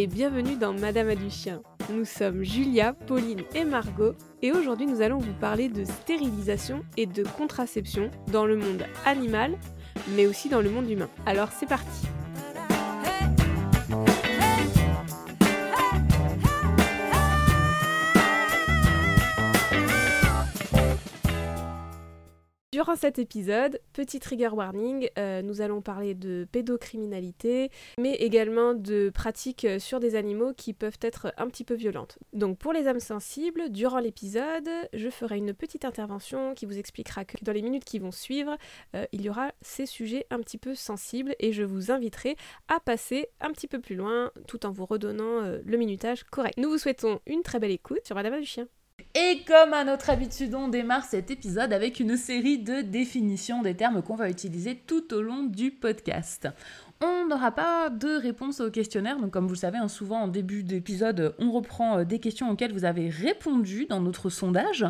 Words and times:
et 0.00 0.06
bienvenue 0.06 0.56
dans 0.56 0.72
Madame 0.72 1.10
a 1.10 1.14
du 1.14 1.28
chien. 1.28 1.60
Nous 1.92 2.06
sommes 2.06 2.42
Julia, 2.42 2.94
Pauline 2.94 3.42
et 3.54 3.66
Margot 3.66 4.14
et 4.40 4.50
aujourd'hui 4.50 4.86
nous 4.86 5.02
allons 5.02 5.18
vous 5.18 5.34
parler 5.34 5.68
de 5.68 5.84
stérilisation 5.84 6.82
et 6.96 7.04
de 7.04 7.22
contraception 7.22 8.10
dans 8.32 8.46
le 8.46 8.56
monde 8.56 8.86
animal 9.04 9.58
mais 10.16 10.26
aussi 10.26 10.48
dans 10.48 10.62
le 10.62 10.70
monde 10.70 10.88
humain. 10.88 11.10
Alors 11.26 11.50
c'est 11.52 11.68
parti 11.68 12.06
Durant 22.72 22.94
cet 22.94 23.18
épisode, 23.18 23.80
petit 23.92 24.20
trigger 24.20 24.50
warning, 24.50 25.08
euh, 25.18 25.42
nous 25.42 25.60
allons 25.60 25.82
parler 25.82 26.14
de 26.14 26.46
pédocriminalité, 26.52 27.68
mais 27.98 28.14
également 28.14 28.74
de 28.74 29.10
pratiques 29.12 29.66
sur 29.80 29.98
des 29.98 30.14
animaux 30.14 30.52
qui 30.56 30.72
peuvent 30.72 30.98
être 31.00 31.34
un 31.36 31.48
petit 31.48 31.64
peu 31.64 31.74
violentes. 31.74 32.18
Donc 32.32 32.58
pour 32.58 32.72
les 32.72 32.86
âmes 32.86 33.00
sensibles, 33.00 33.70
durant 33.70 33.98
l'épisode, 33.98 34.70
je 34.92 35.10
ferai 35.10 35.38
une 35.38 35.52
petite 35.52 35.84
intervention 35.84 36.54
qui 36.54 36.64
vous 36.64 36.78
expliquera 36.78 37.24
que 37.24 37.36
dans 37.42 37.50
les 37.50 37.62
minutes 37.62 37.84
qui 37.84 37.98
vont 37.98 38.12
suivre, 38.12 38.56
euh, 38.94 39.04
il 39.10 39.22
y 39.22 39.30
aura 39.30 39.50
ces 39.62 39.86
sujets 39.86 40.26
un 40.30 40.38
petit 40.38 40.58
peu 40.58 40.76
sensibles 40.76 41.34
et 41.40 41.52
je 41.52 41.64
vous 41.64 41.90
inviterai 41.90 42.36
à 42.68 42.78
passer 42.78 43.30
un 43.40 43.50
petit 43.50 43.66
peu 43.66 43.80
plus 43.80 43.96
loin 43.96 44.30
tout 44.46 44.64
en 44.64 44.70
vous 44.70 44.86
redonnant 44.86 45.42
euh, 45.42 45.58
le 45.64 45.76
minutage 45.76 46.22
correct. 46.22 46.56
Nous 46.56 46.70
vous 46.70 46.78
souhaitons 46.78 47.18
une 47.26 47.42
très 47.42 47.58
belle 47.58 47.72
écoute 47.72 48.06
sur 48.06 48.14
Madame 48.14 48.38
du 48.38 48.46
Chien. 48.46 48.68
Et 49.14 49.42
comme 49.46 49.74
à 49.74 49.84
notre 49.84 50.10
habitude, 50.10 50.54
on 50.54 50.68
démarre 50.68 51.04
cet 51.04 51.30
épisode 51.30 51.72
avec 51.72 52.00
une 52.00 52.16
série 52.16 52.58
de 52.58 52.80
définitions 52.80 53.62
des 53.62 53.74
termes 53.74 54.02
qu'on 54.02 54.16
va 54.16 54.28
utiliser 54.28 54.76
tout 54.76 55.12
au 55.14 55.22
long 55.22 55.44
du 55.44 55.70
podcast. 55.70 56.48
On 57.02 57.26
n'aura 57.26 57.50
pas 57.50 57.88
de 57.88 58.20
réponse 58.20 58.60
au 58.60 58.70
questionnaire, 58.70 59.18
donc 59.18 59.30
comme 59.30 59.46
vous 59.46 59.54
le 59.54 59.58
savez, 59.58 59.78
hein, 59.78 59.88
souvent 59.88 60.20
en 60.20 60.28
début 60.28 60.62
d'épisode, 60.62 61.34
on 61.38 61.50
reprend 61.50 61.98
euh, 61.98 62.04
des 62.04 62.18
questions 62.18 62.50
auxquelles 62.50 62.74
vous 62.74 62.84
avez 62.84 63.08
répondu 63.08 63.86
dans 63.86 64.00
notre 64.00 64.28
sondage, 64.28 64.84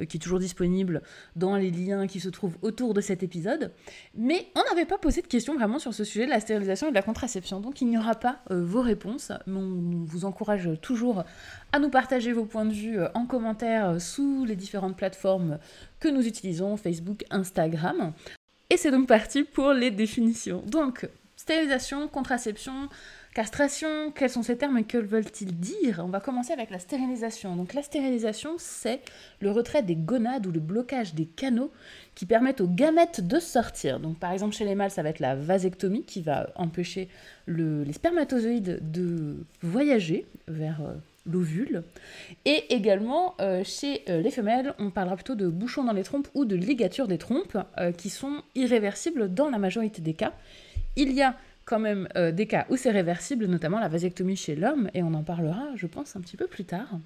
euh, 0.00 0.04
qui 0.04 0.16
est 0.16 0.20
toujours 0.20 0.40
disponible 0.40 1.02
dans 1.36 1.54
les 1.54 1.70
liens 1.70 2.08
qui 2.08 2.18
se 2.18 2.28
trouvent 2.30 2.56
autour 2.62 2.94
de 2.94 3.00
cet 3.00 3.22
épisode. 3.22 3.70
Mais 4.16 4.48
on 4.56 4.62
n'avait 4.70 4.86
pas 4.86 4.98
posé 4.98 5.22
de 5.22 5.28
questions 5.28 5.54
vraiment 5.54 5.78
sur 5.78 5.94
ce 5.94 6.02
sujet 6.02 6.24
de 6.24 6.30
la 6.30 6.40
stérilisation 6.40 6.88
et 6.88 6.90
de 6.90 6.96
la 6.96 7.02
contraception, 7.02 7.60
donc 7.60 7.80
il 7.80 7.86
n'y 7.86 7.98
aura 7.98 8.16
pas 8.16 8.40
euh, 8.50 8.64
vos 8.64 8.82
réponses. 8.82 9.30
Mais 9.46 9.58
on 9.58 10.04
vous 10.04 10.24
encourage 10.24 10.68
toujours 10.80 11.22
à 11.70 11.78
nous 11.78 11.90
partager 11.90 12.32
vos 12.32 12.44
points 12.44 12.64
de 12.64 12.72
vue 12.72 12.98
en 13.14 13.24
commentaire 13.26 14.00
sous 14.00 14.44
les 14.44 14.56
différentes 14.56 14.96
plateformes 14.96 15.58
que 16.00 16.08
nous 16.08 16.26
utilisons, 16.26 16.76
Facebook, 16.76 17.24
Instagram. 17.30 18.12
Et 18.68 18.76
c'est 18.76 18.90
donc 18.90 19.06
parti 19.06 19.44
pour 19.44 19.72
les 19.72 19.92
définitions. 19.92 20.64
Donc, 20.66 21.06
Stérilisation, 21.42 22.06
contraception, 22.06 22.88
castration, 23.34 24.12
quels 24.12 24.30
sont 24.30 24.44
ces 24.44 24.56
termes 24.56 24.78
et 24.78 24.84
que 24.84 24.96
veulent-ils 24.96 25.58
dire? 25.58 26.00
On 26.04 26.08
va 26.08 26.20
commencer 26.20 26.52
avec 26.52 26.70
la 26.70 26.78
stérilisation. 26.78 27.56
Donc 27.56 27.74
la 27.74 27.82
stérilisation, 27.82 28.54
c'est 28.58 29.00
le 29.40 29.50
retrait 29.50 29.82
des 29.82 29.96
gonades 29.96 30.46
ou 30.46 30.52
le 30.52 30.60
blocage 30.60 31.14
des 31.14 31.26
canaux 31.26 31.72
qui 32.14 32.26
permettent 32.26 32.60
aux 32.60 32.68
gamètes 32.68 33.26
de 33.26 33.40
sortir. 33.40 33.98
Donc 33.98 34.20
par 34.20 34.30
exemple 34.30 34.54
chez 34.54 34.64
les 34.64 34.76
mâles, 34.76 34.92
ça 34.92 35.02
va 35.02 35.08
être 35.08 35.18
la 35.18 35.34
vasectomie 35.34 36.04
qui 36.04 36.22
va 36.22 36.48
empêcher 36.54 37.08
les 37.48 37.92
spermatozoïdes 37.92 38.78
de 38.92 39.38
voyager 39.62 40.26
vers 40.46 40.80
euh, 40.80 40.94
l'ovule. 41.26 41.82
Et 42.44 42.72
également, 42.72 43.34
euh, 43.40 43.64
chez 43.64 44.04
euh, 44.08 44.20
les 44.20 44.30
femelles, 44.30 44.74
on 44.78 44.92
parlera 44.92 45.16
plutôt 45.16 45.34
de 45.34 45.48
bouchons 45.48 45.82
dans 45.82 45.92
les 45.92 46.04
trompes 46.04 46.28
ou 46.34 46.44
de 46.44 46.54
ligatures 46.54 47.08
des 47.08 47.18
trompes 47.18 47.58
qui 47.98 48.10
sont 48.10 48.42
irréversibles 48.54 49.34
dans 49.34 49.50
la 49.50 49.58
majorité 49.58 50.00
des 50.02 50.14
cas 50.14 50.34
il 50.96 51.12
y 51.12 51.22
a 51.22 51.36
quand 51.64 51.78
même 51.78 52.08
euh, 52.16 52.32
des 52.32 52.46
cas 52.46 52.66
où 52.70 52.76
c'est 52.76 52.90
réversible, 52.90 53.46
notamment 53.46 53.78
la 53.78 53.88
vasectomie 53.88 54.36
chez 54.36 54.54
l'homme, 54.54 54.90
et 54.94 55.02
on 55.02 55.14
en 55.14 55.22
parlera, 55.22 55.74
je 55.76 55.86
pense, 55.86 56.16
un 56.16 56.20
petit 56.20 56.36
peu 56.36 56.46
plus 56.46 56.64
tard. 56.64 56.98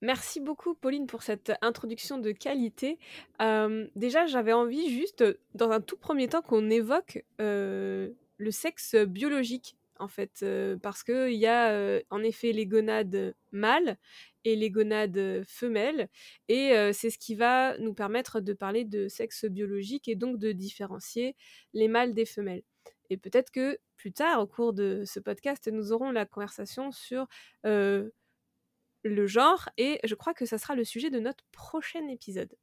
Merci 0.00 0.40
beaucoup, 0.40 0.74
Pauline, 0.74 1.06
pour 1.06 1.24
cette 1.24 1.52
introduction 1.60 2.18
de 2.18 2.30
qualité. 2.30 2.98
Euh, 3.42 3.88
déjà, 3.96 4.26
j'avais 4.26 4.52
envie 4.52 4.90
juste, 4.90 5.24
dans 5.54 5.70
un 5.70 5.80
tout 5.80 5.96
premier 5.96 6.28
temps, 6.28 6.42
qu'on 6.42 6.70
évoque 6.70 7.24
euh, 7.40 8.10
le 8.36 8.50
sexe 8.52 8.94
biologique, 8.94 9.76
en 9.98 10.06
fait, 10.06 10.46
parce 10.80 11.02
qu'il 11.02 11.32
y 11.32 11.48
a 11.48 12.00
en 12.10 12.22
effet 12.22 12.52
les 12.52 12.66
gonades 12.66 13.34
mâles 13.50 13.96
et 14.44 14.54
les 14.54 14.70
gonades 14.70 15.42
femelles, 15.48 16.08
et 16.48 16.72
c'est 16.92 17.10
ce 17.10 17.18
qui 17.18 17.34
va 17.34 17.76
nous 17.78 17.94
permettre 17.94 18.38
de 18.38 18.52
parler 18.52 18.84
de 18.84 19.08
sexe 19.08 19.46
biologique 19.46 20.06
et 20.06 20.14
donc 20.14 20.38
de 20.38 20.52
différencier 20.52 21.34
les 21.74 21.88
mâles 21.88 22.14
des 22.14 22.26
femelles. 22.26 22.62
Et 23.10 23.16
peut-être 23.16 23.50
que 23.50 23.78
plus 23.96 24.12
tard, 24.12 24.40
au 24.40 24.46
cours 24.46 24.72
de 24.72 25.02
ce 25.06 25.20
podcast, 25.20 25.68
nous 25.72 25.92
aurons 25.92 26.10
la 26.10 26.26
conversation 26.26 26.92
sur 26.92 27.26
le 27.64 29.26
genre, 29.26 29.68
et 29.76 30.00
je 30.04 30.14
crois 30.14 30.34
que 30.34 30.46
ça 30.46 30.58
sera 30.58 30.74
le 30.74 30.84
sujet 30.84 31.10
de 31.10 31.20
notre 31.20 31.44
prochain 31.52 32.06
épisode. 32.08 32.54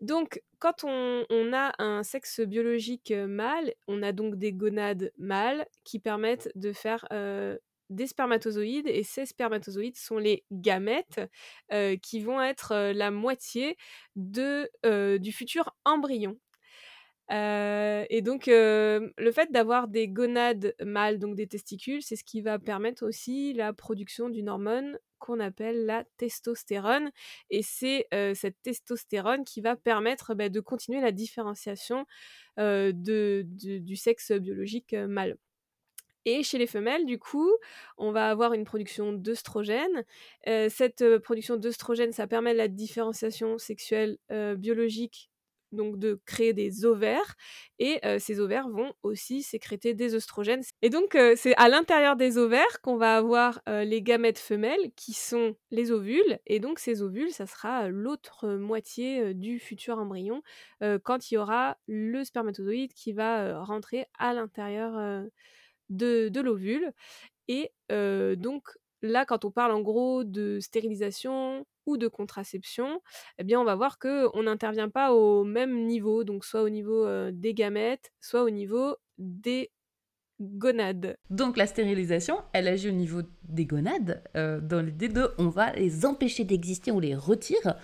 Donc, 0.00 0.42
quand 0.58 0.84
on, 0.84 1.52
a 1.52 1.72
un 1.78 2.02
sexe 2.02 2.40
biologique 2.40 3.12
mâle, 3.12 3.72
on 3.86 4.02
a 4.02 4.12
donc 4.12 4.36
des 4.36 4.52
gonades 4.52 5.12
mâles 5.16 5.66
qui 5.84 5.98
permettent 5.98 6.50
de 6.54 6.72
faire 6.72 7.06
des 7.90 8.06
spermatozoïdes, 8.06 8.88
et 8.88 9.04
ces 9.04 9.26
spermatozoïdes 9.26 9.96
sont 9.96 10.18
les 10.18 10.44
gamètes 10.50 11.20
qui 12.02 12.20
vont 12.20 12.40
être 12.40 12.92
la 12.92 13.10
moitié 13.10 13.76
du 14.16 15.32
futur 15.32 15.74
embryon 15.84 16.38
et 17.32 18.20
donc, 18.22 18.46
le 18.46 19.30
fait 19.32 19.50
d'avoir 19.50 19.88
des 19.88 20.08
gonades 20.08 20.74
mâles, 20.84 21.18
donc 21.18 21.34
des 21.34 21.46
testicules, 21.46 22.02
c'est 22.02 22.16
ce 22.16 22.24
qui 22.24 22.42
va 22.42 22.58
permettre 22.58 23.06
aussi 23.06 23.54
la 23.54 23.72
production 23.72 24.28
d'une 24.28 24.48
hormone 24.48 24.98
qu'on 25.18 25.40
appelle 25.40 25.86
la 25.86 26.04
testostérone. 26.18 27.10
Et 27.50 27.62
c'est 27.62 28.06
cette 28.34 28.60
testostérone 28.62 29.44
qui 29.44 29.60
va 29.60 29.76
permettre 29.76 30.34
bah, 30.34 30.48
de 30.48 30.60
continuer 30.60 31.00
la 31.00 31.12
différenciation 31.12 32.04
du 32.58 33.96
sexe 33.96 34.32
biologique 34.32 34.92
mâle. 34.94 35.36
Et 36.24 36.44
chez 36.44 36.58
les 36.58 36.68
femelles, 36.68 37.04
du 37.04 37.18
coup, 37.18 37.50
on 37.98 38.12
va 38.12 38.28
avoir 38.30 38.52
une 38.52 38.64
production 38.64 39.12
d'œstrogène. 39.12 40.04
cette 40.46 41.18
production 41.18 41.56
d'œstrogène, 41.56 42.12
ça 42.12 42.26
permet 42.26 42.54
la 42.54 42.68
différenciation 42.68 43.58
sexuelle 43.58 44.18
biologique 44.58 45.31
donc 45.72 45.98
de 45.98 46.20
créer 46.26 46.52
des 46.52 46.84
ovaires 46.84 47.34
et 47.78 48.00
ces 48.18 48.38
ovaires 48.40 48.68
vont 48.68 48.92
aussi 49.02 49.42
sécréter 49.42 49.94
des 49.94 50.14
œstrogènes. 50.14 50.62
Et 50.82 50.90
donc 50.90 51.16
c'est 51.36 51.54
à 51.56 51.68
l'intérieur 51.68 52.16
des 52.16 52.38
ovaires 52.38 52.80
qu'on 52.82 52.96
va 52.96 53.16
avoir 53.16 53.60
les 53.66 54.02
gamètes 54.02 54.38
femelles 54.38 54.92
qui 54.96 55.12
sont 55.14 55.56
les 55.70 55.90
ovules 55.90 56.38
et 56.46 56.60
donc 56.60 56.78
ces 56.78 57.02
ovules 57.02 57.30
ça 57.32 57.46
sera 57.46 57.88
l'autre 57.88 58.48
moitié 58.48 59.34
du 59.34 59.58
futur 59.58 59.98
embryon 59.98 60.42
quand 61.02 61.30
il 61.30 61.34
y 61.34 61.38
aura 61.38 61.76
le 61.86 62.24
spermatozoïde 62.24 62.92
qui 62.94 63.12
va 63.12 63.62
rentrer 63.64 64.06
à 64.18 64.32
l'intérieur 64.34 65.24
de, 65.90 66.28
de 66.28 66.40
l'ovule 66.40 66.92
et 67.48 67.72
donc 67.90 68.68
là, 69.02 69.24
quand 69.26 69.44
on 69.44 69.50
parle 69.50 69.72
en 69.72 69.80
gros 69.80 70.24
de 70.24 70.58
stérilisation 70.60 71.66
ou 71.86 71.96
de 71.96 72.08
contraception, 72.08 73.00
eh 73.38 73.44
bien, 73.44 73.60
on 73.60 73.64
va 73.64 73.74
voir 73.74 73.98
qu'on 73.98 74.42
n'intervient 74.42 74.88
pas 74.88 75.12
au 75.12 75.44
même 75.44 75.86
niveau, 75.86 76.24
donc 76.24 76.44
soit 76.44 76.62
au 76.62 76.68
niveau 76.68 77.06
des 77.32 77.54
gamètes, 77.54 78.12
soit 78.20 78.44
au 78.44 78.50
niveau 78.50 78.96
des 79.18 79.70
gonades. 80.40 81.16
Donc 81.30 81.56
la 81.56 81.66
stérilisation, 81.66 82.36
elle 82.52 82.68
agit 82.68 82.88
au 82.88 82.92
niveau 82.92 83.22
des 83.42 83.66
gonades. 83.66 84.22
dans 84.34 84.84
les 84.84 85.08
deux, 85.08 85.28
on 85.38 85.48
va 85.48 85.72
les 85.72 86.06
empêcher 86.06 86.44
d'exister, 86.44 86.92
on 86.92 87.00
les 87.00 87.14
retire, 87.14 87.74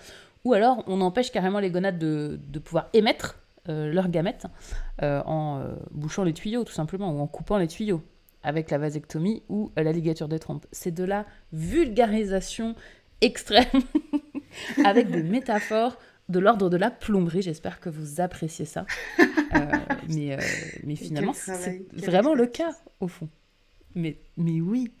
ou 0.45 0.53
alors 0.53 0.83
on 0.87 1.01
empêche 1.01 1.31
carrément 1.31 1.59
les 1.59 1.71
gonades 1.71 1.99
de, 1.99 2.39
de 2.41 2.59
pouvoir 2.59 2.89
émettre 2.93 3.37
leurs 3.67 4.09
gamètes 4.09 4.45
en 5.01 5.75
bouchant 5.91 6.23
les 6.23 6.33
tuyaux, 6.33 6.63
tout 6.63 6.73
simplement, 6.73 7.11
ou 7.11 7.19
en 7.19 7.27
coupant 7.27 7.57
les 7.57 7.67
tuyaux 7.67 8.01
avec 8.43 8.71
la 8.71 8.77
vasectomie 8.77 9.43
ou 9.49 9.71
la 9.75 9.91
ligature 9.91 10.27
des 10.27 10.39
trompes. 10.39 10.65
C'est 10.71 10.93
de 10.93 11.03
la 11.03 11.25
vulgarisation 11.51 12.75
extrême 13.21 13.65
avec 14.85 15.09
des 15.09 15.23
métaphores 15.23 15.97
de 16.29 16.39
l'ordre 16.39 16.69
de 16.69 16.77
la 16.77 16.91
plomberie. 16.91 17.41
J'espère 17.41 17.79
que 17.79 17.89
vous 17.89 18.21
appréciez 18.21 18.65
ça. 18.65 18.85
Euh, 19.19 19.25
mais, 20.09 20.33
euh, 20.33 20.39
mais 20.83 20.95
finalement, 20.95 21.33
c'est 21.33 21.83
vraiment 21.93 22.33
le 22.33 22.45
cas 22.45 22.71
au 22.99 23.07
fond. 23.07 23.27
Mais, 23.95 24.19
mais 24.37 24.61
oui. 24.61 24.91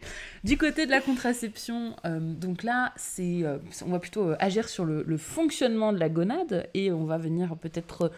Du 0.43 0.57
côté 0.57 0.87
de 0.87 0.91
la 0.91 0.99
contraception, 0.99 1.95
euh, 2.05 2.19
donc 2.19 2.63
là, 2.63 2.91
c'est, 2.95 3.43
on 3.85 3.91
va 3.91 3.99
plutôt 3.99 4.33
agir 4.39 4.67
sur 4.67 4.83
le, 4.83 5.03
le, 5.03 5.17
fonctionnement 5.17 5.93
de 5.93 5.99
la 5.99 6.09
gonade 6.09 6.67
et 6.73 6.91
on 6.91 7.05
va 7.05 7.19
venir 7.19 7.55
peut-être 7.55 8.11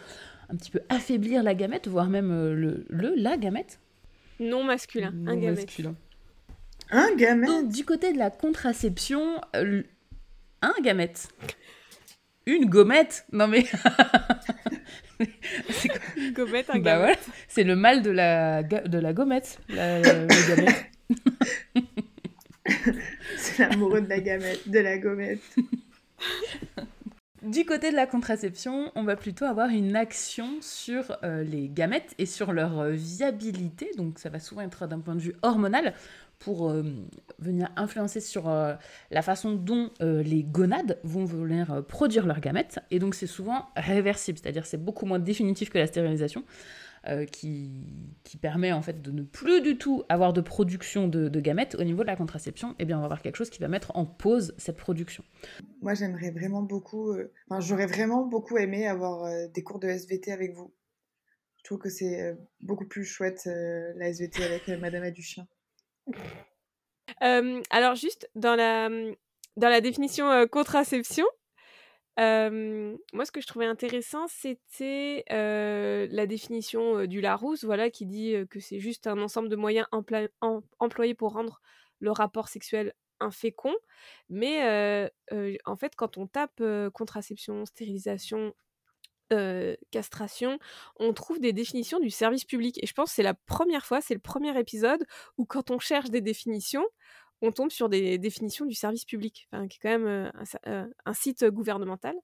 un 0.48 0.56
petit 0.56 0.70
peu 0.70 0.80
affaiblir 0.88 1.42
la 1.42 1.54
gamète, 1.54 1.88
voire 1.88 2.08
même 2.08 2.30
le, 2.30 2.86
le 2.88 3.14
la 3.16 3.36
gamète, 3.36 3.80
non 4.42 4.64
masculin, 4.64 5.14
un 5.26 5.36
gamète. 5.36 5.66
Masculin. 5.66 5.94
Un 6.90 7.14
gamète 7.16 7.48
Donc, 7.48 7.72
du 7.72 7.84
côté 7.84 8.12
de 8.12 8.18
la 8.18 8.30
contraception, 8.30 9.40
euh, 9.56 9.82
un 10.60 10.74
gamète. 10.82 11.28
Une 12.46 12.66
gommette 12.66 13.24
Non 13.32 13.46
mais... 13.46 13.64
c'est 15.70 15.88
quoi 15.88 15.98
Une 16.16 16.32
gommette, 16.32 16.70
un 16.70 16.80
bah 16.80 16.98
gamète. 16.98 17.20
C'est 17.48 17.64
le 17.64 17.76
mal 17.76 18.02
de 18.02 18.10
la, 18.10 18.62
de 18.62 18.98
la 18.98 19.12
gommette, 19.12 19.58
la, 19.68 20.00
le 20.00 20.56
gamète. 20.56 20.86
c'est 23.36 23.58
l'amoureux 23.58 24.00
de 24.00 24.08
la 24.08 24.20
gamette, 24.20 24.68
de 24.68 24.78
la 24.78 24.98
gommette. 24.98 25.42
Du 27.42 27.64
côté 27.64 27.90
de 27.90 27.96
la 27.96 28.06
contraception, 28.06 28.92
on 28.94 29.02
va 29.02 29.16
plutôt 29.16 29.46
avoir 29.46 29.68
une 29.68 29.96
action 29.96 30.48
sur 30.60 31.16
euh, 31.24 31.42
les 31.42 31.68
gamètes 31.68 32.14
et 32.18 32.26
sur 32.26 32.52
leur 32.52 32.78
euh, 32.78 32.90
viabilité. 32.92 33.90
Donc 33.96 34.20
ça 34.20 34.28
va 34.28 34.38
souvent 34.38 34.62
être 34.62 34.86
d'un 34.86 35.00
point 35.00 35.16
de 35.16 35.20
vue 35.20 35.34
hormonal 35.42 35.92
pour 36.38 36.70
euh, 36.70 36.84
venir 37.40 37.68
influencer 37.74 38.20
sur 38.20 38.48
la 38.48 39.22
façon 39.22 39.52
dont 39.52 39.90
les 40.00 40.42
gonades 40.42 40.98
vont 41.04 41.24
venir 41.24 41.84
produire 41.86 42.26
leurs 42.26 42.40
gamètes. 42.40 42.80
Et 42.90 42.98
donc 42.98 43.14
c'est 43.14 43.28
souvent 43.28 43.68
réversible, 43.76 44.38
c'est-à-dire 44.38 44.66
c'est 44.66 44.82
beaucoup 44.82 45.06
moins 45.06 45.20
définitif 45.20 45.70
que 45.70 45.78
la 45.78 45.86
stérilisation. 45.86 46.44
Euh, 47.08 47.26
qui, 47.26 48.14
qui, 48.22 48.36
permet 48.36 48.70
en 48.70 48.80
fait 48.80 49.02
de 49.02 49.10
ne 49.10 49.22
plus 49.22 49.60
du 49.60 49.76
tout 49.76 50.04
avoir 50.08 50.32
de 50.32 50.40
production 50.40 51.08
de, 51.08 51.28
gamètes 51.40 51.74
au 51.74 51.82
niveau 51.82 52.02
de 52.02 52.06
la 52.06 52.14
contraception, 52.14 52.76
eh 52.78 52.84
bien 52.84 52.96
on 52.96 53.00
va 53.00 53.06
avoir 53.06 53.22
quelque 53.22 53.34
chose 53.34 53.50
qui 53.50 53.58
va 53.58 53.66
mettre 53.66 53.96
en 53.96 54.06
pause 54.06 54.54
cette 54.56 54.76
production. 54.76 55.24
Moi 55.80 55.94
j'aimerais 55.94 56.30
vraiment 56.30 56.62
beaucoup, 56.62 57.10
euh, 57.10 57.32
enfin, 57.48 57.58
j'aurais 57.58 57.86
vraiment 57.86 58.24
beaucoup 58.24 58.56
aimé 58.56 58.86
avoir 58.86 59.24
euh, 59.24 59.48
des 59.48 59.64
cours 59.64 59.80
de 59.80 59.88
SVT 59.88 60.30
avec 60.30 60.54
vous. 60.54 60.72
Je 61.56 61.64
trouve 61.64 61.78
que 61.78 61.88
c'est 61.88 62.36
beaucoup 62.60 62.86
plus 62.86 63.04
chouette 63.04 63.46
la 63.46 64.08
SVT 64.08 64.44
avec 64.44 64.68
Madame 64.80 65.02
Aduchien. 65.02 65.48
alors 67.20 67.96
juste 67.96 68.30
dans 68.36 68.54
la, 68.54 68.88
dans 69.56 69.68
la 69.68 69.80
définition 69.80 70.46
contraception, 70.46 71.26
moi, 72.18 73.24
ce 73.24 73.32
que 73.32 73.40
je 73.40 73.46
trouvais 73.46 73.66
intéressant, 73.66 74.26
c'était 74.28 75.24
la 75.28 76.26
définition 76.26 77.06
du 77.06 77.20
Larousse, 77.20 77.64
voilà, 77.64 77.90
qui 77.90 78.06
dit 78.06 78.34
que 78.50 78.60
c'est 78.60 78.80
juste 78.80 79.06
un 79.06 79.20
ensemble 79.20 79.48
de 79.48 79.56
moyens 79.56 79.86
employés 80.78 81.14
pour 81.14 81.32
rendre 81.32 81.60
le 82.00 82.10
rapport 82.10 82.48
sexuel 82.48 82.92
infécond. 83.20 83.74
Mais 84.28 85.10
en 85.64 85.76
fait, 85.76 85.94
quand 85.96 86.18
on 86.18 86.26
tape 86.26 86.62
contraception, 86.92 87.64
stérilisation, 87.64 88.54
castration, 89.90 90.58
on 90.96 91.14
trouve 91.14 91.40
des 91.40 91.54
définitions 91.54 91.98
du 92.00 92.10
service 92.10 92.44
public. 92.44 92.78
Et 92.82 92.86
je 92.86 92.92
pense 92.92 93.08
que 93.10 93.14
c'est 93.14 93.22
la 93.22 93.32
première 93.32 93.86
fois, 93.86 94.02
c'est 94.02 94.12
le 94.12 94.20
premier 94.20 94.58
épisode 94.58 95.06
où 95.38 95.46
quand 95.46 95.70
on 95.70 95.78
cherche 95.78 96.10
des 96.10 96.20
définitions, 96.20 96.84
on 97.42 97.52
tombe 97.52 97.70
sur 97.70 97.88
des 97.88 98.18
définitions 98.18 98.66
du 98.66 98.74
service 98.74 99.04
public, 99.04 99.48
qui 99.68 99.76
est 99.76 99.80
quand 99.80 99.98
même 99.98 100.32
un, 100.64 101.14
site 101.14 101.44
gouvernemental. 101.44 102.14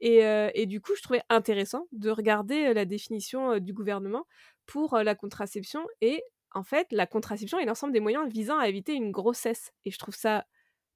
Et, 0.00 0.66
du 0.66 0.80
coup, 0.80 0.94
je 0.96 1.02
trouvais 1.02 1.22
intéressant 1.28 1.86
de 1.92 2.10
regarder 2.10 2.74
la 2.74 2.84
définition 2.84 3.58
du 3.58 3.72
gouvernement 3.72 4.26
pour 4.66 4.96
la 4.96 5.14
contraception. 5.14 5.86
Et 6.00 6.22
en 6.52 6.64
fait, 6.64 6.86
la 6.90 7.06
contraception 7.06 7.58
est 7.58 7.66
l'ensemble 7.66 7.92
des 7.92 8.00
moyens 8.00 8.26
visant 8.32 8.58
à 8.58 8.68
éviter 8.68 8.94
une 8.94 9.10
grossesse. 9.10 9.72
Et 9.84 9.90
je 9.90 9.98
trouve 9.98 10.14
ça 10.14 10.46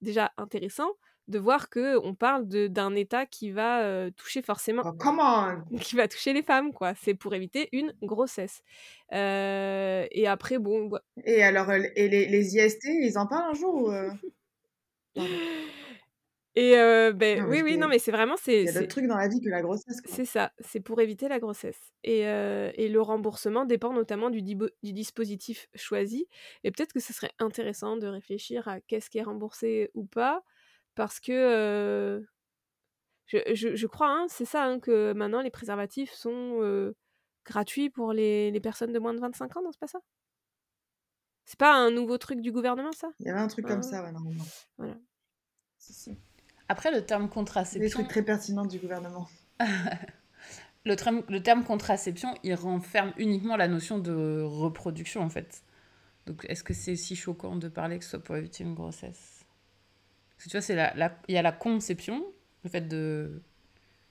déjà 0.00 0.32
intéressant 0.38 0.90
de 1.30 1.38
voir 1.38 1.70
que 1.70 1.98
on 2.04 2.14
parle 2.14 2.46
d'un 2.46 2.94
État 2.94 3.26
qui 3.26 3.50
va 3.50 4.10
toucher 4.12 4.42
forcément, 4.42 4.82
oh, 4.84 4.92
qui 5.80 5.96
va 5.96 6.08
toucher 6.08 6.32
les 6.32 6.42
femmes, 6.42 6.72
quoi. 6.72 6.94
C'est 6.94 7.14
pour 7.14 7.34
éviter 7.34 7.68
une 7.72 7.94
grossesse. 8.02 8.62
et 9.12 10.26
après, 10.26 10.58
bon. 10.58 10.90
Et 11.24 11.42
alors, 11.42 11.72
et 11.72 12.08
les, 12.08 12.26
les, 12.26 12.56
IST, 12.56 12.84
ils 12.84 13.18
en 13.18 13.26
parlent 13.26 13.50
un 13.50 13.54
jour 13.54 13.92
Et 16.56 16.72
ben, 17.14 17.46
oui, 17.48 17.62
oui, 17.62 17.78
non, 17.78 17.86
mais 17.86 18.00
c'est 18.00 18.10
vraiment. 18.10 18.34
Il 18.46 18.64
y 18.64 18.68
a 18.68 18.72
d'autres 18.72 18.88
trucs 18.88 19.06
dans 19.06 19.16
la 19.16 19.28
vie 19.28 19.40
que 19.40 19.48
la 19.48 19.62
grossesse. 19.62 19.98
C'est 20.04 20.24
ça, 20.24 20.52
c'est 20.58 20.80
pour 20.80 21.00
éviter 21.00 21.28
la 21.28 21.38
grossesse. 21.38 21.78
Et, 22.02 22.20
et 22.22 22.88
le 22.88 23.00
remboursement 23.00 23.64
dépend 23.64 23.92
notamment 23.92 24.30
du, 24.30 24.42
du, 24.42 24.56
dispositif 24.82 25.68
choisi. 25.74 26.26
Et 26.64 26.72
peut-être 26.72 26.92
que 26.92 27.00
ce 27.00 27.12
serait 27.12 27.30
intéressant 27.38 27.96
de 27.96 28.06
réfléchir 28.08 28.66
à 28.66 28.80
qu'est-ce 28.80 29.10
qui 29.10 29.18
est 29.18 29.22
remboursé 29.22 29.90
ou 29.94 30.04
pas 30.04 30.42
parce 30.94 31.20
que 31.20 32.24
je, 33.26 33.86
crois, 33.86 34.10
hein, 34.10 34.26
c'est 34.28 34.44
ça, 34.44 34.64
hein, 34.64 34.80
que 34.80 35.12
maintenant 35.12 35.40
les 35.40 35.50
préservatifs 35.50 36.12
sont 36.12 36.92
gratuits 37.44 37.90
pour 37.90 38.12
les, 38.12 38.58
personnes 38.60 38.92
de 38.92 38.98
moins 38.98 39.14
de 39.14 39.20
25 39.20 39.56
ans, 39.56 39.62
non, 39.62 39.70
c'est 39.72 39.80
pas 39.80 39.86
ça? 39.86 40.00
C'est 41.44 41.58
pas 41.58 41.74
un 41.74 41.90
nouveau 41.90 42.16
truc 42.18 42.40
du 42.40 42.52
gouvernement, 42.52 42.92
ça? 42.92 43.08
Il 43.18 43.26
y 43.26 43.30
avait 43.30 43.40
un 43.40 43.48
truc 43.48 43.66
comme 43.66 43.82
ça, 43.82 44.04
ouais, 44.04 44.12
normalement. 44.12 44.44
Voilà. 44.78 44.96
Après, 46.68 46.92
le 46.92 47.04
terme 47.04 47.28
contraception. 47.28 47.80
Des 47.80 47.90
trucs 47.90 48.08
très 48.08 48.22
pertinents 48.22 48.66
du 48.66 48.78
gouvernement. 48.78 49.28
le, 50.84 50.94
terme, 50.94 51.24
le 51.28 51.42
terme 51.42 51.64
contraception, 51.64 52.34
il 52.44 52.54
renferme 52.54 53.12
uniquement 53.16 53.56
la 53.56 53.66
notion 53.66 53.98
de 53.98 54.42
reproduction, 54.42 55.22
en 55.22 55.28
fait. 55.28 55.64
Donc, 56.26 56.46
est-ce 56.48 56.62
que 56.62 56.74
c'est 56.74 56.94
si 56.94 57.16
choquant 57.16 57.56
de 57.56 57.68
parler 57.68 57.98
que 57.98 58.04
ce 58.04 58.10
soit 58.10 58.22
pour 58.22 58.36
éviter 58.36 58.62
une 58.62 58.74
grossesse? 58.74 59.39
Parce 60.40 60.46
que 60.46 60.50
tu 60.52 60.56
vois, 60.56 60.62
c'est 60.62 60.74
la, 60.96 61.18
il 61.28 61.34
y 61.34 61.38
a 61.38 61.42
la 61.42 61.52
conception, 61.52 62.24
le 62.64 62.70
fait 62.70 62.88
de 62.88 63.42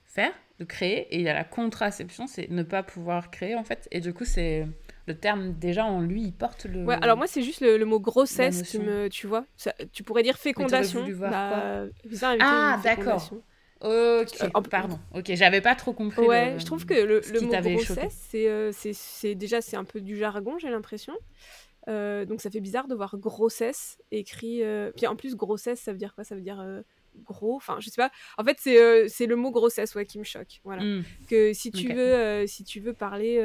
faire, 0.04 0.31
de 0.60 0.64
créer, 0.64 1.08
et 1.10 1.16
il 1.16 1.24
y 1.24 1.30
a 1.30 1.34
la 1.34 1.44
contraception, 1.44 2.28
c'est 2.28 2.52
ne 2.52 2.62
pas 2.62 2.84
pouvoir 2.84 3.31
créer 3.31 3.56
en 3.56 3.64
fait. 3.64 3.88
Et 3.90 4.00
du 4.00 4.14
coup, 4.14 4.26
c'est 4.26 4.68
le 5.08 5.18
terme 5.18 5.54
déjà 5.54 5.86
en 5.86 6.02
lui, 6.02 6.22
il 6.22 6.31
porte 6.31 6.66
le. 6.66 6.86
Ouais, 6.86 6.98
alors 7.02 7.18
moi 7.18 7.26
c'est 7.26 7.42
juste 7.42 7.62
le, 7.62 7.84
mot 7.84 8.00
grossesse 8.00 8.62
qui 8.62 8.78
me, 8.78 9.08
tu 9.08 9.26
vois, 9.26 9.44
tu 9.92 10.04
pourrais 10.04 10.22
dire 10.22 10.38
fécondation. 10.38 11.04
Bah, 11.18 11.86
ah 12.40 12.80
d'accord. 12.84 13.32
Ok, 13.82 14.44
euh, 14.44 14.50
pardon. 14.70 15.00
Ok, 15.16 15.32
j'avais 15.34 15.62
pas 15.62 15.74
trop 15.74 15.94
compris. 15.94 16.28
Ouais, 16.28 16.58
je 16.60 16.66
trouve 16.66 16.86
que 16.86 16.94
le, 16.94 17.22
le 17.34 17.42
mot 17.42 17.60
grossesse, 17.60 18.30
euh, 18.36 18.72
c'est 18.72 19.34
déjà 19.34 19.62
c'est 19.62 19.78
un 19.78 19.86
peu 19.86 20.00
du 20.00 20.16
jargon, 20.16 20.60
j'ai 20.60 20.70
l'impression. 20.70 21.16
Euh, 21.88 22.26
donc 22.26 22.42
ça 22.42 22.50
fait 22.50 22.60
bizarre 22.60 22.88
de 22.88 22.96
voir 22.96 23.18
grossesse 23.18 23.98
écrit. 24.12 24.64
Euh, 24.64 24.92
puis 24.96 25.08
en 25.08 25.16
plus, 25.16 25.36
grossesse, 25.36 25.80
ça 25.80 25.92
veut 25.92 25.98
dire 25.98 26.14
quoi? 26.14 26.24
Ça 26.24 26.36
veut 26.36 26.42
dire 26.42 26.60
euh, 26.60 26.81
gros? 27.24 27.56
Enfin, 27.56 27.78
je 27.80 27.90
sais 27.90 27.96
pas. 27.96 28.12
En 28.38 28.44
fait, 28.44 28.58
c'est 28.60 29.26
le 29.26 29.36
mot 29.36 29.52
grossesse 29.52 29.96
ouais, 29.96 30.06
qui 30.06 30.20
me 30.20 30.24
choque. 30.24 30.60
Voilà. 30.64 30.84
Hmm. 30.84 31.04
Que 31.28 31.54
si 31.54 31.72
tu, 31.72 31.94
veux, 31.94 32.46
si 32.48 32.64
tu 32.64 32.80
veux 32.80 32.94
parler 32.94 33.38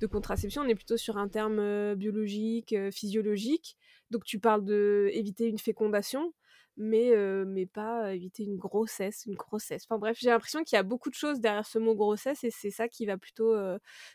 de 0.00 0.06
contraception, 0.06 0.62
on 0.62 0.68
est 0.68 0.74
plutôt 0.74 0.96
sur 0.96 1.18
un 1.18 1.28
terme 1.28 1.94
biologique, 1.94 2.74
physiologique. 2.90 3.76
Donc 4.10 4.24
tu 4.24 4.38
parles 4.38 4.64
de 4.64 5.10
éviter 5.12 5.46
une 5.46 5.58
fécondation. 5.58 6.32
Mais, 6.78 7.14
mais 7.46 7.64
pas 7.64 8.14
éviter 8.14 8.44
une 8.44 8.58
grossesse, 8.58 9.24
une 9.24 9.34
grossesse. 9.34 9.86
Enfin 9.88 9.98
bref, 9.98 10.18
j'ai 10.20 10.28
l'impression 10.28 10.62
qu'il 10.62 10.76
y 10.76 10.78
a 10.78 10.82
beaucoup 10.82 11.08
de 11.08 11.14
choses 11.14 11.40
derrière 11.40 11.64
ce 11.64 11.78
mot 11.78 11.94
grossesse 11.94 12.44
et 12.44 12.50
c'est 12.50 12.70
ça 12.70 12.86
qui 12.86 13.06
va 13.06 13.16
plutôt... 13.16 13.56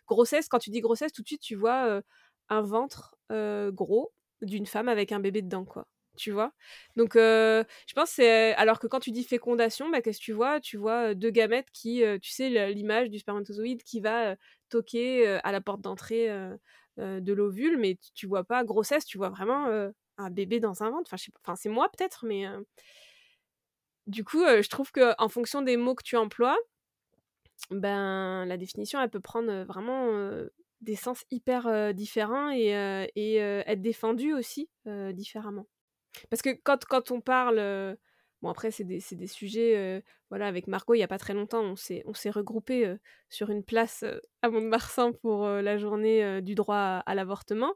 Grossesse, 0.07 0.47
quand 0.47 0.59
tu 0.59 0.69
dis 0.69 0.80
grossesse, 0.80 1.12
tout 1.12 1.24
de 1.24 1.28
suite 1.28 1.42
tu 1.42 1.56
vois 1.56 2.04
un 2.52 2.62
ventre 2.62 3.16
gros 3.72 4.14
d'une 4.44 4.68
femme 4.68 4.90
avec 4.90 5.12
un 5.12 5.20
bébé 5.20 5.42
dedans, 5.42 5.66
quoi. 5.66 5.88
Tu 6.18 6.31
vois? 6.31 6.52
Donc, 6.98 7.14
je 7.16 7.94
pense 7.96 8.10
c'est. 8.12 8.54
Alors 8.56 8.80
que 8.80 8.88
quand 8.88 9.00
tu 9.00 9.12
dis 9.12 9.24
fécondation, 9.24 9.90
bah, 9.90 10.02
qu'est-ce 10.02 10.20
que 10.20 10.26
tu 10.26 10.34
vois? 10.34 10.60
Tu 10.60 10.78
vois 10.78 11.16
deux 11.16 11.31
gamètes 11.31 11.70
qui, 11.72 12.04
tu 12.22 12.31
sais, 12.31 12.74
l'image 12.74 13.10
du 13.10 13.18
spermatozoïde 13.20 13.81
qui 13.84 14.02
va 14.02 14.36
toquer 14.70 15.40
à 15.44 15.52
la 15.52 15.62
porte 15.62 15.81
d'entrée 15.81 16.28
de 16.98 17.34
l'ovule, 17.34 17.78
mais 17.78 17.98
tu, 18.14 18.28
vois 18.28 18.44
pas 18.44 18.64
grossesse, 18.66 19.06
tu 19.06 19.18
vois 19.18 19.30
vraiment 19.30 19.68
un 20.18 20.30
bébé 20.30 20.60
dans 20.60 20.84
un 20.84 20.90
ventre. 20.92 21.10
Enfin, 21.14 21.31
enfin 21.44 21.56
c'est 21.56 21.70
moi 21.70 21.90
peut-être, 21.90 22.26
mais. 22.26 22.46
Du 24.08 24.26
coup, 24.26 24.44
je 24.44 24.68
trouve 24.68 24.92
que 24.92 25.14
en 25.18 25.30
fonction 25.30 25.62
des 25.62 25.78
mots 25.78 25.96
que 25.96 26.04
tu 26.04 26.18
emploies, 26.18 26.58
ben 27.70 28.46
la 28.46 28.58
définition 28.58 29.00
elle 29.00 29.10
peut 29.10 29.22
prendre 29.22 29.64
vraiment 29.64 30.10
des 30.81 30.95
sens 30.95 31.23
hyper 31.31 31.94
différents 31.94 32.52
et, 32.52 32.69
être 33.35 33.81
défendu 33.81 34.33
aussi 34.33 34.69
différemment. 34.85 35.68
Parce 36.30 36.42
que 36.42 36.50
quand, 36.64 37.11
on 37.11 37.21
parle... 37.21 37.97
Bon, 38.42 38.50
après, 38.50 38.71
c'est 38.71 38.83
des, 38.83 39.28
sujets. 39.28 40.04
voilà, 40.30 40.47
avec 40.47 40.68
Margot, 40.68 40.95
il 40.95 40.97
n'y 40.97 41.04
a 41.04 41.07
pas 41.07 41.19
très 41.19 41.33
longtemps, 41.33 41.61
on 41.61 41.76
s'est, 41.76 42.02
on 42.06 42.14
s'est 42.14 42.31
regroupé 42.31 42.95
sur 43.30 43.52
une 43.52 43.64
place 43.64 44.04
à 44.42 44.50
Mont-de-Marsan 44.50 45.14
pour 45.14 45.45
la 45.47 45.78
journée 45.78 46.42
du 46.42 46.56
droit 46.56 47.04
à, 47.06 47.16
l'avortement. 47.16 47.73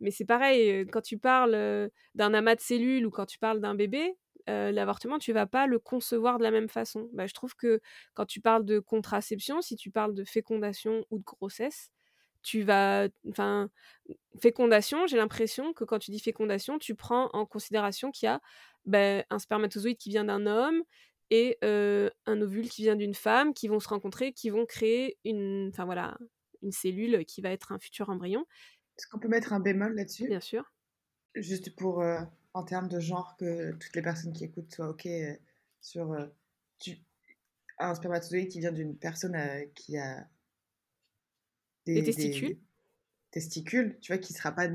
Mais 0.00 0.10
c'est 0.10 0.26
pareil, 0.26 0.86
quand 0.92 1.00
tu 1.00 1.18
parles 1.18 1.90
d'un 2.14 2.34
amas 2.34 2.56
de 2.56 2.60
cellules 2.60 3.06
ou 3.06 3.10
quand 3.10 3.26
tu 3.26 3.38
parles 3.38 3.60
d'un 3.60 3.74
bébé, 3.74 4.14
l'avortement, 4.46 5.18
tu 5.18 5.32
vas 5.32 5.46
pas 5.46 5.66
le 5.66 5.78
concevoir 5.78 6.38
de 6.38 6.42
la 6.42 6.50
même 6.50 6.68
façon. 6.68 7.08
Bah, 7.12 7.26
je 7.26 7.34
trouve 7.34 7.54
que 7.54 7.80
quand 8.14 8.26
tu 8.26 8.40
parles 8.40 8.64
de 8.64 8.78
contraception, 8.78 9.60
si 9.62 9.76
tu 9.76 9.90
parles 9.90 10.14
de 10.14 10.24
fécondation 10.24 11.04
ou 11.10 11.18
de 11.18 11.24
grossesse, 11.24 11.90
tu 12.42 12.62
vas. 12.62 13.08
Enfin, 13.28 13.70
fécondation, 14.40 15.06
j'ai 15.06 15.16
l'impression 15.16 15.72
que 15.72 15.84
quand 15.84 15.98
tu 15.98 16.10
dis 16.10 16.20
fécondation, 16.20 16.78
tu 16.78 16.94
prends 16.94 17.28
en 17.32 17.46
considération 17.46 18.10
qu'il 18.10 18.26
y 18.26 18.30
a 18.30 18.40
ben, 18.84 19.24
un 19.30 19.38
spermatozoïde 19.38 19.96
qui 19.96 20.10
vient 20.10 20.24
d'un 20.24 20.46
homme 20.46 20.82
et 21.30 21.58
un 21.62 22.40
ovule 22.40 22.68
qui 22.68 22.82
vient 22.82 22.96
d'une 22.96 23.14
femme 23.14 23.54
qui 23.54 23.68
vont 23.68 23.80
se 23.80 23.88
rencontrer, 23.88 24.32
qui 24.32 24.50
vont 24.50 24.66
créer 24.66 25.16
une, 25.24 25.70
enfin 25.72 25.84
voilà, 25.84 26.18
une 26.62 26.72
cellule 26.72 27.24
qui 27.24 27.40
va 27.40 27.50
être 27.50 27.72
un 27.72 27.78
futur 27.78 28.10
embryon. 28.10 28.44
Est-ce 28.98 29.06
qu'on 29.06 29.18
peut 29.18 29.28
mettre 29.28 29.52
un 29.52 29.60
bémol 29.60 29.94
là-dessus? 29.94 30.26
Bien 30.26 30.40
sûr. 30.40 30.70
Juste 31.34 31.74
pour, 31.76 32.04
en 32.52 32.64
termes 32.64 32.88
de 32.88 33.00
genre, 33.00 33.36
que 33.38 33.72
toutes 33.72 33.96
les 33.96 34.02
personnes 34.02 34.34
qui 34.34 34.44
écoutent 34.44 34.70
soient 34.70 34.90
OK 34.90 35.08
sur 35.80 36.14
un 37.78 37.94
spermatozoïde 37.94 38.48
qui 38.48 38.60
vient 38.60 38.72
d'une 38.72 38.98
personne 38.98 39.36
qui 39.74 39.96
a 39.96 40.28
des, 41.86 42.02
testicules. 42.02 42.58
testicules, 43.30 43.98
tu 44.00 44.12
vois, 44.12 44.18
qui 44.18 44.32
ne 44.32 44.38
sera, 44.38 44.52
pas 44.52 44.68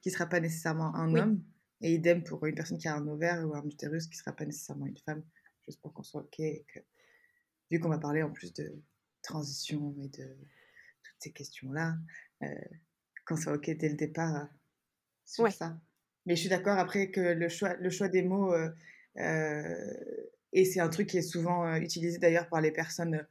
qui 0.00 0.10
sera 0.10 0.26
pas 0.26 0.40
nécessairement 0.40 0.94
un 0.94 1.14
homme. 1.14 1.42
Et 1.82 1.94
idem 1.94 2.22
pour 2.22 2.44
une 2.44 2.54
personne 2.54 2.76
qui 2.76 2.88
a 2.88 2.94
un 2.94 3.06
ovaire 3.08 3.48
ou 3.48 3.54
un 3.54 3.64
utérus 3.64 4.06
qui 4.06 4.16
ne 4.16 4.18
sera 4.18 4.32
pas 4.32 4.44
nécessairement 4.44 4.84
une 4.84 4.98
femme, 4.98 5.22
juste 5.66 5.80
pour 5.80 5.94
qu'on 5.94 6.02
soit 6.02 6.20
OK. 6.20 6.40
Et 6.40 6.66
que, 6.68 6.80
vu 7.70 7.80
qu'on 7.80 7.88
va 7.88 7.98
parler 7.98 8.22
en 8.22 8.30
plus 8.30 8.52
de 8.52 8.82
transition 9.22 9.96
et 10.02 10.08
de 10.08 10.24
toutes 11.02 11.16
ces 11.20 11.32
questions-là, 11.32 11.96
euh, 12.42 12.54
qu'on 13.30 13.36
soit 13.36 13.54
OK 13.54 13.70
dès 13.70 13.88
le 13.88 13.96
départ 13.96 14.36
euh, 14.36 14.44
sur 15.24 15.50
ça. 15.52 15.80
Mais 16.26 16.34
je 16.34 16.40
suis 16.40 16.48
d'accord 16.48 16.78
après 16.78 17.10
que 17.10 17.20
le 17.20 17.48
choix, 17.48 17.74
le 17.76 17.90
choix 17.90 18.08
des 18.08 18.22
mots, 18.22 18.52
euh, 18.52 18.68
euh, 19.18 19.94
et 20.52 20.64
c'est 20.64 20.80
un 20.80 20.88
truc 20.88 21.08
qui 21.08 21.18
est 21.18 21.22
souvent 21.22 21.76
utilisé 21.76 22.18
d'ailleurs 22.18 22.48
par 22.48 22.60
les 22.60 22.72
personnes 22.72 23.26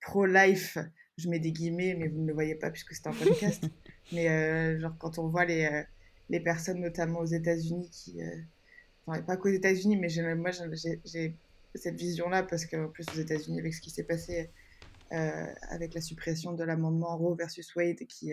pro-life, 0.00 0.78
je 1.20 1.28
mets 1.28 1.38
des 1.38 1.52
guillemets, 1.52 1.94
mais 1.94 2.08
vous 2.08 2.20
ne 2.20 2.26
le 2.26 2.34
voyez 2.34 2.54
pas 2.54 2.70
puisque 2.70 2.94
c'est 2.94 3.06
un 3.06 3.12
podcast. 3.12 3.64
mais 4.12 4.78
genre 4.80 4.96
quand 4.98 5.18
on 5.18 5.28
voit 5.28 5.44
les, 5.44 5.84
les 6.28 6.40
personnes, 6.40 6.80
notamment 6.80 7.20
aux 7.20 7.26
États-Unis, 7.26 7.90
qui. 7.90 8.20
enfin, 9.06 9.22
pas 9.22 9.36
qu'aux 9.36 9.48
États-Unis, 9.48 9.96
mais 9.96 10.08
moi 10.34 10.50
j'ai 10.52 11.34
cette 11.74 11.94
vision-là 11.96 12.42
parce 12.42 12.66
qu'en 12.66 12.88
plus 12.88 13.06
aux 13.14 13.20
États-Unis, 13.20 13.60
avec 13.60 13.74
ce 13.74 13.80
qui 13.80 13.90
s'est 13.90 14.04
passé 14.04 14.50
avec 15.10 15.94
la 15.94 16.00
suppression 16.00 16.52
de 16.52 16.64
l'amendement 16.64 17.16
Roe 17.16 17.34
versus 17.34 17.74
Wade 17.74 18.06
qui 18.06 18.32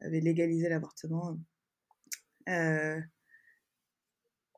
avait 0.00 0.20
légalisé 0.20 0.68
l'avortement, 0.68 1.36
euh, 2.48 3.00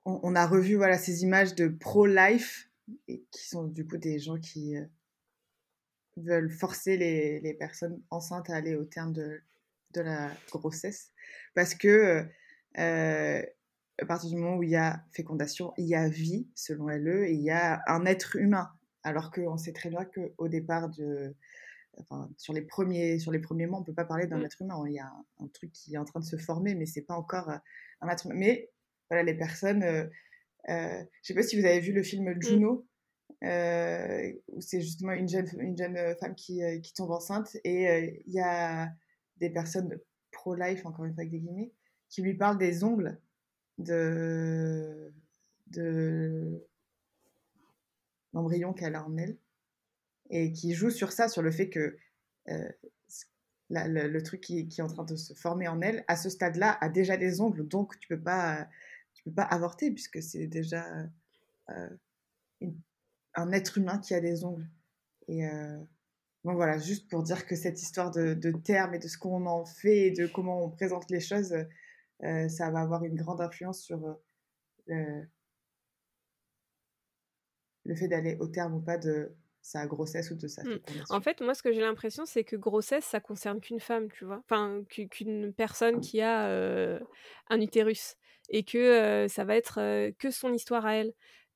on, 0.04 0.34
a 0.34 0.46
revu 0.46 0.76
voilà, 0.76 0.98
ces 0.98 1.22
images 1.22 1.54
de 1.54 1.68
pro-life, 1.68 2.70
qui 3.06 3.46
sont 3.46 3.64
du 3.64 3.86
coup 3.86 3.98
des 3.98 4.18
gens 4.18 4.38
qui 4.38 4.76
euh, 4.76 4.84
veulent 6.24 6.50
forcer 6.50 6.96
les, 6.96 7.40
les, 7.40 7.54
personnes 7.54 8.00
enceintes 8.10 8.50
à 8.50 8.56
aller 8.56 8.74
au 8.74 8.84
terme 8.84 9.12
de, 9.12 9.40
de 9.94 10.00
la 10.00 10.30
grossesse. 10.50 11.12
Parce 11.54 11.74
que 11.74 12.26
euh, 12.78 13.42
à 14.00 14.06
partir 14.06 14.30
du 14.30 14.36
moment 14.36 14.56
où 14.56 14.62
il 14.62 14.70
y 14.70 14.76
a 14.76 15.02
fécondation, 15.12 15.72
il 15.76 15.86
y 15.86 15.94
a 15.94 16.08
vie, 16.08 16.48
selon 16.54 16.88
LE, 16.88 17.26
et 17.26 17.32
il 17.32 17.42
y 17.42 17.50
a 17.50 17.82
un 17.86 18.04
être 18.06 18.36
humain. 18.36 18.70
Alors 19.02 19.30
qu'on 19.30 19.56
sait 19.56 19.72
très 19.72 19.90
bien 19.90 20.04
qu'au 20.04 20.48
départ 20.48 20.88
de, 20.88 21.34
Enfin, 22.00 22.30
sur 22.36 22.52
les 22.52 22.62
premiers 22.62 23.18
sur 23.18 23.32
les 23.32 23.38
premiers 23.38 23.66
mois, 23.66 23.80
on 23.80 23.82
peut 23.82 23.94
pas 23.94 24.04
parler 24.04 24.26
d'un 24.26 24.38
mmh. 24.38 24.44
être 24.44 24.62
humain. 24.62 24.84
Il 24.86 24.92
y 24.92 24.98
a 24.98 25.10
un, 25.40 25.48
truc 25.48 25.72
qui 25.72 25.94
est 25.94 25.98
en 25.98 26.04
train 26.04 26.20
de 26.20 26.24
se 26.24 26.36
former, 26.36 26.74
mais 26.74 26.86
c'est 26.86 27.02
pas 27.02 27.14
encore 27.14 27.50
un 28.00 28.08
être 28.08 28.26
humain. 28.26 28.36
Mais 28.36 28.70
voilà, 29.10 29.22
les 29.22 29.34
personnes. 29.34 29.82
Euh, 29.82 30.04
euh, 30.68 31.02
je 31.22 31.28
sais 31.28 31.34
pas 31.34 31.42
si 31.42 31.58
vous 31.58 31.64
avez 31.64 31.80
vu 31.80 31.92
le 31.92 32.02
film 32.02 32.30
mmh. 32.30 32.42
Juno, 32.42 32.70
euh, 32.70 32.82
où 33.42 34.60
c'est 34.60 34.80
justement 34.80 35.12
une 35.12 35.28
jeune, 35.28 35.48
une 35.58 35.76
jeune 35.76 36.16
femme 36.16 36.34
qui, 36.34 36.62
euh, 36.62 36.78
qui 36.80 36.92
tombe 36.92 37.10
enceinte 37.10 37.56
et 37.64 38.22
il 38.26 38.32
y 38.32 38.40
a 38.40 38.90
des 39.36 39.50
personnes 39.50 39.98
pro-life, 40.32 40.84
encore 40.86 41.04
une 41.04 41.14
fois 41.14 41.22
avec 41.22 41.30
des 41.30 41.40
guillemets, 41.40 41.72
qui 42.08 42.22
lui 42.22 42.34
parlent 42.34 42.58
des 42.58 42.84
ongles 42.84 43.20
de, 43.78 45.12
de 45.68 46.66
l'embryon 48.32 48.72
qu'elle 48.72 48.96
a 48.96 49.04
en 49.04 49.16
elle 49.16 49.36
et 50.30 50.52
qui 50.52 50.74
jouent 50.74 50.90
sur 50.90 51.12
ça, 51.12 51.28
sur 51.28 51.42
le 51.42 51.52
fait 51.52 51.70
que 51.70 51.96
le, 53.70 54.20
truc 54.20 54.40
qui, 54.40 54.68
qui, 54.68 54.80
est 54.80 54.84
en 54.84 54.88
train 54.88 55.04
de 55.04 55.16
se 55.16 55.34
former 55.34 55.68
en 55.68 55.80
elle, 55.80 56.04
à 56.08 56.16
ce 56.16 56.28
stade-là, 56.28 56.76
a 56.80 56.88
déjà 56.88 57.16
des 57.16 57.40
ongles, 57.40 57.66
donc 57.68 57.98
tu 57.98 58.08
peux 58.08 58.16
peux 58.16 59.34
pas 59.34 59.42
avorter 59.44 59.90
puisque 59.90 60.22
c'est 60.22 60.46
déjà 60.46 60.84
euh, 61.70 61.90
un 63.38 63.52
être 63.52 63.78
humain 63.78 63.98
qui 63.98 64.14
a 64.14 64.20
des 64.20 64.44
ongles. 64.44 64.68
Et 65.28 65.46
euh, 65.46 65.78
bon, 66.44 66.54
voilà, 66.54 66.78
juste 66.78 67.08
pour 67.08 67.22
dire 67.22 67.46
que 67.46 67.54
cette 67.54 67.80
histoire 67.80 68.10
de, 68.10 68.34
de 68.34 68.50
termes 68.50 68.94
et 68.94 68.98
de 68.98 69.08
ce 69.08 69.16
qu'on 69.16 69.46
en 69.46 69.64
fait 69.64 70.08
et 70.08 70.10
de 70.10 70.26
comment 70.26 70.64
on 70.64 70.70
présente 70.70 71.10
les 71.10 71.20
choses, 71.20 71.54
euh, 72.24 72.48
ça 72.48 72.70
va 72.70 72.80
avoir 72.80 73.04
une 73.04 73.14
grande 73.14 73.40
influence 73.40 73.80
sur 73.80 74.18
le, 74.86 75.28
le 77.84 77.94
fait 77.94 78.08
d'aller 78.08 78.36
au 78.40 78.48
terme 78.48 78.74
ou 78.74 78.80
pas 78.80 78.98
de 78.98 79.32
sa 79.62 79.86
grossesse 79.86 80.30
ou 80.30 80.34
de 80.34 80.48
sa 80.48 80.64
mmh. 80.64 80.80
En 81.10 81.20
fait, 81.20 81.40
moi, 81.40 81.54
ce 81.54 81.62
que 81.62 81.72
j'ai 81.72 81.80
l'impression, 81.80 82.24
c'est 82.24 82.42
que 82.42 82.56
grossesse, 82.56 83.04
ça 83.04 83.20
concerne 83.20 83.60
qu'une 83.60 83.80
femme, 83.80 84.10
tu 84.10 84.24
vois. 84.24 84.40
Enfin, 84.44 84.82
qu'une 84.88 85.52
personne 85.52 86.00
qui 86.00 86.22
a 86.22 86.48
un 87.50 87.60
utérus 87.60 88.16
et 88.48 88.64
que 88.64 89.26
ça 89.28 89.44
va 89.44 89.56
être 89.56 90.10
que 90.18 90.30
son 90.30 90.54
histoire 90.54 90.86
à 90.86 90.94
elle 90.94 91.12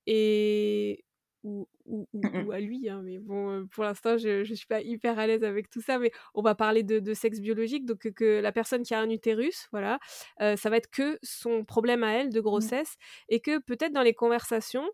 et 0.06 1.04
ou, 1.44 1.68
ou, 1.86 2.08
mmh 2.12 2.46
ou, 2.46 2.52
à 2.52 2.60
lui 2.60 2.88
hein, 2.88 3.02
mais 3.04 3.18
bon 3.18 3.66
pour 3.72 3.84
l'instant 3.84 4.16
je, 4.16 4.44
je 4.44 4.54
suis 4.54 4.66
pas 4.66 4.80
hyper 4.80 5.18
à 5.18 5.26
l'aise 5.26 5.44
avec 5.44 5.68
tout 5.70 5.80
ça 5.80 5.98
mais 5.98 6.12
on 6.34 6.42
va 6.42 6.54
parler 6.54 6.82
de, 6.82 7.00
de 7.00 7.14
sexe 7.14 7.40
biologique 7.40 7.84
donc 7.84 8.10
que, 8.12 8.40
la 8.40 8.52
personne 8.52 8.82
qui 8.82 8.94
a 8.94 9.00
un 9.00 9.10
utérus 9.10 9.68
voilà 9.72 9.98
ça 10.38 10.70
va 10.70 10.76
être 10.76 10.90
que 10.90 11.18
son 11.22 11.64
problème 11.64 12.04
à 12.04 12.12
elle 12.12 12.30
de 12.30 12.40
mmh. 12.40 12.42
grossesse 12.42 12.96
et 13.28 13.40
que 13.40 13.58
peut-être 13.58 13.92
dans 13.92 14.02
les 14.02 14.14
conversations 14.14 14.88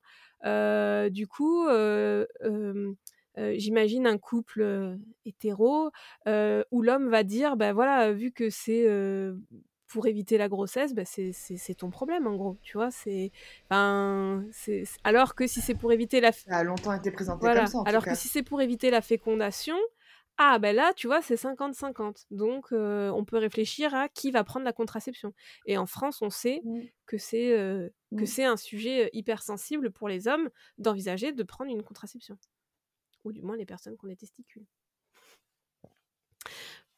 du 0.45 1.27
coup 1.27 1.67
j'imagine 3.37 4.07
un 4.07 4.19
couple 4.19 4.97
hétéro 5.25 5.91
où 6.27 6.83
l'homme 6.83 7.09
va 7.09 7.23
dire 7.23 7.57
ben 7.57 7.73
voilà 7.73 8.13
vu 8.13 8.33
que 8.33 8.51
c'est 8.51 8.87
pour 9.89 10.07
éviter 10.07 10.39
la 10.39 10.49
grossesse, 10.49 10.95
bah 10.95 11.05
c'est 11.05 11.75
ton 11.77 11.91
problème 11.91 12.27
en 12.27 12.37
gros, 12.37 12.59
tu 12.63 12.77
vois. 12.77 12.91
C'est, 12.91 13.33
ben, 13.71 14.47
alors 15.03 15.35
que 15.35 15.47
si 15.47 15.61
c'est 15.61 15.75
pour 15.75 15.93
éviter 15.93 16.21
la, 16.21 16.33
ça 16.33 16.59
a 16.59 16.63
longtemps 16.63 16.93
été 16.93 17.11
présenté 17.11 17.47
comme 17.47 17.67
ça. 17.67 17.83
alors 17.87 18.05
que 18.05 18.15
si 18.15 18.29
c'est 18.29 18.43
pour 18.43 18.61
éviter 18.61 18.91
la 18.91 19.01
fécondation, 19.01 19.77
ah 20.37 20.59
ben 20.59 20.77
là, 20.77 20.93
tu 20.95 21.07
vois, 21.07 21.23
c'est 21.23 21.35
50-50. 21.35 22.27
Donc 22.31 22.69
on 22.71 23.25
peut 23.25 23.39
réfléchir 23.39 23.95
à 23.95 24.09
qui 24.09 24.31
va 24.31 24.45
prendre 24.45 24.65
la 24.65 24.73
contraception. 24.73 25.33
Et 25.67 25.79
en 25.79 25.87
France, 25.87 26.23
on 26.23 26.31
sait 26.31 26.61
mmh. 26.65 26.81
que 27.07 27.19
c'est 27.19 27.49
que 27.49 28.23
mmh. 28.23 28.27
c'est 28.27 28.45
un 28.45 28.57
sujet 28.57 29.11
hyper 29.15 29.43
sensible 29.43 29.91
pour 29.91 30.09
les 30.09 30.29
hommes 30.29 30.51
d'envisager 30.77 31.33
de 31.33 31.43
prendre 31.43 31.71
une 31.71 31.83
contraception, 31.83 32.39
ou 33.25 33.33
du 33.33 33.43
moins 33.43 33.57
les 33.57 33.67
personnes 33.67 33.97
qui 33.97 34.05
ont 34.05 34.09
des 34.09 34.17
testicules. 34.17 34.67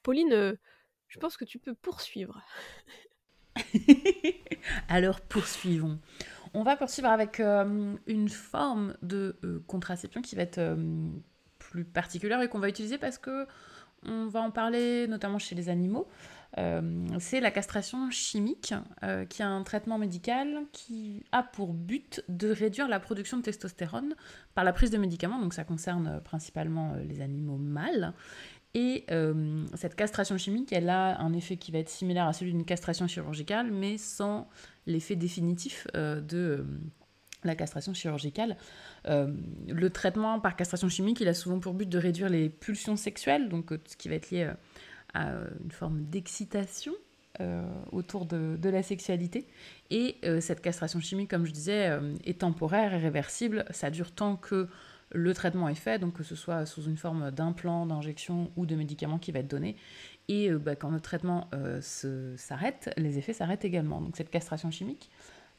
Pauline 0.03 0.57
je 1.11 1.19
pense 1.19 1.37
que 1.37 1.45
tu 1.45 1.59
peux 1.59 1.75
poursuivre. 1.75 2.41
Alors 4.89 5.21
poursuivons. 5.21 5.99
On 6.55 6.63
va 6.63 6.77
poursuivre 6.77 7.09
avec 7.09 7.41
euh, 7.41 7.95
une 8.07 8.29
forme 8.29 8.97
de 9.03 9.37
euh, 9.45 9.63
contraception 9.67 10.23
qui 10.23 10.37
va 10.37 10.43
être 10.43 10.59
euh, 10.59 10.77
plus 11.59 11.85
particulière 11.85 12.41
et 12.41 12.49
qu'on 12.49 12.61
va 12.61 12.69
utiliser 12.69 12.97
parce 12.97 13.19
que 13.19 13.47
on 14.07 14.29
va 14.29 14.41
en 14.41 14.51
parler 14.51 15.07
notamment 15.09 15.39
chez 15.39 15.55
les 15.55 15.69
animaux. 15.69 16.09
c'est 17.19 17.39
la 17.39 17.51
castration 17.51 18.11
chimique, 18.11 18.73
qui 19.29 19.43
est 19.43 19.45
un 19.45 19.63
traitement 19.63 19.99
médical 19.99 20.63
qui 20.73 21.23
a 21.33 21.43
pour 21.43 21.75
but 21.75 22.25
de 22.31 22.49
réduire 22.49 22.89
la 22.89 22.99
production 22.99 23.37
de 23.37 23.43
testostérone 23.43 24.15
par 24.55 24.65
la 24.65 24.73
prise 24.73 24.91
de 24.91 24.97
médicaments. 24.97 25.39
Donc 25.39 25.53
ça 25.53 25.65
concerne 25.65 26.23
principalement 26.25 26.95
les 27.07 27.21
animaux 27.21 27.59
mâles 27.59 28.15
et 28.75 29.05
euh, 29.11 29.65
cette 29.75 29.97
castration 29.97 30.39
chimique, 30.39 30.73
elle 30.73 30.91
a 30.91 31.21
un 31.21 31.33
effet 31.33 31.57
qui 31.57 31.73
va 31.73 31.79
être 31.79 31.89
similaire 31.89 32.27
à 32.27 32.33
celui 32.33 32.53
d'une 32.53 32.65
castration 32.65 33.09
chirurgicale, 33.09 33.73
mais 33.73 33.99
sans 33.99 34.49
l'effet 34.87 35.17
définitif 35.17 35.89
euh, 35.97 36.21
de 36.21 36.37
euh, 36.37 36.65
la 37.43 37.57
castration 37.57 37.95
chirurgicale. 37.95 38.57
le 39.07 39.89
traitement 39.89 40.39
par 40.41 40.57
castration 40.57 40.89
chimique, 40.89 41.21
il 41.21 41.29
a 41.29 41.35
souvent 41.35 41.59
pour 41.59 41.73
but 41.75 41.89
de 41.89 41.99
réduire 41.99 42.29
les 42.29 42.49
pulsions 42.51 42.97
sexuelles, 42.97 43.49
donc 43.49 43.73
ce 43.87 43.97
qui 43.97 44.11
va 44.11 44.17
être 44.17 44.31
lié 44.31 44.53
à 45.15 45.31
une 45.65 45.71
forme 45.71 46.05
d'excitation 46.05 46.93
autour 47.93 48.27
de, 48.27 48.59
de, 48.61 48.69
la 48.69 48.83
sexualité. 48.83 49.47
Et 49.89 50.17
cette 50.43 50.61
castration 50.61 51.01
chimique, 51.01 51.31
comme 51.31 51.47
je 51.47 51.53
disais, 51.53 51.99
est 52.25 52.41
temporaire 52.41 52.93
et 52.93 52.99
réversible. 52.99 53.65
Ça 53.71 53.89
dure 53.89 54.13
tant 54.13 54.37
que 54.37 54.69
le 55.13 55.35
traitement 55.35 55.69
est 55.69 55.75
fait, 55.75 55.99
donc 55.99 56.15
que 56.15 56.23
ce 56.23 56.37
soit 56.37 56.67
sous 56.67 56.85
une 56.85 56.97
forme 56.97 57.31
d'implant, 57.31 57.87
d'injection 57.87 58.51
ou 58.57 58.67
de 58.67 58.77
médicament 58.77 59.19
qui 59.19 59.33
va 59.33 59.41
être 59.41 59.49
donné. 59.49 59.77
Et 60.29 60.51
euh, 60.51 60.59
bah, 60.59 60.77
quand 60.77 60.91
le 60.91 61.01
traitement 61.01 61.49
euh, 61.55 61.81
s'arrête, 62.37 62.93
les 62.97 63.19
effets 63.19 63.33
s'arrêtent 63.33 63.65
également. 63.65 64.01
Donc 64.01 64.17
cette 64.17 64.31
castration 64.31 64.71
chimique 64.71 65.11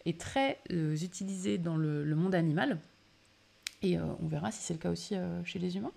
est 0.06 0.20
très 0.20 0.60
euh, 0.72 0.96
utilisée 0.96 1.58
dans 1.58 1.76
le, 1.76 2.16
monde 2.16 2.36
animal. 2.36 2.80
Et 3.84 4.00
on 4.00 4.28
verra 4.28 4.52
si 4.52 4.62
c'est 4.62 4.74
le 4.74 4.80
cas 4.80 4.92
aussi 4.92 5.16
chez 5.44 5.58
les 5.58 5.76
humains. 5.76 5.92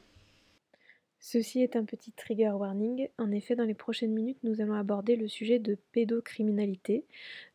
Ceci 1.26 1.62
est 1.62 1.74
un 1.74 1.86
petit 1.86 2.12
trigger 2.12 2.50
warning. 2.50 3.08
En 3.16 3.32
effet, 3.32 3.56
dans 3.56 3.64
les 3.64 3.72
prochaines 3.72 4.12
minutes, 4.12 4.36
nous 4.42 4.60
allons 4.60 4.74
aborder 4.74 5.16
le 5.16 5.26
sujet 5.26 5.58
de 5.58 5.78
pédocriminalité. 5.92 7.06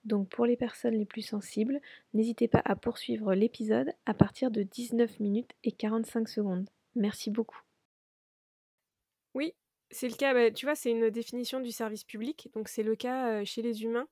Donc 0.05 0.27
pour 0.27 0.47
les 0.47 0.57
personnes 0.57 0.95
les 0.95 1.05
plus 1.05 1.21
sensibles, 1.21 1.79
n'hésitez 2.15 2.47
pas 2.47 2.63
à 2.65 2.75
poursuivre 2.75 3.35
l'épisode 3.35 3.93
à 4.07 4.15
partir 4.15 4.49
de 4.49 4.63
19 4.63 5.19
minutes 5.19 5.51
et 5.63 5.71
45 5.71 6.27
secondes. 6.27 6.67
Merci 6.95 7.29
beaucoup. 7.29 7.61
Oui, 9.35 9.53
c'est 9.91 10.07
le 10.07 10.15
cas, 10.15 10.33
bah, 10.33 10.51
tu 10.51 10.65
vois, 10.65 10.75
c'est 10.75 10.91
une 10.91 11.09
définition 11.09 11.59
du 11.59 11.71
service 11.71 12.03
public, 12.03 12.49
donc 12.53 12.67
c'est 12.67 12.83
le 12.83 12.95
cas 12.95 13.43
chez 13.45 13.61
les 13.61 13.83
humains, 13.83 14.07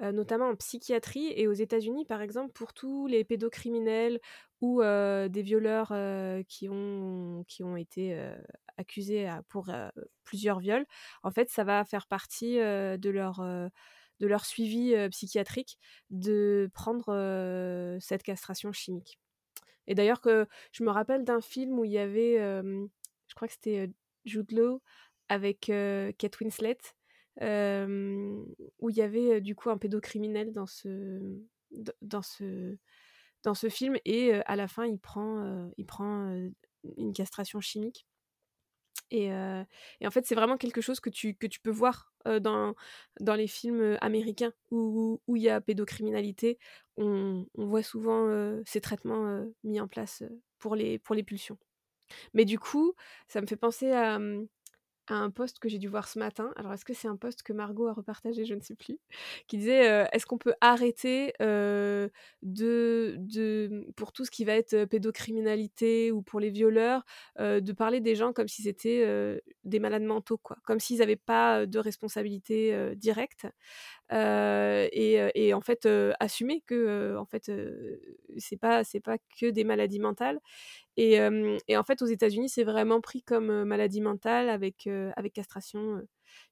notamment 0.00 0.48
en 0.48 0.56
psychiatrie 0.56 1.32
et 1.36 1.46
aux 1.46 1.52
États-Unis, 1.52 2.04
par 2.04 2.20
exemple, 2.22 2.52
pour 2.52 2.72
tous 2.74 3.06
les 3.06 3.24
pédocriminels 3.24 4.20
ou 4.60 4.82
des 4.82 5.42
violeurs 5.42 5.92
qui, 6.48 6.68
ont, 6.68 7.44
qui 7.48 7.62
ont 7.62 7.76
été 7.76 8.18
accusés 8.76 9.30
pour 9.48 9.70
plusieurs 10.24 10.60
viols. 10.60 10.86
En 11.22 11.30
fait, 11.30 11.48
ça 11.48 11.64
va 11.64 11.84
faire 11.84 12.06
partie 12.06 12.56
de 12.56 13.10
leur 13.10 13.40
de 14.20 14.26
leur 14.26 14.44
suivi 14.44 14.94
psychiatrique 15.10 15.78
de 16.10 16.70
prendre 16.74 17.98
cette 18.00 18.22
castration 18.22 18.72
chimique. 18.72 19.18
Et 19.86 19.94
d'ailleurs 19.94 20.20
que 20.20 20.46
je 20.72 20.84
me 20.84 20.90
rappelle 20.90 21.24
d'un 21.24 21.40
film 21.40 21.78
où 21.78 21.84
il 21.84 21.90
y 21.90 21.98
avait, 21.98 22.36
je 22.36 23.34
crois 23.34 23.48
que 23.48 23.54
c'était 23.54 23.90
Jude 24.24 24.52
Law 24.52 24.80
avec 25.32 25.72
Kate 26.18 26.40
Winslet, 26.40 26.76
où 27.40 28.90
il 28.90 28.96
y 28.96 29.00
avait 29.00 29.40
du 29.40 29.54
coup 29.54 29.70
un 29.70 29.78
pédocriminel 29.78 30.52
dans 30.52 30.66
ce, 30.66 31.40
dans 32.02 32.20
ce, 32.20 32.76
dans 33.42 33.54
ce 33.54 33.70
film 33.70 33.96
et 34.04 34.34
à 34.34 34.56
la 34.56 34.68
fin 34.68 34.84
il 34.84 34.98
prend, 34.98 35.70
il 35.78 35.86
prend 35.86 36.36
une 36.98 37.12
castration 37.14 37.60
chimique. 37.60 38.06
Et, 39.10 39.26
et, 39.26 40.06
en 40.06 40.10
fait, 40.10 40.24
c'est 40.26 40.34
vraiment 40.34 40.56
quelque 40.56 40.80
chose 40.80 41.00
que 41.00 41.10
tu, 41.10 41.34
que 41.34 41.46
tu 41.46 41.60
peux 41.60 41.70
voir 41.70 42.12
dans, 42.26 42.74
dans 43.20 43.34
les 43.34 43.46
films 43.46 43.96
américains 44.02 44.52
où 44.70 45.20
il 45.28 45.42
y 45.42 45.48
a 45.48 45.60
pédocriminalité. 45.62 46.58
On, 46.98 47.46
on 47.54 47.66
voit 47.66 47.82
souvent 47.82 48.60
ces 48.66 48.82
traitements 48.82 49.46
mis 49.64 49.80
en 49.80 49.88
place 49.88 50.22
pour 50.58 50.76
les, 50.76 50.98
pour 50.98 51.14
les 51.14 51.22
pulsions. 51.22 51.58
Mais 52.34 52.44
du 52.44 52.58
coup, 52.58 52.94
ça 53.28 53.40
me 53.40 53.46
fait 53.46 53.56
penser 53.56 53.90
à, 53.90 54.18
mmh, 55.10 55.14
un 55.14 55.30
post 55.30 55.58
que 55.58 55.68
j'ai 55.68 55.78
dû 55.78 55.88
voir 55.88 56.08
ce 56.08 56.18
matin. 56.18 56.52
Alors, 56.56 56.72
est-ce 56.72 56.84
que 56.84 56.94
c'est 56.94 57.08
un 57.08 57.16
post 57.16 57.42
que 57.42 57.52
Margot 57.52 57.86
a 57.88 57.92
repartagé? 57.92 58.44
Je 58.44 58.54
ne 58.54 58.60
sais 58.60 58.74
plus. 58.74 58.98
Qui 59.48 59.58
disait 59.58 60.06
Est-ce 60.12 60.26
qu'on 60.26 60.38
peut 60.38 60.54
arrêter 60.60 61.32
de, 61.40 62.10
de, 62.42 63.86
pour 63.96 64.12
tout 64.12 64.24
ce 64.24 64.30
qui 64.30 64.44
va 64.44 64.54
être 64.54 64.84
pédocriminalité 64.86 66.12
ou 66.12 66.22
pour 66.22 66.40
les 66.40 66.50
violeurs, 66.50 67.04
de 67.38 67.72
parler 67.72 68.00
des 68.00 68.14
gens 68.14 68.32
comme 68.32 68.48
si 68.48 68.62
c'était 68.62 69.40
des 69.64 69.78
malades 69.80 70.02
mentaux, 70.02 70.38
quoi? 70.38 70.56
Comme 70.64 70.80
s'ils 70.80 70.98
n'avaient 70.98 71.16
pas 71.16 71.66
de 71.66 71.78
responsabilité 71.78 72.94
directe. 72.96 73.46
Et, 74.12 75.30
et, 75.34 75.54
en 75.54 75.60
fait, 75.60 75.88
assumer 76.20 76.62
que 76.66 77.16
en 77.16 77.24
fait, 77.26 77.50
c'est 78.38 78.56
pas, 78.58 78.84
c'est 78.84 79.00
pas 79.00 79.16
que 79.40 79.50
des 79.50 79.64
maladies 79.64 80.00
mentales. 80.00 80.38
Et, 80.96 81.18
et, 81.68 81.76
en 81.76 81.84
fait, 81.84 82.02
aux 82.02 82.06
États-Unis, 82.06 82.48
c'est 82.50 82.64
vraiment 82.64 83.00
pris 83.00 83.22
comme 83.22 83.64
maladie 83.64 84.00
mentale 84.02 84.48
avec, 84.50 84.88
avec 85.16 85.32
castration 85.34 86.02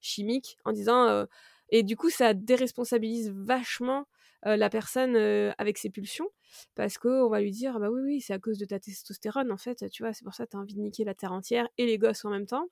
chimique 0.01 0.57
en 0.65 0.73
disant. 0.73 1.27
et 1.71 1.83
du 1.83 1.97
coup, 1.97 2.11
ça 2.11 2.35
déresponsabilise 2.35 3.31
vachement 3.35 4.07
la 4.45 4.71
personne 4.71 5.17
avec 5.59 5.79
ses 5.79 5.91
pulsions 5.91 6.29
parce 6.75 6.99
qu'on 6.99 7.29
va 7.29 7.41
lui 7.41 7.51
dire 7.53 7.79
bah 7.81 7.91
oui, 7.91 8.01
oui, 8.03 8.21
c'est 8.21 8.33
à 8.33 8.39
cause 8.39 8.59
de 8.59 8.65
ta 8.65 8.81
testostérone 8.81 9.53
en 9.53 9.57
fait, 9.59 9.89
tu 9.91 10.03
vois, 10.03 10.13
c'est 10.13 10.25
pour 10.25 10.35
ça 10.35 10.47
que 10.47 10.51
tu 10.53 10.57
as 10.57 10.61
envie 10.61 10.75
de 10.75 10.81
niquer 10.81 11.05
la 11.05 11.15
terre 11.15 11.33
entière 11.33 11.69
et 11.79 11.87
les 11.87 11.99
gosses 11.99 12.25
en 12.25 12.31
même 12.31 12.47
temps. 12.47 12.67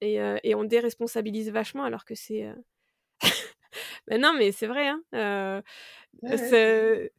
Et, 0.00 0.16
et 0.44 0.54
on 0.54 0.64
déresponsabilise 0.64 1.50
vachement 1.50 1.84
alors 1.84 2.04
que 2.04 2.14
c'est. 2.14 2.46
Non, 4.10 4.34
mais 4.38 4.52
c'est 4.52 4.66
vrai, 4.66 4.88
hein. 4.88 5.62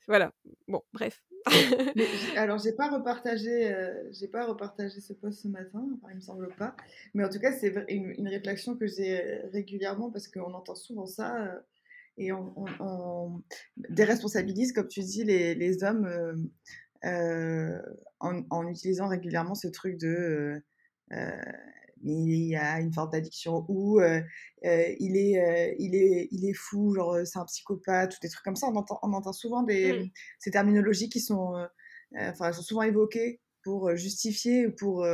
Voilà. 0.07 0.31
Bon, 0.67 0.81
bref. 0.93 1.23
alors, 2.37 2.57
j'ai 2.57 2.73
pas 2.73 2.89
repartagé, 2.89 3.71
euh, 3.71 3.93
j'ai 4.11 4.27
pas 4.27 4.45
repartagé 4.45 4.99
ce 4.99 5.13
post 5.13 5.43
ce 5.43 5.47
matin, 5.47 5.87
enfin, 5.95 6.07
il 6.11 6.15
me 6.15 6.21
semble 6.21 6.49
pas. 6.55 6.75
Mais 7.13 7.23
en 7.23 7.29
tout 7.29 7.39
cas, 7.39 7.51
c'est 7.51 7.73
une, 7.89 8.27
réflexion 8.27 8.75
que 8.75 8.87
j'ai 8.87 9.41
régulièrement 9.53 10.11
parce 10.11 10.27
qu'on 10.27 10.53
entend 10.53 10.75
souvent 10.75 11.05
ça 11.05 11.45
euh, 11.45 11.59
et 12.17 12.31
on, 12.31 13.43
déresponsabilise, 13.89 14.71
comme 14.73 14.87
tu 14.87 15.01
dis, 15.01 15.23
les, 15.23 15.53
les 15.53 15.83
hommes 15.83 16.49
en, 17.03 18.41
en, 18.49 18.67
utilisant 18.67 19.07
régulièrement 19.07 19.53
ce 19.53 19.67
truc 19.67 19.97
de 19.99 20.63
il 22.03 22.55
a 22.55 22.79
une 22.79 22.93
forme 22.93 23.11
d'addiction 23.11 23.65
ou 23.67 23.99
euh, 23.99 24.21
euh, 24.65 24.95
il, 24.99 25.17
est, 25.17 25.39
euh, 25.39 25.75
il, 25.79 25.95
est, 25.95 26.27
il 26.31 26.47
est 26.47 26.53
fou, 26.53 26.93
genre 26.93 27.19
c'est 27.25 27.39
un 27.39 27.45
psychopathe 27.45 28.15
ou 28.15 28.17
des 28.21 28.29
trucs 28.29 28.43
comme 28.43 28.55
ça. 28.55 28.67
On 28.67 28.75
entend, 28.75 28.99
on 29.01 29.13
entend 29.13 29.33
souvent 29.33 29.63
des, 29.63 29.93
mmh. 29.93 30.09
ces 30.39 30.51
terminologies 30.51 31.09
qui 31.09 31.19
sont, 31.19 31.67
enfin, 32.15 32.51
sont 32.51 32.61
souvent 32.61 32.83
évoquées 32.83 33.41
pour 33.63 33.95
justifier 33.95 34.67
ou 34.67 34.71
pour 34.71 35.05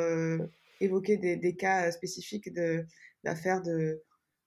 évoquer 0.80 1.18
des, 1.18 1.38
des, 1.38 1.56
cas 1.56 1.92
spécifiques 1.92 2.50
d'affaires 3.24 3.62
de, 3.62 4.02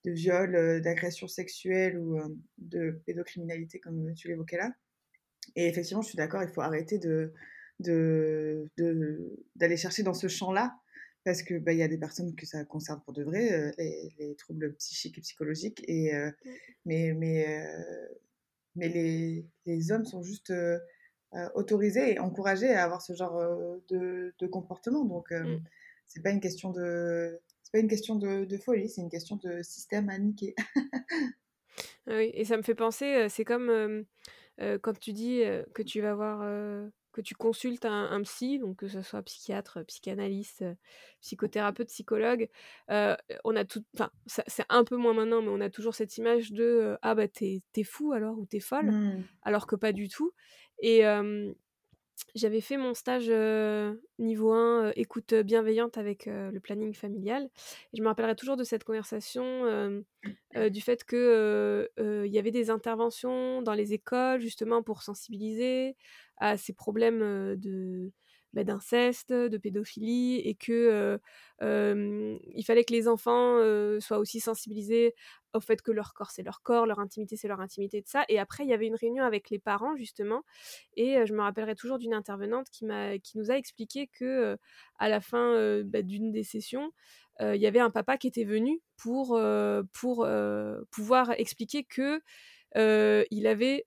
de, 0.04 0.10
viol, 0.10 0.80
d'agression 0.82 1.28
sexuelle 1.28 1.98
ou 1.98 2.20
de 2.58 3.00
pédocriminalité, 3.06 3.80
comme 3.80 4.12
tu 4.14 4.28
l'évoquais 4.28 4.58
là. 4.58 4.72
Et 5.56 5.68
effectivement, 5.68 6.02
je 6.02 6.08
suis 6.08 6.16
d'accord, 6.16 6.42
il 6.42 6.48
faut 6.48 6.62
arrêter 6.62 6.98
de 6.98 7.32
d'aller 7.80 8.68
de, 8.78 9.76
chercher 9.76 10.04
dans 10.04 10.14
ce 10.14 10.28
champ-là 10.28 10.76
parce 11.24 11.42
que 11.42 11.54
bah, 11.58 11.72
y 11.72 11.82
a 11.82 11.88
des 11.88 11.98
personnes 11.98 12.34
que 12.34 12.46
ça 12.46 12.64
concerne 12.64 13.00
pour 13.02 13.14
de 13.14 13.24
vrai, 13.24 13.52
euh, 13.52 13.72
les, 14.18 14.34
troubles 14.36 14.74
psychiques 14.74 15.18
et 15.18 15.22
psychologiques, 15.22 15.82
et, 15.88 16.14
euh, 16.14 16.28
mmh. 16.28 16.50
mais, 16.84 17.14
mais, 17.14 17.64
euh, 17.66 18.08
mais 18.76 18.88
les, 18.88 19.46
les, 19.66 19.92
hommes 19.92 20.04
sont 20.04 20.22
juste 20.22 20.52
autorisés 21.54 22.12
et 22.12 22.18
encouragés 22.20 22.72
à 22.72 22.84
avoir 22.84 23.02
ce 23.02 23.12
genre 23.14 23.42
de, 23.88 24.34
de, 24.38 24.46
comportement. 24.46 25.04
Donc, 25.04 25.30
mmh. 25.30 25.60
c'est 26.06 26.22
pas 26.22 26.30
une 26.30 26.40
question 26.40 26.70
de 26.70 27.40
c'est 27.62 27.72
pas 27.72 27.78
une 27.78 27.88
question 27.88 28.16
de, 28.16 28.44
de 28.44 28.56
folie, 28.58 28.88
c'est 28.88 29.00
une 29.00 29.10
question 29.10 29.36
de 29.36 29.62
système 29.62 30.10
à 30.10 30.18
niquer. 30.18 30.54
Ah 32.06 32.18
oui, 32.18 32.30
et 32.34 32.44
ça 32.44 32.58
me 32.58 32.62
fait 32.62 32.74
penser, 32.74 33.28
c'est 33.30 33.46
comme 33.46 34.04
quand 34.58 34.98
tu 35.00 35.12
dis 35.12 35.42
que 35.72 35.82
tu 35.82 36.02
vas 36.02 36.14
voir 36.14 36.44
que 37.14 37.20
tu 37.20 37.34
consultes 37.34 37.84
un, 37.84 38.20
psy, 38.22 38.58
donc 38.58 38.76
que 38.76 38.88
ce 38.88 39.00
soit 39.00 39.22
psychiatre, 39.22 39.84
psychanalyste, 39.86 40.62
euh, 40.62 40.74
psychothérapeute, 41.20 41.88
psychologue, 41.88 42.48
euh, 42.90 43.16
on 43.44 43.54
a 43.56 43.64
tout, 43.64 43.84
enfin 43.94 44.10
c'est 44.26 44.66
un 44.68 44.84
peu 44.84 44.96
moins 44.96 45.14
maintenant, 45.14 45.40
mais 45.40 45.48
on 45.48 45.60
a 45.60 45.70
toujours 45.70 45.94
cette 45.94 46.18
image 46.18 46.52
de 46.52 46.64
euh, 46.64 46.96
ah 47.02 47.14
bah 47.14 47.28
t'es 47.28 47.62
fou 47.84 48.12
alors 48.12 48.36
ou 48.38 48.46
t'es 48.46 48.60
folle, 48.60 48.90
mmh. 48.90 49.24
alors 49.42 49.66
que 49.66 49.76
pas 49.76 49.92
du 49.92 50.08
tout. 50.08 50.32
Et 50.80 51.02
j'avais 52.34 52.60
fait 52.60 52.76
mon 52.76 52.94
stage 52.94 53.30
niveau 54.18 54.52
1 54.52 54.92
écoute 54.96 55.34
bienveillante 55.34 55.98
avec 55.98 56.26
le 56.26 56.58
planning 56.58 56.94
familial. 56.94 57.48
Et 57.92 57.96
je 57.96 58.02
me 58.02 58.08
rappellerai 58.08 58.34
toujours 58.34 58.56
de 58.56 58.64
cette 58.64 58.82
conversation 58.82 60.04
du 60.54 60.80
fait 60.80 61.04
qu'il 61.04 61.88
il 61.98 62.32
y 62.32 62.38
avait 62.38 62.50
des 62.50 62.70
interventions 62.70 63.62
dans 63.62 63.74
les 63.74 63.92
écoles 63.92 64.40
justement 64.40 64.82
pour 64.82 65.02
sensibiliser 65.02 65.96
à 66.38 66.56
ces 66.56 66.72
problèmes 66.72 67.20
de 67.56 68.12
bah, 68.52 68.62
d'inceste, 68.62 69.32
de 69.32 69.58
pédophilie, 69.58 70.36
et 70.38 70.54
que 70.54 71.18
il 71.60 72.64
fallait 72.64 72.84
que 72.84 72.92
les 72.92 73.08
enfants 73.08 73.58
soient 74.00 74.18
aussi 74.18 74.40
sensibilisés 74.40 75.14
au 75.54 75.60
fait 75.60 75.82
que 75.82 75.92
leur 75.92 76.14
corps 76.14 76.30
c'est 76.32 76.42
leur 76.42 76.62
corps, 76.62 76.86
leur 76.86 76.98
intimité 76.98 77.36
c'est 77.36 77.48
leur 77.48 77.60
intimité, 77.60 78.00
de 78.02 78.08
ça. 78.08 78.24
Et 78.28 78.38
après 78.38 78.64
il 78.64 78.70
y 78.70 78.72
avait 78.72 78.86
une 78.86 78.94
réunion 78.96 79.24
avec 79.24 79.50
les 79.50 79.58
parents 79.58 79.96
justement, 79.96 80.42
et 80.96 81.26
je 81.26 81.32
me 81.34 81.42
rappellerai 81.42 81.74
toujours 81.74 81.98
d'une 81.98 82.14
intervenante 82.14 82.68
qui 82.70 82.84
m'a, 82.84 83.18
qui 83.18 83.38
nous 83.38 83.50
a 83.50 83.56
expliqué 83.56 84.08
que 84.08 84.56
à 84.98 85.08
la 85.08 85.20
fin 85.20 85.82
bah, 85.84 86.02
d'une 86.02 86.30
des 86.32 86.44
sessions, 86.44 86.92
il 87.40 87.56
y 87.56 87.66
avait 87.66 87.80
un 87.80 87.90
papa 87.90 88.18
qui 88.18 88.28
était 88.28 88.44
venu 88.44 88.80
pour 88.96 89.40
pour 89.92 90.26
pouvoir 90.92 91.30
expliquer 91.32 91.84
que 91.84 92.20
il 92.76 93.46
avait 93.48 93.86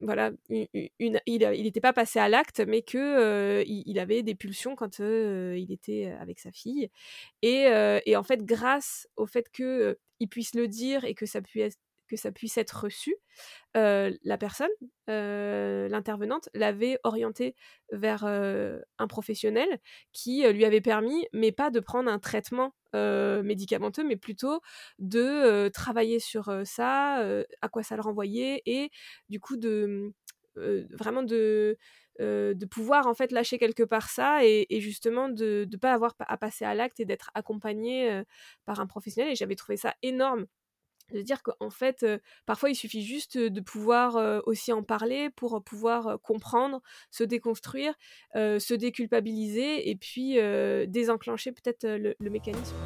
voilà, 0.00 0.30
une, 0.48 1.20
il 1.26 1.62
n'était 1.62 1.80
pas 1.80 1.92
passé 1.92 2.18
à 2.18 2.28
l'acte, 2.28 2.60
mais 2.60 2.82
que 2.82 3.64
il, 3.66 3.98
avait 3.98 4.22
des 4.22 4.34
pulsions 4.34 4.76
quand 4.76 5.00
il 5.00 5.66
était 5.70 6.14
avec 6.20 6.38
sa 6.38 6.52
fille. 6.52 6.88
Et, 7.42 7.66
et, 8.06 8.16
en 8.16 8.22
fait, 8.22 8.44
grâce 8.44 9.08
au 9.16 9.26
fait 9.26 9.50
que 9.50 9.98
il 10.20 10.28
puisse 10.28 10.54
le 10.54 10.68
dire 10.68 11.04
et 11.04 11.14
que 11.14 11.26
ça 11.26 11.42
puisse 11.42 11.76
que 12.08 12.16
ça 12.16 12.32
puisse 12.32 12.58
être 12.58 12.84
reçu, 12.84 13.14
la 13.74 14.38
personne, 14.38 14.70
l'intervenante, 15.06 16.48
l'avait 16.54 16.98
orienté 17.04 17.54
vers 17.92 18.24
un 18.24 19.06
professionnel 19.08 19.68
qui 20.12 20.46
lui 20.48 20.64
avait 20.64 20.80
permis, 20.80 21.26
mais 21.32 21.52
pas 21.52 21.70
de 21.70 21.80
prendre 21.80 22.10
un 22.10 22.18
traitement 22.18 22.74
médicamenteux, 22.94 24.04
mais 24.04 24.16
plutôt 24.16 24.60
de 24.98 25.68
travailler 25.68 26.20
sur 26.20 26.52
ça, 26.64 27.16
à 27.62 27.68
quoi 27.68 27.82
ça 27.82 27.96
le 27.96 28.02
renvoyait, 28.02 28.62
et 28.66 28.90
du 29.28 29.40
coup 29.40 29.56
de 29.56 30.12
vraiment 30.56 31.22
de 31.22 31.76
de 32.20 32.66
pouvoir 32.66 33.06
en 33.06 33.14
fait 33.14 33.30
lâcher 33.30 33.58
quelque 33.58 33.84
part 33.84 34.08
ça 34.10 34.44
et, 34.44 34.66
justement 34.80 35.28
de 35.28 35.68
ne 35.70 35.76
pas 35.76 35.92
avoir 35.92 36.14
à 36.20 36.36
passer 36.36 36.64
à 36.64 36.74
l'acte 36.74 36.98
et 37.00 37.04
d'être 37.04 37.30
accompagné 37.34 38.22
par 38.64 38.80
un 38.80 38.86
professionnel 38.86 39.32
et 39.32 39.36
j'avais 39.36 39.54
trouvé 39.54 39.76
ça 39.76 39.94
énorme 40.02 40.46
de 41.12 41.22
dire 41.22 41.42
qu'en 41.42 41.70
fait, 41.70 42.04
parfois 42.46 42.70
il 42.70 42.74
suffit 42.74 43.02
juste 43.02 43.38
de 43.38 43.60
pouvoir 43.60 44.42
aussi 44.46 44.72
en 44.72 44.82
parler 44.82 45.30
pour 45.30 45.62
pouvoir 45.62 46.20
comprendre, 46.20 46.82
se 47.10 47.24
déconstruire, 47.24 47.94
se 48.34 48.74
déculpabiliser 48.74 49.88
et 49.90 49.96
puis 49.96 50.38
désenclencher 50.88 51.52
peut-être 51.52 51.86
le, 51.86 52.30
mécanisme. 52.30 52.76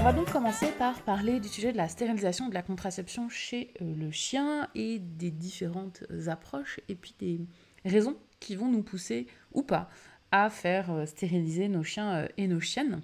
On 0.00 0.04
va 0.04 0.14
donc 0.14 0.32
commencer 0.32 0.68
par 0.78 1.02
parler 1.02 1.40
du 1.40 1.48
sujet 1.48 1.72
de 1.72 1.76
la 1.76 1.86
stérilisation 1.86 2.48
de 2.48 2.54
la 2.54 2.62
contraception 2.62 3.28
chez 3.28 3.74
le 3.80 4.10
chien 4.10 4.66
et 4.74 4.98
des 4.98 5.30
différentes 5.30 6.04
approches 6.26 6.80
et 6.88 6.94
puis 6.94 7.14
des 7.18 7.40
raisons 7.84 8.16
qui 8.40 8.56
vont 8.56 8.68
nous 8.68 8.82
pousser 8.82 9.26
ou 9.52 9.62
pas 9.62 9.90
à 10.32 10.50
faire 10.50 11.06
stériliser 11.06 11.68
nos 11.68 11.82
chiens 11.82 12.28
et 12.36 12.46
nos 12.46 12.60
chiennes. 12.60 13.00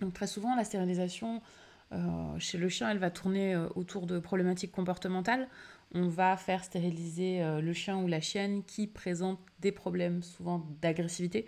Donc 0.00 0.14
très 0.14 0.26
souvent, 0.26 0.54
la 0.56 0.64
stérilisation 0.64 1.40
chez 2.38 2.58
le 2.58 2.68
chien, 2.68 2.90
elle 2.90 2.98
va 2.98 3.10
tourner 3.10 3.56
autour 3.74 4.06
de 4.06 4.18
problématiques 4.18 4.72
comportementales. 4.72 5.48
On 5.94 6.06
va 6.08 6.36
faire 6.36 6.62
stériliser 6.62 7.40
le 7.62 7.72
chien 7.72 7.96
ou 7.96 8.06
la 8.06 8.20
chienne 8.20 8.62
qui 8.64 8.86
présente 8.86 9.38
des 9.60 9.72
problèmes 9.72 10.22
souvent 10.22 10.66
d'agressivité 10.82 11.46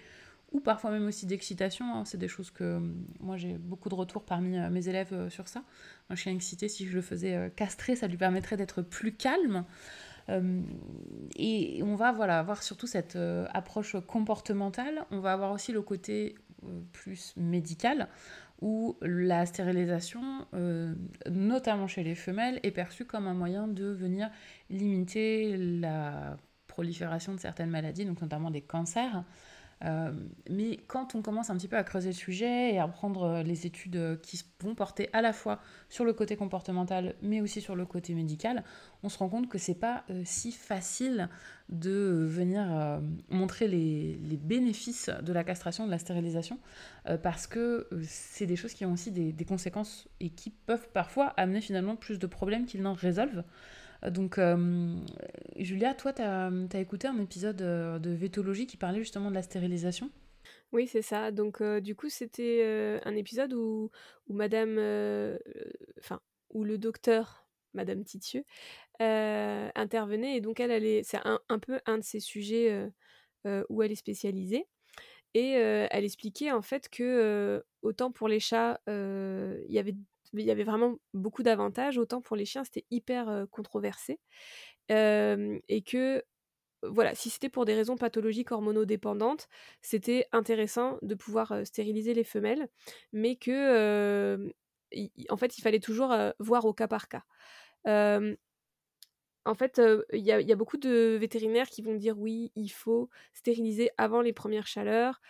ou 0.52 0.60
parfois 0.60 0.90
même 0.90 1.06
aussi 1.06 1.26
d'excitation. 1.26 1.94
Hein. 1.94 2.04
C'est 2.04 2.18
des 2.18 2.28
choses 2.28 2.50
que 2.50 2.64
euh, 2.64 2.80
moi 3.20 3.36
j'ai 3.36 3.54
beaucoup 3.54 3.88
de 3.88 3.94
retours 3.94 4.24
parmi 4.24 4.58
euh, 4.58 4.70
mes 4.70 4.88
élèves 4.88 5.12
euh, 5.12 5.30
sur 5.30 5.48
ça. 5.48 5.62
Un 6.08 6.14
chien 6.14 6.32
excité, 6.32 6.68
si 6.68 6.86
je 6.86 6.94
le 6.94 7.02
faisais 7.02 7.52
castrer, 7.54 7.94
ça 7.94 8.08
lui 8.08 8.16
permettrait 8.16 8.56
d'être 8.56 8.82
plus 8.82 9.12
calme. 9.12 9.64
Et 11.36 11.82
on 11.82 11.94
va 11.94 12.12
voilà, 12.12 12.38
avoir 12.38 12.62
surtout 12.62 12.86
cette 12.86 13.18
approche 13.52 13.96
comportementale. 14.06 15.04
On 15.10 15.20
va 15.20 15.32
avoir 15.32 15.52
aussi 15.52 15.72
le 15.72 15.82
côté 15.82 16.34
plus 16.92 17.34
médical 17.36 18.08
où 18.60 18.96
la 19.00 19.46
stérilisation, 19.46 20.46
notamment 21.30 21.86
chez 21.86 22.02
les 22.02 22.14
femelles, 22.14 22.60
est 22.62 22.70
perçue 22.70 23.06
comme 23.06 23.26
un 23.26 23.34
moyen 23.34 23.66
de 23.68 23.86
venir 23.86 24.30
limiter 24.68 25.56
la 25.56 26.36
prolifération 26.66 27.34
de 27.34 27.40
certaines 27.40 27.70
maladies, 27.70 28.04
donc 28.04 28.20
notamment 28.22 28.50
des 28.50 28.60
cancers. 28.60 29.24
Euh, 29.84 30.12
mais 30.50 30.78
quand 30.88 31.14
on 31.14 31.22
commence 31.22 31.48
un 31.48 31.56
petit 31.56 31.68
peu 31.68 31.76
à 31.76 31.84
creuser 31.84 32.10
le 32.10 32.14
sujet 32.14 32.74
et 32.74 32.78
à 32.78 32.86
prendre 32.86 33.22
euh, 33.22 33.42
les 33.42 33.66
études 33.66 33.96
euh, 33.96 34.16
qui 34.16 34.42
vont 34.60 34.74
porter 34.74 35.08
à 35.14 35.22
la 35.22 35.32
fois 35.32 35.58
sur 35.88 36.04
le 36.04 36.12
côté 36.12 36.36
comportemental 36.36 37.14
mais 37.22 37.40
aussi 37.40 37.62
sur 37.62 37.74
le 37.74 37.86
côté 37.86 38.12
médical, 38.14 38.62
on 39.02 39.08
se 39.08 39.16
rend 39.16 39.30
compte 39.30 39.48
que 39.48 39.56
c'est 39.56 39.74
pas 39.74 40.04
si 40.24 40.52
facile 40.52 41.30
de 41.70 42.26
venir 42.28 43.00
montrer 43.30 43.66
les, 43.66 44.18
bénéfices 44.36 45.08
de 45.22 45.32
la 45.32 45.42
castration, 45.44 45.86
de 45.86 45.90
la 45.90 45.98
stérilisation, 45.98 46.58
parce 47.22 47.46
que 47.46 47.88
c'est 48.02 48.44
des 48.44 48.56
choses 48.56 48.74
qui 48.74 48.84
ont 48.84 48.92
aussi 48.92 49.10
des, 49.10 49.44
conséquences 49.46 50.06
et 50.20 50.28
qui 50.28 50.50
peuvent 50.50 50.88
parfois 50.92 51.28
amener 51.38 51.62
finalement 51.62 51.96
plus 51.96 52.18
de 52.18 52.26
problèmes 52.26 52.66
qu'ils 52.66 52.82
n'en 52.82 52.92
résolvent. 52.92 53.44
Donc, 54.08 54.38
euh, 54.38 54.96
Julia, 55.56 55.94
toi, 55.94 56.12
tu 56.12 56.22
as, 56.22 56.80
écouté 56.80 57.08
un 57.08 57.18
épisode 57.18 57.60
euh, 57.60 57.98
de 57.98 58.10
Vétologie 58.10 58.66
qui 58.66 58.76
parlait 58.76 59.00
justement 59.00 59.30
de 59.30 59.34
la 59.34 59.42
stérilisation? 59.42 60.10
Oui, 60.72 60.86
c'est 60.86 61.02
ça. 61.02 61.30
Donc, 61.30 61.60
euh, 61.60 61.80
du 61.80 61.94
coup, 61.94 62.08
c'était 62.08 63.00
un 63.04 63.14
épisode 63.16 63.52
où, 63.52 63.90
où 64.28 64.32
Madame. 64.32 64.78
Enfin, 65.98 66.20
où 66.50 66.64
le 66.64 66.78
docteur, 66.78 67.46
Madame 67.74 68.04
Titieux, 68.04 68.44
intervenait. 68.98 70.36
Et 70.36 70.40
donc, 70.40 70.60
elle, 70.60 70.70
elle 70.70 71.04
c'est 71.04 71.20
un, 71.24 71.40
un, 71.48 71.58
peu 71.58 71.80
un 71.86 71.98
de 71.98 72.04
ces 72.04 72.20
sujets 72.20 72.90
où 73.68 73.82
elle 73.82 73.92
est 73.92 73.96
spécialisée. 73.96 74.66
Et 75.34 75.50
elle 75.50 76.04
expliquait 76.04 76.50
en 76.50 76.62
fait 76.62 76.88
que 76.88 77.62
autant 77.82 78.10
pour 78.10 78.28
les 78.28 78.40
chats, 78.40 78.80
il 78.86 79.72
y 79.72 79.78
avait 79.78 79.94
il 80.34 80.44
y 80.44 80.50
avait 80.50 80.64
vraiment 80.64 80.96
beaucoup 81.14 81.42
d'avantages. 81.42 81.98
Autant 81.98 82.20
pour 82.20 82.36
les 82.36 82.44
chiens, 82.44 82.64
c'était 82.64 82.86
hyper 82.90 83.46
controversé. 83.50 84.20
et 84.88 85.82
que, 85.86 86.24
voilà, 86.82 87.14
si 87.14 87.30
c'était 87.30 87.48
pour 87.50 87.64
des 87.66 87.74
raisons 87.74 87.96
pathologiques 87.96 88.52
hormonodépendantes, 88.52 89.48
c'était 89.82 90.26
intéressant 90.32 90.98
de 91.02 91.14
pouvoir 91.14 91.66
stériliser 91.66 92.14
les 92.14 92.24
femelles, 92.24 92.68
mais 93.12 93.36
que, 93.36 94.52
en 95.28 95.36
fait, 95.36 95.58
il 95.58 95.62
fallait 95.62 95.80
toujours 95.80 96.14
voir 96.38 96.64
au 96.64 96.74
cas 96.74 96.88
par 96.88 97.08
cas. 97.08 97.24
en 99.46 99.54
fait, 99.54 99.80
il 100.12 100.20
y, 100.20 100.26
y, 100.26 100.52
a 100.52 100.56
beaucoup 100.56 100.76
de 100.76 101.16
vétérinaires 101.18 101.68
qui 101.68 101.82
vont 101.82 101.94
dire 101.94 102.18
oui, 102.18 102.52
il 102.56 102.68
faut 102.68 103.08
stériliser 103.32 103.90
avant 103.96 104.20
les 104.20 104.32
premières 104.34 104.66
chaleurs, 104.66 105.20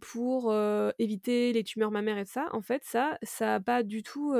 pour 0.00 0.54
éviter 0.98 1.52
les 1.52 1.64
tumeurs 1.64 1.90
mammaires 1.90 2.18
et 2.18 2.24
ça. 2.24 2.48
En 2.52 2.62
fait, 2.62 2.82
ça, 2.84 3.18
ça 3.22 3.46
n'a 3.46 3.60
pas 3.60 3.82
du 3.82 4.02
tout 4.02 4.34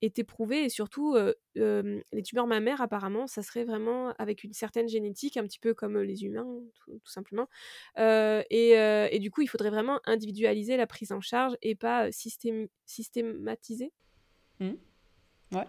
été 0.00 0.24
prouvé 0.24 0.64
et 0.64 0.68
surtout, 0.68 1.16
les 1.54 2.22
tumeurs 2.24 2.46
mammaires, 2.46 2.80
apparemment, 2.80 3.26
ça 3.26 3.42
serait 3.42 3.64
vraiment 3.64 4.14
avec 4.18 4.44
une 4.44 4.52
certaine 4.52 4.88
génétique, 4.88 5.36
un 5.36 5.44
petit 5.44 5.58
peu 5.58 5.74
comme 5.74 5.98
les 6.00 6.24
humains, 6.24 6.46
tout, 6.84 7.00
simplement. 7.04 7.48
Et, 7.98 9.18
du 9.20 9.30
coup, 9.30 9.42
il 9.42 9.48
faudrait 9.48 9.70
vraiment 9.70 10.00
individualiser 10.04 10.76
la 10.76 10.86
prise 10.86 11.12
en 11.12 11.20
charge 11.20 11.56
et 11.62 11.74
pas 11.74 12.10
systématiser. 12.12 13.92
Mmh. 14.60 14.72
Ouais. 15.52 15.66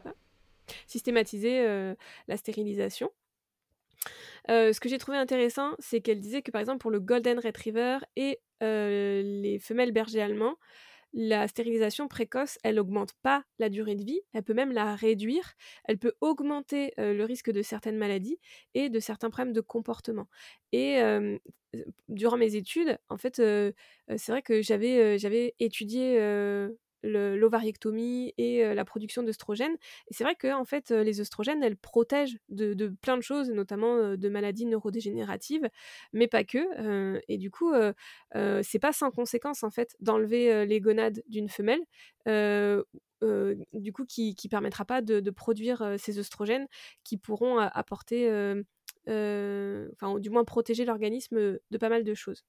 Systématiser 0.87 1.93
la 2.27 2.37
stérilisation. 2.37 3.11
ce 4.47 4.79
que 4.79 4.87
j'ai 4.87 4.97
trouvé 4.97 5.17
intéressant, 5.17 5.71
c'est 5.79 6.01
qu'elle 6.01 6.21
disait 6.21 6.41
que 6.41 6.51
par 6.51 6.61
exemple 6.61 6.79
pour 6.79 6.91
le 6.91 6.99
Golden 6.99 7.39
Retriever 7.39 7.97
et 8.15 8.39
euh, 8.39 8.52
les 8.63 9.59
femelles 9.59 9.91
bergers 9.91 10.21
allemands, 10.21 10.55
la 11.13 11.47
stérilisation 11.47 12.07
précoce, 12.07 12.57
elle 12.63 12.75
n'augmente 12.75 13.13
pas 13.21 13.43
la 13.59 13.69
durée 13.69 13.95
de 13.95 14.03
vie, 14.03 14.21
elle 14.33 14.43
peut 14.43 14.55
même 14.55 14.71
la 14.71 14.95
réduire, 14.95 15.53
elle 15.85 15.99
peut 15.99 16.13
augmenter 16.21 16.93
euh, 16.99 17.13
le 17.13 17.23
risque 17.23 17.51
de 17.51 17.61
certaines 17.61 17.97
maladies 17.97 18.39
et 18.73 18.89
de 18.89 18.99
certains 18.99 19.29
problèmes 19.29 19.53
de 19.53 19.61
comportement. 19.61 20.27
Et 20.71 20.99
euh, 21.01 21.37
durant 22.09 22.37
mes 22.37 22.55
études, 22.55 22.97
en 23.09 23.17
fait, 23.17 23.35
c'est 23.37 24.31
vrai 24.31 24.41
que 24.41 24.61
j'avais 24.63 25.53
étudié 25.59 26.17
l'ovariectomie 27.03 28.33
et 28.37 28.73
la 28.73 28.85
production 28.85 29.23
d'œstrogènes. 29.23 29.75
C'est 30.09 30.23
vrai 30.23 30.35
que 30.35 30.53
en 30.53 30.65
fait, 30.65 30.91
les 30.91 31.21
œstrogènes, 31.21 31.63
elles 31.63 31.77
protègent 31.77 32.37
de, 32.49 32.73
plein 33.01 33.17
de 33.17 33.21
choses, 33.21 33.49
notamment 33.49 34.15
de 34.15 34.29
maladies 34.29 34.65
neurodégénératives, 34.65 35.69
mais 36.13 36.27
pas 36.27 36.43
que. 36.43 37.21
et 37.27 37.37
du 37.37 37.51
coup, 37.51 37.73
c'est 38.33 38.79
pas 38.79 38.93
sans 38.93 39.11
conséquence 39.11 39.63
en 39.63 39.69
fait 39.69 39.95
d'enlever 39.99 40.65
les 40.65 40.79
gonades 40.81 41.21
d'une 41.27 41.49
femelle. 41.49 41.81
du 42.25 43.93
coup, 43.93 44.05
qui, 44.05 44.35
qui 44.35 44.49
permettra 44.49 44.85
pas 44.85 45.01
de, 45.01 45.19
de 45.19 45.31
produire 45.31 45.95
ces 45.97 46.19
œstrogènes 46.19 46.67
qui 47.03 47.17
pourront 47.17 47.57
apporter 47.57 48.29
euh, 49.09 49.89
enfin 49.93 50.17
du 50.19 50.29
moins 50.29 50.45
protéger 50.45 50.85
l'organisme 50.85 51.59
de 51.69 51.77
pas 51.77 51.89
mal 51.89 52.03
de 52.03 52.13
choses. 52.13 52.43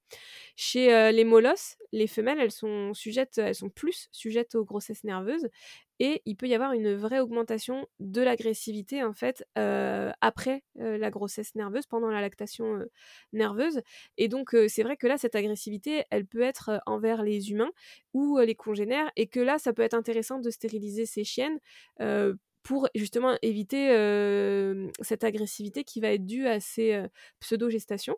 Chez 0.56 0.94
euh, 0.94 1.10
les 1.10 1.24
molosses, 1.24 1.76
les 1.92 2.06
femelles, 2.06 2.38
elles 2.40 2.52
sont 2.52 2.94
sujettes, 2.94 3.38
elles 3.38 3.54
sont 3.54 3.70
plus 3.70 4.08
sujettes 4.12 4.54
aux 4.54 4.64
grossesses 4.64 5.04
nerveuses 5.04 5.48
et 6.00 6.22
il 6.26 6.36
peut 6.36 6.46
y 6.46 6.54
avoir 6.54 6.72
une 6.72 6.94
vraie 6.94 7.20
augmentation 7.20 7.86
de 8.00 8.20
l'agressivité 8.20 9.04
en 9.04 9.12
fait 9.12 9.44
euh, 9.58 10.10
après 10.20 10.64
la 10.76 11.10
grossesse 11.10 11.54
nerveuse, 11.54 11.86
pendant 11.86 12.08
la 12.08 12.20
lactation 12.20 12.80
nerveuse. 13.32 13.80
Et 14.16 14.28
donc 14.28 14.56
c'est 14.68 14.82
vrai 14.82 14.96
que 14.96 15.06
là, 15.06 15.18
cette 15.18 15.36
agressivité, 15.36 16.04
elle 16.10 16.26
peut 16.26 16.42
être 16.42 16.80
envers 16.86 17.22
les 17.22 17.50
humains 17.50 17.70
ou 18.12 18.38
les 18.38 18.54
congénères 18.54 19.10
et 19.16 19.28
que 19.28 19.40
là, 19.40 19.58
ça 19.58 19.72
peut 19.72 19.82
être 19.82 19.94
intéressant 19.94 20.40
de 20.40 20.50
stériliser 20.50 21.06
ces 21.06 21.24
chiennes 21.24 21.58
pour 22.64 22.88
justement 22.94 23.36
éviter 23.42 23.88
cette 25.00 25.22
agressivité 25.22 25.84
qui 25.84 26.00
va 26.00 26.08
être 26.08 26.26
due 26.26 26.48
à 26.48 26.58
ces 26.58 27.04
pseudo-gestations. 27.38 28.16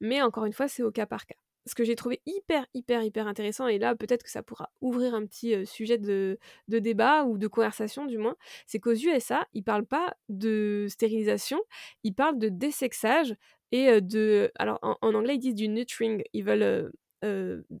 Mais 0.00 0.20
encore 0.20 0.44
une 0.44 0.52
fois, 0.52 0.68
c'est 0.68 0.82
au 0.82 0.90
cas 0.90 1.06
par 1.06 1.24
cas. 1.24 1.36
Ce 1.66 1.74
que 1.74 1.82
j'ai 1.82 1.96
trouvé 1.96 2.20
hyper, 2.26 2.64
hyper, 2.74 3.02
hyper 3.02 3.26
intéressant, 3.26 3.66
et 3.66 3.78
là 3.78 3.96
peut-être 3.96 4.22
que 4.22 4.30
ça 4.30 4.42
pourra 4.42 4.70
ouvrir 4.80 5.14
un 5.14 5.26
petit 5.26 5.66
sujet 5.66 5.98
de, 5.98 6.38
débat 6.68 7.24
ou 7.24 7.38
de 7.38 7.48
conversation 7.48 8.06
du 8.06 8.18
moins, 8.18 8.36
c'est 8.66 8.78
qu'aux 8.78 8.94
USA, 8.94 9.46
ils 9.52 9.64
parlent 9.64 9.86
pas 9.86 10.16
de 10.28 10.86
stérilisation, 10.88 11.60
ils 12.04 12.14
parlent 12.14 12.38
de 12.38 12.48
désexage 12.48 13.34
et 13.72 14.00
de... 14.00 14.52
Alors 14.56 14.78
en, 14.82 15.14
anglais, 15.14 15.34
ils 15.34 15.40
disent 15.40 15.56
du 15.56 15.68
neutering, 15.68 16.22
ils 16.32 16.44
veulent 16.44 16.92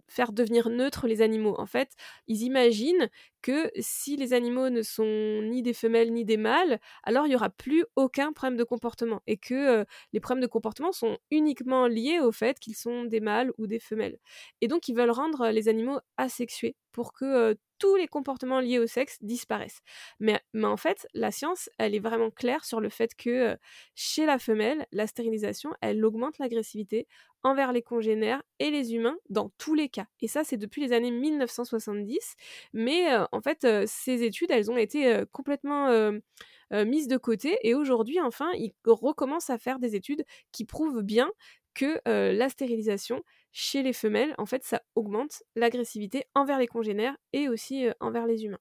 faire 0.08 0.32
devenir 0.32 0.68
neutres 0.68 1.06
les 1.06 1.22
animaux. 1.22 1.54
En 1.58 1.66
fait, 1.66 1.92
ils 2.26 2.42
imaginent 2.42 3.08
que 3.42 3.70
si 3.78 4.16
les 4.16 4.32
animaux 4.32 4.70
ne 4.70 4.82
sont 4.82 5.40
ni 5.42 5.62
des 5.62 5.74
femelles 5.74 6.12
ni 6.12 6.24
des 6.24 6.36
mâles, 6.36 6.78
alors 7.04 7.26
il 7.26 7.30
n'y 7.30 7.36
aura 7.36 7.50
plus 7.50 7.84
aucun 7.96 8.32
problème 8.32 8.56
de 8.58 8.64
comportement 8.64 9.22
et 9.26 9.36
que 9.36 9.84
les 10.12 10.20
problèmes 10.20 10.42
de 10.42 10.48
comportement 10.48 10.92
sont 10.92 11.18
uniquement 11.30 11.86
liés 11.86 12.20
au 12.20 12.32
fait 12.32 12.58
qu'ils 12.58 12.76
sont 12.76 13.04
des 13.04 13.20
mâles 13.20 13.52
ou 13.58 13.66
des 13.66 13.78
femelles. 13.80 14.18
Et 14.60 14.68
donc 14.68 14.88
ils 14.88 14.94
veulent 14.96 15.10
rendre 15.10 15.48
les 15.50 15.68
animaux 15.68 15.98
asexués 16.16 16.76
pour 16.92 17.12
que 17.12 17.56
tous 17.78 17.96
les 17.96 18.08
comportements 18.08 18.60
liés 18.60 18.78
au 18.78 18.86
sexe 18.86 19.18
disparaissent. 19.20 19.80
Mais, 20.18 20.40
mais, 20.54 20.66
en 20.66 20.78
fait, 20.78 21.06
la 21.12 21.30
science, 21.30 21.68
elle 21.78 21.94
est 21.94 21.98
vraiment 22.00 22.30
claire 22.30 22.64
sur 22.64 22.80
le 22.80 22.88
fait 22.88 23.14
que 23.14 23.56
chez 23.94 24.24
la 24.24 24.38
femelle, 24.38 24.86
la 24.92 25.06
stérilisation, 25.06 25.72
elle 25.82 26.02
augmente 26.04 26.38
l'agressivité 26.38 27.06
envers 27.42 27.72
les 27.72 27.82
congénères 27.82 28.42
et 28.58 28.70
les 28.70 28.94
humains 28.94 29.18
dans 29.28 29.50
tous 29.58 29.74
les 29.74 29.88
cas. 29.90 30.06
Et 30.20 30.28
ça, 30.28 30.42
c'est 30.42 30.56
depuis 30.56 30.80
les 30.82 30.92
années 30.92 31.10
1970. 31.10 32.34
Mais 32.72 33.04
en 33.32 33.40
fait, 33.40 33.66
ces 33.86 34.22
études, 34.22 34.50
elles 34.50 34.70
ont 34.70 34.76
été 34.76 35.22
complètement 35.32 36.12
mises 36.72 37.08
de 37.08 37.16
côté. 37.16 37.58
Et 37.62 37.74
aujourd'hui, 37.74 38.20
enfin, 38.20 38.50
ils 38.54 38.72
recommencent 38.84 39.50
à 39.50 39.58
faire 39.58 39.78
des 39.78 39.94
études 39.94 40.24
qui 40.52 40.64
prouvent 40.64 41.02
bien 41.02 41.30
que 41.74 42.00
la 42.06 42.48
stérilisation 42.48 43.22
chez 43.52 43.82
les 43.82 43.92
femelles, 43.92 44.34
en 44.38 44.46
fait, 44.46 44.64
ça 44.64 44.82
augmente 44.94 45.42
l'agressivité 45.54 46.24
envers 46.34 46.58
les 46.58 46.66
congénères 46.66 47.16
et 47.32 47.48
aussi 47.48 47.86
envers 48.00 48.26
les 48.26 48.44
humains. 48.44 48.60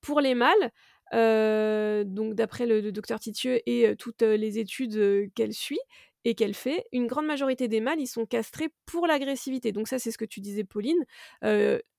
Pour 0.00 0.20
les 0.20 0.34
mâles, 0.34 0.70
donc 1.12 2.34
d'après 2.34 2.66
le, 2.66 2.90
docteur 2.92 3.20
Titieux 3.20 3.60
et 3.66 3.94
toutes 3.96 4.22
les 4.22 4.58
études 4.58 5.30
qu'elle 5.34 5.52
suit, 5.52 5.80
et 6.26 6.34
qu'elle 6.34 6.54
fait, 6.54 6.84
une 6.90 7.06
grande 7.06 7.26
majorité 7.26 7.68
des 7.68 7.80
mâles, 7.80 8.00
ils 8.00 8.08
sont 8.08 8.26
castrés 8.26 8.68
pour 8.84 9.06
l'agressivité. 9.06 9.70
Donc 9.70 9.86
ça, 9.86 10.00
c'est 10.00 10.10
ce 10.10 10.18
que 10.18 10.24
tu 10.24 10.40
disais, 10.40 10.64
Pauline. 10.64 11.06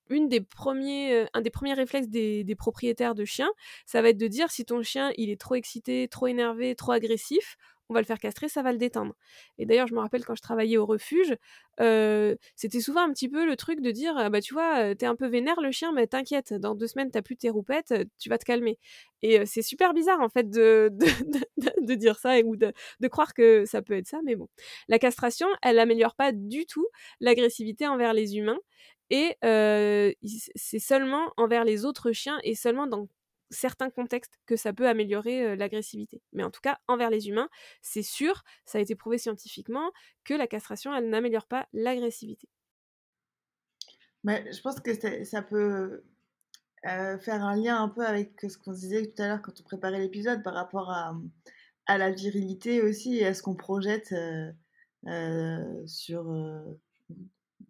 Une 0.09 0.29
des 0.29 0.41
premiers, 0.41 1.25
un 1.33 1.41
des 1.41 1.49
premiers 1.49 1.73
réflexes 1.73 2.07
des, 2.09 2.55
propriétaires 2.57 3.15
de 3.15 3.25
chiens, 3.25 3.49
ça 3.85 4.01
va 4.01 4.09
être 4.09 4.17
de 4.17 4.27
dire 4.27 4.49
si 4.51 4.65
ton 4.65 4.81
chien 4.81 5.11
il 5.17 5.29
est 5.29 5.39
trop 5.39 5.55
excité, 5.55 6.07
trop 6.07 6.27
énervé, 6.27 6.75
trop 6.75 6.91
agressif, 6.91 7.57
on 7.89 7.93
va 7.93 8.01
le 8.01 8.05
faire 8.05 8.19
castrer, 8.19 8.49
ça 8.49 8.61
va 8.61 8.71
le 8.71 8.77
détendre. 8.77 9.13
Et 9.57 9.65
d'ailleurs, 9.65 9.87
je 9.87 9.93
me 9.93 9.99
rappelle 9.99 10.25
quand 10.25 10.35
je 10.35 10.41
travaillais 10.41 10.77
au 10.77 10.85
refuge, 10.85 11.35
euh, 11.79 12.35
c'était 12.55 12.81
souvent 12.81 13.01
un 13.01 13.13
petit 13.13 13.29
peu 13.29 13.45
le 13.45 13.55
truc 13.55 13.81
de 13.81 13.91
dire, 13.91 14.13
«Ah 14.17 14.29
bah 14.29 14.41
tu 14.41 14.53
vois, 14.53 14.93
t'es 14.95 15.05
un 15.05 15.15
peu 15.15 15.27
vénère 15.27 15.61
le 15.61 15.71
chien, 15.71 15.93
mais 15.93 16.07
t'inquiète, 16.07 16.53
dans 16.53 16.75
deux 16.75 16.87
semaines 16.87 17.11
t'as 17.11 17.21
plus 17.21 17.37
tes 17.37 17.49
roupettes, 17.49 17.93
tu 18.19 18.29
vas 18.29 18.37
te 18.37 18.45
calmer. 18.45 18.77
Et 19.21 19.45
c'est 19.45 19.61
super 19.61 19.93
bizarre 19.93 20.19
en 20.19 20.29
fait 20.29 20.49
de, 20.49 20.89
de, 20.91 21.95
dire 21.95 22.19
ça 22.19 22.37
ou 22.43 22.55
de, 22.55 22.73
croire 23.07 23.33
que 23.33 23.65
ça 23.65 23.81
peut 23.81 23.95
être 23.95 24.07
ça, 24.07 24.19
mais 24.23 24.35
bon. 24.35 24.47
La 24.89 24.99
castration, 24.99 25.47
elle 25.61 25.79
améliore 25.79 26.15
pas 26.15 26.31
du 26.33 26.65
tout 26.65 26.87
l'agressivité 27.21 27.87
envers 27.87 28.13
les 28.13 28.37
humains. 28.37 28.59
Et 29.09 29.37
c'est 30.55 30.79
seulement 30.79 31.31
envers 31.37 31.63
les 31.63 31.85
autres 31.85 32.11
chiens 32.11 32.39
et 32.43 32.55
seulement 32.55 32.87
dans 32.87 33.07
certains 33.49 33.89
contextes 33.89 34.39
que 34.45 34.55
ça 34.55 34.73
peut 34.73 34.87
améliorer 34.87 35.55
l'agressivité. 35.55 36.21
Mais 36.33 36.43
en 36.43 36.51
tout 36.51 36.59
cas, 36.61 36.79
envers 36.87 37.09
les 37.09 37.29
humains, 37.29 37.49
c'est 37.81 38.03
sûr, 38.03 38.43
ça 38.65 38.77
a 38.77 38.81
été 38.81 38.95
prouvé 38.95 39.17
scientifiquement, 39.17 39.91
que 40.25 40.33
la 40.33 40.47
castration, 40.47 40.93
elle 40.93 41.09
n'améliore 41.09 41.47
pas 41.47 41.67
l'agressivité. 41.73 42.49
Je 44.25 44.61
pense 44.61 44.79
que 44.81 44.93
ça 45.23 45.41
peut 45.41 46.03
faire 46.83 47.43
un 47.43 47.55
lien 47.55 47.81
un 47.81 47.89
peu 47.89 48.05
avec 48.05 48.41
ce 48.41 48.57
qu'on 48.57 48.73
disait 48.73 49.05
tout 49.07 49.21
à 49.21 49.27
l'heure 49.27 49.41
quand 49.41 49.59
on 49.59 49.63
préparait 49.63 49.99
l'épisode 49.99 50.43
par 50.43 50.53
rapport 50.53 50.91
à, 50.91 51.15
à, 51.85 51.97
la 51.97 52.11
virilité 52.11 52.81
aussi 52.81 53.17
et 53.17 53.25
à 53.25 53.33
ce 53.33 53.41
qu'on 53.41 53.55
projette 53.55 54.13
sur 55.85 56.33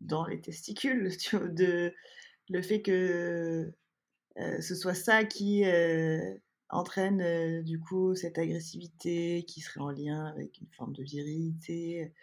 dans 0.02 0.26
les 0.26 0.42
testicules, 0.42 1.10
de, 1.34 1.94
le 2.50 2.62
fait 2.62 2.82
que 2.82 3.74
euh, 4.40 4.62
ce 4.62 4.76
soit 4.76 4.94
ça 4.94 5.24
qui 5.24 5.66
euh, 5.66 6.34
entraîne 6.70 7.22
euh, 7.22 7.62
du 7.64 7.80
coup 7.80 8.16
cette 8.16 8.38
agressivité 8.38 9.44
qui 9.48 9.62
serait 9.62 9.82
en 9.82 9.90
lien 9.90 10.26
avec 10.28 10.60
une 10.60 10.68
forme 10.76 10.94
de 10.94 11.04
virilité. 11.04 12.14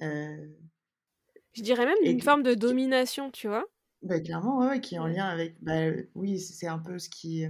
Je 0.00 1.62
dirais 1.62 1.84
même 1.84 1.98
une 2.04 2.22
forme 2.22 2.42
de 2.42 2.54
domination, 2.54 3.30
tu 3.30 3.48
vois. 3.48 3.64
Bah, 4.02 4.20
clairement, 4.20 4.60
ouais, 4.60 4.80
qui 4.80 4.94
est 4.94 4.98
en 4.98 5.08
lien 5.08 5.26
avec. 5.26 5.56
Bah, 5.60 5.90
oui, 6.14 6.38
c'est 6.38 6.68
un 6.68 6.78
peu 6.78 6.98
ce 6.98 7.10
qui. 7.10 7.44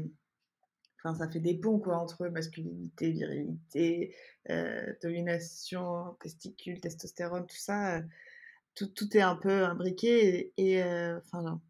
Enfin, 0.98 1.14
ça 1.14 1.30
fait 1.30 1.38
des 1.38 1.54
ponts 1.54 1.78
quoi, 1.78 1.98
entre 1.98 2.26
masculinité, 2.28 3.10
virilité, 3.10 4.14
domination, 5.02 6.16
testicules, 6.20 6.80
testostérone, 6.80 7.46
tout 7.46 7.56
ça. 7.56 8.02
Tout, 8.88 9.16
est 9.16 9.20
un 9.20 9.36
peu 9.36 9.64
imbriqué. 9.64 10.52
Et, 10.56 10.72
et 10.74 10.82
enfin, 10.82 11.60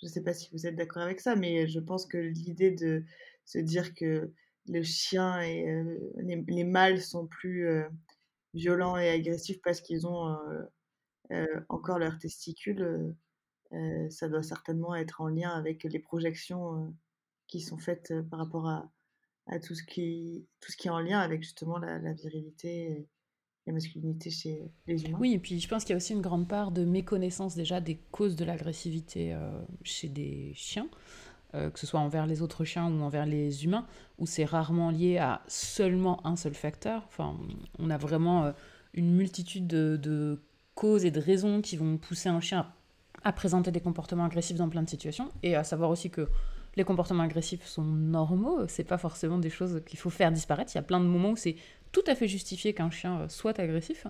je 0.00 0.06
ne 0.06 0.10
sais 0.10 0.22
pas 0.22 0.34
si 0.34 0.48
vous 0.52 0.66
êtes 0.66 0.76
d'accord 0.76 1.02
avec 1.02 1.20
ça, 1.20 1.36
mais 1.36 1.66
je 1.68 1.80
pense 1.80 2.06
que 2.06 2.18
l'idée 2.18 2.70
de 2.70 3.04
se 3.44 3.58
dire 3.58 3.94
que 3.94 4.32
le 4.68 4.82
chien 4.82 5.40
et 5.40 5.68
euh, 5.68 5.98
les, 6.16 6.64
mâles 6.64 7.00
sont 7.00 7.26
plus 7.26 7.68
euh, 7.68 7.88
violents 8.54 8.96
et 8.96 9.08
agressifs 9.08 9.60
parce 9.62 9.80
qu'ils 9.80 10.06
ont 10.06 10.36
euh, 11.30 11.46
encore 11.68 11.98
leurs 11.98 12.18
testicules, 12.18 13.14
ça 14.10 14.28
doit 14.28 14.44
certainement 14.44 14.94
être 14.94 15.20
en 15.20 15.28
lien 15.28 15.50
avec 15.50 15.82
les 15.84 15.98
projections 15.98 16.94
qui 17.48 17.60
sont 17.60 17.78
faites 17.78 18.14
par 18.30 18.38
rapport 18.38 18.68
à, 18.68 19.58
tout, 19.60 19.74
ce 19.74 19.82
qui, 19.82 20.46
est 20.84 20.88
en 20.88 21.00
lien 21.00 21.18
avec 21.18 21.42
justement 21.42 21.78
la 21.78 22.12
virilité 22.12 23.06
la 23.66 23.72
masculinité 23.72 24.30
chez 24.30 24.62
les 24.86 25.04
humains. 25.04 25.18
Oui, 25.20 25.34
et 25.34 25.38
puis 25.38 25.58
je 25.60 25.68
pense 25.68 25.84
qu'il 25.84 25.90
y 25.90 25.94
a 25.94 25.96
aussi 25.96 26.12
une 26.12 26.22
grande 26.22 26.48
part 26.48 26.70
de 26.70 26.84
méconnaissance 26.84 27.56
déjà 27.56 27.80
des 27.80 27.96
causes 28.10 28.36
de 28.36 28.44
l'agressivité 28.44 29.34
euh, 29.34 29.50
chez 29.82 30.08
des 30.08 30.52
chiens, 30.54 30.88
euh, 31.54 31.70
que 31.70 31.78
ce 31.78 31.86
soit 31.86 32.00
envers 32.00 32.26
les 32.26 32.42
autres 32.42 32.64
chiens 32.64 32.86
ou 32.86 33.02
envers 33.02 33.26
les 33.26 33.64
humains, 33.64 33.86
où 34.18 34.26
c'est 34.26 34.44
rarement 34.44 34.90
lié 34.90 35.18
à 35.18 35.42
seulement 35.48 36.24
un 36.26 36.36
seul 36.36 36.54
facteur. 36.54 37.04
Enfin, 37.08 37.36
on 37.78 37.90
a 37.90 37.96
vraiment 37.96 38.44
euh, 38.44 38.52
une 38.94 39.14
multitude 39.14 39.66
de, 39.66 40.40
causes 40.74 41.06
et 41.06 41.10
de 41.10 41.20
raisons 41.20 41.62
qui 41.62 41.76
vont 41.76 41.96
pousser 41.96 42.28
un 42.28 42.40
chien 42.40 42.70
à 43.24 43.32
présenter 43.32 43.72
des 43.72 43.80
comportements 43.80 44.26
agressifs 44.26 44.58
dans 44.58 44.68
plein 44.68 44.82
de 44.82 44.90
situations, 44.90 45.30
et 45.42 45.56
à 45.56 45.64
savoir 45.64 45.90
aussi 45.90 46.10
que 46.10 46.28
les 46.76 46.84
comportements 46.84 47.22
agressifs 47.22 47.66
sont 47.66 47.82
normaux, 47.82 48.68
c'est 48.68 48.84
pas 48.84 48.98
forcément 48.98 49.38
des 49.38 49.48
choses 49.48 49.82
qu'il 49.86 49.98
faut 49.98 50.10
faire 50.10 50.30
disparaître. 50.30 50.72
Il 50.74 50.76
y 50.76 50.78
a 50.78 50.82
plein 50.82 51.00
de 51.00 51.06
moments 51.06 51.30
où 51.30 51.36
c'est 51.36 51.56
tout 51.96 52.10
à 52.10 52.14
fait 52.14 52.28
justifié 52.28 52.74
qu'un 52.74 52.90
chien 52.90 53.20
euh, 53.20 53.28
soit 53.28 53.58
agressif. 53.58 54.06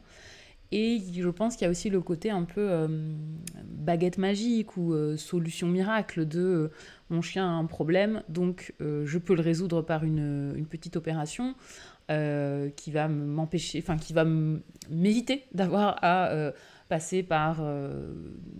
Et 0.72 1.00
je 1.14 1.28
pense 1.28 1.54
qu'il 1.54 1.64
y 1.64 1.68
a 1.68 1.70
aussi 1.70 1.88
le 1.88 2.00
côté 2.00 2.30
un 2.30 2.42
peu 2.42 2.68
euh, 2.68 2.88
baguette 3.62 4.18
magique 4.18 4.76
ou 4.76 4.92
euh, 4.92 5.16
solution 5.16 5.68
miracle 5.68 6.26
de 6.26 6.72
mon 7.10 7.22
chien 7.22 7.46
a 7.46 7.52
un 7.52 7.66
problème, 7.66 8.24
donc 8.28 8.74
je 8.80 9.18
peux 9.18 9.36
le 9.36 9.42
résoudre 9.42 9.80
par 9.80 10.02
une, 10.02 10.66
petite 10.68 10.96
opération 10.96 11.54
qui 12.08 12.90
va 12.90 13.06
m'empêcher, 13.06 13.78
enfin 13.78 13.96
qui 13.96 14.12
va 14.12 14.24
m'éviter 14.90 15.44
d'avoir 15.52 15.98
à 16.02 16.52
passer 16.88 17.22
par 17.22 17.58
euh, 17.60 18.12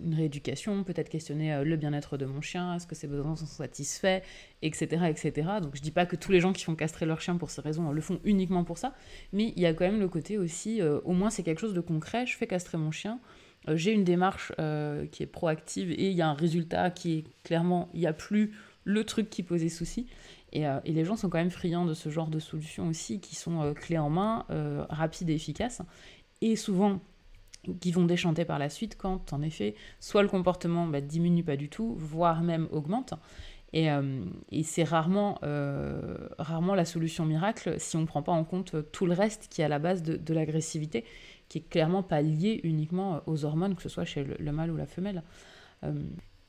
une 0.03 0.13
rééducation, 0.13 0.83
peut-être 0.83 1.09
questionner 1.09 1.53
euh, 1.53 1.63
le 1.63 1.77
bien-être 1.77 2.17
de 2.17 2.25
mon 2.25 2.41
chien, 2.41 2.75
est-ce 2.75 2.85
que 2.85 2.95
ses 2.95 3.07
besoins 3.07 3.35
sont 3.35 3.45
satisfaits, 3.45 4.21
etc., 4.61 5.05
etc. 5.09 5.49
Donc 5.61 5.75
je 5.75 5.81
dis 5.81 5.91
pas 5.91 6.05
que 6.05 6.15
tous 6.15 6.31
les 6.31 6.41
gens 6.41 6.51
qui 6.51 6.63
font 6.63 6.75
castrer 6.75 7.05
leur 7.05 7.21
chien 7.21 7.37
pour 7.37 7.49
ces 7.49 7.61
raisons 7.61 7.91
le 7.91 8.01
font 8.01 8.19
uniquement 8.25 8.63
pour 8.63 8.77
ça, 8.77 8.93
mais 9.31 9.53
il 9.55 9.61
y 9.61 9.65
a 9.65 9.73
quand 9.73 9.85
même 9.85 9.99
le 9.99 10.09
côté 10.09 10.37
aussi, 10.37 10.81
euh, 10.81 10.99
au 11.05 11.13
moins 11.13 11.29
c'est 11.29 11.43
quelque 11.43 11.61
chose 11.61 11.73
de 11.73 11.79
concret, 11.79 12.25
je 12.25 12.35
fais 12.35 12.47
castrer 12.47 12.77
mon 12.77 12.91
chien, 12.91 13.19
j'ai 13.73 13.91
une 13.91 14.05
démarche 14.05 14.53
qui 15.11 15.23
est 15.23 15.29
proactive 15.29 15.91
et 15.91 16.09
il 16.09 16.15
y 16.15 16.21
a 16.21 16.29
un 16.29 16.33
résultat 16.35 16.89
qui 16.89 17.17
est 17.17 17.23
clairement, 17.43 17.89
il 17.93 17.99
n'y 17.99 18.07
a 18.07 18.13
plus 18.13 18.53
le 18.85 19.03
truc 19.03 19.29
qui 19.29 19.43
posait 19.43 19.67
souci. 19.67 20.07
Et, 20.53 20.61
et, 20.61 20.93
les 20.93 21.03
gens 21.03 21.17
sont 21.17 21.27
quand 21.27 21.39
même 21.39 21.51
friands 21.51 21.83
de 21.83 21.93
ce 21.93 22.07
genre 22.07 22.29
de 22.29 22.39
solutions 22.39 22.87
aussi, 22.87 23.19
qui 23.19 23.35
sont 23.35 23.73
clés 23.73 23.97
en 23.97 24.09
main, 24.09 24.45
rapides 24.87 25.29
et 25.29 25.33
efficaces. 25.33 25.81
Et 26.39 26.55
souvent, 26.55 27.01
qui 27.79 27.91
vont 27.91 28.05
déchanter 28.05 28.45
par 28.45 28.59
la 28.59 28.69
suite 28.69 28.97
quand, 28.97 29.33
en 29.33 29.41
effet, 29.41 29.75
soit 29.99 30.21
le 30.21 30.29
comportement 30.29 30.87
bah, 30.87 31.01
diminue 31.01 31.43
pas 31.43 31.55
du 31.57 31.69
tout, 31.69 31.95
voire 31.97 32.41
même 32.41 32.67
augmente. 32.71 33.13
Et, 33.73 33.91
euh, 33.91 34.23
c'est 34.63 34.83
rarement, 34.83 35.39
euh, 35.43 36.29
rarement 36.39 36.73
la 36.73 36.85
solution 36.85 37.25
miracle 37.25 37.75
si 37.79 37.97
on 37.97 38.01
ne 38.01 38.05
prend 38.05 38.23
pas 38.23 38.31
en 38.31 38.43
compte 38.43 38.75
tout 38.91 39.05
le 39.05 39.13
reste 39.13 39.47
qui 39.49 39.61
est 39.61 39.65
à 39.65 39.67
la 39.67 39.79
base 39.79 40.03
de, 40.03 40.33
l'agressivité, 40.33 41.03
qui 41.49 41.59
est 41.59 41.69
clairement 41.69 42.03
pas 42.03 42.21
lié 42.21 42.61
uniquement 42.63 43.21
aux 43.25 43.45
hormones, 43.45 43.75
que 43.75 43.81
ce 43.81 43.89
soit 43.89 44.05
chez 44.05 44.23
le, 44.23 44.51
mâle 44.51 44.71
ou 44.71 44.77
la 44.77 44.85
femelle. 44.85 45.21
Euh, 45.83 45.93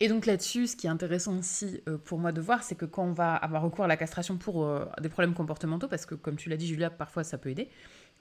et 0.00 0.09
donc 0.09 0.26
là-dessus, 0.26 0.68
ce 0.68 0.76
qui 0.76 0.87
est 0.87 0.90
intéressant 0.90 1.37
aussi 1.38 1.81
pour 2.04 2.20
moi 2.20 2.31
de 2.31 2.40
voir, 2.40 2.62
c'est 2.62 2.76
que 2.76 2.85
quand 2.85 3.02
on 3.02 3.12
va 3.12 3.35
avoir 3.35 3.62
recours 3.62 3.85
à 3.85 3.88
la 3.88 3.96
castration 3.96 4.37
pour 4.37 4.64
des 5.00 5.09
problèmes 5.09 5.35
comportementaux, 5.35 5.88
parce 5.88 6.07
que 6.07 6.14
comme 6.14 6.37
tu 6.37 6.48
l'as 6.48 6.57
dit 6.57 6.68
Julia, 6.68 6.88
parfois 6.88 7.24
ça 7.24 7.37
peut 7.37 7.50
aider, 7.50 7.68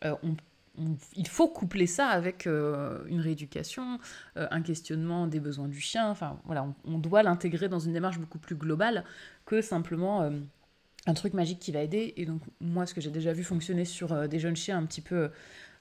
on 0.03 0.36
il 1.16 1.28
faut 1.28 1.48
coupler 1.48 1.88
ça 1.88 2.08
avec 2.08 2.46
euh, 2.46 3.00
une 3.08 3.20
rééducation, 3.20 4.00
euh, 4.38 4.48
un 4.52 4.62
questionnement 4.62 5.28
des 5.28 5.40
besoins 5.40 5.68
du 5.68 5.80
chien. 5.80 6.10
Enfin, 6.10 6.40
voilà, 6.46 6.68
on, 6.86 6.98
doit 7.00 7.24
l'intégrer 7.24 7.70
dans 7.70 7.80
une 7.80 7.94
démarche 7.94 8.20
beaucoup 8.20 8.38
plus 8.38 8.56
globale 8.56 9.04
que 9.46 9.62
simplement 9.62 10.22
euh, 10.22 10.32
un 11.08 11.13
truc 11.13 11.34
magique 11.34 11.60
qui 11.60 11.72
va 11.72 11.82
aider. 11.82 12.13
Et 12.18 12.26
donc, 12.26 12.42
moi, 12.62 12.86
ce 12.86 12.94
que 12.94 13.02
j'ai 13.02 13.10
déjà 13.10 13.34
vu 13.34 13.44
fonctionner 13.44 13.86
sur 13.86 14.28
des 14.28 14.40
jeunes 14.40 14.56
chiens 14.56 14.78
un 14.78 14.86
petit 14.86 15.02
peu, 15.02 15.32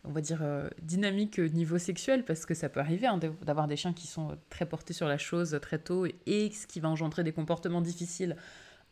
on 0.05 0.13
va 0.13 0.21
dire, 0.21 0.43
dynamiques 0.81 1.39
niveau 1.39 1.79
sexuel, 1.79 2.25
parce 2.25 2.47
que 2.47 2.55
ça 2.55 2.69
peut 2.69 2.81
arriver 2.81 3.07
hein, 3.07 3.19
d'avoir 3.43 3.67
des 3.67 3.77
chiens 3.77 3.93
qui 3.93 4.07
sont 4.07 4.39
très 4.51 4.67
portés 4.67 4.95
sur 4.95 5.09
la 5.09 5.19
chose 5.19 5.59
très 5.61 5.79
tôt 5.79 6.07
et, 6.27 6.51
ce 6.53 6.67
qui 6.67 6.79
va 6.79 6.89
engendrer 6.89 7.25
des 7.25 7.33
comportements 7.33 7.81
difficiles 7.81 8.37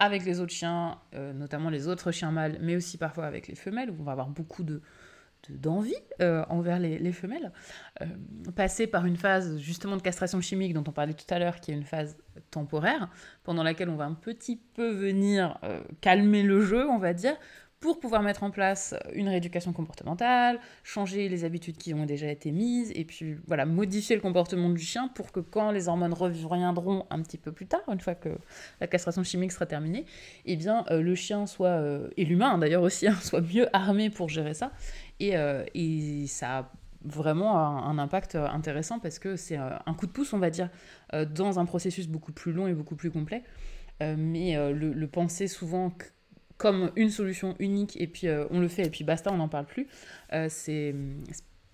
avec 0.01 0.25
les 0.25 0.41
autres 0.41 0.53
chiens, 0.53 0.99
notamment 1.13 1.71
les 1.71 1.87
autres 1.87 2.11
chiens 2.11 2.33
mâles, 2.33 2.59
mais 2.61 2.75
aussi 2.75 2.99
parfois 2.99 3.27
avec 3.27 3.47
les 3.47 3.55
femelles, 3.55 3.91
où 3.91 3.97
on 4.01 4.03
va 4.03 4.13
avoir 4.13 4.29
beaucoup 4.29 4.65
de 4.65 4.83
d'envie 5.51 5.95
euh, 6.21 6.45
envers 6.49 6.79
les, 6.79 7.13
femelles, 7.13 7.53
euh, 8.03 8.07
passer 8.55 8.87
par 8.87 9.07
une 9.07 9.17
phase 9.17 9.59
justement 9.59 9.97
de 9.97 10.03
castration 10.03 10.41
chimique 10.41 10.75
dont 10.75 10.85
on 10.87 10.93
parlait 10.93 11.15
tout 11.15 11.27
à 11.31 11.39
l'heure, 11.39 11.61
qui 11.61 11.71
est 11.71 11.75
une 11.75 11.85
phase 11.85 12.17
temporaire, 12.51 13.09
pendant 13.43 13.63
laquelle 13.63 13.89
on 13.89 13.97
va 13.97 14.05
un 14.05 14.15
petit 14.15 14.57
peu 14.57 14.91
venir 14.91 15.59
euh, 15.65 15.81
calmer 16.01 16.43
le 16.43 16.61
jeu, 16.61 16.89
on 16.89 16.99
va 16.99 17.13
dire, 17.13 17.37
pour 17.81 18.01
pouvoir 18.01 18.23
mettre 18.23 18.45
en 18.45 18.51
place 18.51 18.95
une 19.13 19.29
rééducation 19.29 19.75
comportementale, 19.75 20.59
changer 20.85 21.29
les 21.29 21.45
habitudes 21.45 21.77
qui 21.77 21.93
ont 21.93 22.07
déjà 22.07 22.29
été 22.29 22.51
mises, 22.51 22.91
et 22.95 23.05
puis 23.05 23.37
voilà, 23.47 23.67
modifier 23.67 24.17
le 24.17 24.23
comportement 24.23 24.71
du 24.71 24.81
chien 24.81 25.09
pour 25.09 25.33
que 25.33 25.41
quand 25.41 25.71
les 25.71 25.87
hormones 25.89 26.15
reviendront 26.15 27.05
un 27.11 27.21
petit 27.21 27.37
peu 27.37 27.53
plus 27.53 27.67
tard, 27.67 27.83
une 27.93 28.01
fois 28.01 28.15
que 28.15 28.31
la 28.81 28.87
castration 28.87 29.23
chimique 29.23 29.53
sera 29.53 29.67
terminée, 29.67 30.07
eh 30.47 30.57
bien 30.57 30.87
le 30.89 31.15
chien 31.15 31.47
soit, 31.47 31.83
et 32.17 32.25
l'humain 32.25 32.57
d'ailleurs 32.57 32.83
aussi, 32.83 33.07
hein, 33.07 33.19
soit 33.21 33.43
mieux 33.43 33.69
armé 33.77 34.09
pour 34.09 34.31
gérer 34.31 34.55
ça, 34.55 34.73
euh, 35.23 35.65
et, 35.75 36.27
ça 36.27 36.59
a 36.59 36.73
vraiment 37.05 37.59
un, 37.59 37.99
impact 37.99 38.35
intéressant 38.35 38.99
parce 38.99 39.19
que 39.19 39.37
c'est 39.37 39.59
euh, 39.59 39.71
un 39.87 39.95
coup 39.95 40.07
de 40.07 40.13
pouce, 40.13 40.33
on 40.33 40.39
va 40.39 40.51
dire, 40.51 40.71
euh, 41.13 41.25
dans 41.25 41.59
un 41.59 41.67
processus 41.67 42.09
beaucoup 42.09 42.33
plus 42.33 42.53
long 42.53 42.67
et 42.67 42.73
beaucoup 42.73 42.97
plus 42.97 43.11
complet. 43.11 43.43
mais 44.01 44.57
le, 44.73 45.07
penser 45.07 45.49
souvent 45.49 45.93
comme 46.57 46.91
une 46.97 47.11
solution 47.11 47.57
unique 47.59 48.01
et 48.01 48.07
puis 48.07 48.29
on 48.51 48.61
le 48.61 48.69
fait 48.69 48.87
et 48.87 48.91
puis 48.91 49.05
basta, 49.05 49.33
on 49.33 49.37
n'en 49.37 49.49
parle 49.49 49.67
plus, 49.67 49.87
c'est 50.49 50.95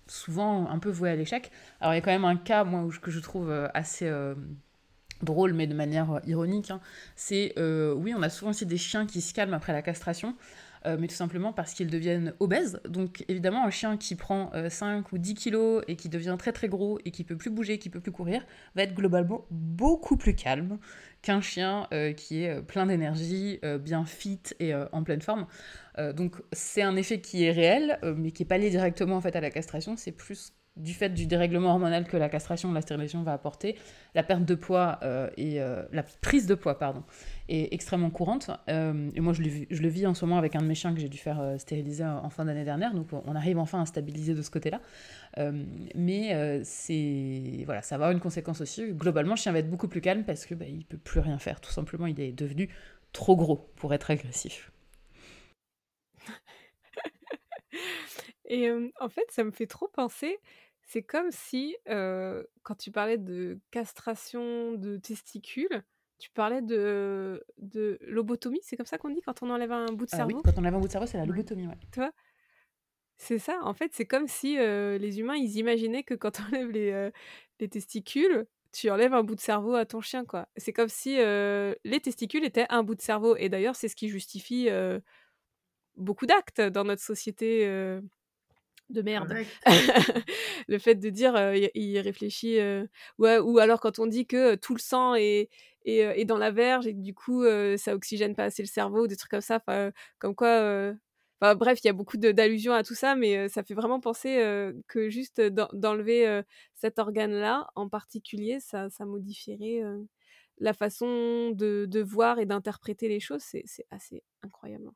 souvent 0.07 0.69
un 0.69 0.79
peu 0.79 0.89
voué 0.89 1.09
à 1.09 1.15
l'échec. 1.15 1.51
Alors 1.79 1.93
il 1.93 1.97
y 1.97 1.99
a 1.99 2.01
quand 2.01 2.11
même 2.11 2.25
un 2.25 2.37
cas, 2.37 2.63
moi, 2.63 2.87
que 3.01 3.11
je 3.11 3.19
trouve 3.19 3.51
assez 3.73 4.09
drôle, 5.23 5.53
mais 5.53 5.67
de 5.67 5.73
manière 5.73 6.21
ironique. 6.25 6.71
Hein. 6.71 6.79
C'est, 7.15 7.53
oui, 7.57 8.13
on 8.15 8.21
a 8.21 8.29
souvent 8.29 8.51
aussi 8.51 8.65
des 8.65 8.77
chiens 8.77 9.05
qui 9.05 9.21
se 9.21 9.33
calment 9.33 9.55
après 9.55 9.73
la 9.73 9.81
castration. 9.81 10.35
Euh, 10.85 10.97
mais 10.99 11.07
tout 11.07 11.15
simplement 11.15 11.53
parce 11.53 11.73
qu'ils 11.73 11.89
deviennent 11.89 12.33
obèses. 12.39 12.81
Donc 12.87 13.23
évidemment, 13.27 13.65
un 13.65 13.69
chien 13.69 13.97
qui 13.97 14.15
prend 14.15 14.51
5 14.69 14.97
euh, 14.97 15.01
ou 15.11 15.17
10 15.17 15.33
kilos 15.35 15.83
et 15.87 15.95
qui 15.95 16.09
devient 16.09 16.35
très 16.39 16.51
très 16.51 16.67
gros 16.69 16.99
et 17.05 17.11
qui 17.11 17.23
peut 17.23 17.37
plus 17.37 17.51
bouger, 17.51 17.77
qui 17.77 17.89
peut 17.89 17.99
plus 17.99 18.11
courir, 18.11 18.45
va 18.75 18.83
être 18.83 18.95
globalement 18.95 19.45
beaucoup 19.51 20.17
plus 20.17 20.35
calme 20.35 20.79
qu'un 21.21 21.41
chien 21.41 21.87
euh, 21.93 22.13
qui 22.13 22.43
est 22.43 22.61
plein 22.63 22.87
d'énergie, 22.87 23.59
bien 23.79 24.05
fit 24.05 24.41
et 24.59 24.73
en 24.73 25.03
pleine 25.03 25.21
forme. 25.21 25.45
donc 26.15 26.35
c'est 26.51 26.81
un 26.81 26.95
effet 26.95 27.21
qui 27.21 27.43
est 27.43 27.51
réel, 27.51 27.99
mais 28.17 28.31
qui 28.31 28.43
est 28.43 28.45
pas 28.45 28.57
lié 28.57 28.69
directement 28.69 29.17
en 29.17 29.21
fait 29.21 29.35
à 29.35 29.41
la 29.41 29.51
castration. 29.51 29.97
C'est 29.97 30.11
plus 30.11 30.53
du 30.77 30.93
fait 30.93 31.09
du 31.09 31.25
dérèglement 31.25 31.71
hormonal 31.71 32.05
que 32.07 32.15
la 32.15 32.29
castration, 32.29 32.71
la 32.71 32.81
stérilisation 32.81 33.23
va 33.23 33.33
apporter, 33.33 33.75
la 34.15 34.23
perte 34.23 34.45
de 34.45 34.55
poids 34.55 34.99
euh, 35.03 35.29
et 35.35 35.61
euh, 35.61 35.83
la 35.91 36.03
prise 36.03 36.47
de 36.47 36.55
poids 36.55 36.79
pardon 36.79 37.03
est 37.49 37.73
extrêmement 37.73 38.09
courante. 38.09 38.49
Euh, 38.69 39.09
et 39.13 39.19
moi 39.19 39.33
je 39.33 39.41
le, 39.41 39.49
je 39.69 39.81
le, 39.81 39.89
vis 39.89 40.07
en 40.07 40.13
ce 40.13 40.23
moment 40.23 40.37
avec 40.37 40.55
un 40.55 40.61
de 40.61 40.67
mes 40.67 40.75
chiens 40.75 40.93
que 40.93 41.01
j'ai 41.01 41.09
dû 41.09 41.17
faire 41.17 41.55
stériliser 41.57 42.05
en 42.05 42.29
fin 42.29 42.45
d'année 42.45 42.63
dernière, 42.63 42.93
donc 42.93 43.09
on 43.11 43.35
arrive 43.35 43.57
enfin 43.59 43.81
à 43.81 43.85
stabiliser 43.85 44.33
de 44.33 44.41
ce 44.41 44.49
côté-là. 44.49 44.79
mais 45.95 46.61
c'est 46.63 47.63
voilà, 47.65 47.81
ça 47.81 47.97
va 47.97 48.05
avoir 48.05 48.11
une 48.11 48.21
conséquence 48.21 48.61
aussi. 48.61 48.93
Globalement, 48.93 49.33
le 49.33 49.39
chien 49.39 49.51
va 49.51 49.59
être 49.59 49.69
beaucoup 49.69 49.89
plus 49.89 50.01
calme 50.01 50.23
parce 50.23 50.45
que 50.45 50.55
bah, 50.55 50.65
il 50.67 50.85
peut 50.85 50.97
plus 50.97 51.19
rien 51.19 51.37
faire. 51.37 51.59
Tout 51.59 51.71
simplement, 51.71 52.07
il 52.07 52.19
est 52.19 52.31
devenu 52.31 52.69
trop 53.11 53.35
gros 53.35 53.71
pour 53.75 53.93
être 53.93 54.09
agressif. 54.11 54.71
Et 58.53 58.69
en 58.99 59.07
fait, 59.07 59.23
ça 59.31 59.45
me 59.45 59.51
fait 59.51 59.65
trop 59.65 59.87
penser, 59.87 60.37
c'est 60.83 61.03
comme 61.03 61.31
si, 61.31 61.77
quand 61.85 62.75
tu 62.77 62.91
parlais 62.91 63.17
de 63.17 63.59
castration 63.71 64.73
de 64.73 64.97
testicules, 64.97 65.83
tu 66.19 66.29
parlais 66.31 66.61
de 66.61 67.43
de 67.57 67.97
lobotomie, 68.01 68.59
c'est 68.61 68.75
comme 68.75 68.85
ça 68.85 68.97
qu'on 68.97 69.09
dit 69.09 69.21
quand 69.21 69.41
on 69.41 69.49
enlève 69.49 69.71
un 69.71 69.93
bout 69.93 70.05
de 70.05 70.11
Ah 70.11 70.25
oui, 70.25 70.35
cerveau? 70.35 70.43
quand 70.43 70.51
on 70.55 70.59
enlève 70.59 70.75
un 70.75 70.79
bout 70.79 70.87
de 70.87 70.91
cerveau, 70.91 71.07
c'est 71.07 71.17
la 71.17 71.25
lobotomie, 71.25 71.67
ouais. 71.67 71.77
Tu 71.91 71.99
vois? 71.99 72.11
C'est 73.17 73.39
ça, 73.39 73.59
en 73.63 73.73
fait, 73.73 73.91
c'est 73.93 74.05
comme 74.05 74.27
si, 74.27 74.57
les 74.57 75.19
humains, 75.19 75.35
ils 75.35 75.57
imaginaient 75.57 76.03
que 76.03 76.13
quand 76.15 76.31
tu 76.35 76.41
enlèves 76.41 76.71
les, 76.71 77.09
les 77.59 77.69
testicules, 77.69 78.45
tu 78.73 78.89
enlèves 78.89 79.13
un 79.13 79.23
bout 79.23 79.35
de 79.35 79.41
cerveau 79.41 79.75
à 79.75 79.85
ton 79.85 80.01
chien, 80.01 80.25
quoi. 80.25 80.47
C'est 80.57 80.73
comme 80.73 80.89
si, 80.89 81.15
les 81.17 81.99
testicules 82.03 82.43
étaient 82.43 82.65
un 82.69 82.83
bout 82.83 82.95
de 82.95 83.01
cerveau 83.01 83.35
et 83.37 83.49
d'ailleurs, 83.49 83.75
c'est 83.75 83.87
ce 83.87 83.95
qui 83.95 84.09
justifie, 84.09 84.69
beaucoup 85.95 86.25
d'actes 86.25 86.61
dans 86.61 86.83
notre 86.83 87.01
société, 87.01 87.65
de 88.91 89.01
merde. 89.01 89.33
le 90.67 90.79
fait 90.79 90.95
de 90.95 91.09
dire, 91.09 91.35
il 91.75 91.99
réfléchit, 91.99 92.57
ouais, 93.17 93.39
ou 93.39 93.59
alors 93.59 93.79
quand 93.79 93.99
on 93.99 94.07
dit 94.07 94.25
que 94.25 94.55
tout 94.55 94.73
le 94.73 94.79
sang 94.79 95.15
est, 95.15 95.49
est, 95.85 96.25
dans 96.25 96.37
la 96.37 96.51
verge 96.51 96.87
et 96.87 96.93
que 96.93 97.01
du 97.01 97.13
coup 97.13 97.43
ça 97.77 97.95
oxygène 97.95 98.35
pas 98.35 98.45
assez 98.45 98.61
le 98.61 98.67
cerveau, 98.67 99.07
des 99.07 99.15
trucs 99.15 99.31
comme 99.31 99.41
ça, 99.41 99.61
comme 100.19 100.35
quoi. 100.35 100.93
Enfin, 101.43 101.55
bref, 101.55 101.79
il 101.83 101.87
y 101.87 101.89
a 101.89 101.93
beaucoup 101.93 102.17
d'allusions 102.17 102.73
à 102.73 102.83
tout 102.83 102.93
ça, 102.93 103.15
mais 103.15 103.49
ça 103.49 103.63
fait 103.63 103.73
vraiment 103.73 103.99
penser 103.99 104.37
que 104.87 105.09
juste 105.09 105.41
d'enlever 105.41 106.41
cet 106.75 106.99
organe-là 106.99 107.67
en 107.75 107.89
particulier, 107.89 108.59
ça, 108.59 108.89
ça 108.89 109.05
modifierait 109.05 109.81
la 110.61 110.73
façon 110.73 111.51
de, 111.51 112.01
voir 112.01 112.39
et 112.39 112.45
d'interpréter 112.45 113.09
les 113.09 113.19
choses, 113.19 113.41
c'est 113.41 113.65
assez 113.89 114.23
incroyable. 114.43 114.89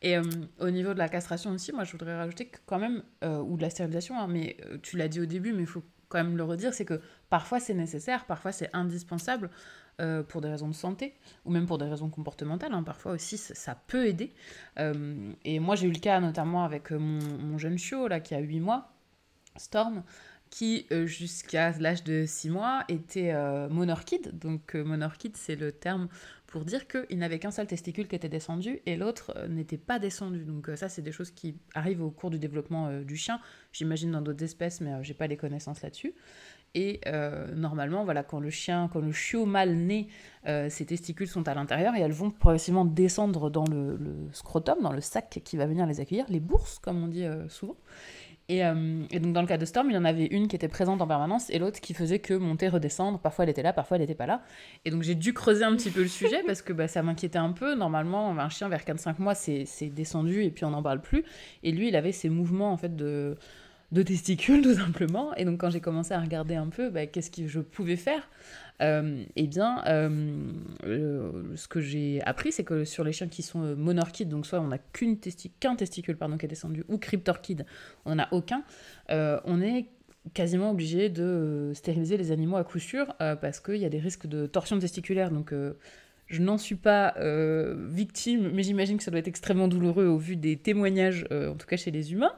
Et 0.00 0.16
euh, 0.16 0.22
au 0.60 0.70
niveau 0.70 0.94
de 0.94 0.98
la 0.98 1.08
castration 1.08 1.50
aussi, 1.50 1.72
moi 1.72 1.84
je 1.84 1.92
voudrais 1.92 2.16
rajouter 2.16 2.46
que 2.46 2.58
quand 2.64 2.78
même, 2.78 3.02
euh, 3.24 3.38
ou 3.38 3.56
de 3.56 3.62
la 3.62 3.70
stérilisation, 3.70 4.18
hein, 4.18 4.28
mais 4.28 4.56
euh, 4.64 4.78
tu 4.80 4.96
l'as 4.96 5.08
dit 5.08 5.20
au 5.20 5.26
début, 5.26 5.52
mais 5.52 5.62
il 5.62 5.66
faut 5.68 5.82
quand 6.08 6.18
même 6.22 6.36
le 6.36 6.44
redire, 6.44 6.72
c'est 6.72 6.84
que 6.84 7.00
parfois 7.28 7.58
c'est 7.60 7.74
nécessaire, 7.74 8.24
parfois 8.24 8.52
c'est 8.52 8.70
indispensable 8.72 9.50
pour 10.28 10.40
des 10.40 10.48
raisons 10.48 10.68
de 10.68 10.74
santé, 10.74 11.14
ou 11.44 11.50
même 11.50 11.66
pour 11.66 11.76
des 11.76 11.86
raisons 11.86 12.08
comportementales, 12.08 12.72
hein, 12.72 12.84
parfois 12.84 13.10
aussi 13.10 13.36
ça, 13.36 13.74
peut 13.88 14.06
aider. 14.06 14.32
et 14.76 15.58
moi 15.58 15.74
j'ai 15.74 15.88
eu 15.88 15.90
le 15.90 15.98
cas 15.98 16.20
notamment 16.20 16.62
avec 16.62 16.92
mon, 16.92 17.18
mon 17.40 17.58
jeune 17.58 17.76
chiot, 17.78 18.06
là, 18.06 18.20
qui 18.20 18.36
a 18.36 18.38
8 18.38 18.60
mois, 18.60 18.92
Storm, 19.56 20.04
qui, 20.50 20.86
euh, 20.92 21.06
jusqu'à 21.06 21.72
l'âge 21.78 22.04
de 22.04 22.24
6 22.26 22.50
mois, 22.50 22.84
était 22.88 23.32
euh, 23.32 23.68
monorchide. 23.68 24.38
Donc, 24.38 24.74
euh, 24.74 24.84
monorchide, 24.84 25.36
c'est 25.36 25.56
le 25.56 25.72
terme 25.72 26.08
pour 26.46 26.64
dire 26.64 26.86
qu'il 26.88 27.18
n'avait 27.18 27.38
qu'un 27.38 27.50
seul 27.50 27.66
testicule 27.66 28.08
qui 28.08 28.16
était 28.16 28.28
descendu 28.28 28.80
et 28.86 28.96
l'autre 28.96 29.34
n'était 29.48 29.76
pas 29.76 29.98
descendu. 29.98 30.44
Donc, 30.44 30.70
ça, 30.76 30.88
c'est 30.88 31.02
des 31.02 31.12
choses 31.12 31.30
qui 31.30 31.56
arrivent 31.74 32.02
au 32.02 32.10
cours 32.10 32.30
du 32.30 32.38
développement 32.38 33.02
du 33.02 33.16
chien. 33.16 33.38
J'imagine 33.72 34.12
dans 34.12 34.22
d'autres 34.22 34.42
espèces, 34.42 34.80
mais 34.80 34.92
j'ai 35.02 35.12
pas 35.12 35.26
les 35.26 35.36
connaissances 35.36 35.82
là-dessus. 35.82 36.14
Et 36.74 37.02
normalement, 37.54 38.02
voilà, 38.04 38.22
quand 38.22 38.40
le 38.40 38.48
chien, 38.48 38.88
quand 38.90 39.00
le 39.00 39.12
chiot 39.12 39.44
mâle 39.44 39.74
naît, 39.74 40.08
ses 40.70 40.86
testicules 40.86 41.28
sont 41.28 41.46
à 41.48 41.54
l'intérieur 41.54 41.94
et 41.94 42.00
elles 42.00 42.12
vont 42.12 42.30
progressivement 42.30 42.86
descendre 42.86 43.50
dans 43.50 43.66
le, 43.66 43.98
scrotum, 44.32 44.80
dans 44.80 44.92
le 44.92 45.02
sac 45.02 45.42
qui 45.44 45.58
va 45.58 45.66
venir 45.66 45.84
les 45.84 46.00
accueillir, 46.00 46.24
les 46.30 46.40
bourses, 46.40 46.78
comme 46.78 47.04
on 47.04 47.08
dit 47.08 47.26
souvent. 47.50 47.76
Euh, 48.50 49.04
et, 49.10 49.20
donc 49.20 49.34
dans 49.34 49.42
le 49.42 49.46
cas 49.46 49.58
de 49.58 49.64
Storm, 49.66 49.90
il 49.90 49.94
y 49.94 49.98
en 49.98 50.04
avait 50.04 50.24
une 50.26 50.48
qui 50.48 50.56
était 50.56 50.68
présente 50.68 51.02
en 51.02 51.06
permanence 51.06 51.50
et 51.50 51.58
l'autre 51.58 51.80
qui 51.80 51.92
faisait 51.92 52.18
que 52.18 52.32
monter, 52.32 52.68
redescendre. 52.68 53.18
Parfois 53.18 53.44
elle 53.44 53.50
était 53.50 53.62
là, 53.62 53.72
parfois 53.72 53.96
elle 53.96 54.02
n'était 54.02 54.14
pas 54.14 54.26
là. 54.26 54.42
Et 54.84 54.90
donc 54.90 55.02
j'ai 55.02 55.14
dû 55.14 55.34
creuser 55.34 55.64
un 55.64 55.76
petit 55.76 55.90
peu 55.90 56.00
le 56.00 56.08
sujet 56.08 56.42
parce 56.46 56.62
que 56.62 56.72
bah, 56.72 56.88
ça 56.88 57.02
m'inquiétait 57.02 57.38
un 57.38 57.52
peu. 57.52 57.74
Normalement, 57.74 58.30
un 58.38 58.48
chien 58.48 58.68
vers 58.68 58.84
4-5 58.84 59.16
mois, 59.18 59.34
c'est 59.34 59.66
descendu 59.90 60.44
et 60.44 60.50
puis 60.50 60.64
on 60.64 60.70
n'en 60.70 60.82
parle 60.82 61.00
plus. 61.00 61.24
Et 61.62 61.72
lui, 61.72 61.88
il 61.88 61.96
avait 61.96 62.12
ces 62.12 62.30
mouvements 62.30 62.72
en 62.72 62.76
fait 62.78 62.96
de, 62.96 63.36
de 63.92 64.02
testicules 64.02 64.62
tout 64.62 64.74
simplement. 64.74 65.34
Et 65.36 65.44
donc 65.44 65.60
quand 65.60 65.70
j'ai 65.70 65.80
commencé 65.80 66.14
à 66.14 66.20
regarder 66.20 66.54
un 66.54 66.68
peu 66.68 66.90
bah, 66.90 67.06
qu'est-ce 67.06 67.30
que 67.30 67.46
je 67.46 67.60
pouvais 67.60 67.96
faire, 67.96 68.28
euh, 68.80 69.24
eh 69.34 69.46
bien, 69.46 69.82
euh, 69.86 71.56
ce 71.56 71.66
que 71.66 71.80
j'ai 71.80 72.22
appris, 72.22 72.52
c'est 72.52 72.64
que 72.64 72.84
sur 72.84 73.02
les 73.02 73.12
chiens 73.12 73.28
qui 73.28 73.42
sont 73.42 73.62
euh, 73.62 73.74
monorchides, 73.74 74.28
donc 74.28 74.46
soit 74.46 74.60
on 74.60 74.68
n'a 74.68 74.78
qu'un 74.78 75.74
testicule 75.74 76.16
pardon, 76.16 76.38
qui 76.38 76.46
est 76.46 76.48
descendu, 76.48 76.84
ou 76.88 76.98
cryptorchide, 76.98 77.66
on 78.04 78.14
n'en 78.14 78.24
a 78.24 78.28
aucun, 78.32 78.62
on 79.08 79.60
est 79.60 79.86
quasiment 80.34 80.70
obligé 80.70 81.08
de 81.08 81.72
stériliser 81.74 82.18
les 82.18 82.32
animaux 82.32 82.56
à 82.56 82.64
coup 82.64 82.78
sûr 82.78 83.14
parce 83.16 83.60
qu'il 83.60 83.76
y 83.76 83.86
a 83.86 83.88
des 83.88 83.98
risques 83.98 84.26
de 84.26 84.46
torsion 84.46 84.78
testiculaire. 84.78 85.30
Donc, 85.30 85.54
je 86.28 86.42
n'en 86.42 86.58
suis 86.58 86.74
pas 86.74 87.14
victime, 87.88 88.50
mais 88.52 88.62
j'imagine 88.62 88.96
que 88.98 89.02
ça 89.02 89.10
doit 89.10 89.20
être 89.20 89.28
extrêmement 89.28 89.68
douloureux 89.68 90.06
au 90.06 90.18
vu 90.18 90.36
des 90.36 90.56
témoignages, 90.56 91.26
en 91.30 91.54
tout 91.54 91.66
cas 91.66 91.76
chez 91.76 91.90
les 91.90 92.12
humains, 92.12 92.34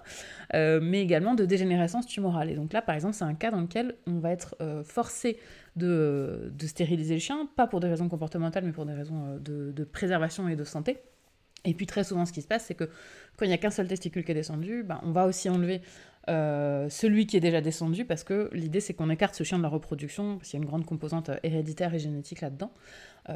mais 0.54 1.02
également 1.02 1.34
de 1.34 1.44
dégénérescence 1.44 2.06
tumorale. 2.06 2.50
Et 2.50 2.54
donc 2.54 2.72
là, 2.72 2.82
par 2.82 2.94
exemple, 2.94 3.14
c'est 3.14 3.24
un 3.24 3.34
cas 3.34 3.50
dans 3.50 3.60
lequel 3.60 3.96
on 4.06 4.18
va 4.18 4.30
être 4.30 4.56
forcé 4.84 5.38
de, 5.76 6.52
stériliser 6.66 7.14
le 7.14 7.20
chien, 7.20 7.48
pas 7.56 7.66
pour 7.66 7.80
des 7.80 7.88
raisons 7.88 8.08
comportementales, 8.08 8.64
mais 8.64 8.72
pour 8.72 8.86
des 8.86 8.94
raisons 8.94 9.38
euh, 9.48 9.72
de, 9.72 9.84
préservation 9.84 10.48
et 10.48 10.56
de 10.56 10.64
santé. 10.64 10.98
Et 11.64 11.74
puis 11.74 11.86
très 11.86 12.04
souvent, 12.04 12.24
ce 12.24 12.32
qui 12.32 12.42
se 12.42 12.46
passe, 12.46 12.64
c'est 12.66 12.74
que 12.74 12.88
quand 13.36 13.44
il 13.44 13.48
n'y 13.48 13.54
a 13.54 13.58
qu'un 13.58 13.70
seul 13.70 13.86
testicule 13.86 14.24
qui 14.24 14.30
est 14.30 14.34
descendu, 14.34 14.82
ben, 14.82 14.98
on 15.02 15.12
va 15.12 15.26
aussi 15.26 15.48
enlever 15.50 15.82
euh, 16.30 16.88
celui 16.88 17.26
qui 17.26 17.36
est 17.36 17.40
déjà 17.40 17.60
descendu, 17.60 18.04
parce 18.04 18.24
que 18.24 18.48
l'idée, 18.52 18.80
c'est 18.80 18.94
qu'on 18.94 19.10
écarte 19.10 19.34
ce 19.34 19.44
chien 19.44 19.58
de 19.58 19.62
la 19.62 19.68
reproduction, 19.68 20.38
parce 20.38 20.50
qu'il 20.50 20.58
y 20.58 20.62
a 20.62 20.64
une 20.64 20.68
grande 20.68 20.86
composante 20.86 21.28
euh, 21.28 21.36
héréditaire 21.42 21.92
et 21.94 21.98
génétique 21.98 22.40
là-dedans. 22.40 22.72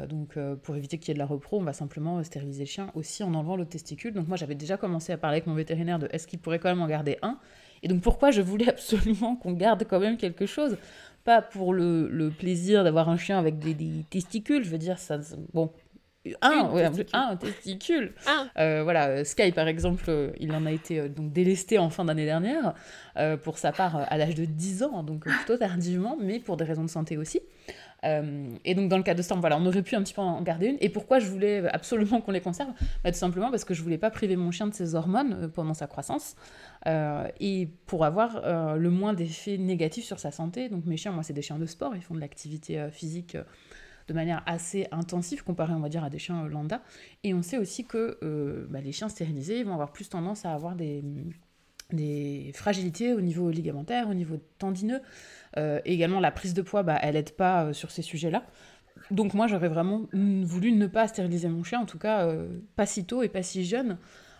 donc 0.09 0.37
pour 0.63 0.75
éviter 0.75 0.97
qu'il 0.97 1.09
y 1.09 1.11
ait 1.11 1.13
de 1.13 1.19
la 1.19 1.25
repro, 1.25 1.59
on 1.59 1.63
va 1.63 1.73
simplement 1.73 2.21
stériliser 2.23 2.63
le 2.63 2.69
chien 2.69 2.91
aussi 2.95 3.23
en 3.23 3.33
enlevant 3.33 3.55
l'autre 3.55 3.69
testicule. 3.69 4.13
Donc 4.13 4.27
moi, 4.27 4.35
j'avais 4.35 4.55
déjà 4.55 4.77
commencé 4.77 5.13
à 5.13 5.17
parler 5.17 5.37
avec 5.37 5.47
mon 5.47 5.53
vétérinaire 5.53 5.99
de 5.99 6.09
est-ce 6.11 6.27
qu'il 6.27 6.39
pourrait 6.39 6.59
quand 6.59 6.69
même 6.69 6.81
en 6.81 6.87
garder 6.87 7.17
un? 7.21 7.37
Et 7.83 7.87
donc 7.87 8.01
pourquoi 8.01 8.31
je 8.31 8.41
voulais 8.41 8.67
absolument 8.75 9.35
qu'on 9.35 9.53
garde 9.53 9.85
quand 9.87 9.99
même 9.99 10.17
quelque 10.17 10.45
chose? 10.45 10.77
Pas 11.23 11.41
pour 11.41 11.73
le, 11.73 12.07
le 12.07 12.29
plaisir 12.29 12.83
d'avoir 12.83 13.09
un 13.09 13.17
chien 13.17 13.39
avec 13.39 13.57
des, 13.59 13.73
des, 13.73 14.05
testicules, 14.09 14.63
je 14.63 14.69
veux 14.69 14.77
dire, 14.77 14.99
ça, 14.99 15.19
bon, 15.53 15.71
un, 16.41 16.69
ouais, 16.71 16.83
testicule. 16.83 17.09
un 17.13 17.35
testicule. 17.35 18.13
Euh, 18.57 18.83
voilà, 18.83 19.23
Sky 19.23 19.51
par 19.51 19.67
exemple, 19.67 20.05
euh, 20.07 20.31
il 20.39 20.51
en 20.53 20.65
a 20.65 20.71
été 20.71 20.99
euh, 20.99 21.09
donc 21.09 21.31
délesté 21.31 21.77
en 21.77 21.89
fin 21.89 22.05
d'année 22.05 22.25
dernière, 22.25 22.73
pour 23.43 23.57
sa 23.57 23.71
part 23.71 23.95
à 23.95 24.17
l'âge 24.17 24.35
de 24.35 24.43
10 24.43 24.83
ans, 24.83 25.01
donc 25.01 25.21
plutôt 25.21 25.55
tardivement, 25.55 26.17
mais 26.19 26.39
pour 26.39 26.57
des 26.57 26.65
raisons 26.65 26.83
de 26.83 26.89
santé 26.89 27.15
aussi. 27.15 27.39
et 28.03 28.75
donc 28.75 28.89
dans 28.89 28.97
le 28.97 29.03
cas 29.03 29.13
de 29.13 29.21
Storm, 29.21 29.39
voilà, 29.39 29.57
on 29.57 29.65
aurait 29.65 29.83
pu 29.83 29.95
un 29.95 30.03
petit 30.03 30.13
peu 30.13 30.21
en 30.21 30.41
garder 30.41 30.67
une. 30.67 30.77
Et 30.81 30.89
pourquoi 30.89 31.19
je 31.19 31.27
voulais 31.27 31.65
absolument 31.69 32.19
qu'on 32.19 32.33
les 32.33 32.41
conserve? 32.41 32.71
Bah, 33.05 33.11
Tout 33.11 33.17
simplement 33.17 33.51
parce 33.51 33.63
que 33.63 33.73
je 33.73 33.81
voulais 33.81 33.97
pas 33.97 34.11
priver 34.11 34.35
mon 34.35 34.51
chien 34.51 34.67
de 34.67 34.73
ses 34.73 34.95
hormones 34.95 35.49
pendant 35.53 35.73
sa 35.73 35.87
croissance. 35.87 36.35
Euh, 36.87 37.27
et 37.39 37.67
pour 37.87 38.05
avoir 38.05 38.41
euh, 38.43 38.75
le 38.75 38.91
moins 38.91 39.13
d'effets 39.13 39.57
négatifs 39.57 40.05
sur 40.05 40.19
sa 40.19 40.31
santé. 40.31 40.69
Donc 40.69 40.85
mes 40.85 40.97
chiens, 40.97 41.11
moi, 41.11 41.23
c'est 41.23 41.33
des 41.33 41.41
chiens 41.41 41.57
de 41.57 41.65
sport, 41.65 41.95
ils 41.95 42.01
font 42.01 42.13
de 42.13 42.19
l'activité 42.19 42.79
euh, 42.79 42.91
physique 42.91 43.37
de 44.07 44.13
manière 44.13 44.43
assez 44.45 44.87
intensive 44.91 45.43
comparé, 45.43 45.73
on 45.73 45.79
va 45.79 45.89
dire, 45.89 46.03
à 46.03 46.09
des 46.09 46.19
chiens 46.19 46.47
lambda. 46.47 46.81
Et 47.23 47.33
on 47.33 47.41
sait 47.41 47.57
aussi 47.57 47.85
que 47.85 48.19
bah, 48.69 48.81
les 48.81 48.91
chiens 48.91 49.09
stérilisés 49.09 49.63
vont 49.63 49.73
avoir 49.73 49.91
plus 49.91 50.09
tendance 50.09 50.45
à 50.45 50.53
avoir 50.53 50.75
des, 50.75 52.51
fragilités 52.53 53.13
au 53.13 53.21
niveau 53.21 53.49
ligamentaire, 53.49 54.09
au 54.09 54.13
niveau 54.13 54.37
tendineux. 54.59 55.01
également, 55.85 56.19
la 56.19 56.31
prise 56.31 56.53
de 56.53 56.61
poids, 56.61 56.83
bah, 56.83 56.99
elle 57.01 57.15
n'aide 57.15 57.31
pas 57.31 57.73
sur 57.73 57.91
ces 57.91 58.01
sujets-là. 58.01 58.43
Donc 59.11 59.33
moi, 59.33 59.47
j'aurais 59.47 59.69
vraiment 59.69 60.05
voulu 60.13 60.71
ne 60.71 60.87
pas 60.87 61.07
stériliser 61.07 61.49
mon 61.49 61.63
chien, 61.63 61.79
en 61.79 61.85
tout 61.85 61.99
cas 61.99 62.31
pas 62.75 62.85
si 62.85 63.05
tôt 63.05 63.23
et 63.23 63.29
pas 63.29 63.43
si 63.43 63.65
jeune, 63.65 63.97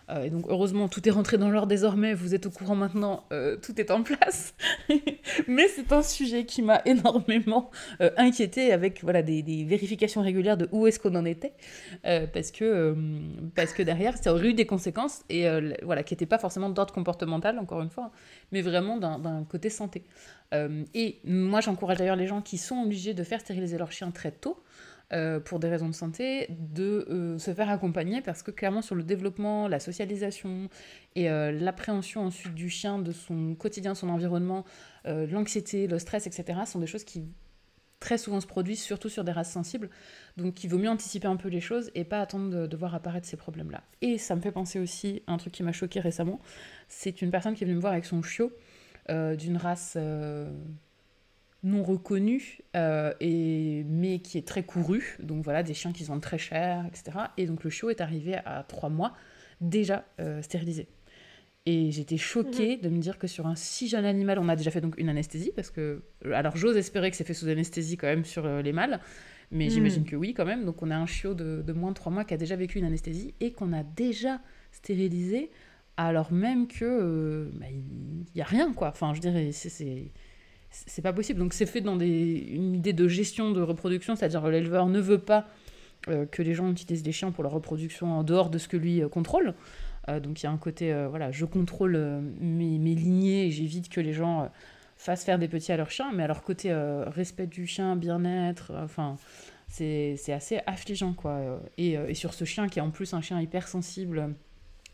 Euh, 0.08 0.24
et 0.24 0.30
donc 0.30 0.46
heureusement, 0.48 0.88
tout 0.88 1.06
est 1.08 1.10
rentré 1.10 1.36
dans 1.36 1.50
l'ordre 1.50 1.68
désormais, 1.68 2.14
vous 2.14 2.34
êtes 2.34 2.46
au 2.46 2.50
courant 2.50 2.76
maintenant, 2.76 3.24
euh, 3.32 3.56
tout 3.56 3.80
est 3.80 3.90
en 3.90 4.02
place. 4.02 4.54
Mais 5.48 5.68
c'est 5.68 5.92
un 5.92 6.02
sujet 6.02 6.44
qui 6.44 6.62
m'a 6.62 6.80
énormément 6.84 7.70
euh, 8.00 8.10
inquiété 8.16 8.72
avec 8.72 9.02
voilà, 9.02 9.22
des, 9.22 9.64
vérifications 9.64 10.22
régulières 10.22 10.56
de 10.56 10.68
où 10.70 10.86
est-ce 10.86 11.00
qu'on 11.00 11.14
en 11.14 11.24
était, 11.24 11.52
parce, 12.02 12.50
que, 12.50 12.94
parce 13.54 13.72
que 13.72 13.82
derrière, 13.82 14.16
ça 14.16 14.32
aurait 14.32 14.48
eu 14.48 14.54
des 14.54 14.66
conséquences, 14.66 15.24
et 15.28 15.46
voilà, 15.82 16.02
qui 16.02 16.14
n'étaient 16.14 16.26
pas 16.26 16.38
forcément 16.38 16.70
d'ordre 16.70 16.92
comportemental, 16.92 17.58
encore 17.58 17.82
une 17.82 17.90
fois, 17.90 18.10
mais 18.52 18.62
vraiment 18.62 18.96
d'un 18.96 19.44
côté 19.48 19.70
santé. 19.70 20.04
et 20.52 21.20
moi, 21.24 21.60
j'encourage 21.60 21.98
d'ailleurs 21.98 22.16
les 22.16 22.26
gens 22.26 22.42
qui 22.42 22.58
sont 22.58 22.82
obligés 22.82 23.14
de 23.14 23.22
faire 23.24 23.40
stériliser 23.40 23.78
leur 23.78 23.92
chien 23.92 24.10
très 24.10 24.30
tôt, 24.30 24.62
euh, 25.12 25.38
pour 25.38 25.60
des 25.60 25.68
raisons 25.68 25.88
de 25.88 25.94
santé, 25.94 26.48
de 26.50 27.06
euh, 27.08 27.38
se 27.38 27.54
faire 27.54 27.70
accompagner 27.70 28.22
parce 28.22 28.42
que 28.42 28.50
clairement 28.50 28.82
sur 28.82 28.96
le 28.96 29.04
développement, 29.04 29.68
la 29.68 29.78
socialisation 29.78 30.68
et 31.14 31.30
euh, 31.30 31.52
l'appréhension 31.52 32.22
ensuite 32.22 32.54
du 32.54 32.68
chien, 32.68 32.98
de 32.98 33.12
son 33.12 33.54
quotidien, 33.54 33.94
son 33.94 34.08
environnement, 34.08 34.64
l'anxiété, 35.04 35.86
le 35.86 36.00
stress, 36.00 36.26
etc., 36.26 36.58
sont 36.66 36.80
des 36.80 36.88
choses 36.88 37.04
qui 37.04 37.22
très 38.00 38.18
souvent 38.18 38.40
se 38.40 38.48
produisent, 38.48 38.82
surtout 38.82 39.08
sur 39.08 39.22
des 39.22 39.30
races 39.30 39.52
sensibles. 39.52 39.90
Donc 40.36 40.64
il 40.64 40.70
vaut 40.70 40.78
mieux 40.78 40.90
anticiper 40.90 41.28
un 41.28 41.36
peu 41.36 41.48
les 41.48 41.60
choses 41.60 41.92
et 41.94 42.02
pas 42.02 42.20
attendre 42.20 42.66
de, 42.66 42.76
voir 42.76 42.92
apparaître 42.92 43.28
ces 43.28 43.36
problèmes-là. 43.36 43.84
Et 44.02 44.18
ça 44.18 44.34
me 44.34 44.40
fait 44.40 44.50
penser 44.50 44.80
aussi 44.80 45.22
à 45.28 45.34
un 45.34 45.36
truc 45.36 45.52
qui 45.52 45.62
m'a 45.62 45.70
choqué 45.70 46.00
récemment. 46.00 46.40
C'est 46.88 47.22
une 47.22 47.30
personne 47.30 47.54
qui 47.54 47.62
est 47.62 47.66
venue 47.66 47.76
me 47.76 47.80
voir 47.80 47.92
avec 47.92 48.04
son 48.04 48.20
chiot 48.22 48.50
d'une 49.08 49.56
race 49.56 49.96
non 51.66 51.82
reconnu, 51.82 52.58
euh, 52.76 53.12
et, 53.20 53.84
mais 53.88 54.20
qui 54.20 54.38
est 54.38 54.46
très 54.46 54.62
couru. 54.62 55.16
Donc 55.20 55.42
voilà, 55.42 55.62
des 55.62 55.74
chiens 55.74 55.92
qui 55.92 56.04
sont 56.04 56.18
très 56.20 56.38
chers, 56.38 56.86
etc. 56.86 57.18
Et 57.36 57.46
donc 57.46 57.64
le 57.64 57.70
chiot 57.70 57.90
est 57.90 58.00
arrivé 58.00 58.36
à 58.36 58.64
trois 58.66 58.88
mois 58.88 59.12
déjà 59.60 60.04
euh, 60.20 60.40
stérilisé. 60.42 60.86
Et 61.66 61.90
j'étais 61.90 62.16
choquée 62.16 62.76
mhm. 62.76 62.82
de 62.82 62.88
me 62.88 62.98
dire 62.98 63.18
que 63.18 63.26
sur 63.26 63.48
un 63.48 63.56
si 63.56 63.88
jeune 63.88 64.04
animal, 64.04 64.38
on 64.38 64.48
a 64.48 64.54
déjà 64.54 64.70
fait 64.70 64.80
donc 64.80 64.94
une 64.96 65.08
anesthésie, 65.08 65.50
parce 65.54 65.70
que... 65.70 66.02
Alors 66.32 66.56
j'ose 66.56 66.76
espérer 66.76 67.10
que 67.10 67.16
c'est 67.16 67.24
fait 67.24 67.34
sous 67.34 67.48
anesthésie 67.48 67.96
quand 67.96 68.06
même 68.06 68.24
sur 68.24 68.46
euh, 68.46 68.62
les 68.62 68.72
mâles, 68.72 69.00
mais 69.50 69.68
j'imagine 69.68 70.02
mhm. 70.02 70.08
que 70.08 70.16
oui 70.16 70.34
quand 70.34 70.44
même. 70.44 70.64
Donc 70.64 70.82
on 70.82 70.90
a 70.92 70.96
un 70.96 71.06
chiot 71.06 71.34
de, 71.34 71.62
de 71.66 71.72
moins 71.72 71.90
de 71.90 71.96
trois 71.96 72.12
mois 72.12 72.24
qui 72.24 72.32
a 72.32 72.36
déjà 72.36 72.54
vécu 72.54 72.78
une 72.78 72.84
anesthésie 72.84 73.34
et 73.40 73.50
qu'on 73.50 73.72
a 73.72 73.82
déjà 73.82 74.40
stérilisé 74.70 75.50
alors 75.96 76.30
même 76.30 76.66
que 76.68 77.50
bah, 77.54 77.66
il 77.70 78.26
n'y 78.34 78.42
a 78.42 78.44
rien 78.44 78.72
quoi. 78.72 78.88
Enfin 78.88 79.14
je 79.14 79.20
dirais 79.20 79.50
c'est 79.52 80.12
c'est 80.86 81.02
pas 81.02 81.12
possible. 81.12 81.38
Donc 81.38 81.52
c'est 81.52 81.66
fait 81.66 81.80
dans 81.80 81.96
des, 81.96 82.48
une 82.50 82.74
idée 82.74 82.92
de 82.92 83.08
gestion 83.08 83.52
de 83.52 83.60
reproduction, 83.60 84.16
c'est-à-dire 84.16 84.46
l'éleveur 84.48 84.86
ne 84.86 85.00
veut 85.00 85.18
pas 85.18 85.46
euh, 86.08 86.26
que 86.26 86.42
les 86.42 86.54
gens 86.54 86.70
utilisent 86.70 87.04
les 87.04 87.12
chiens 87.12 87.32
pour 87.32 87.42
leur 87.42 87.52
reproduction 87.52 88.18
en 88.18 88.22
dehors 88.22 88.50
de 88.50 88.58
ce 88.58 88.68
que 88.68 88.76
lui 88.76 89.02
euh, 89.02 89.08
contrôle. 89.08 89.54
Euh, 90.08 90.20
donc 90.20 90.42
il 90.42 90.44
y 90.44 90.46
a 90.46 90.52
un 90.52 90.58
côté, 90.58 90.94
voilà, 91.08 91.32
je 91.32 91.44
contrôle 91.44 91.96
mes, 92.40 92.78
mes, 92.78 92.94
lignées 92.94 93.46
et 93.46 93.50
j'évite 93.50 93.88
que 93.88 94.00
les 94.00 94.12
gens 94.12 94.50
fassent 94.96 95.24
faire 95.24 95.38
des 95.38 95.48
petits 95.48 95.72
à 95.72 95.76
leurs 95.76 95.90
chiens, 95.90 96.12
mais 96.14 96.22
à 96.22 96.26
leur 96.26 96.42
côté, 96.42 96.72
respect 96.72 97.46
du 97.46 97.66
chien, 97.66 97.96
bien-être, 97.96 98.72
enfin, 98.76 99.16
c'est 99.68 100.16
assez 100.32 100.60
affligeant, 100.66 101.12
quoi. 101.12 101.60
Et, 101.76 101.94
et, 101.94 102.14
sur 102.14 102.34
ce 102.34 102.44
chien 102.44 102.68
qui 102.68 102.78
est 102.78 102.82
en 102.82 102.90
plus 102.90 103.12
un 103.14 103.20
chien 103.20 103.40
hypersensible 103.40 104.34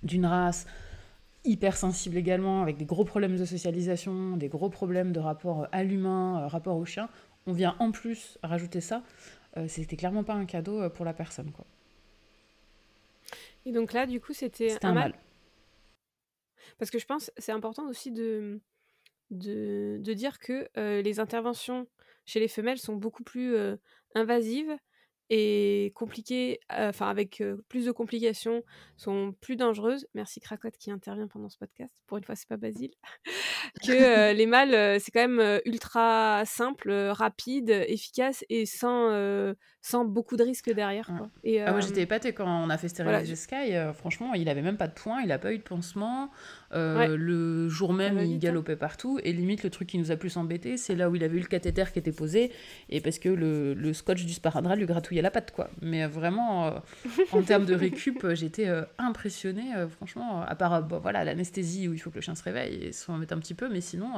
d'une 0.02 0.26
race, 0.26 0.66
hypersensible 1.44 2.16
également, 2.16 2.62
avec 2.62 2.76
des 2.76 2.84
gros 2.84 3.04
problèmes 3.04 3.36
de 3.36 3.44
socialisation, 3.44 4.36
des 4.36 4.48
gros 4.48 4.70
problèmes 4.70 5.12
de 5.12 5.20
rapport 5.20 5.68
à 5.72 5.82
l'humain, 5.82 6.42
euh, 6.42 6.46
rapport 6.46 6.76
au 6.76 6.84
chien, 6.84 7.08
on 7.46 7.52
vient 7.52 7.76
en 7.78 7.90
plus 7.90 8.38
rajouter 8.42 8.80
ça, 8.80 9.02
euh, 9.56 9.66
c'était 9.68 9.96
clairement 9.96 10.24
pas 10.24 10.34
un 10.34 10.46
cadeau 10.46 10.80
euh, 10.80 10.88
pour 10.88 11.04
la 11.04 11.12
personne. 11.12 11.50
Quoi. 11.50 11.66
Et 13.66 13.72
donc 13.72 13.92
là, 13.92 14.06
du 14.06 14.20
coup, 14.20 14.32
c'était 14.32 14.76
un, 14.84 14.92
mal. 14.92 15.14
Parce 16.78 16.90
que 16.90 16.98
je 16.98 17.06
pense 17.06 17.30
c'est 17.36 17.52
important 17.52 17.86
aussi 17.88 18.12
de, 18.12 18.60
de, 19.30 19.98
de 20.00 20.12
dire 20.14 20.38
que 20.38 20.68
les 21.00 21.20
interventions 21.20 21.86
chez 22.24 22.40
les 22.40 22.48
femelles 22.48 22.78
sont 22.78 22.96
beaucoup 22.96 23.22
plus 23.22 23.56
invasives 24.14 24.76
et 25.30 25.92
compliquées, 25.94 26.60
enfin 26.70 27.08
avec 27.08 27.42
plus 27.68 27.86
de 27.86 27.92
complications, 27.92 28.62
sont 28.96 29.34
plus 29.40 29.56
dangereuses. 29.56 30.06
Merci 30.14 30.40
Cracotte 30.40 30.76
qui 30.76 30.90
intervient 30.90 31.28
pendant 31.28 31.48
ce 31.48 31.58
podcast. 31.58 31.94
Pour 32.06 32.18
une 32.18 32.24
fois, 32.24 32.36
c'est 32.36 32.48
pas 32.48 32.56
Basile. 32.56 32.92
Que 33.84 34.32
les 34.32 34.46
mâles, 34.46 35.00
c'est 35.00 35.10
quand 35.10 35.26
même 35.26 35.60
ultra 35.64 36.42
simple, 36.44 36.90
rapide, 37.10 37.70
efficace 37.70 38.44
et 38.48 38.66
sans, 38.66 39.10
sans 39.80 40.04
beaucoup 40.04 40.36
de 40.36 40.42
risques 40.42 40.72
derrière. 40.72 41.06
Quoi. 41.06 41.28
Et, 41.44 41.60
ah, 41.60 41.72
moi 41.72 41.80
j'étais 41.80 42.02
épatée 42.02 42.32
quand 42.32 42.46
on 42.46 42.70
a 42.70 42.78
fait 42.78 42.88
stériliser 42.88 43.36
Sky. 43.36 43.74
franchement, 43.94 44.34
il 44.34 44.48
avait 44.48 44.62
même 44.62 44.76
pas 44.76 44.88
de 44.88 44.94
points, 44.94 45.22
il 45.22 45.32
a 45.32 45.38
pas 45.38 45.52
eu 45.52 45.58
de 45.58 45.62
pansement. 45.62 46.30
Le 46.72 47.68
jour 47.68 47.92
même, 47.92 48.18
il 48.18 48.34
hein. 48.34 48.38
galopait 48.38 48.76
partout. 48.76 49.18
Et 49.22 49.32
limite, 49.32 49.62
le 49.62 49.70
truc 49.70 49.88
qui 49.88 49.98
nous 49.98 50.10
a 50.10 50.16
plus 50.16 50.36
embêté, 50.36 50.76
c'est 50.76 50.94
là 50.94 51.10
où 51.10 51.16
il 51.16 51.24
avait 51.24 51.36
eu 51.36 51.40
le 51.40 51.46
cathéter 51.46 51.84
qui 51.92 51.98
était 51.98 52.12
posé 52.12 52.52
et 52.88 53.00
parce 53.00 53.18
que 53.18 53.28
le, 53.28 53.74
le 53.74 53.92
scotch 53.92 54.24
du 54.24 54.32
sparadrap 54.32 54.76
lui 54.76 54.86
gratouillait 54.86 55.22
la 55.22 55.30
patte, 55.30 55.50
quoi. 55.50 55.70
Mais 55.80 56.06
vraiment, 56.06 56.66
euh, 56.66 56.70
en 57.32 57.42
termes 57.42 57.64
de 57.64 57.74
récup, 57.74 58.22
euh, 58.24 58.34
j'étais 58.34 58.68
euh, 58.68 58.84
impressionnée, 58.98 59.72
franchement, 59.96 60.42
à 60.42 60.54
part 60.54 60.86
voilà 61.00 61.24
l'anesthésie 61.24 61.88
où 61.88 61.94
il 61.94 61.98
faut 61.98 62.10
que 62.10 62.16
le 62.16 62.20
chien 62.20 62.34
se 62.34 62.42
réveille 62.42 62.84
et 62.84 62.92
s'en 62.92 63.18
mette 63.18 63.32
un 63.32 63.38
petit 63.38 63.51
peu, 63.54 63.68
mais 63.68 63.80
sinon, 63.80 64.12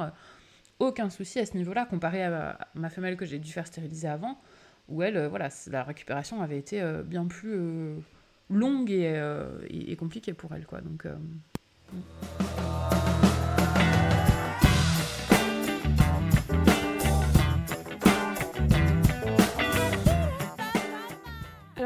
aucun 0.79 1.09
souci 1.09 1.39
à 1.39 1.45
ce 1.45 1.55
niveau-là, 1.57 1.85
comparé 1.85 2.23
à 2.23 2.57
ma, 2.75 2.89
femelle 2.89 3.17
que 3.17 3.25
j'ai 3.25 3.39
dû 3.39 3.51
faire 3.51 3.67
stériliser 3.67 4.07
avant, 4.07 4.39
où 4.89 5.01
elle, 5.01 5.27
voilà, 5.27 5.49
la 5.67 5.83
récupération 5.83 6.41
avait 6.41 6.57
été 6.57 6.83
bien 7.05 7.25
plus 7.25 7.95
longue 8.49 8.91
et, 8.91 9.95
compliquée 9.97 10.33
pour 10.33 10.53
elle, 10.53 10.65
quoi. 10.65 10.81
Donc. 10.81 11.05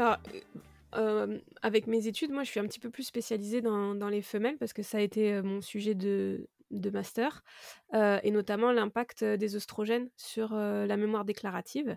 Alors, 0.00 0.18
euh, 0.96 1.38
avec 1.62 1.86
mes 1.86 2.06
études, 2.06 2.30
moi, 2.30 2.42
je 2.42 2.50
suis 2.50 2.60
un 2.60 2.66
petit 2.66 2.80
peu 2.80 2.90
plus 2.90 3.02
spécialisée 3.02 3.60
dans, 3.60 4.08
les 4.08 4.22
femelles 4.22 4.56
parce 4.56 4.72
que 4.72 4.82
ça 4.82 4.98
a 4.98 5.00
été 5.00 5.34
euh, 5.34 5.42
mon 5.42 5.60
sujet 5.60 5.94
de, 5.94 6.48
de 6.70 6.90
master, 6.90 7.42
euh, 7.94 8.18
et 8.22 8.30
notamment 8.30 8.72
l'impact 8.72 9.24
des 9.24 9.56
oestrogènes 9.56 10.08
sur 10.16 10.54
la 10.54 10.96
mémoire 10.96 11.24
déclarative. 11.24 11.96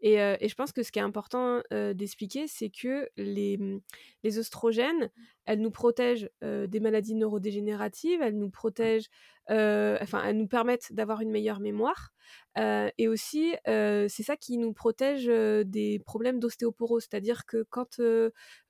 Et, 0.00 0.14
et, 0.14 0.48
je 0.48 0.54
pense 0.54 0.72
que 0.72 0.82
ce 0.82 0.92
qui 0.92 0.98
est 0.98 1.02
important 1.02 1.62
d'expliquer, 1.70 2.46
c'est 2.46 2.70
que 2.70 3.08
les, 3.16 3.56
mmh, 3.58 3.80
les 4.24 4.38
oestrogènes, 4.38 5.10
elles 5.46 5.60
nous 5.60 5.70
protègent 5.70 6.28
des 6.42 6.80
maladies 6.80 7.14
neurodégénératives, 7.14 8.20
elles 8.22 8.38
nous 8.38 8.50
protègent, 8.50 9.08
enfin, 9.48 10.22
elles 10.24 10.36
nous 10.36 10.46
permettent 10.46 10.92
d'avoir 10.92 11.20
une 11.20 11.30
meilleure 11.30 11.60
mémoire. 11.60 12.12
et 12.56 13.08
aussi, 13.08 13.54
c'est 13.64 14.22
ça 14.22 14.36
qui 14.36 14.58
nous 14.58 14.72
protège 14.72 15.26
des 15.26 16.00
problèmes 16.04 16.38
d'ostéoporose, 16.40 17.06
c'est-à-dire 17.10 17.46
que 17.46 17.64
quand 17.70 17.98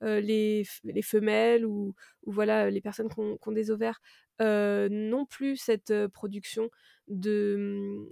les, 0.01 0.63
les, 0.83 1.01
femelles 1.01 1.65
ou, 1.65 1.93
ou, 2.23 2.31
voilà 2.31 2.69
les 2.69 2.81
personnes 2.81 3.09
qui 3.09 3.19
ont, 3.19 3.37
qui 3.37 3.49
ont 3.49 3.51
des 3.51 3.71
ovaires 3.71 4.01
non 4.41 5.25
plus 5.25 5.57
cette 5.57 6.07
production 6.07 6.69
de 7.07 7.55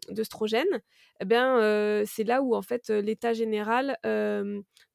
mmh, 0.09 0.13
d'œstrogènes, 0.13 0.81
eh 1.21 1.25
bien 1.25 2.03
c'est 2.05 2.23
là 2.23 2.41
où 2.41 2.55
en 2.55 2.61
fait 2.61 2.89
l'état 2.89 3.33
général, 3.33 3.97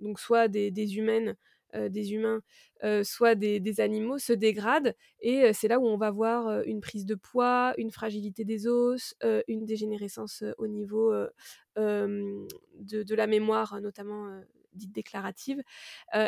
donc 0.00 0.20
soit 0.20 0.48
des, 0.48 0.70
des 0.70 0.96
humaines, 0.96 1.36
des 1.74 2.12
humains, 2.12 2.40
soit 3.02 3.34
des, 3.34 3.60
des, 3.60 3.80
animaux 3.80 4.18
se 4.18 4.32
dégrade 4.32 4.94
et 5.20 5.52
c'est 5.52 5.68
là 5.68 5.80
où 5.80 5.86
on 5.86 5.96
va 5.96 6.10
voir 6.10 6.62
une 6.62 6.80
prise 6.80 7.04
de 7.04 7.14
poids, 7.14 7.74
une 7.78 7.90
fragilité 7.90 8.44
des 8.44 8.66
os, 8.66 9.14
une 9.48 9.64
dégénérescence 9.64 10.44
au 10.58 10.66
niveau 10.66 11.12
de, 11.76 12.46
de, 12.80 13.14
la 13.14 13.26
mémoire, 13.26 13.80
notamment 13.80 14.40
dite 14.72 14.92
déclarative. 14.92 15.62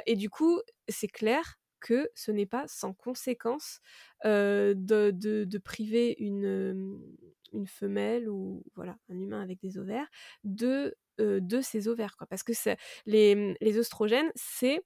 et 0.06 0.16
du 0.16 0.30
coup, 0.30 0.60
c'est 0.88 1.08
clair 1.08 1.58
que 1.80 2.10
ce 2.14 2.30
n'est 2.30 2.46
pas 2.46 2.64
sans 2.68 2.92
conséquence 2.92 3.80
de, 4.24 5.58
priver 5.58 6.16
une, 6.18 7.00
femelle 7.66 8.28
ou 8.28 8.62
voilà 8.74 8.98
un 9.08 9.18
humain 9.18 9.40
avec 9.40 9.60
des 9.60 9.78
ovaires 9.78 10.08
de, 10.44 10.94
ses 11.62 11.88
ovaires. 11.88 12.16
Parce 12.28 12.42
que 12.42 12.52
les, 13.06 13.56
les 13.60 13.78
oestrogènes, 13.78 14.30
c'est 14.34 14.82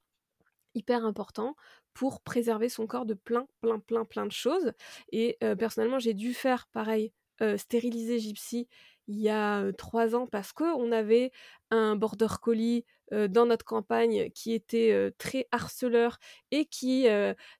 hyper 0.74 1.04
important 1.04 1.56
pour 1.94 2.20
préserver 2.20 2.68
son 2.68 2.86
corps 2.86 3.06
de 3.06 3.14
plein, 3.14 3.46
plein, 3.60 3.80
plein, 3.80 4.04
plein 4.04 4.26
de 4.26 4.32
choses. 4.32 4.72
Et 5.12 5.38
personnellement, 5.58 5.98
j'ai 5.98 6.14
dû 6.14 6.34
faire 6.34 6.68
pareil, 6.68 7.12
stériliser 7.56 8.18
Gypsy 8.18 8.68
il 9.10 9.20
y 9.20 9.28
a 9.28 9.72
trois 9.72 10.14
ans 10.14 10.26
parce 10.26 10.52
qu'on 10.52 10.92
avait 10.92 11.32
un 11.70 11.96
border 11.96 12.28
collie 12.40 12.84
dans 13.12 13.44
notre 13.44 13.64
campagne 13.64 14.30
qui 14.30 14.52
était 14.52 15.12
très 15.18 15.48
harceleur 15.50 16.18
et 16.52 16.66
qui 16.66 17.06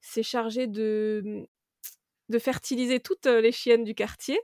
s'est 0.00 0.22
chargé 0.22 0.68
de, 0.68 1.22
mmh, 1.24 1.44
de 2.28 2.38
fertiliser 2.38 3.00
toutes 3.00 3.26
les 3.26 3.50
chiennes 3.50 3.82
du 3.82 3.94
quartier. 3.94 4.38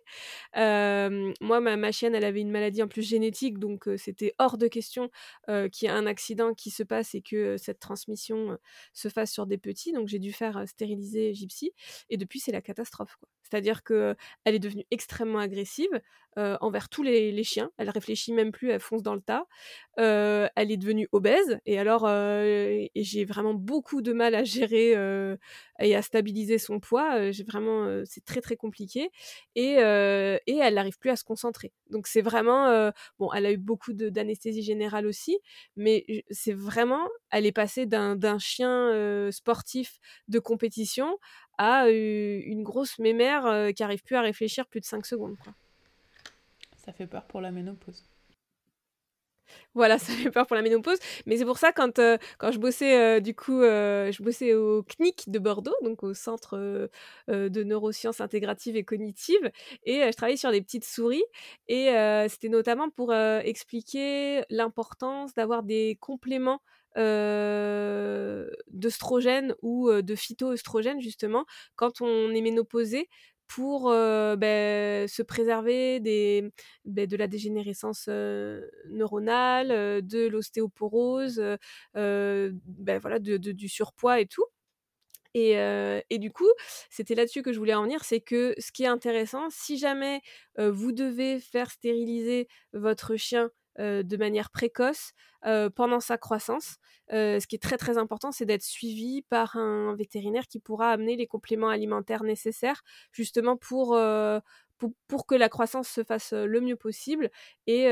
moi, 0.55 1.61
ma, 1.61 1.93
chienne, 1.93 2.15
elle 2.17 2.25
avait 2.25 2.41
une 2.41 2.51
maladie 2.51 2.83
en 2.83 2.89
plus 2.89 3.09
génétique, 3.09 3.59
donc 3.59 3.89
c'était 3.97 4.35
hors 4.39 4.59
de 4.59 4.67
question 4.67 5.09
qu'il 5.47 5.87
y 5.89 5.91
ait 5.91 5.95
un 5.95 6.07
accident 6.07 6.55
qui 6.55 6.71
se 6.71 6.83
passe 6.83 7.15
et 7.15 7.23
que 7.23 7.57
cette 7.57 7.79
transmission 7.79 8.59
se 8.93 9.09
fasse 9.09 9.33
sur 9.33 9.47
des 9.47 9.59
petits. 9.59 9.93
Donc 9.93 10.09
j'ai 10.09 10.19
dû 10.19 10.33
faire 10.33 10.65
stériliser 10.67 11.35
Gypsy. 11.35 11.73
Et 12.11 12.17
depuis, 12.17 12.41
c'est 12.41 12.53
la 12.53 12.63
catastrophe. 12.63 13.17
C'est-à-dire 13.49 13.85
qu'elle 13.85 14.17
est 14.45 14.59
devenue 14.59 14.87
extrêmement 14.91 15.39
agressive 15.39 16.01
envers 16.37 16.89
tous 16.89 17.03
les, 17.03 17.45
chiens. 17.45 17.71
Elle 17.79 17.91
réfléchit 17.91 18.33
même 18.33 18.53
plus, 18.53 18.71
elle 18.71 18.81
fonce 18.81 19.03
dans 19.03 19.15
le 19.15 19.21
tas. 19.21 19.47
elle 19.97 20.71
est 20.71 20.77
devenue 20.77 21.09
obèse. 21.13 21.59
Et 21.67 21.79
alors, 21.79 22.07
j'ai 22.95 23.25
vraiment 23.25 23.55
beaucoup 23.55 24.03
de 24.03 24.13
mal 24.13 24.35
à 24.35 24.45
gérer 24.45 24.95
et 25.81 25.97
à 25.97 26.03
stabiliser 26.03 26.59
son 26.59 26.81
poids. 26.81 27.31
j'ai 27.31 27.45
vraiment, 27.45 28.03
c'est 28.05 28.25
très 28.25 28.41
très 28.41 28.57
compliqué. 28.57 29.11
Et, 29.55 29.75
et 29.75 30.59
elle 30.59 30.75
n'arrive 30.75 30.99
plus 30.99 31.11
à 31.11 31.17
se 31.17 31.25
concentrer. 31.25 31.73
Donc 31.91 32.07
c'est 32.07 32.23
vraiment, 32.23 32.91
bon, 33.19 33.33
elle 33.33 33.47
a 33.47 33.53
eu 33.53 33.59
beaucoup 33.59 33.93
d'anesthésie 33.93 34.63
générale 34.63 35.07
aussi, 35.07 35.39
mais 35.77 36.05
c'est 36.31 36.55
vraiment, 36.55 37.07
elle 37.31 37.47
est 37.47 37.53
passée 37.53 37.87
d'un 37.87 38.39
chien 38.39 39.31
sportif 39.31 39.99
de 40.29 40.39
compétition 40.39 41.19
à 41.59 41.89
une 41.89 42.63
grosse 42.63 42.99
mémère 42.99 43.73
qui 43.75 43.83
arrive 43.83 44.03
plus 44.03 44.17
à 44.17 44.23
réfléchir 44.23 44.67
plus 44.67 44.81
de 44.81 44.87
5 44.87 45.07
secondes. 45.07 45.37
Quoi. 45.43 45.55
Ça 46.87 46.93
fait 46.93 47.07
peur 47.07 47.25
pour 47.25 47.41
la 47.41 47.51
ménopause. 47.51 48.05
Voilà, 49.75 49.99
ça 49.99 50.13
fait 50.13 50.31
peur 50.31 50.47
pour 50.47 50.57
la 50.57 50.63
ménopause. 50.63 50.99
Mais 51.27 51.37
c'est 51.37 51.45
pour 51.45 51.59
ça, 51.59 51.73
quand, 51.73 52.01
quand 52.39 52.53
je 52.53 52.59
bossais, 52.59 53.21
du 53.21 53.35
coup, 53.35 53.61
je 53.61 54.23
bossais 54.23 54.55
au 54.55 54.83
CNIC 54.85 55.29
de 55.29 55.39
Bordeaux, 55.39 55.75
donc 55.83 56.03
au 56.03 56.15
Centre 56.15 56.89
de 57.29 57.63
neurosciences 57.65 58.21
intégratives 58.21 58.77
et 58.77 58.85
cognitives, 58.85 59.51
et 59.85 60.03
je 60.07 60.17
travaillais 60.17 60.37
sur 60.37 60.53
des 60.53 60.63
petites 60.63 60.85
souris. 60.85 61.25
Et 61.69 61.89
c'était 62.29 62.49
notamment 62.49 62.89
pour 62.91 63.13
expliquer 63.15 64.45
l'importance 64.49 65.35
d'avoir 65.35 65.63
des 65.65 65.99
compléments 66.01 66.61
euh, 66.99 68.49
d'œstrogène 68.69 69.55
ou 69.61 69.93
de 69.93 70.15
phytoœstrogène 70.15 70.99
justement 70.99 71.45
quand 71.75 72.01
on 72.01 72.31
est 72.31 72.41
ménopausé 72.41 73.11
pour 73.49 73.91
se 73.91 75.23
préserver 75.23 76.01
de 76.01 77.17
la 77.17 77.27
dégénérescence 77.27 78.09
neuronale, 78.89 79.69
de 80.07 80.27
l'ostéoporose, 80.27 81.43
voilà, 81.95 83.19
de, 83.19 83.37
du 83.37 83.69
surpoids 83.69 84.21
et 84.21 84.27
tout. 84.27 84.45
Et, 85.35 85.53
et, 86.11 86.19
du 86.19 86.33
coup, 86.33 86.49
c'était 86.91 87.15
là-dessus 87.15 87.43
que 87.43 87.53
je 87.53 87.59
voulais 87.59 87.75
en 87.75 87.83
venir, 87.83 88.05
c'est 88.05 88.21
que 88.21 88.55
ce 88.59 88.73
qui 88.73 88.85
est 88.85 88.89
intéressant, 88.89 89.49
si 89.51 89.79
jamais 89.79 90.23
vous 90.59 90.93
devez 90.93 91.41
faire 91.41 91.71
stériliser 91.71 92.49
votre 92.73 93.17
chien 93.17 93.51
de 93.79 94.17
manière 94.17 94.51
précoce 94.51 95.13
pendant 95.75 96.01
sa 96.01 96.19
croissance. 96.19 96.77
ce 97.11 97.47
qui 97.47 97.57
est 97.57 97.63
très 97.63 97.77
très 97.77 97.99
important, 97.99 98.33
c'est 98.33 98.47
d'être 98.47 98.63
suivi 98.63 99.23
par 99.23 99.57
un 99.57 99.95
vétérinaire 99.97 100.47
qui 100.49 100.59
pourra 100.61 100.91
amener 100.91 101.17
les 101.17 101.27
compléments 101.27 101.69
alimentaires 101.69 102.25
nécessaires 102.25 102.83
justement 103.13 103.57
pour, 103.57 103.97
pour, 105.09 105.27
que 105.27 105.35
la 105.35 105.49
croissance 105.49 105.89
se 105.89 106.05
fasse 106.05 106.33
le 106.33 106.61
mieux 106.61 106.77
possible 106.77 107.31
et 107.67 107.89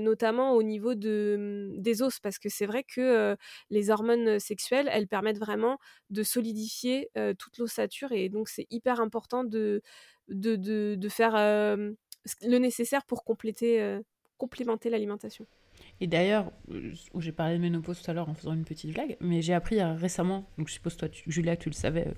notamment 0.00 0.52
au 0.52 0.62
niveau 0.62 0.94
de, 0.94 1.36
mmh, 1.76 1.80
des 1.82 2.02
os 2.02 2.20
parce 2.20 2.38
que 2.38 2.48
c'est 2.48 2.66
vrai 2.66 2.84
que 2.84 3.36
les 3.70 3.90
hormones 3.90 4.38
sexuelles 4.38 4.88
elles 4.90 5.08
permettent 5.08 5.38
vraiment 5.38 5.78
de 6.10 6.22
solidifier 6.22 7.10
toute 7.38 7.58
l'ossature 7.58 8.12
et 8.12 8.28
donc 8.28 8.48
c'est 8.48 8.66
hyper 8.70 9.00
important 9.00 9.44
de, 9.44 9.82
de, 10.28 10.56
de 10.56 11.08
faire 11.08 11.34
le 11.36 12.58
nécessaire 12.58 13.04
pour 13.06 13.24
compléter 13.24 14.00
complémenter 14.38 14.90
l'alimentation. 14.90 15.46
Et 16.00 16.06
d'ailleurs, 16.06 16.50
euh, 16.70 16.92
j'ai 17.18 17.32
parlé 17.32 17.56
de 17.56 17.60
ménopause 17.60 18.00
tout 18.02 18.10
à 18.10 18.14
l'heure 18.14 18.28
en 18.28 18.34
faisant 18.34 18.52
une 18.52 18.64
petite 18.64 18.92
blague, 18.92 19.16
mais 19.20 19.42
j'ai 19.42 19.54
appris 19.54 19.80
euh, 19.80 19.94
récemment, 19.94 20.48
donc 20.58 20.68
je 20.68 20.74
suppose 20.74 20.96
toi, 20.96 21.08
Julia, 21.26 21.56
tu 21.56 21.68
le 21.68 21.74
savais, 21.74 22.08
euh, 22.08 22.12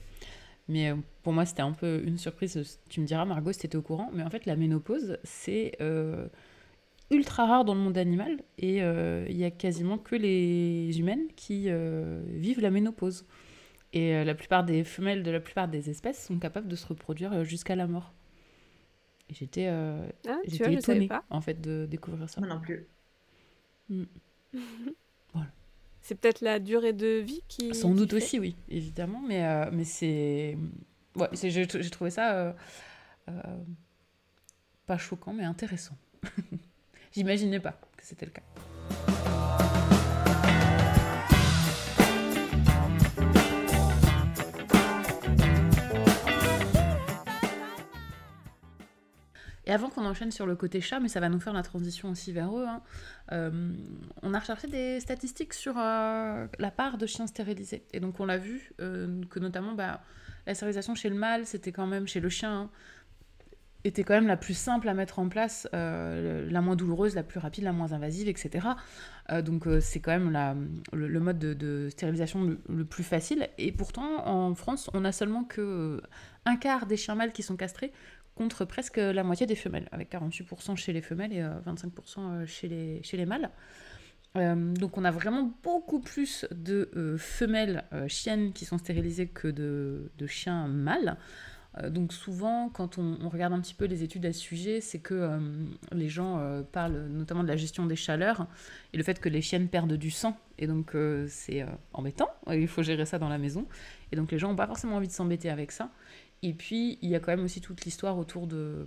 mais 0.69 0.93
pour 1.23 1.33
moi 1.33 1.47
c'était 1.47 1.63
un 1.63 1.73
peu 1.73 2.03
une 2.05 2.19
surprise. 2.19 2.81
Tu 2.89 3.01
me 3.01 3.07
diras, 3.07 3.25
Margot, 3.25 3.53
si 3.53 3.61
tu 3.61 3.67
étais 3.67 3.77
au 3.77 3.83
courant, 3.83 4.11
mais 4.13 4.25
en 4.25 4.31
fait 4.31 4.47
la 4.47 4.57
ménopause, 4.57 5.19
c'est 5.23 5.79
ultra 7.09 7.47
rare 7.47 7.65
dans 7.65 7.75
le 7.75 7.81
monde 7.81 7.97
animal 7.97 8.43
et 8.59 8.79
il 8.79 9.37
y 9.37 9.45
a 9.45 9.51
quasiment 9.53 9.97
que 9.97 10.17
les 10.17 10.99
humaines 10.99 11.29
qui 11.37 11.71
vivent 12.27 12.61
la 12.61 12.71
ménopause. 12.71 13.27
Et 13.93 14.25
la 14.25 14.35
plupart 14.35 14.65
des 14.65 14.83
femelles 14.83 15.23
de 15.23 15.31
la 15.31 15.39
plupart 15.39 15.69
des 15.69 15.89
espèces 15.89 16.27
sont 16.27 16.41
capables 16.41 16.67
de 16.67 16.75
se 16.75 16.89
reproduire 16.89 17.45
jusqu'à 17.45 17.77
la 17.77 17.87
mort. 17.87 18.13
J'étais 19.31 19.67
euh, 19.67 20.07
ah, 20.29 20.39
étonnée, 20.45 21.09
en 21.31 21.41
fait, 21.41 21.61
de 21.61 21.87
découvrir 21.87 22.31
ça. 22.31 22.41
Moi 22.41 22.49
non 22.49 22.61
plus. 22.61 22.87
Mm. 23.89 24.05
voilà. 25.33 25.51
C'est 26.01 26.15
peut-être 26.15 26.41
la 26.41 26.61
durée 26.61 26.93
de 26.93 27.19
vie 27.19 27.43
qui. 27.49 27.75
Sans 27.75 27.95
doute 27.95 28.13
aussi, 28.13 28.39
oui, 28.39 28.55
évidemment, 28.69 29.21
mais, 29.27 29.45
euh, 29.45 29.71
mais 29.73 29.85
c'est. 29.85 30.57
Ouais, 31.17 31.29
j'ai 31.33 31.67
trouvé 31.91 32.11
ça 32.11 32.35
euh, 32.35 32.53
euh, 33.29 33.33
pas 34.87 34.99
choquant, 34.99 35.33
mais 35.33 35.45
intéressant. 35.45 35.97
J'imaginais 37.13 37.61
pas 37.61 37.81
que 37.97 38.05
c'était 38.05 38.27
le 38.27 38.33
cas. 38.33 38.43
Et 49.67 49.73
avant 49.73 49.91
qu'on 49.91 50.05
enchaîne 50.07 50.31
sur 50.31 50.47
le 50.47 50.55
côté 50.55 50.81
chat, 50.81 51.01
mais 51.01 51.09
ça 51.09 51.19
va 51.19 51.29
nous 51.29 51.41
faire 51.41 51.53
la 51.53 51.63
transition 51.63 52.11
aussi 52.11 52.33
vers 52.33 52.57
eux, 52.57 52.67
hein, 52.67 52.83
euh, 53.33 53.73
on 54.23 54.33
a 54.33 54.39
recherché 54.39 54.69
des 54.69 55.01
statistiques 55.01 55.55
sur 55.55 55.75
euh, 55.77 56.47
la 56.59 56.71
part 56.71 56.99
de 56.99 57.07
chiens 57.07 57.27
stérilisés. 57.27 57.83
Et 57.93 57.99
donc 57.99 58.21
on 58.21 58.27
l'a 58.27 58.39
vu 58.39 58.71
euh, 58.81 59.23
que 59.29 59.41
notamment 59.41 59.75
bah, 59.75 60.03
la 60.47 60.55
stérilisation 60.55 60.95
chez 60.95 61.09
le 61.09 61.17
mâle, 61.17 61.47
c'était 61.47 61.73
quand 61.73 61.89
même 61.89 62.07
chez 62.07 62.21
le 62.21 62.29
chien, 62.29 62.53
hein, 62.53 62.71
était 63.83 64.05
quand 64.05 64.15
même 64.15 64.29
la 64.29 64.37
plus 64.37 64.57
simple 64.57 64.89
à 64.89 64.95
mettre 64.95 65.19
en 65.19 65.29
place, 65.29 65.69
la 65.73 66.61
moins 66.61 66.75
douloureuse, 66.75 67.15
la 67.15 67.23
plus 67.23 67.39
rapide, 67.39 67.63
la 67.63 67.73
moins 67.73 67.93
invasive, 67.93 68.27
etc. 68.27 68.67
donc 69.45 69.69
c'est 69.81 70.01
quand 70.01 70.11
même 70.11 70.65
le, 70.93 71.21
mode 71.21 71.39
de, 71.39 71.89
stérilisation 71.91 72.43
le, 72.43 72.59
le, 72.69 72.85
plus 72.85 73.05
facile. 73.05 73.49
Et 73.59 73.71
pourtant, 73.71 74.27
en 74.27 74.57
France, 74.57 74.91
on 74.93 75.05
a 75.05 75.13
seulement 75.13 75.45
que 75.45 76.03
un 76.47 76.57
quart 76.57 76.87
des 76.87 76.97
chiens 76.97 77.15
mâles 77.15 77.33
qui 77.33 77.45
sont 77.45 77.57
castrés 77.57 77.93
contre 78.37 78.65
presque 78.65 78.99
la 78.99 79.25
moitié 79.25 79.47
des 79.47 79.57
femelles, 79.57 79.89
avec 79.91 80.13
48% 80.13 80.77
chez 80.77 80.93
les 80.93 81.01
femelles 81.01 81.33
et 81.33 81.43
25% 81.43 81.43
euh, 81.43 82.43
euh, 82.43 82.47
chez 82.47 82.69
les, 82.69 83.03
chez 83.03 83.17
les 83.17 83.27
mâles. 83.27 83.51
Euh, 84.37 84.75
donc 84.75 84.99
on 84.99 85.05
a 85.05 85.11
vraiment 85.11 85.55
beaucoup 85.63 85.99
plus 85.99 86.47
de 86.51 87.17
femelles 87.19 87.85
chiennes 88.07 88.53
qui 88.53 88.67
sont 88.67 88.79
stérilisées 88.79 89.27
que 89.27 89.49
de, 89.49 90.11
de 90.19 90.27
chiens 90.27 90.69
mâles. 90.69 91.17
donc 91.89 92.13
souvent, 92.13 92.69
quand 92.69 92.99
on, 92.99 93.29
regarde 93.31 93.55
un 93.55 93.61
petit 93.61 93.73
peu 93.73 93.87
les 93.87 94.03
études 94.03 94.27
à 94.27 94.33
ce 94.35 94.41
sujet, 94.41 94.83
c'est 94.83 94.99
que 94.99 95.39
les 95.93 96.11
gens 96.11 96.63
parlent 96.73 97.07
notamment 97.09 97.43
de 97.43 97.49
la 97.49 97.57
gestion 97.57 97.87
des 97.87 97.97
chaleurs 97.97 98.47
et 98.93 98.99
le 98.99 99.03
fait 99.03 99.19
que 99.21 99.31
les 99.31 99.41
chiennes 99.41 99.69
perdent 99.69 99.95
du 99.95 100.11
sang. 100.11 100.37
Et 100.59 100.67
donc 100.67 100.95
c'est 101.29 101.65
embêtant, 101.95 102.29
il 102.51 102.69
faut 102.69 102.83
gérer 102.83 103.07
ça 103.07 103.19
dans 103.19 103.31
la 103.31 103.39
maison. 103.39 103.67
Et 104.13 104.17
donc 104.17 104.31
les 104.33 104.39
gens 104.39 104.51
n'ont 104.51 104.57
pas 104.57 104.67
forcément 104.67 104.97
envie 104.97 105.09
de 105.09 105.13
s'embêter 105.13 105.49
avec 105.49 105.73
ça. 105.73 105.91
Et 106.43 106.53
puis, 106.53 106.99
il 107.03 107.09
y 107.09 107.15
a 107.15 107.21
quand 107.21 107.33
même 107.33 107.45
aussi 107.45 107.61
toute 107.61 107.85
l'histoire 107.85 108.19
autour 108.19 108.47
de, 108.47 108.87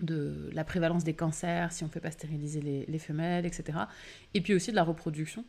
de 0.00 0.50
la 0.52 0.64
prévalence 0.64 1.04
des 1.04 1.14
cancers, 1.14 1.72
si 1.72 1.84
on 1.84 1.86
ne 1.86 1.92
fait 1.92 2.00
pas 2.00 2.10
stériliser 2.10 2.60
les, 2.60 2.84
les, 2.86 2.98
femelles, 2.98 3.46
etc. 3.46 3.78
Et 4.34 4.40
puis 4.40 4.54
aussi 4.54 4.70
de 4.70 4.76
la 4.76 4.84
reproduction, 4.84 5.44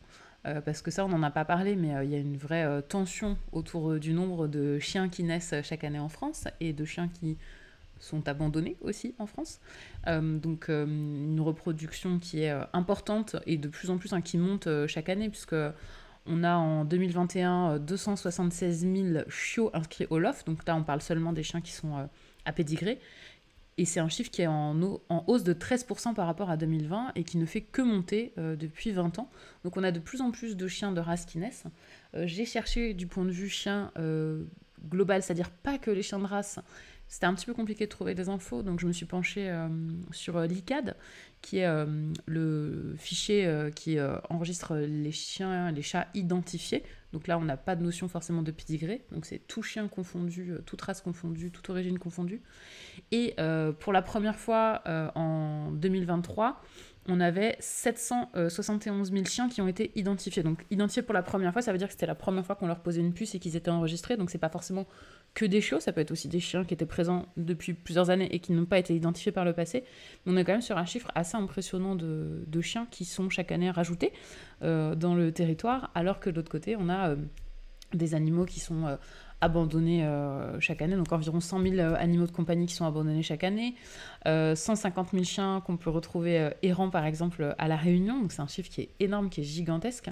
euh, 0.46 0.60
parce 0.60 0.82
que 0.82 0.90
ça, 0.90 1.04
on 1.04 1.08
n'en 1.08 1.22
a 1.22 1.30
pas 1.30 1.44
parlé, 1.44 1.74
mais 1.74 1.94
euh, 1.94 2.04
il 2.04 2.10
y 2.10 2.14
a 2.14 2.18
une 2.18 2.36
vraie 2.36 2.64
euh, 2.64 2.80
tension 2.80 3.36
autour 3.52 3.98
du 3.98 4.12
nombre 4.12 4.46
de 4.46 4.78
chiens 4.78 5.08
qui 5.08 5.22
naissent 5.22 5.54
chaque 5.62 5.84
année 5.84 5.98
en 5.98 6.08
France 6.08 6.44
et 6.60 6.72
de 6.72 6.84
chiens 6.84 7.08
qui 7.08 7.36
sont 7.98 8.28
abandonnés 8.28 8.76
aussi 8.82 9.14
en 9.18 9.26
France. 9.26 9.60
donc 10.06 10.68
une 10.68 11.40
reproduction 11.40 12.18
qui 12.18 12.42
est 12.42 12.52
importante 12.74 13.36
et 13.46 13.56
de 13.56 13.68
plus 13.68 13.88
en 13.88 13.96
plus 13.96 14.12
hein, 14.12 14.20
qui 14.20 14.36
monte 14.36 14.68
chaque 14.88 15.08
année, 15.08 15.30
puisque 15.30 15.54
on 16.26 16.42
a 16.42 16.54
en 16.54 16.84
2021 16.84 17.78
276 17.78 18.80
000 18.80 19.24
chiots 19.28 19.70
inscrits 19.74 20.06
au 20.10 20.18
LOF, 20.18 20.44
donc 20.44 20.66
là 20.66 20.76
on 20.76 20.82
parle 20.82 21.02
seulement 21.02 21.32
des 21.32 21.42
chiens 21.42 21.60
qui 21.60 21.72
sont 21.72 21.96
euh, 21.96 22.06
à 22.44 22.52
pédigré. 22.52 22.98
Et 23.76 23.84
c'est 23.84 23.98
un 23.98 24.08
chiffre 24.08 24.30
qui 24.30 24.42
est 24.42 24.46
en, 24.46 24.76
hausse 25.26 25.42
de 25.42 25.52
13% 25.52 26.14
par 26.14 26.26
rapport 26.26 26.48
à 26.48 26.56
2020 26.56 27.12
et 27.16 27.24
qui 27.24 27.38
ne 27.38 27.44
fait 27.44 27.60
que 27.60 27.82
monter 27.82 28.32
euh, 28.38 28.54
depuis 28.54 28.92
20 28.92 29.18
ans. 29.18 29.28
Donc 29.64 29.76
on 29.76 29.82
a 29.82 29.90
de 29.90 29.98
plus 29.98 30.20
en 30.20 30.30
plus 30.30 30.56
de 30.56 30.68
chiens 30.68 30.92
de 30.92 31.00
race 31.00 31.26
qui 31.26 31.38
naissent. 31.38 31.64
Euh, 32.14 32.24
j'ai 32.26 32.44
cherché 32.44 32.94
du 32.94 33.08
point 33.08 33.24
de 33.24 33.32
vue 33.32 33.48
chien 33.48 33.90
global, 34.88 35.22
c'est-à-dire 35.22 35.50
pas 35.50 35.78
que 35.78 35.90
les 35.90 36.02
chiens 36.02 36.20
de 36.20 36.26
race. 36.26 36.60
C'était 37.08 37.26
un 37.26 37.34
petit 37.34 37.46
peu 37.46 37.54
compliqué 37.54 37.84
de 37.84 37.90
trouver 37.90 38.14
des 38.14 38.28
infos, 38.28 38.62
donc 38.62 38.80
je 38.80 38.86
me 38.86 38.92
suis 38.92 39.06
penchée 39.06 39.52
sur 40.10 40.40
l'ICAD, 40.40 40.96
qui 41.44 41.58
est 41.58 41.66
euh, 41.66 41.84
le 42.24 42.94
fichier 42.96 43.44
euh, 43.44 43.70
qui 43.70 43.98
euh, 43.98 44.16
enregistre 44.30 44.76
les 44.76 45.12
chiens, 45.12 45.70
les 45.72 45.82
chats 45.82 46.06
identifiés, 46.14 46.82
Donc 47.12 47.26
là, 47.26 47.38
on 47.38 47.44
n'a 47.44 47.58
pas 47.58 47.76
de 47.76 47.82
notion 47.82 48.08
forcément 48.08 48.42
de 48.42 48.50
pédigré. 48.50 49.04
Donc 49.12 49.26
c'est 49.26 49.46
tout 49.46 49.62
chien 49.62 49.86
confondu, 49.86 50.54
toute 50.64 50.80
race 50.80 51.02
confondue, 51.02 51.50
toute 51.50 51.68
origine 51.68 51.98
confondue. 51.98 52.40
Et 53.12 53.36
pour 53.78 53.92
la 53.92 54.02
première 54.02 54.38
fois 54.38 54.82
en 55.14 55.70
2023, 55.72 56.62
on 57.06 57.20
avait 57.20 57.56
771 57.60 59.12
000 59.12 59.24
chiens 59.26 59.48
qui 59.48 59.60
ont 59.60 59.68
été 59.68 59.92
identifiés. 59.94 60.42
Donc 60.42 60.64
identifiés 60.70 61.02
pour 61.02 61.14
la 61.14 61.22
première 61.22 61.52
fois, 61.52 61.60
ça 61.60 61.70
veut 61.72 61.78
dire 61.78 61.88
que 61.88 61.92
c'était 61.92 62.06
la 62.06 62.14
première 62.14 62.44
fois 62.46 62.56
qu'on 62.56 62.66
leur 62.66 62.80
posait 62.80 63.00
une 63.00 63.12
puce 63.12 63.34
et 63.34 63.38
qu'ils 63.38 63.56
étaient 63.56 63.70
enregistrés. 63.70 64.16
Donc 64.16 64.30
c'est 64.30 64.38
pas 64.38 64.48
forcément 64.48 64.86
que 65.34 65.44
des 65.44 65.60
chiots, 65.60 65.80
ça 65.80 65.92
peut 65.92 66.00
être 66.00 66.12
aussi 66.12 66.28
des 66.28 66.40
chiens 66.40 66.64
qui 66.64 66.74
étaient 66.74 66.86
présents 66.86 67.26
depuis 67.36 67.74
plusieurs 67.74 68.10
années 68.10 68.32
et 68.32 68.38
qui 68.38 68.52
n'ont 68.52 68.66
pas 68.66 68.78
été 68.78 68.94
identifiés 68.94 69.32
par 69.32 69.44
le 69.44 69.52
passé. 69.52 69.84
on 70.26 70.36
est 70.36 70.44
quand 70.44 70.52
même 70.52 70.62
sur 70.62 70.78
un 70.78 70.86
chiffre 70.86 71.10
assez 71.14 71.36
impressionnant 71.36 71.96
de, 71.96 72.60
chiens 72.60 72.86
qui 72.90 73.04
sont 73.04 73.28
chaque 73.28 73.52
année 73.52 73.70
rajoutés 73.70 74.12
euh, 74.62 74.94
dans 74.94 75.14
le 75.14 75.32
territoire, 75.32 75.90
alors 75.94 76.20
que 76.20 76.30
de 76.30 76.36
l'autre 76.36 76.50
côté, 76.50 76.76
on 76.78 76.88
a 76.88 77.10
euh, 77.10 77.16
des 77.92 78.14
animaux 78.14 78.46
qui 78.46 78.60
sont 78.60 78.86
euh, 78.86 78.96
abandonnés 79.40 80.08
chaque 80.60 80.80
année, 80.80 80.96
donc 80.96 81.12
environ 81.12 81.38
100 81.38 81.60
000 81.60 81.94
animaux 81.96 82.26
de 82.26 82.30
compagnie 82.30 82.64
qui 82.64 82.72
sont 82.72 82.86
abandonnés 82.86 83.22
chaque 83.22 83.44
année, 83.44 83.74
150 84.24 85.10
000 85.10 85.24
chiens 85.24 85.60
qu'on 85.66 85.76
peut 85.76 85.90
retrouver 85.90 86.48
errants 86.62 86.88
par 86.88 87.04
exemple 87.04 87.54
à 87.58 87.68
La 87.68 87.76
Réunion, 87.76 88.22
donc 88.22 88.32
c'est 88.32 88.40
un 88.40 88.46
chiffre 88.46 88.70
qui 88.70 88.80
est 88.80 88.90
énorme, 89.00 89.28
qui 89.28 89.42
est 89.42 89.44
gigantesque. 89.44 90.08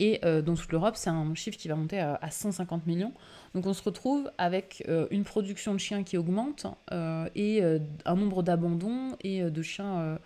Et 0.00 0.20
dans 0.22 0.54
toute 0.54 0.70
l'Europe, 0.70 0.94
c'est 0.96 1.10
un 1.10 1.34
chiffre 1.34 1.56
qui 1.56 1.66
va 1.66 1.74
monter 1.74 1.98
à, 1.98 2.18
à 2.22 2.30
150 2.30 2.86
millions. 2.86 3.12
Donc 3.54 3.66
on 3.66 3.72
se 3.72 3.82
retrouve 3.82 4.30
avec 4.38 4.84
euh, 4.88 5.06
une 5.10 5.24
production 5.24 5.72
de 5.72 5.78
chiens 5.78 6.02
qui 6.04 6.16
augmente 6.16 6.66
euh, 6.92 7.28
et 7.34 7.62
euh, 7.62 7.78
un 8.04 8.14
nombre 8.14 8.42
d'abandons 8.42 9.16
et 9.22 9.42
de 9.42 9.62
chiens 9.62 10.18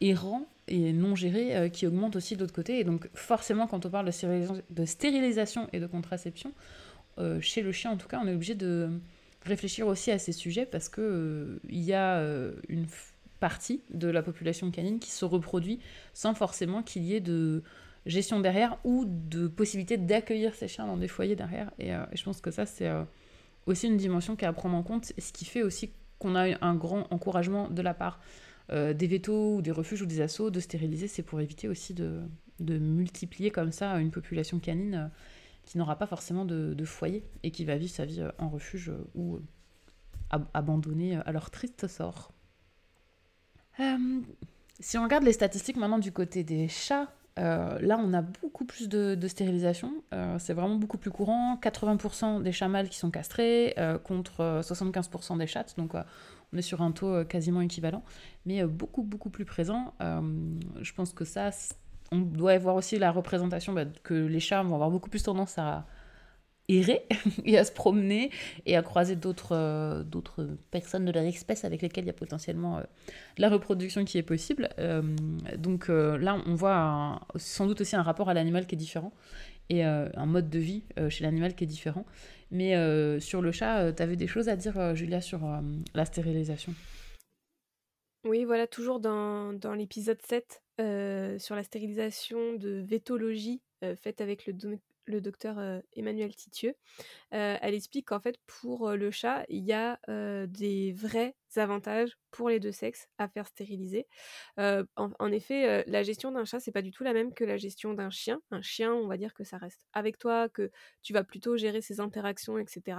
errants 0.00 0.46
et 0.68 0.92
non 0.92 1.14
gérés 1.14 1.70
qui 1.70 1.86
augmente 1.86 2.16
aussi 2.16 2.36
de 2.36 2.40
l'autre 2.40 2.54
côté. 2.54 2.78
Et 2.78 2.84
donc 2.84 3.08
forcément 3.14 3.66
quand 3.66 3.86
on 3.86 3.90
parle 3.90 4.06
de 4.06 4.84
stérilisation, 4.84 5.68
et 5.72 5.80
de 5.80 5.86
contraception, 5.86 6.52
chez 7.40 7.62
le 7.62 7.72
chien 7.72 7.90
en 7.90 7.96
tout 7.96 8.08
cas, 8.08 8.20
on 8.22 8.26
est 8.26 8.34
obligé 8.34 8.54
de 8.54 8.90
réfléchir 9.44 9.86
aussi 9.86 10.10
à 10.10 10.18
ces 10.18 10.32
sujets 10.32 10.66
parce 10.66 10.88
qu'il 10.88 11.58
il 11.68 11.82
y 11.82 11.94
a 11.94 12.22
une 12.68 12.86
partie 13.40 13.80
de 13.90 14.08
la 14.08 14.22
population 14.22 14.70
canine 14.70 15.00
qui 15.00 15.10
se 15.10 15.24
reproduit 15.24 15.80
sans 16.14 16.34
forcément 16.34 16.82
qu'il 16.82 17.02
y 17.02 17.14
ait 17.14 17.20
de 17.20 17.62
gestion 18.06 18.40
derrière 18.40 18.78
ou 18.84 19.04
de 19.06 19.48
possibilité 19.48 19.96
d'accueillir 19.96 20.54
ces 20.54 20.68
chiens 20.68 20.86
dans 20.86 20.96
des 20.96 21.08
foyers 21.08 21.36
derrière. 21.36 21.70
Et, 21.78 21.94
euh, 21.94 22.04
je 22.12 22.22
pense 22.22 22.40
que 22.40 22.50
ça, 22.50 22.66
c'est 22.66 22.88
euh, 22.88 23.04
aussi 23.66 23.86
une 23.86 23.96
dimension 23.96 24.36
qui 24.36 24.44
est 24.44 24.48
à 24.48 24.52
prendre 24.52 24.76
en 24.76 24.82
compte, 24.82 25.12
ce 25.16 25.32
qui 25.32 25.44
fait 25.44 25.62
aussi 25.62 25.92
qu'on 26.18 26.34
a 26.34 26.64
un 26.64 26.74
grand 26.74 27.06
encouragement 27.12 27.68
de 27.68 27.82
la 27.82 27.94
part 27.94 28.20
euh, 28.70 28.92
des 28.92 29.06
vétos 29.06 29.56
ou 29.56 29.62
des 29.62 29.70
refuges 29.70 30.02
ou 30.02 30.06
des 30.06 30.20
assos 30.20 30.50
de 30.50 30.60
stériliser. 30.60 31.08
C'est 31.08 31.22
pour 31.22 31.40
éviter 31.40 31.68
aussi 31.68 31.94
de, 31.94 32.22
multiplier 32.60 33.50
comme 33.50 33.72
ça 33.72 33.98
une 33.98 34.12
population 34.12 34.60
canine 34.60 35.10
qui 35.64 35.78
n'aura 35.78 35.96
pas 35.96 36.06
forcément 36.06 36.44
de, 36.44 36.74
de, 36.74 36.84
foyer 36.84 37.24
et 37.42 37.50
qui 37.50 37.64
va 37.64 37.76
vivre 37.76 37.92
sa 37.92 38.04
vie 38.04 38.24
en 38.38 38.48
refuge 38.48 38.92
ou 39.16 39.40
abandonnée 40.30 41.16
à 41.16 41.32
leur 41.32 41.50
triste 41.50 41.88
sort. 41.88 42.32
si 44.78 44.96
on 44.96 45.02
regarde 45.02 45.24
les 45.24 45.32
statistiques 45.32 45.76
maintenant 45.76 45.98
du 45.98 46.12
côté 46.12 46.44
des 46.44 46.68
chats, 46.68 47.12
euh, 47.38 47.78
là, 47.80 47.98
on 47.98 48.12
a 48.12 48.22
beaucoup 48.22 48.64
plus 48.64 48.88
de, 48.88 49.28
stérilisation. 49.28 49.92
Euh, 50.12 50.36
c'est 50.38 50.52
vraiment 50.52 50.76
beaucoup 50.76 50.98
plus 50.98 51.10
courant. 51.10 51.58
80% 51.60 52.42
des 52.42 52.52
chats 52.52 52.68
mâles 52.68 52.88
qui 52.88 52.98
sont 52.98 53.10
castrés 53.10 53.74
euh, 53.78 53.98
contre 53.98 54.60
75% 54.62 55.38
des 55.38 55.46
chattes. 55.46 55.74
Donc, 55.78 55.92
on 55.94 56.58
est 56.58 56.62
sur 56.62 56.82
un 56.82 56.92
taux 56.92 57.24
quasiment 57.24 57.62
équivalent, 57.62 58.02
mais 58.44 58.64
beaucoup, 58.64 59.02
beaucoup 59.02 59.30
plus 59.30 59.46
présent. 59.46 59.94
je 60.00 60.92
pense 60.92 61.14
que 61.14 61.24
ça, 61.24 61.50
on 62.10 62.18
doit 62.18 62.58
voir 62.58 62.76
aussi 62.76 62.98
la 62.98 63.10
représentation 63.10 63.72
bah, 63.72 63.86
que 64.02 64.12
les 64.12 64.40
chats 64.40 64.62
vont 64.62 64.74
avoir 64.74 64.90
beaucoup 64.90 65.08
plus 65.08 65.22
tendance 65.22 65.56
à, 65.56 65.86
et 67.44 67.58
à 67.58 67.64
se 67.64 67.72
promener 67.72 68.30
et 68.66 68.76
à 68.76 68.82
croiser 68.82 69.16
d'autres 69.16 69.52
euh, 69.52 70.02
personnes 70.70 71.04
de 71.04 71.12
leur 71.12 71.24
espèce 71.24 71.64
avec 71.64 71.82
lesquelles 71.82 72.04
il 72.04 72.08
y 72.08 72.10
a 72.10 72.14
potentiellement 72.14 72.78
euh, 72.78 72.82
la 73.38 73.48
reproduction 73.48 74.04
qui 74.04 74.18
est 74.18 74.22
possible. 74.22 74.68
Euh, 74.78 75.02
donc 75.56 75.88
là, 75.88 76.40
on 76.46 76.54
voit 76.54 77.20
sans 77.36 77.66
doute 77.66 77.80
aussi 77.80 77.96
un 77.96 78.02
rapport 78.02 78.28
à 78.28 78.34
l'animal 78.34 78.66
qui 78.66 78.74
est 78.74 78.78
différent 78.78 79.12
et 79.68 79.84
un 79.84 80.26
mode 80.26 80.50
de 80.50 80.58
vie 80.58 80.82
chez 81.08 81.24
l'animal 81.24 81.54
qui 81.54 81.64
est 81.64 81.66
différent. 81.66 82.04
Mais 82.50 82.74
sur 83.20 83.40
le 83.40 83.52
chat, 83.52 83.92
tu 83.92 84.02
avais 84.02 84.16
des 84.16 84.26
choses 84.26 84.50
à 84.50 84.56
dire, 84.56 84.94
Julia, 84.94 85.22
sur 85.22 85.40
la 85.94 86.04
stérilisation? 86.04 86.74
Oui, 88.24 88.44
voilà, 88.44 88.66
toujours 88.66 89.00
dans, 89.00 89.54
dans 89.54 89.72
l'épisode 89.72 90.20
7 90.20 90.62
sur 91.40 91.54
la 91.54 91.62
stérilisation 91.62 92.54
de 92.54 92.84
vétologie 92.86 93.62
faite 93.96 94.20
avec 94.20 94.46
le, 94.46 94.52
le 95.04 95.20
docteur 95.20 95.58
Emmanuel 95.94 96.34
Titieux, 96.34 96.74
elle 97.30 97.74
explique 97.74 98.08
qu'en 98.08 98.20
fait 98.20 98.36
pour 98.46 98.90
le 98.92 99.10
chat, 99.10 99.44
il 99.48 99.64
y 99.64 99.72
a 99.72 99.98
des 100.46 100.92
vrais 100.92 101.34
avantages 101.56 102.16
pour 102.30 102.48
les 102.48 102.60
deux 102.60 102.72
sexes 102.72 103.08
à 103.18 103.28
faire 103.28 103.46
stériliser. 103.46 104.06
En, 104.56 105.32
effet, 105.32 105.84
la 105.86 106.02
gestion 106.02 106.32
d'un 106.32 106.44
chat, 106.44 106.60
c'est 106.60 106.72
pas 106.72 106.82
du 106.82 106.90
tout 106.90 107.04
la 107.04 107.12
même 107.12 107.34
que 107.34 107.44
la 107.44 107.56
gestion 107.56 107.94
d'un 107.94 108.10
chien. 108.10 108.40
Un 108.50 108.62
chien, 108.62 108.92
on 108.92 109.06
va 109.06 109.16
dire 109.16 109.34
que 109.34 109.44
ça 109.44 109.58
reste 109.58 109.86
avec 109.92 110.18
toi, 110.18 110.48
que 110.48 110.70
tu 111.02 111.12
vas 111.12 111.24
plutôt 111.24 111.56
gérer 111.56 111.80
ses 111.80 112.00
interactions, 112.00 112.58
etc. 112.58 112.98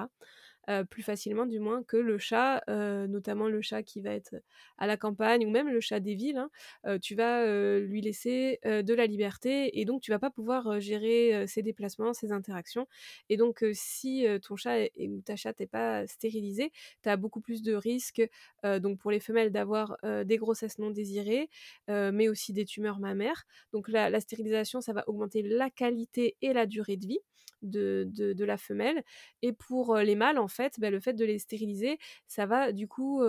Euh, 0.70 0.86
plus 0.86 1.04
facilement 1.04 1.46
du 1.46 1.60
moins 1.60 1.84
que 1.84 1.98
le 1.98 2.18
chat, 2.18 2.64
euh, 2.70 3.06
notamment 3.06 3.50
le 3.50 3.62
chat 3.62 3.84
qui 3.84 4.00
va 4.00 4.12
être 4.12 4.36
à 4.78 4.88
la 4.88 4.96
campagne 4.96 5.46
ou 5.46 5.50
même 5.50 5.68
le 5.68 5.82
chat 5.82 6.00
des 6.00 6.16
villes. 6.16 6.38
Hein. 6.38 6.50
Euh, 6.86 6.98
tu 6.98 7.16
vas 7.16 7.46
lui 7.80 8.02
laisser 8.02 8.60
de 8.64 8.94
la 8.94 9.06
liberté 9.06 9.80
et 9.80 9.86
donc 9.86 10.02
tu 10.02 10.12
vas 10.12 10.20
pas 10.20 10.30
pouvoir 10.30 10.80
gérer 10.80 11.46
ses 11.48 11.62
déplacements, 11.62 12.14
ses 12.14 12.32
interactions. 12.32 12.88
Et 13.30 13.38
donc 13.38 13.66
si 13.74 14.26
ton 14.48 14.56
chat 14.56 14.88
ou 15.00 15.22
ta 15.22 15.36
chatte 15.36 15.60
n'est 15.60 15.68
pas 15.68 16.08
stérilisée, 16.08 16.72
tu 17.04 17.10
as 17.10 17.18
beaucoup 17.18 17.42
plus 17.42 17.62
de 17.62 17.74
risques 17.74 18.22
donc 18.64 19.00
pour 19.00 19.12
les 19.12 19.20
femelles 19.20 19.52
d'avoir 19.52 19.98
des 20.04 20.38
grossesses 20.38 20.80
non 20.80 20.92
désirées, 20.92 21.50
mais 21.88 22.30
aussi 22.30 22.54
des 22.54 22.66
tumeurs 22.66 23.00
mammaires. 23.00 23.46
Donc 23.74 23.90
la 23.90 24.20
stérilisation, 24.20 24.82
ça 24.82 24.94
va 24.94 25.04
augmenter 25.08 25.42
la 25.42 25.70
qualité 25.70 26.38
et 26.42 26.54
la 26.54 26.66
durée 26.66 26.98
de 26.98 27.08
vie 27.08 27.20
de, 27.64 28.08
de, 28.12 28.46
la 28.46 28.58
femelle. 28.58 29.04
Et 29.42 29.54
pour 29.54 29.98
les 29.98 30.16
mâles, 30.16 30.38
en 30.38 30.48
fait, 30.48 30.80
bah, 30.80 30.90
le 30.90 31.00
fait 31.00 31.14
de 31.14 31.26
les 31.26 31.40
stériliser, 31.40 31.98
ça 32.28 32.46
va 32.46 32.72
du 32.72 32.88
coup 32.88 33.24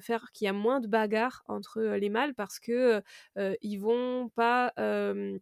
faire 0.00 0.30
qu'il 0.32 0.46
y 0.46 0.48
a 0.48 0.52
moins 0.52 0.80
de 0.80 0.86
bagarres 0.86 1.42
entre 1.48 1.82
les 1.82 2.08
mâles 2.08 2.34
parce 2.34 2.58
que 2.58 3.02
ils 3.62 3.76
vont 3.78 4.28
pas 4.34 4.72
euh, 4.78 5.38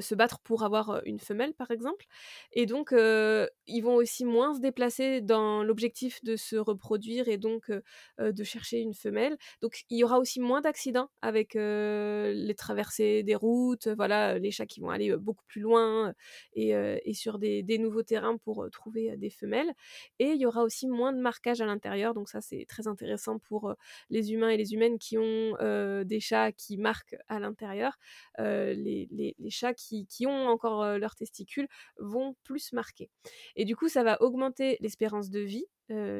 se 0.00 0.14
battre 0.14 0.38
pour 0.40 0.64
avoir 0.64 1.00
une 1.04 1.18
femelle 1.20 1.54
par 1.54 1.70
exemple. 1.70 2.06
Et 2.52 2.66
donc 2.66 2.92
ils 2.92 3.80
vont 3.82 3.94
aussi 3.94 4.24
moins 4.24 4.54
se 4.54 4.60
déplacer 4.60 5.20
dans 5.20 5.62
l'objectif 5.62 6.22
de 6.24 6.36
se 6.36 6.56
reproduire 6.56 7.28
et 7.28 7.38
donc 7.38 7.70
de 8.18 8.44
chercher 8.44 8.80
une 8.80 8.94
femelle. 8.94 9.36
Donc 9.62 9.84
il 9.90 9.98
y 9.98 10.04
aura 10.04 10.18
aussi 10.18 10.40
moins 10.40 10.60
d'accidents 10.60 11.10
avec 11.22 11.54
les 11.54 12.54
traversées 12.56 13.22
des 13.22 13.34
routes 13.34 13.88
voilà 13.88 14.38
les 14.38 14.50
chats 14.50 14.66
qui 14.66 14.80
vont 14.80 14.90
aller 14.90 15.16
beaucoup 15.16 15.44
plus 15.46 15.60
loin 15.60 16.14
et, 16.54 16.70
et 16.70 17.14
sur 17.14 17.38
des, 17.38 17.62
des, 17.62 17.78
nouveaux 17.78 18.02
terrains 18.02 18.36
pour 18.38 18.68
trouver 18.70 19.16
des 19.16 19.30
femelles. 19.30 19.72
Et 20.18 20.30
il 20.30 20.40
y 20.40 20.46
aura 20.46 20.62
aussi 20.62 20.86
moins 20.88 21.12
de 21.12 21.20
marquage 21.20 21.60
à 21.60 21.66
l'intérieur. 21.66 22.14
Donc 22.14 22.28
ça 22.28 22.40
c'est 22.40 22.64
très 22.68 22.86
intéressant 22.88 23.38
pour 23.38 23.74
les 24.10 24.32
humains 24.32 24.50
et 24.50 24.56
les 24.56 24.74
humaines 24.74 24.98
qui 24.98 25.18
ont 25.18 25.56
des 26.04 26.20
chats 26.20 26.52
qui 26.52 26.78
marquent 26.78 27.16
à 27.28 27.38
l'intérieur. 27.38 27.98
Les, 28.38 29.08
les, 29.10 29.34
les 29.38 29.50
chats 29.50 29.74
qui, 29.76 30.26
ont 30.26 30.48
encore 30.48 30.98
leurs 30.98 31.14
testicules 31.14 31.68
vont 31.98 32.34
plus 32.42 32.72
marquer. 32.72 33.10
Et 33.54 33.64
du 33.64 33.76
coup, 33.76 33.88
ça 33.88 34.02
va 34.02 34.20
augmenter 34.22 34.76
l'espérance 34.80 35.30
de 35.30 35.40
vie 35.40 35.66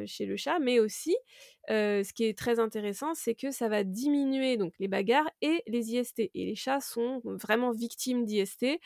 chez 0.07 0.27
le 0.27 0.37
chat, 0.37 0.59
mais 0.61 0.79
aussi, 0.79 1.17
ce 1.69 2.13
qui 2.13 2.25
est 2.25 2.39
très 2.39 2.61
intéressant, 2.61 3.15
c'est 3.15 3.35
que 3.35 3.51
ça 3.51 3.69
va 3.69 3.85
diminuer 3.85 4.57
donc 4.57 4.75
les 4.79 4.89
bagarres 4.89 5.29
et 5.43 5.63
les 5.67 5.93
IST. 5.95 6.31
Et 6.35 6.47
les 6.47 6.55
chats 6.55 6.81
sont 6.81 7.21
vraiment 7.25 7.73
victimes 7.73 8.25
d'IST, 8.25 8.79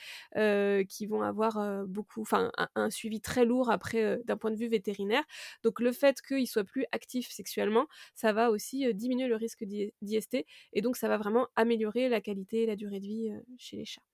qui 0.89 1.07
vont 1.07 1.23
avoir 1.23 1.85
beaucoup, 1.87 2.23
enfin, 2.23 2.51
un, 2.75 2.91
suivi 2.91 3.21
très 3.21 3.45
lourd 3.45 3.71
après 3.71 4.18
d'un 4.25 4.37
point 4.37 4.51
de 4.51 4.57
vue 4.57 4.68
vétérinaire. 4.68 5.25
Donc 5.62 5.81
le 5.81 5.93
fait 5.93 6.21
qu'ils 6.23 6.49
soient 6.49 6.64
plus 6.64 6.87
actifs 6.93 7.31
sexuellement, 7.31 7.87
ça 8.14 8.33
va 8.33 8.51
aussi 8.51 8.93
diminuer 8.95 9.29
le 9.29 9.37
risque 9.37 9.64
d'IST, 9.64 10.45
et 10.73 10.81
donc 10.83 10.97
ça 10.97 11.09
va 11.09 11.18
vraiment 11.18 11.49
améliorer 11.57 12.09
la 12.09 12.21
qualité 12.21 12.62
et 12.62 12.66
la 12.66 12.77
durée 12.77 13.01
de 13.01 13.07
vie 13.07 13.31
chez 13.59 13.77
les 13.77 13.85
chats. 13.85 14.09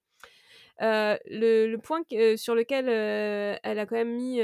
Le, 0.81 1.77
point 1.77 2.03
sur 2.37 2.55
lequel 2.55 2.89
elle 2.89 3.79
a 3.79 3.87
quand 3.87 3.97
même 3.97 4.15
mis 4.15 4.41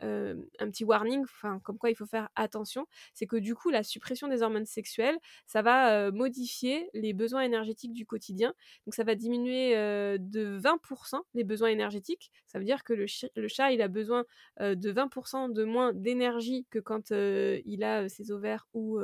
un 0.00 0.70
petit 0.70 0.84
warning, 0.84 1.24
comme 1.62 1.78
quoi 1.78 1.90
il 1.90 1.96
faut 1.96 2.06
faire 2.06 2.28
attention, 2.36 2.86
c'est 3.14 3.26
que 3.26 3.36
du 3.36 3.54
coup 3.54 3.70
la 3.70 3.82
suppression 3.82 4.28
des 4.28 4.42
hormones 4.42 4.66
sexuelles, 4.66 5.16
ça 5.46 5.62
va 5.62 6.10
modifier 6.10 6.90
les 6.94 7.12
besoins 7.12 7.42
énergétiques 7.42 7.92
du 7.92 8.06
quotidien. 8.06 8.54
Donc 8.86 8.94
ça 8.94 9.04
va 9.04 9.14
diminuer 9.14 9.74
de 10.18 10.58
20% 10.58 11.20
les 11.34 11.44
besoins 11.44 11.68
énergétiques. 11.68 12.30
Ça 12.46 12.58
veut 12.58 12.64
dire 12.64 12.84
que 12.84 12.92
le, 12.92 13.06
le 13.36 13.48
chat 13.48 13.72
il 13.72 13.82
a 13.82 13.88
besoin 13.88 14.24
de 14.60 14.92
20% 14.92 15.52
de 15.52 15.64
moins 15.64 15.92
d'énergie 15.92 16.66
que 16.70 16.78
quand 16.78 17.10
il 17.10 17.84
a 17.84 18.08
ses 18.08 18.30
ovaires 18.30 18.66
ou 18.74 19.00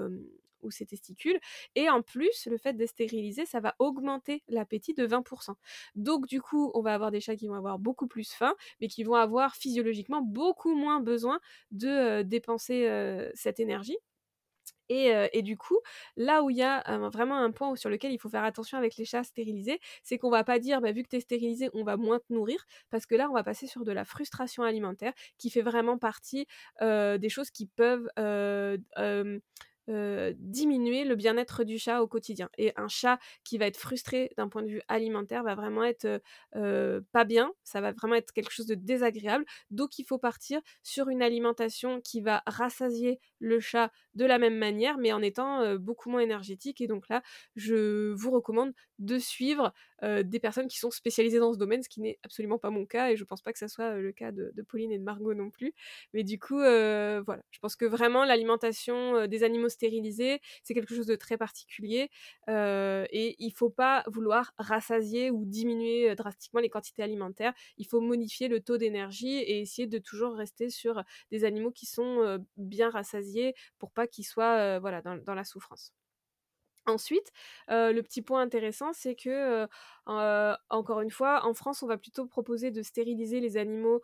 ou 0.62 0.70
ses 0.70 0.86
testicules. 0.86 1.38
Et 1.74 1.88
en 1.90 2.02
plus, 2.02 2.46
le 2.50 2.58
fait 2.58 2.74
d'être 2.74 2.90
stérilisé, 2.90 3.46
ça 3.46 3.60
va 3.60 3.74
augmenter 3.78 4.42
l'appétit 4.48 4.94
de 4.94 5.06
20%. 5.06 5.54
Donc 5.94 6.26
du 6.26 6.40
coup, 6.40 6.70
on 6.74 6.82
va 6.82 6.94
avoir 6.94 7.10
des 7.10 7.20
chats 7.20 7.36
qui 7.36 7.48
vont 7.48 7.54
avoir 7.54 7.78
beaucoup 7.78 8.06
plus 8.06 8.32
faim, 8.32 8.54
mais 8.80 8.88
qui 8.88 9.04
vont 9.04 9.14
avoir 9.14 9.56
physiologiquement 9.56 10.22
beaucoup 10.22 10.74
moins 10.74 11.00
besoin 11.00 11.40
de 11.70 12.22
dépenser 12.22 12.88
cette 13.34 13.60
énergie. 13.60 13.96
Et, 14.92 15.42
du 15.42 15.56
coup, 15.56 15.78
là 16.16 16.42
où 16.42 16.50
il 16.50 16.56
y 16.56 16.64
a 16.64 16.82
vraiment 17.10 17.38
un 17.38 17.52
point 17.52 17.76
sur 17.76 17.88
lequel 17.90 18.10
il 18.12 18.18
faut 18.18 18.28
faire 18.28 18.42
attention 18.42 18.76
avec 18.76 18.96
les 18.96 19.04
chats 19.04 19.22
stérilisés, 19.22 19.78
c'est 20.02 20.18
qu'on 20.18 20.30
va 20.30 20.42
pas 20.42 20.58
dire, 20.58 20.80
bah, 20.80 20.90
vu 20.90 21.04
que 21.04 21.08
tu 21.08 21.16
es 21.16 21.20
stérilisé, 21.20 21.70
on 21.74 21.84
va 21.84 21.96
moins 21.96 22.18
te 22.18 22.32
nourrir, 22.32 22.66
parce 22.90 23.06
que 23.06 23.14
là, 23.14 23.30
on 23.30 23.32
va 23.32 23.44
passer 23.44 23.68
sur 23.68 23.84
de 23.84 23.92
la 23.92 24.04
frustration 24.04 24.64
alimentaire 24.64 25.12
qui 25.38 25.48
fait 25.48 25.62
vraiment 25.62 25.96
partie 25.96 26.46
des 26.80 27.28
choses 27.28 27.50
qui 27.52 27.66
peuvent 27.66 28.10
euh, 29.90 30.32
diminuer 30.38 31.04
le 31.04 31.16
bien-être 31.16 31.64
du 31.64 31.78
chat 31.78 32.02
au 32.02 32.06
quotidien. 32.06 32.48
Et 32.58 32.72
un 32.76 32.88
chat 32.88 33.18
qui 33.44 33.58
va 33.58 33.66
être 33.66 33.76
frustré 33.76 34.30
d'un 34.36 34.48
point 34.48 34.62
de 34.62 34.68
vue 34.68 34.82
alimentaire 34.88 35.42
va 35.42 35.54
vraiment 35.54 35.84
être 35.84 36.04
euh, 36.04 36.18
euh, 36.56 37.00
pas 37.12 37.24
bien, 37.24 37.52
ça 37.64 37.80
va 37.80 37.92
vraiment 37.92 38.14
être 38.14 38.32
quelque 38.32 38.52
chose 38.52 38.66
de 38.66 38.74
désagréable. 38.74 39.44
Donc 39.70 39.98
il 39.98 40.04
faut 40.04 40.18
partir 40.18 40.60
sur 40.82 41.08
une 41.08 41.22
alimentation 41.22 42.00
qui 42.00 42.20
va 42.20 42.42
rassasier 42.46 43.20
le 43.40 43.60
chat 43.60 43.90
de 44.14 44.24
la 44.24 44.38
même 44.38 44.56
manière, 44.56 44.98
mais 44.98 45.12
en 45.12 45.22
étant 45.22 45.76
beaucoup 45.76 46.10
moins 46.10 46.20
énergétique. 46.20 46.80
Et 46.80 46.86
donc 46.86 47.08
là, 47.08 47.22
je 47.56 48.12
vous 48.12 48.30
recommande 48.30 48.72
de 48.98 49.18
suivre 49.18 49.72
des 50.02 50.40
personnes 50.40 50.68
qui 50.68 50.78
sont 50.78 50.90
spécialisées 50.90 51.38
dans 51.38 51.52
ce 51.52 51.58
domaine, 51.58 51.82
ce 51.82 51.88
qui 51.88 52.00
n'est 52.00 52.18
absolument 52.22 52.58
pas 52.58 52.70
mon 52.70 52.86
cas, 52.86 53.10
et 53.10 53.16
je 53.16 53.24
pense 53.24 53.42
pas 53.42 53.52
que 53.52 53.58
ça 53.58 53.68
soit 53.68 53.96
le 53.96 54.12
cas 54.12 54.32
de, 54.32 54.52
Pauline 54.68 54.92
et 54.92 54.98
de 54.98 55.02
Margot 55.04 55.34
non 55.34 55.50
plus. 55.50 55.74
Mais 56.14 56.24
du 56.24 56.38
coup, 56.38 56.56
voilà, 56.56 57.42
je 57.50 57.58
pense 57.60 57.76
que 57.76 57.84
vraiment 57.84 58.24
l'alimentation 58.24 59.26
des 59.26 59.42
animaux 59.44 59.68
stérilisés, 59.68 60.40
c'est 60.62 60.74
quelque 60.74 60.94
chose 60.94 61.06
de 61.06 61.16
très 61.16 61.36
particulier, 61.36 62.10
et 62.48 63.36
il 63.38 63.52
faut 63.52 63.70
pas 63.70 64.04
vouloir 64.06 64.52
rassasier 64.58 65.30
ou 65.30 65.44
diminuer 65.44 66.14
drastiquement 66.14 66.60
les 66.60 66.70
quantités 66.70 67.02
alimentaires. 67.02 67.52
Il 67.76 67.86
faut 67.86 68.00
modifier 68.00 68.48
le 68.48 68.60
taux 68.60 68.78
d'énergie 68.78 69.38
et 69.38 69.60
essayer 69.60 69.86
de 69.86 69.98
toujours 69.98 70.34
rester 70.34 70.70
sur 70.70 71.02
des 71.30 71.44
animaux 71.44 71.70
qui 71.70 71.86
sont 71.86 72.38
bien 72.56 72.90
rassasiés 72.90 73.54
pour 73.78 73.90
pas 73.90 73.99
qu'ils 74.06 74.26
soient 74.26 74.78
voilà, 74.78 75.02
dans, 75.02 75.34
la 75.34 75.44
souffrance. 75.44 75.92
Ensuite, 76.86 77.30
le 77.68 78.00
petit 78.00 78.22
point 78.22 78.40
intéressant, 78.40 78.92
c'est 78.92 79.14
que, 79.14 79.68
encore 80.06 81.00
une 81.02 81.10
fois, 81.10 81.44
en 81.46 81.54
France, 81.54 81.82
on 81.82 81.86
va 81.86 81.98
plutôt 81.98 82.26
proposer 82.26 82.70
de 82.70 82.82
stériliser 82.82 83.40
les 83.40 83.56
animaux 83.56 84.00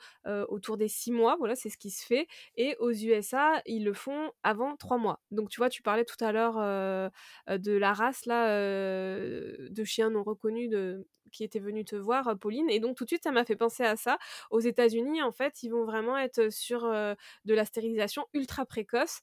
autour 0.48 0.76
des 0.76 0.88
six 0.88 1.10
mois. 1.10 1.36
Voilà, 1.38 1.56
c'est 1.56 1.70
ce 1.70 1.78
qui 1.78 1.90
se 1.90 2.04
fait. 2.04 2.28
Et 2.56 2.76
aux 2.78 2.92
USA, 2.92 3.62
ils 3.66 3.84
le 3.84 3.94
font 3.94 4.30
avant 4.42 4.76
trois 4.76 4.98
mois. 4.98 5.20
Donc, 5.30 5.48
tu 5.48 5.58
vois, 5.58 5.70
tu 5.70 5.82
parlais 5.82 6.04
tout 6.04 6.22
à 6.22 6.32
l'heure 6.32 6.56
de 7.48 7.72
la 7.72 7.92
race 7.92 8.24
de 8.26 9.84
chiens 9.84 10.10
non 10.10 10.22
reconnus 10.22 10.70
de, 10.70 11.06
qui 11.32 11.44
était 11.44 11.58
venu 11.58 11.84
te 11.84 11.96
voir, 11.96 12.36
Pauline. 12.38 12.70
Et 12.70 12.80
donc 12.80 12.96
tout 12.96 13.04
de 13.04 13.08
suite, 13.08 13.22
ça 13.24 13.32
m'a 13.32 13.44
fait 13.44 13.56
penser 13.56 13.82
à 13.82 13.96
ça. 13.96 14.18
Aux 14.50 14.60
États-Unis, 14.60 15.22
en 15.22 15.32
fait, 15.32 15.62
ils 15.62 15.70
vont 15.70 15.84
vraiment 15.84 16.16
être 16.16 16.50
sur 16.52 16.82
de 16.82 17.54
la 17.54 17.64
stérilisation 17.64 18.26
ultra 18.34 18.64
précoce, 18.66 19.20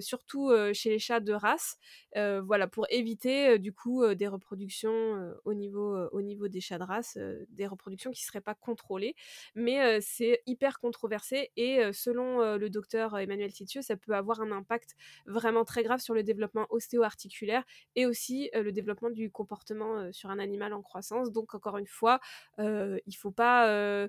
surtout 0.00 0.50
chez 0.72 0.90
les 0.90 0.98
chats 0.98 1.20
de 1.20 1.32
race. 1.32 1.78
voilà, 2.14 2.66
pour 2.66 2.86
éviter 2.90 3.58
du 3.58 3.72
coup 3.72 4.04
des 4.14 4.28
reproductions 4.28 5.34
au, 5.44 5.54
niveau, 5.54 5.96
au 6.12 6.22
niveau 6.22 6.48
des 6.48 6.60
chats 6.60 6.78
de 6.78 6.84
race, 6.84 7.18
des 7.48 7.66
reproductions 7.66 8.10
qui 8.10 8.22
ne 8.22 8.26
seraient 8.26 8.40
pas 8.40 8.54
contrôlées. 8.54 9.14
Mais 9.54 10.00
c'est 10.00 10.42
hyper 10.46 10.78
controversé 10.80 11.50
et 11.56 11.92
selon 11.92 12.56
le 12.56 12.70
docteur 12.70 13.18
Emmanuel 13.18 13.52
Titieux, 13.52 13.82
ça 13.82 13.96
peut 13.96 14.14
avoir 14.14 14.40
un 14.40 14.52
impact 14.52 14.94
vraiment 15.26 15.64
très 15.64 15.82
grave 15.82 16.00
sur 16.00 16.14
le 16.14 16.22
développement 16.22 16.66
ostéo-articulaire 16.70 17.64
et 17.96 18.06
aussi 18.06 18.50
le 18.54 18.72
développement 18.72 19.10
du 19.10 19.30
comportement 19.30 20.12
sur 20.12 20.30
un 20.30 20.38
animal 20.38 20.72
en 20.72 20.82
croissance 20.82 21.03
donc 21.32 21.54
encore 21.54 21.78
une 21.78 21.86
fois, 21.86 22.20
il 22.58 23.00
il 23.06 23.14
faut 23.16 23.30
pas 23.32 24.08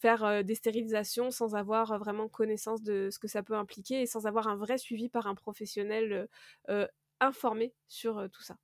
faire 0.00 0.44
des 0.44 0.54
stérilisations 0.54 1.30
sans 1.30 1.54
avoir 1.54 1.96
vraiment 1.98 2.28
connaissance 2.28 2.82
de 2.82 3.08
ce 3.10 3.18
que 3.18 3.28
ça 3.28 3.42
peut 3.42 3.54
impliquer 3.54 4.02
et 4.02 4.06
sans 4.06 4.26
avoir 4.26 4.48
un 4.48 4.56
vrai 4.56 4.78
suivi 4.78 5.08
par 5.08 5.26
un 5.26 5.34
professionnel 5.34 6.28
informé 7.20 7.74
sur 7.88 8.28
tout 8.32 8.42
ça. 8.42 8.56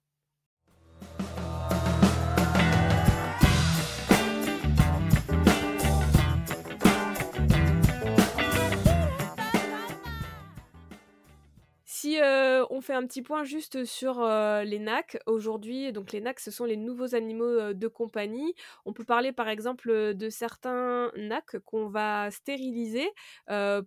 On 12.17 12.81
fait 12.81 12.95
un 12.95 13.07
petit 13.07 13.23
point 13.23 13.45
juste 13.45 13.85
sur 13.85 14.23
les 14.23 14.79
NAC 14.79 15.19
aujourd'hui, 15.27 15.93
donc 15.93 16.13
les 16.13 16.21
NAC, 16.21 16.41
ce 16.41 16.51
sont 16.51 16.65
les 16.65 16.77
nouveaux 16.77 17.15
animaux 17.15 17.73
de 17.75 17.89
compagnie. 17.89 18.55
On 18.85 18.93
peut 18.93 19.05
parler 19.05 19.33
par 19.33 19.49
exemple 19.49 20.15
de 20.15 20.29
certains 20.31 21.11
NAC 21.17 21.59
qu'on 21.65 21.89
va 21.89 22.31
stériliser 22.31 23.09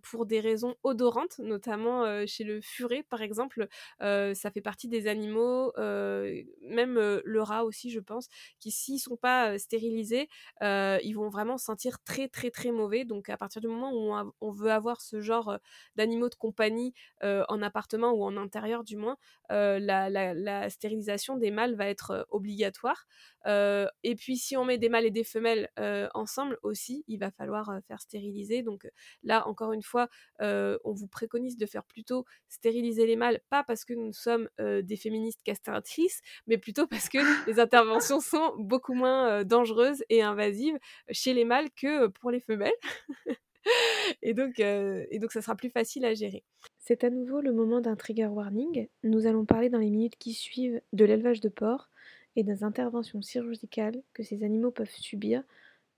pour 0.02 0.26
des 0.26 0.40
raisons 0.40 0.74
odorantes, 0.82 1.38
notamment 1.38 2.26
chez 2.26 2.44
le 2.44 2.60
furet 2.60 3.02
par 3.08 3.22
exemple. 3.22 3.66
ça 4.00 4.50
fait 4.52 4.60
partie 4.60 4.88
des 4.88 5.06
animaux, 5.06 5.72
même 5.78 6.94
le 7.24 7.42
rat 7.42 7.64
aussi, 7.64 7.90
je 7.90 8.00
pense, 8.00 8.28
qui 8.60 8.70
s'ils 8.70 9.00
sont 9.00 9.16
pas 9.16 9.58
stérilisés, 9.58 10.28
ils 10.60 11.14
vont 11.14 11.28
vraiment 11.28 11.58
sentir 11.58 11.98
très 12.04 12.28
très 12.28 12.50
très 12.50 12.70
mauvais. 12.72 13.04
Donc 13.04 13.28
à 13.30 13.36
partir 13.36 13.60
du 13.60 13.68
moment 13.68 13.90
où 13.92 14.32
on 14.40 14.50
veut 14.50 14.70
avoir 14.70 15.00
ce 15.00 15.20
genre 15.20 15.58
d'animaux 15.96 16.28
de 16.28 16.34
compagnie 16.34 16.94
en 17.22 17.62
appartement 17.62 18.11
ou 18.12 18.24
en 18.24 18.36
intérieur 18.36 18.84
du 18.84 18.96
moins, 18.96 19.16
la, 19.50 20.70
stérilisation 20.70 21.36
des 21.36 21.50
mâles 21.50 21.74
va 21.74 21.88
être 21.88 22.26
obligatoire. 22.30 23.06
et 23.46 24.14
puis 24.16 24.36
si 24.36 24.56
on 24.56 24.64
met 24.64 24.78
des 24.78 24.88
mâles 24.88 25.06
et 25.06 25.10
des 25.10 25.24
femelles 25.24 25.68
ensemble 26.14 26.58
aussi, 26.62 27.04
il 27.08 27.18
va 27.18 27.30
falloir 27.30 27.70
faire 27.86 28.00
stériliser. 28.00 28.62
Donc 28.62 28.88
là, 29.22 29.46
encore 29.46 29.72
une 29.72 29.82
fois, 29.82 30.08
on 30.40 30.92
vous 30.92 31.08
préconise 31.08 31.56
de 31.56 31.66
faire 31.66 31.84
plutôt 31.84 32.24
stériliser 32.48 33.06
les 33.06 33.16
mâles, 33.16 33.40
pas 33.50 33.64
parce 33.64 33.84
que 33.84 33.94
nous 33.94 34.12
sommes 34.12 34.48
des 34.58 34.96
féministes 34.96 35.42
castratrices, 35.42 36.20
mais 36.46 36.58
plutôt 36.58 36.86
parce 36.86 37.08
que 37.08 37.18
les 37.48 37.60
interventions 37.60 38.20
sont 38.20 38.54
beaucoup 38.58 38.94
moins 38.94 39.44
dangereuses 39.44 40.04
et 40.08 40.22
invasives 40.22 40.78
chez 41.10 41.34
les 41.34 41.44
mâles 41.44 41.70
que 41.70 42.06
pour 42.08 42.30
les 42.30 42.40
femelles. 42.40 42.72
et, 44.22 44.34
donc, 44.34 44.58
et 44.58 45.18
donc, 45.18 45.32
ça 45.32 45.42
sera 45.42 45.56
plus 45.56 45.70
facile 45.70 46.04
à 46.04 46.14
gérer. 46.14 46.44
C'est 46.78 47.04
à 47.04 47.10
nouveau 47.10 47.40
le 47.40 47.52
moment 47.52 47.80
d'un 47.80 47.96
trigger 47.96 48.26
warning. 48.26 48.88
Nous 49.02 49.26
allons 49.26 49.44
parler 49.44 49.70
dans 49.70 49.78
les 49.78 49.90
minutes 49.90 50.16
qui 50.16 50.32
suivent 50.32 50.80
de 50.92 51.04
l'élevage 51.04 51.40
de 51.40 51.48
porcs 51.48 51.90
et 52.36 52.44
des 52.44 52.64
interventions 52.64 53.20
chirurgicales 53.20 54.02
que 54.14 54.22
ces 54.22 54.42
animaux 54.42 54.70
peuvent 54.70 54.90
subir 54.90 55.42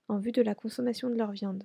en 0.07 0.19
vue 0.19 0.31
de 0.31 0.41
la 0.41 0.55
consommation 0.55 1.09
de 1.09 1.15
leur 1.15 1.31
viande. 1.31 1.63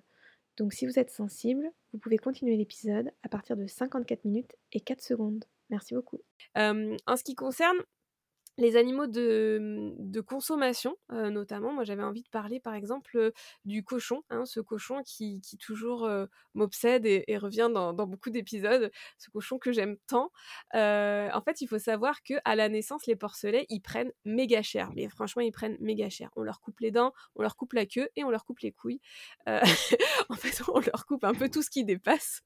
Donc 0.56 0.72
si 0.72 0.86
vous 0.86 0.98
êtes 0.98 1.10
sensible, 1.10 1.70
vous 1.92 1.98
pouvez 1.98 2.18
continuer 2.18 2.56
l'épisode 2.56 3.10
à 3.22 3.28
partir 3.28 3.56
de 3.56 3.66
54 3.66 4.24
minutes 4.24 4.56
et 4.72 4.80
4 4.80 5.02
secondes. 5.02 5.44
Merci 5.70 5.94
beaucoup. 5.94 6.20
en 6.54 7.16
ce 7.16 7.24
qui 7.24 7.34
concerne 7.34 7.78
les 8.60 8.76
animaux 8.76 9.06
de, 9.06 10.20
consommation, 10.20 10.96
notamment, 11.10 11.72
moi 11.72 11.84
j'avais 11.84 12.02
envie 12.02 12.22
de 12.22 12.28
parler 12.28 12.60
par 12.60 12.74
exemple 12.74 13.32
du 13.64 13.82
cochon, 13.82 14.22
hein, 14.30 14.44
ce 14.44 14.60
cochon 14.60 15.02
qui, 15.04 15.40
toujours 15.58 16.08
m'obsède 16.54 17.06
et, 17.06 17.38
revient 17.38 17.70
dans, 17.72 17.94
beaucoup 17.94 18.30
d'épisodes, 18.30 18.90
ce 19.18 19.30
cochon 19.30 19.58
que 19.58 19.72
j'aime 19.72 19.96
tant. 20.06 20.30
en 20.74 21.42
fait, 21.44 21.60
il 21.60 21.66
faut 21.66 21.78
savoir 21.78 22.22
que 22.22 22.34
à 22.44 22.54
la 22.54 22.68
naissance, 22.68 23.06
les 23.06 23.16
porcelets, 23.16 23.66
ils 23.70 23.80
prennent 23.80 24.12
méga 24.24 24.62
cher, 24.62 24.90
mais 24.94 25.08
franchement, 25.08 25.42
ils 25.42 25.52
prennent 25.52 25.76
méga 25.80 26.10
cher. 26.10 26.30
On 26.36 26.42
leur 26.42 26.60
coupe 26.60 26.80
les 26.80 26.90
dents, 26.90 27.12
on 27.34 27.42
leur 27.42 27.56
coupe 27.56 27.72
la 27.72 27.86
queue 27.86 28.08
et 28.16 28.24
on 28.24 28.30
leur 28.30 28.44
coupe 28.44 28.60
les 28.60 28.72
couilles. 28.72 29.00
en 30.28 30.34
fait, 30.34 30.62
on 30.68 30.80
leur 30.80 31.06
coupe 31.06 31.24
un 31.24 31.34
peu 31.34 31.48
tout 31.48 31.62
ce 31.62 31.70
qui 31.70 31.84
dépasse. 31.84 32.42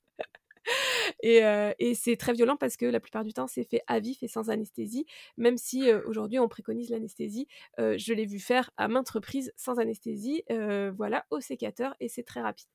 et, 1.22 1.94
c'est 1.94 2.16
très 2.16 2.32
violent 2.32 2.56
parce 2.56 2.76
que 2.76 2.86
la 2.86 3.00
plupart 3.00 3.24
du 3.24 3.32
temps, 3.32 3.46
c'est 3.46 3.64
fait 3.64 3.82
à 3.86 4.00
vif 4.00 4.22
et 4.22 4.28
sans 4.28 4.50
anesthésie, 4.50 5.06
même 5.36 5.56
si 5.56 5.92
aujourd'hui 5.92 6.38
on 6.38 6.48
préconise 6.48 6.90
l'anesthésie. 6.90 7.46
je 7.78 8.12
l'ai 8.12 8.26
vu 8.26 8.38
faire 8.38 8.70
à 8.76 8.88
maintes 8.88 9.10
reprises 9.10 9.52
sans 9.56 9.78
anesthésie, 9.78 10.44
voilà, 10.96 11.26
au 11.30 11.40
sécateur 11.40 11.94
et 12.00 12.08
c'est 12.08 12.24
très 12.24 12.40
rapide. 12.40 12.68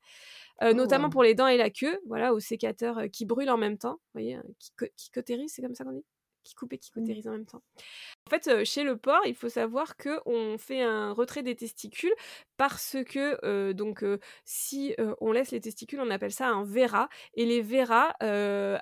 Notamment 0.62 1.08
oh. 1.08 1.12
pour 1.12 1.24
les 1.24 1.36
dents 1.36 1.48
et 1.48 1.58
la 1.58 1.70
queue, 1.70 2.00
voilà, 2.08 2.34
au 2.34 2.40
sécateur 2.40 3.02
qui 3.12 3.26
brûle 3.26 3.50
en 3.50 3.58
même 3.58 3.78
temps, 3.78 4.00
vous 4.14 4.22
voyez, 4.22 4.38
qui, 4.60 4.72
qui 4.96 5.12
cautérise, 5.12 5.52
c'est 5.54 5.62
comme 5.62 5.76
ça 5.76 5.84
qu'on 5.84 5.94
dit? 5.94 6.06
Qui 6.44 6.56
coupe 6.56 6.74
et 6.74 6.78
qui 6.78 6.90
mmh. 6.92 7.00
cautérise 7.00 7.28
en 7.28 7.32
même 7.32 7.46
temps. 7.46 7.62
En 8.28 8.30
fait, 8.30 8.64
chez 8.64 8.84
le 8.84 8.98
porc, 8.98 9.22
il 9.26 9.36
faut 9.36 9.50
savoir 9.50 9.98
que 9.98 10.20
on 10.26 10.58
fait 10.58 10.82
un 10.82 11.12
retrait 11.12 11.44
des 11.44 11.56
testicules 11.56 12.14
parce 12.58 12.98
que 13.06 13.72
donc 13.72 14.04
si 14.46 14.96
on 15.22 15.32
laisse 15.32 15.52
les 15.52 15.62
testicules, 15.62 16.00
on 16.00 16.10
appelle 16.10 16.32
ça 16.32 16.48
un 16.48 16.64
vera. 16.64 17.10
Et 17.34 17.46
les 17.46 17.62
veras, 17.62 18.10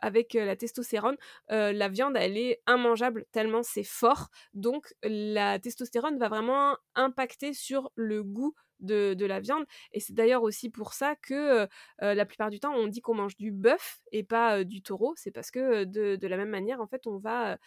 avec 0.01 0.34
la 0.34 0.55
testostérone, 0.55 1.18
la 1.49 1.89
viande 1.89 2.16
elle 2.18 2.38
est 2.38 2.62
immangeable 2.68 3.26
tellement 3.32 3.64
c'est 3.64 3.84
fort. 3.84 4.30
Donc 4.53 4.93
la 5.03 5.60
testostérone 5.60 6.18
va 6.18 6.30
vraiment 6.30 6.78
impacter 6.95 7.53
sur 7.53 7.91
le 7.95 8.24
goût 8.24 8.53
de, 8.80 9.14
de 9.14 9.26
la 9.26 9.40
viande. 9.40 9.66
Et 9.94 10.00
c'est 10.00 10.14
d'ailleurs 10.14 10.44
aussi 10.44 10.70
pour 10.70 10.94
ça 10.94 11.16
que 11.16 11.68
la 12.00 12.26
plupart 12.26 12.50
du 12.50 12.60
temps, 12.60 12.74
on 12.74 12.88
dit 12.88 13.02
qu'on 13.02 13.16
mange 13.16 13.38
du 13.38 13.52
bœuf 13.52 14.02
et 14.12 14.24
pas 14.24 14.64
du 14.64 14.82
taureau. 14.82 15.14
C'est 15.18 15.32
parce 15.32 15.52
que 15.52 15.84
de, 15.84 16.28
la 16.28 16.38
même 16.38 16.50
manière, 16.50 16.82
en 16.82 16.88
fait, 16.88 17.08
on 17.08 17.18
va 17.18 17.58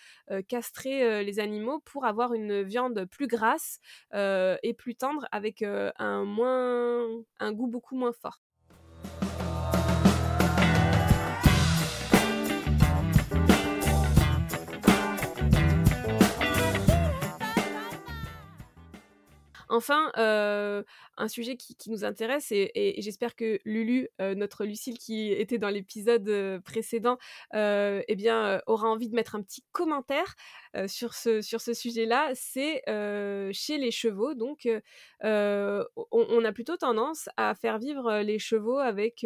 castrer 0.48 1.24
les 1.24 1.40
animaux 1.40 1.80
pour 1.80 2.04
avoir 2.04 2.34
une 2.34 2.62
viande 2.62 3.04
plus 3.06 3.26
grasse 3.26 3.80
et 4.12 4.74
plus 4.76 4.94
tendre 4.94 5.26
avec 5.32 5.62
un 5.62 7.52
goût 7.52 7.66
beaucoup 7.66 7.96
moins 7.96 8.12
fort. 8.12 8.40
Enfin, 19.72 20.10
euh, 20.18 20.82
un 21.16 21.28
sujet 21.28 21.56
qui, 21.56 21.76
nous 21.90 22.04
intéresse, 22.04 22.50
et, 22.50 22.94
j'espère 22.98 23.36
que 23.36 23.60
Lulu, 23.64 24.08
euh, 24.20 24.34
notre 24.34 24.64
Lucille 24.64 24.98
qui 24.98 25.30
était 25.30 25.58
dans 25.58 25.68
l'épisode 25.68 26.28
euh, 26.28 26.58
précédent, 26.58 27.18
eh 27.54 28.30
aura 28.66 28.88
envie 28.88 29.08
de 29.08 29.14
mettre 29.14 29.36
un 29.36 29.42
petit 29.42 29.62
commentaire 29.70 30.34
sur 30.88 31.14
ce, 31.14 31.40
sujet-là, 31.40 32.30
c'est 32.34 32.82
chez 33.52 33.78
les 33.78 33.92
chevaux. 33.92 34.34
Donc, 34.34 34.68
on, 35.22 36.44
a 36.44 36.52
plutôt 36.52 36.76
tendance 36.76 37.28
à 37.36 37.54
faire 37.54 37.78
vivre 37.78 38.22
les 38.22 38.40
chevaux 38.40 38.78
avec 38.78 39.24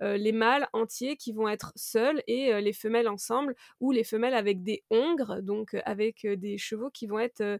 les 0.00 0.32
mâles 0.32 0.68
entiers 0.72 1.16
qui 1.16 1.32
vont 1.32 1.48
être 1.48 1.72
seuls 1.74 2.22
et 2.28 2.60
les 2.60 2.72
femelles 2.72 3.08
ensemble, 3.08 3.56
ou 3.80 3.90
les 3.90 4.04
femelles 4.04 4.34
avec 4.34 4.62
des 4.62 4.84
hongres, 4.90 5.42
donc 5.42 5.76
avec 5.84 6.24
des 6.24 6.56
chevaux 6.56 6.90
qui 6.90 7.08
vont 7.08 7.18
être 7.18 7.58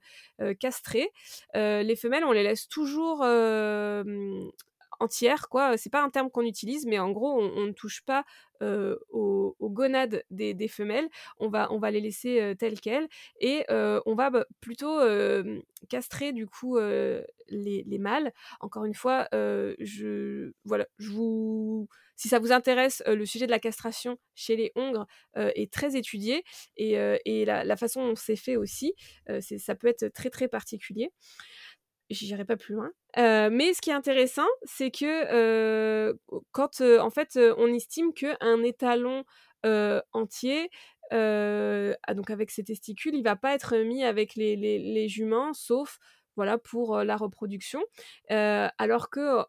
castrés. 0.61 1.11
On 2.25 2.33
les 2.33 2.43
laisse 2.43 2.69
toujours 2.69 3.23
entières, 5.03 5.49
quoi. 5.49 5.77
C'est 5.77 5.91
pas 5.91 6.03
un 6.03 6.11
terme 6.11 6.31
qu'on 6.31 6.45
utilise, 6.45 6.87
mais 6.87 6.99
en 6.99 7.11
gros, 7.11 7.41
on, 7.41 7.67
ne 7.67 7.73
touche 7.73 8.03
pas 8.05 8.25
aux, 8.61 9.57
gonades 9.61 10.23
des, 10.31 10.69
femelles. 10.69 11.09
On 11.39 11.49
va, 11.49 11.91
les 11.91 12.01
laisser 12.01 12.55
telles 12.59 12.81
quelles 12.81 13.09
et 13.41 13.65
on 13.71 14.15
va 14.15 14.31
bah, 14.31 14.47
plutôt 14.61 15.01
castrer 15.89 16.33
du 16.33 16.47
coup 16.47 16.79
les, 16.79 17.99
mâles. 17.99 18.33
Encore 18.61 18.85
une 18.85 18.95
fois, 18.95 19.29
je 19.33 20.53
voilà, 20.65 20.87
vous 20.99 21.89
si 22.15 22.29
ça 22.29 22.39
vous 22.39 22.53
intéresse, 22.53 23.03
le 23.07 23.27
sujet 23.27 23.47
de 23.47 23.51
la 23.51 23.59
castration 23.59 24.17
chez 24.37 24.55
les 24.55 24.71
hongres 24.77 25.07
est 25.35 25.73
très 25.73 25.97
étudié 25.97 26.45
et, 26.77 27.45
la, 27.45 27.65
la, 27.65 27.77
façon 27.77 28.07
dont 28.07 28.17
c'est 28.17 28.37
fait 28.37 28.57
aussi, 28.57 28.95
ça 29.41 29.75
peut 29.75 29.89
être 29.89 30.09
très 30.09 30.31
très 30.31 30.47
particulier 30.47 31.11
j'irai 32.13 32.45
pas 32.45 32.57
plus 32.57 32.75
loin. 32.75 32.91
mais 33.17 33.75
ce 33.75 33.81
qui 33.81 33.91
est 33.91 33.95
intéressant, 33.95 34.47
c'est 34.65 34.91
que 34.91 36.15
quand 36.53 36.81
en 36.81 37.11
fait 37.11 37.39
on 37.57 37.73
estime 37.73 38.13
qu'un 38.13 38.63
étalon 38.63 39.25
entier, 40.13 40.71
ah, 41.11 42.15
donc 42.15 42.31
avec 42.31 42.51
ses 42.51 42.65
testicules, 42.65 43.15
il 43.15 43.23
va 43.23 43.37
pas 43.37 43.55
être 43.55 43.77
mis 43.77 44.05
avec 44.05 44.35
les, 44.35 44.57
les 44.57 45.09
juments, 45.09 45.53
sauf 45.53 45.99
voilà 46.37 46.57
pour 46.59 46.99
la 46.99 47.17
reproduction. 47.17 47.83
alors 48.29 49.11
que 49.11 49.45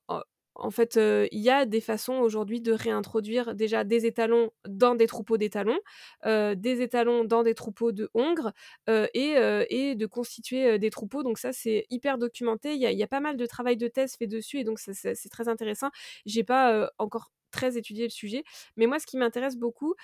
en 0.55 0.71
fait, 0.71 0.97
il 0.97 1.39
y 1.39 1.49
a 1.49 1.65
des 1.65 1.81
façons 1.81 2.13
aujourd'hui 2.15 2.61
de 2.61 2.71
réintroduire 2.71 3.55
déjà 3.55 3.83
des 3.83 4.05
étalons 4.05 4.51
dans 4.67 4.95
des 4.95 5.07
troupeaux 5.07 5.37
d'étalons, 5.37 5.79
des 6.25 6.81
étalons 6.81 7.23
dans 7.25 7.43
des 7.43 7.55
troupeaux 7.55 7.91
de 7.91 8.09
hongres 8.13 8.51
et, 8.87 9.95
de 9.95 10.05
constituer 10.05 10.79
des 10.79 10.89
troupeaux. 10.89 11.23
Donc 11.23 11.37
ça, 11.39 11.53
c'est 11.53 11.85
hyper 11.89 12.17
documenté. 12.17 12.75
Il 12.75 12.81
y, 12.81 13.03
a, 13.03 13.07
pas 13.07 13.19
mal 13.19 13.37
de 13.37 13.45
travail 13.45 13.77
de 13.77 13.87
thèse 13.87 14.15
fait 14.15 14.27
dessus 14.27 14.59
et 14.59 14.63
donc 14.63 14.79
c'est 14.79 15.29
très 15.29 15.47
intéressant. 15.47 15.89
J'ai 16.25 16.43
pas 16.43 16.91
encore 16.97 17.31
très 17.53 17.77
étudié 17.77 18.03
le 18.03 18.09
sujet. 18.09 18.43
Mais 18.75 18.87
moi, 18.87 18.99
ce 18.99 19.05
qui 19.05 19.15
m'intéresse 19.15 19.55
beaucoup, 19.57 19.95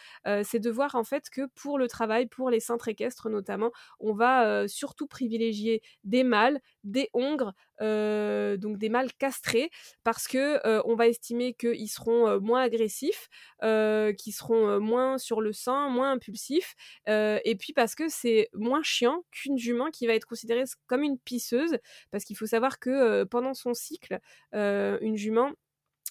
c'est 0.44 0.60
de 0.60 0.70
voir 0.70 0.96
en 0.96 1.04
fait 1.04 1.30
que 1.30 1.48
pour 1.56 1.78
le 1.78 1.88
travail, 1.90 2.28
pour 2.28 2.50
les 2.50 2.62
cintres 2.62 2.88
équestres 2.88 3.30
notamment, 3.30 3.72
on 4.00 4.14
va 4.14 4.68
surtout 4.70 5.08
privilégier 5.08 5.82
des 6.06 6.24
mâles, 6.24 6.62
des 6.86 7.10
hongres, 7.14 7.54
donc 7.82 8.78
des 8.78 8.90
mâles 8.90 9.12
castrés, 9.18 9.70
parce 10.04 10.28
que 10.28 10.60
on 10.88 10.96
va 10.96 11.08
estimer 11.08 11.54
qu'ils 11.54 11.90
seront 11.90 12.40
moins 12.40 12.62
agressifs, 12.62 13.28
qu'ils 13.62 14.34
seront 14.34 14.80
moins 14.80 15.18
sur 15.18 15.42
le 15.42 15.52
sang, 15.52 15.90
moins 15.90 16.12
impulsifs, 16.12 16.76
et 17.08 17.56
puis 17.60 17.74
parce 17.74 17.96
que 17.96 18.08
c'est 18.10 18.50
moins 18.54 18.84
chiant 18.84 19.24
qu'une 19.32 19.58
jument 19.58 19.90
qui 19.90 20.08
va 20.08 20.14
être 20.14 20.26
considérée 20.26 20.64
comme 20.88 21.04
une 21.04 21.18
pisseuse, 21.18 21.78
parce 22.12 22.24
qu'il 22.24 22.38
faut 22.38 22.46
savoir 22.46 22.80
que 22.80 23.24
pendant 23.24 23.54
son 23.56 23.74
cycle, 23.74 24.20
une 24.54 25.18
jument 25.18 25.52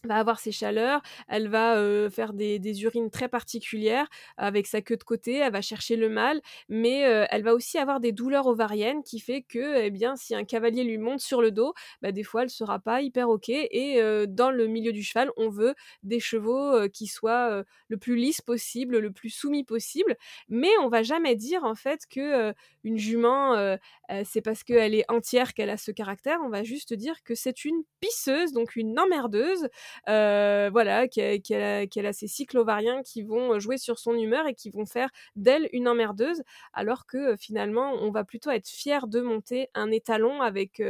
va 0.04 0.16
avoir 0.16 0.38
ses 0.38 0.52
chaleurs, 0.52 1.00
elle 1.28 1.48
va 1.48 1.76
faire 2.10 2.32
des, 2.32 2.58
urines 2.82 3.10
très 3.10 3.28
particulières 3.28 4.06
avec 4.36 4.66
sa 4.66 4.80
queue 4.80 4.96
de 4.96 5.02
côté, 5.02 5.36
elle 5.36 5.52
va 5.52 5.62
chercher 5.62 5.96
le 5.96 6.08
mâle, 6.08 6.40
mais 6.68 7.00
elle 7.00 7.42
va 7.42 7.54
aussi 7.54 7.78
avoir 7.78 8.00
des 8.00 8.12
douleurs 8.12 8.46
ovariennes 8.46 9.02
qui 9.02 9.20
fait 9.20 9.42
que, 9.42 9.82
eh 9.82 9.90
bien, 9.90 10.16
si 10.16 10.34
un 10.34 10.44
cavalier 10.44 10.84
lui 10.84 10.98
monte 10.98 11.20
sur 11.20 11.42
le 11.42 11.50
dos, 11.50 11.74
bah, 12.02 12.12
des 12.12 12.22
fois 12.22 12.42
elle 12.42 12.50
sera 12.50 12.78
pas 12.78 13.02
hyper 13.02 13.28
ok. 13.28 13.48
Et 13.48 14.00
dans 14.28 14.50
le 14.50 14.66
milieu 14.66 14.92
du 14.92 15.02
cheval, 15.02 15.30
on 15.36 15.48
veut 15.48 15.74
des 16.02 16.20
chevaux 16.20 16.88
qui 16.90 17.06
soient 17.06 17.64
le 17.88 17.96
plus 17.96 18.16
lisses 18.16 18.42
possible, 18.42 18.98
le 18.98 19.10
plus 19.10 19.30
soumis 19.30 19.64
possible, 19.64 20.16
mais 20.48 20.70
on 20.82 20.88
va 20.88 21.02
jamais 21.02 21.34
dire 21.36 21.64
en 21.64 21.74
fait 21.74 22.02
que 22.08 22.54
une 22.84 22.98
jument 22.98 23.78
c'est 24.24 24.40
parce 24.40 24.64
qu'elle 24.64 24.94
est 24.94 25.10
entière 25.10 25.54
qu'elle 25.54 25.70
a 25.70 25.76
ce 25.76 25.90
caractère. 25.90 26.38
On 26.44 26.48
va 26.48 26.64
juste 26.64 26.94
dire 26.94 27.22
que 27.22 27.34
c'est 27.34 27.64
une 27.64 27.82
pisseuse, 28.00 28.52
donc 28.52 28.76
une 28.76 28.98
emmerdeuse. 28.98 29.68
Euh, 30.08 30.68
voilà, 30.72 31.08
qu'elle 31.08 32.06
a, 32.06 32.12
ses 32.12 32.28
cycles 32.28 32.58
ovariens 32.58 33.02
qui 33.02 33.22
vont 33.22 33.58
jouer 33.58 33.78
sur 33.78 33.98
son 33.98 34.14
humeur 34.14 34.46
et 34.46 34.54
qui 34.54 34.70
vont 34.70 34.86
faire 34.86 35.10
d'elle 35.36 35.68
une 35.72 35.88
emmerdeuse, 35.88 36.42
alors 36.72 37.06
que 37.06 37.36
finalement, 37.36 37.92
on 37.94 38.10
va 38.10 38.24
plutôt 38.24 38.50
être 38.50 38.68
fier 38.68 39.06
de 39.06 39.20
monter 39.20 39.68
un 39.74 39.90
étalon 39.90 40.40
avec 40.42 40.82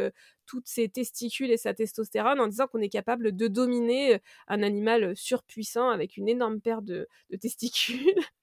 toutes 0.47 0.67
ses 0.67 0.89
testicules 0.89 1.51
et 1.51 1.57
sa 1.59 1.75
testostérone 1.75 2.41
en 2.41 2.47
disant 2.47 2.67
qu'on 2.67 2.81
est 2.81 2.89
capable 2.89 3.37
de 3.37 3.49
dominer 3.49 4.21
un 4.49 4.63
animal 4.63 5.15
surpuissant 5.17 5.91
avec 5.91 6.17
une 6.17 6.29
énorme 6.29 6.61
paire 6.61 6.83
de 6.83 7.07
testicules. 7.41 8.15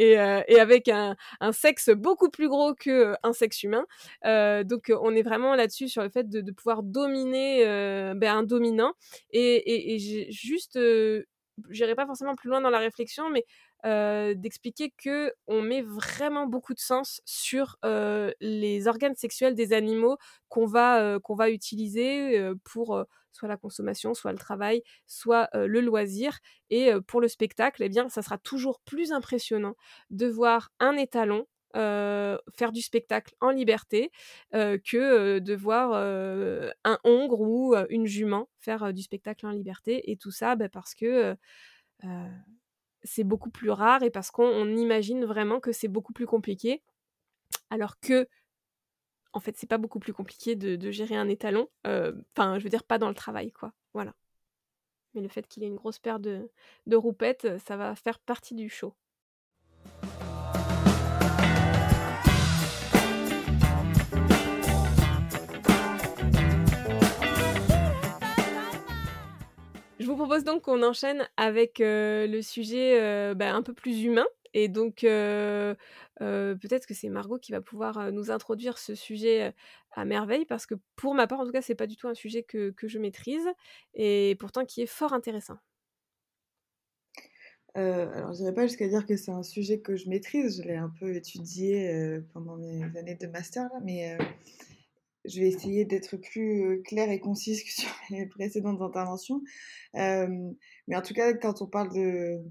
Euh, 0.00 0.42
et, 0.48 0.60
avec 0.60 0.88
un, 0.88 1.16
sexe 1.52 1.90
beaucoup 1.90 2.30
plus 2.30 2.48
gros 2.48 2.74
qu'un 2.74 3.16
un 3.22 3.32
sexe 3.32 3.62
humain. 3.62 3.84
Euh, 4.24 4.64
donc 4.64 4.92
on 5.00 5.14
est 5.14 5.22
vraiment 5.22 5.54
là-dessus 5.54 5.88
sur 5.88 6.02
le 6.02 6.10
fait 6.10 6.28
de, 6.28 6.50
pouvoir 6.52 6.82
dominer 6.82 7.66
euh, 7.66 8.14
ben, 8.14 8.38
un 8.38 8.42
dominant. 8.42 8.92
Et, 9.32 9.94
et, 9.94 10.30
juste, 10.30 10.78
j'irai 11.70 11.94
pas 11.94 12.06
forcément 12.06 12.34
plus 12.36 12.48
loin 12.48 12.60
dans 12.60 12.70
la 12.70 12.78
réflexion, 12.78 13.30
mais 13.30 13.44
d'expliquer 14.34 14.92
que 14.96 15.32
on 15.46 15.62
met 15.62 15.82
vraiment 15.82 16.46
beaucoup 16.46 16.74
de 16.74 16.78
sens 16.80 17.20
sur 17.24 17.76
les 18.40 18.88
organes 18.88 19.14
sexuels 19.16 19.54
des 19.54 19.72
animaux 19.72 20.16
qu'on 20.48 20.66
va 20.66 21.18
qu'on 21.22 21.34
va 21.34 21.50
utiliser 21.50 22.50
pour 22.64 23.04
soit 23.32 23.48
la 23.48 23.56
consommation, 23.56 24.14
soit 24.14 24.32
le 24.32 24.38
travail, 24.38 24.82
soit 25.06 25.48
le 25.54 25.80
loisir. 25.80 26.38
Et 26.70 26.90
pour 27.06 27.20
le 27.20 27.28
spectacle, 27.28 27.82
eh 27.82 27.88
bien, 27.88 28.08
ça 28.08 28.22
sera 28.22 28.38
toujours 28.38 28.80
plus 28.80 29.12
impressionnant 29.12 29.76
de 30.10 30.26
voir 30.26 30.70
un 30.80 30.96
étalon 30.96 31.46
faire 31.78 32.72
du 32.72 32.82
spectacle 32.82 33.34
en 33.40 33.50
liberté 33.50 34.10
que 34.52 35.38
de 35.38 35.54
voir 35.54 35.92
un 36.84 36.98
hongre 37.04 37.40
ou 37.40 37.74
une 37.88 38.06
jument 38.06 38.48
faire 38.58 38.92
du 38.92 39.02
spectacle 39.02 39.46
en 39.46 39.50
liberté. 39.50 40.10
Et 40.10 40.16
tout 40.16 40.30
ça 40.30 40.56
bah, 40.56 40.68
parce 40.68 40.94
que 40.94 41.36
c'est 43.02 43.24
beaucoup 43.24 43.50
plus 43.50 43.70
rare 43.70 44.02
et 44.02 44.10
parce 44.10 44.30
qu'on 44.30 44.76
imagine 44.76 45.24
vraiment 45.24 45.60
que 45.60 45.72
c'est 45.72 45.88
beaucoup 45.88 46.12
plus 46.12 46.26
compliqué. 46.26 46.82
Alors 47.70 47.98
que, 48.00 48.28
en 49.32 49.40
fait, 49.40 49.56
c'est 49.56 49.66
pas 49.66 49.78
beaucoup 49.78 49.98
plus 49.98 50.12
compliqué 50.12 50.56
de, 50.56 50.90
gérer 50.90 51.16
un 51.16 51.28
étalon. 51.28 51.68
Enfin, 51.84 52.58
je 52.58 52.64
veux 52.64 52.70
dire, 52.70 52.84
pas 52.84 52.98
dans 52.98 53.08
le 53.08 53.14
travail, 53.14 53.52
quoi. 53.52 53.72
Voilà. 53.94 54.14
Mais 55.14 55.20
le 55.20 55.28
fait 55.28 55.46
qu'il 55.46 55.62
ait 55.64 55.68
une 55.68 55.76
grosse 55.76 55.98
paire 55.98 56.20
de, 56.20 56.50
de 56.86 56.96
roupettes, 56.96 57.58
ça 57.66 57.76
va 57.76 57.94
faire 57.94 58.18
partie 58.20 58.54
du 58.54 58.68
show. 58.68 58.94
Vous 70.08 70.16
propose 70.16 70.44
donc 70.44 70.62
qu'on 70.62 70.82
enchaîne 70.82 71.28
avec 71.36 71.78
le 71.80 72.40
sujet 72.40 73.34
bah, 73.34 73.54
un 73.54 73.62
peu 73.62 73.72
plus 73.72 74.02
humain. 74.02 74.26
Et 74.54 74.68
donc, 74.68 75.00
peut-être 75.00 76.86
que 76.86 76.94
c'est 76.94 77.08
Margot 77.08 77.38
qui 77.38 77.52
va 77.52 77.60
pouvoir 77.60 78.10
nous 78.12 78.30
introduire 78.30 78.78
ce 78.78 78.94
sujet 78.94 79.54
à 79.92 80.04
merveille, 80.04 80.46
parce 80.46 80.66
que 80.66 80.74
pour 80.96 81.14
ma 81.14 81.26
part, 81.26 81.40
en 81.40 81.46
tout 81.46 81.52
cas, 81.52 81.62
c'est 81.62 81.74
pas 81.74 81.86
du 81.86 81.96
tout 81.96 82.08
un 82.08 82.14
sujet 82.14 82.42
que, 82.42 82.72
je 82.82 82.98
maîtrise, 82.98 83.46
et 83.94 84.36
pourtant 84.38 84.64
qui 84.64 84.82
est 84.82 84.86
fort 84.86 85.12
intéressant. 85.12 85.58
alors, 87.74 88.32
je 88.32 88.38
dirais 88.38 88.54
pas 88.54 88.66
jusqu'à 88.66 88.88
dire 88.88 89.06
que 89.06 89.16
c'est 89.16 89.30
un 89.30 89.42
sujet 89.42 89.80
que 89.80 89.96
je 89.96 90.08
maîtrise, 90.08 90.62
je 90.62 90.66
l'ai 90.66 90.76
un 90.76 90.92
peu 90.98 91.14
étudié 91.14 92.20
pendant 92.32 92.56
mes 92.56 92.96
années 92.96 93.16
de 93.16 93.26
master, 93.26 93.68
mais 93.84 94.16
je 95.28 95.40
vais 95.40 95.48
essayer 95.48 95.84
d'être 95.84 96.16
plus 96.16 96.82
claire 96.84 97.10
et 97.10 97.20
concise 97.20 97.62
que 97.62 97.70
sur 97.82 97.90
les 98.10 98.26
précédentes 98.26 98.80
interventions. 98.80 99.42
mais 99.94 100.96
en 100.96 101.02
tout 101.02 101.14
cas, 101.14 101.34
quand 101.34 101.62
on 101.62 101.66
parle 101.66 101.92
de, 101.94 102.42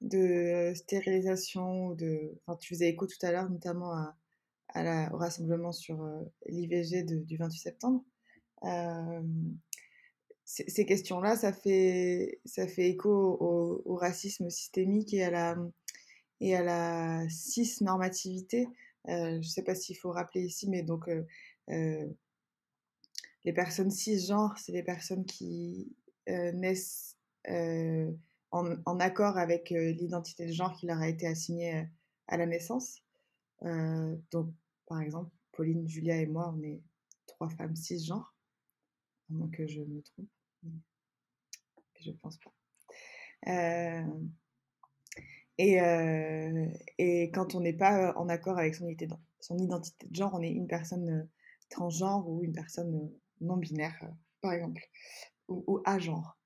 de 0.00 0.72
stérilisation, 0.74 1.92
de, 1.92 2.38
enfin, 2.46 2.56
tu 2.60 2.74
faisais 2.74 2.88
écho 2.88 3.06
tout 3.06 3.26
à 3.26 3.32
l'heure 3.32 3.50
notamment 3.50 3.92
au 4.74 5.16
rassemblement 5.16 5.72
sur 5.72 6.08
l'IVG 6.46 7.02
du 7.02 7.36
28 7.36 7.58
septembre. 7.58 8.04
ces 10.44 10.86
questions-là, 10.86 11.36
ça 11.36 11.52
fait, 11.52 12.40
écho 12.78 13.10
au, 13.10 13.94
racisme 13.96 14.48
systémique 14.50 15.14
et 15.14 15.24
à 15.24 15.30
la, 15.30 15.56
et 16.40 16.56
à 16.56 16.62
je 19.06 19.36
ne 19.36 19.42
sais 19.42 19.62
pas 19.62 19.74
s'il 19.74 19.96
faut 19.96 20.10
rappeler 20.10 20.42
ici, 20.42 20.68
mais 20.68 20.82
donc 20.82 21.08
les 21.68 23.52
personnes 23.52 23.90
cisgenres, 23.90 24.56
c'est 24.58 24.72
les 24.72 24.82
personnes 24.82 25.24
qui 25.24 25.94
euh, 26.28 26.52
naissent 26.52 27.18
euh, 27.48 28.10
en, 28.50 29.00
accord 29.00 29.38
avec 29.38 29.70
l'identité 29.70 30.46
de 30.46 30.52
genre 30.52 30.74
qui 30.74 30.86
leur 30.86 30.98
a 30.98 31.08
été 31.08 31.26
assignée 31.26 31.86
à 32.28 32.36
la 32.36 32.46
naissance. 32.46 33.02
donc, 33.62 34.52
par 34.86 35.00
exemple, 35.00 35.30
Pauline, 35.52 35.88
Julia 35.88 36.16
et 36.16 36.26
moi, 36.26 36.54
on 36.54 36.62
est 36.62 36.82
trois 37.26 37.48
femmes 37.48 37.74
cisgenres, 37.74 38.34
à 39.30 39.34
moins 39.34 39.48
que 39.48 39.66
je 39.66 39.80
me 39.80 40.02
trompe, 40.02 40.28
je 42.00 42.10
pense 42.10 42.38
pas. 42.38 42.52
et, 45.56 45.78
et, 46.98 47.30
quand 47.30 47.54
on 47.54 47.60
n'est 47.60 47.72
pas 47.72 48.14
en 48.18 48.28
accord 48.28 48.58
avec 48.58 48.74
son 48.74 48.86
identité, 48.86 49.16
son 49.40 49.56
identité 49.58 50.06
de 50.08 50.14
genre, 50.14 50.34
on 50.34 50.42
est 50.42 50.52
une 50.52 50.68
personne 50.68 51.26
transgenre 51.72 52.28
ou 52.28 52.42
une 52.44 52.52
personne 52.52 52.94
euh, 52.94 53.18
non 53.40 53.56
binaire, 53.56 53.98
euh, 54.02 54.12
par 54.40 54.52
exemple, 54.52 54.82
ou, 55.48 55.64
ou 55.66 55.80
agenre. 55.84 56.38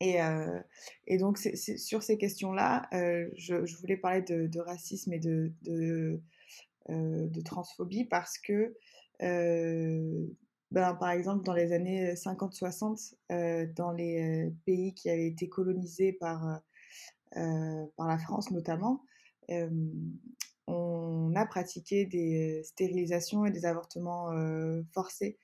Et, 0.00 0.22
euh, 0.22 0.60
et, 1.06 1.16
donc, 1.16 1.38
sur 1.38 2.02
ces 2.02 2.18
questions-là, 2.18 2.86
je, 2.92 3.76
voulais 3.80 3.96
parler 3.96 4.20
de, 4.20 4.60
racisme 4.60 5.14
et 5.14 5.18
de, 5.18 5.52
de, 5.62 6.20
de, 6.90 7.40
transphobie 7.40 8.04
parce 8.04 8.36
que, 8.36 8.76
ben, 9.18 10.94
par 10.96 11.10
exemple, 11.12 11.44
dans 11.44 11.54
les 11.54 11.72
années 11.72 12.12
50-60, 12.12 13.14
dans 13.74 13.90
les 13.92 14.52
pays 14.66 14.92
qui 14.92 15.08
avaient 15.08 15.28
été 15.28 15.48
colonisés 15.48 16.12
par, 16.12 16.60
par 17.32 18.06
la 18.06 18.18
France 18.18 18.50
notamment, 18.50 19.02
on 20.66 21.34
a 21.36 21.46
pratiqué 21.46 22.06
des 22.06 22.62
stérilisations 22.64 23.46
et 23.46 23.50
des 23.50 23.66
avortements 23.66 24.32
euh, 24.32 24.82
forcés 24.92 25.38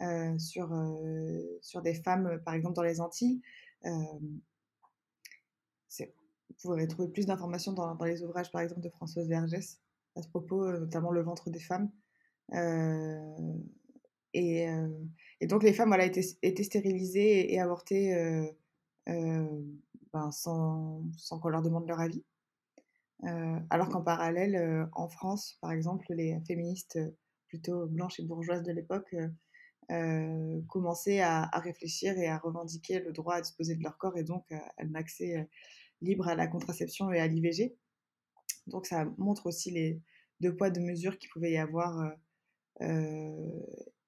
euh, 0.00 0.38
sur, 0.38 0.72
euh, 0.72 1.82
des 1.82 1.94
femmes, 1.94 2.40
par 2.44 2.54
exemple 2.54 2.74
dans 2.74 2.82
les 2.82 3.00
Antilles. 3.00 3.42
vous 3.84 3.92
pourrez 6.62 6.86
trouver 6.86 7.08
plus 7.08 7.26
d'informations 7.26 7.72
dans, 7.72 7.96
les 8.04 8.22
ouvrages, 8.22 8.50
par 8.50 8.62
exemple, 8.62 8.80
de 8.80 8.88
Françoise 8.88 9.28
Vergès 9.28 9.80
à 10.16 10.22
ce 10.22 10.28
propos, 10.28 10.70
notamment 10.70 11.10
Le 11.10 11.22
ventre 11.22 11.50
des 11.50 11.60
femmes. 11.60 11.90
Et, 14.34 14.66
donc 15.42 15.62
les 15.62 15.72
femmes 15.72 15.88
voilà, 15.88 16.06
étaient, 16.06 16.62
stérilisées 16.62 17.52
et, 17.52 17.60
avortées 17.60 18.52
ben, 19.06 20.30
sans 20.30 21.02
qu'on 21.40 21.48
leur 21.48 21.62
demande 21.62 21.86
leur 21.88 22.00
avis. 22.00 22.22
Euh, 23.24 23.60
alors 23.70 23.88
qu'en 23.88 24.02
parallèle, 24.02 24.56
euh, 24.56 24.84
en 24.92 25.08
France, 25.08 25.56
par 25.60 25.72
exemple, 25.72 26.06
les 26.10 26.40
féministes 26.46 26.96
euh, 26.96 27.10
plutôt 27.48 27.86
blanches 27.86 28.18
et 28.18 28.24
bourgeoises 28.24 28.62
de 28.62 28.72
l'époque 28.72 29.14
commençaient 30.68 31.20
à, 31.20 31.50
réfléchir 31.58 32.16
et 32.16 32.26
à 32.26 32.38
revendiquer 32.38 33.00
le 33.00 33.12
droit 33.12 33.34
à 33.34 33.40
disposer 33.42 33.74
de 33.74 33.82
leur 33.82 33.98
corps 33.98 34.16
et 34.16 34.22
donc 34.22 34.50
à 34.50 34.72
un 34.78 34.94
accès 34.94 35.46
libre 36.00 36.28
à 36.28 36.34
la 36.34 36.46
contraception 36.46 37.12
et 37.12 37.20
à 37.20 37.26
l'IVG. 37.26 37.76
Donc 38.68 38.86
ça 38.86 39.04
montre 39.18 39.44
aussi 39.44 39.70
les 39.70 40.00
deux 40.40 40.56
poids, 40.56 40.70
deux 40.70 40.80
mesures 40.80 41.18
qu'il 41.18 41.28
pouvait 41.28 41.52
y 41.52 41.58
avoir 41.58 42.10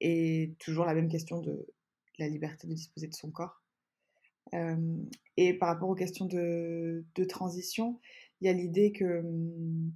et 0.01 0.57
toujours 0.59 0.87
la 0.87 0.95
même 0.95 1.09
question 1.09 1.43
de 1.43 1.67
la 2.19 2.29
liberté 2.29 2.67
de 2.67 2.73
disposer 2.73 3.09
de 3.09 3.15
son 3.15 3.31
corps. 3.31 3.62
et 5.37 5.55
par 5.59 5.69
rapport 5.69 5.91
aux 5.91 5.95
questions 5.95 6.25
de, 6.25 7.05
de 7.15 7.25
transition, 7.25 8.01
il 8.45 8.47
y 8.47 8.51
a 8.51 8.53
l'idée 8.53 8.92
que. 8.92 9.22
Mmh, 9.22 9.92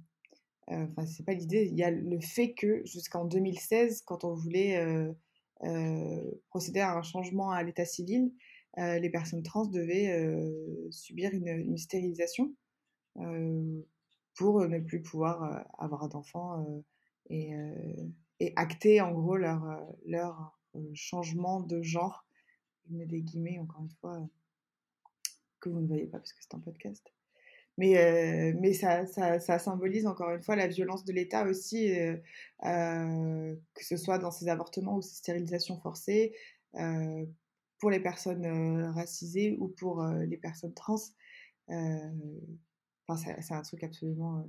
euh, 0.71 0.87
enfin, 0.91 1.05
c'est 1.05 1.23
pas 1.23 1.33
l'idée, 1.33 1.65
il 1.65 1.75
y 1.75 1.83
a 1.83 1.91
le 1.91 2.19
fait 2.19 2.53
que 2.53 2.85
jusqu'en 2.85 3.25
2016, 3.25 4.03
quand 4.03 4.23
on 4.23 4.33
voulait 4.33 4.77
euh, 4.77 5.11
euh, 5.63 6.31
procéder 6.49 6.79
à 6.79 6.95
un 6.95 7.01
changement 7.01 7.51
à 7.51 7.63
l'état 7.63 7.85
civil, 7.85 8.33
les 8.77 9.09
personnes 9.09 9.43
trans 9.43 9.65
devaient 9.65 10.15
subir 10.89 11.33
une, 11.33 11.75
stérilisation 11.77 12.55
pour 14.35 14.65
ne 14.65 14.79
plus 14.79 15.01
pouvoir 15.01 15.65
avoir 15.77 16.07
d'enfants 16.07 16.65
et, 17.29 17.51
acter 18.55 19.01
en 19.01 19.11
gros 19.11 19.35
leur, 19.35 19.85
leur 20.05 20.57
changement 20.93 21.59
de 21.59 21.81
genre. 21.81 22.25
Je 22.87 22.95
mets 22.95 23.05
des 23.05 23.21
guillemets 23.21 23.59
encore 23.59 23.81
une 23.81 23.91
fois 23.99 24.25
que 25.59 25.67
vous 25.67 25.81
ne 25.81 25.87
voyez 25.87 26.05
pas 26.05 26.19
parce 26.19 26.31
que 26.31 26.39
c'est 26.41 26.55
un 26.55 26.59
podcast. 26.59 27.11
Mais, 27.79 27.97
euh, 27.97 28.57
mais 28.59 28.73
ça, 28.73 29.05
ça, 29.05 29.57
symbolise 29.57 30.05
encore 30.05 30.31
une 30.31 30.43
fois 30.43 30.57
la 30.57 30.67
violence 30.67 31.05
de 31.05 31.13
l'État 31.13 31.45
aussi, 31.45 31.97
euh, 31.97 32.17
euh, 32.65 33.55
que 33.73 33.85
ce 33.85 33.95
soit 33.95 34.17
dans 34.17 34.31
ces 34.31 34.49
avortements 34.49 34.97
ou 34.97 35.01
ces 35.01 35.15
stérilisations 35.15 35.79
forcées, 35.79 36.35
pour 37.79 37.89
les 37.89 38.01
personnes 38.01 38.45
racisées 38.91 39.55
ou 39.61 39.69
pour 39.69 40.03
les 40.03 40.35
personnes 40.35 40.73
trans. 40.73 40.99
Enfin, 41.69 43.15
c'est 43.15 43.53
un 43.53 43.61
truc 43.61 43.81
absolument 43.85 44.45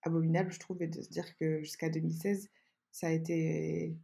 abominable, 0.00 0.50
je 0.50 0.58
trouve, 0.60 0.82
et 0.82 0.88
de 0.88 1.02
se 1.02 1.10
dire 1.10 1.36
que 1.36 1.60
jusqu'à 1.60 1.90
2016, 1.90 2.48
ça 2.92 3.08
a 3.08 3.10
été. 3.10 3.94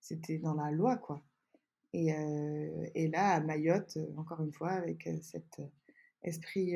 C'était 0.00 0.36
dans 0.36 0.54
la 0.54 0.70
loi, 0.70 0.98
quoi. 0.98 1.24
Et, 1.94 2.08
et 2.94 3.08
là, 3.08 3.36
à 3.36 3.40
Mayotte, 3.40 3.96
encore 4.18 4.42
une 4.42 4.52
fois, 4.52 4.72
avec 4.72 5.08
cette 5.22 5.62
esprit 6.22 6.74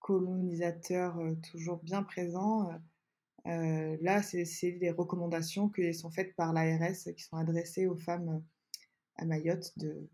colonisateur 0.00 1.18
toujours 1.50 1.78
bien 1.82 2.02
présent. 2.02 2.70
là, 3.44 4.22
c'est 4.22 4.72
des 4.72 4.90
recommandations 4.90 5.68
qui 5.68 5.94
sont 5.94 6.10
faites 6.10 6.34
par 6.36 6.52
l'ARS, 6.52 7.12
qui 7.16 7.22
sont 7.22 7.36
adressées 7.36 7.86
aux 7.86 7.96
femmes 7.96 8.42
à 9.16 9.24
Mayotte 9.24 9.72
de, 9.78 10.08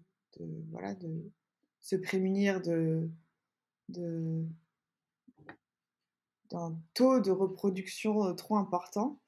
se 1.81 1.97
prémunir 1.97 2.61
d'un 2.61 3.11
taux 6.95 7.21
de 7.21 7.31
reproduction 7.31 8.35
trop 8.35 8.57
important 8.57 9.21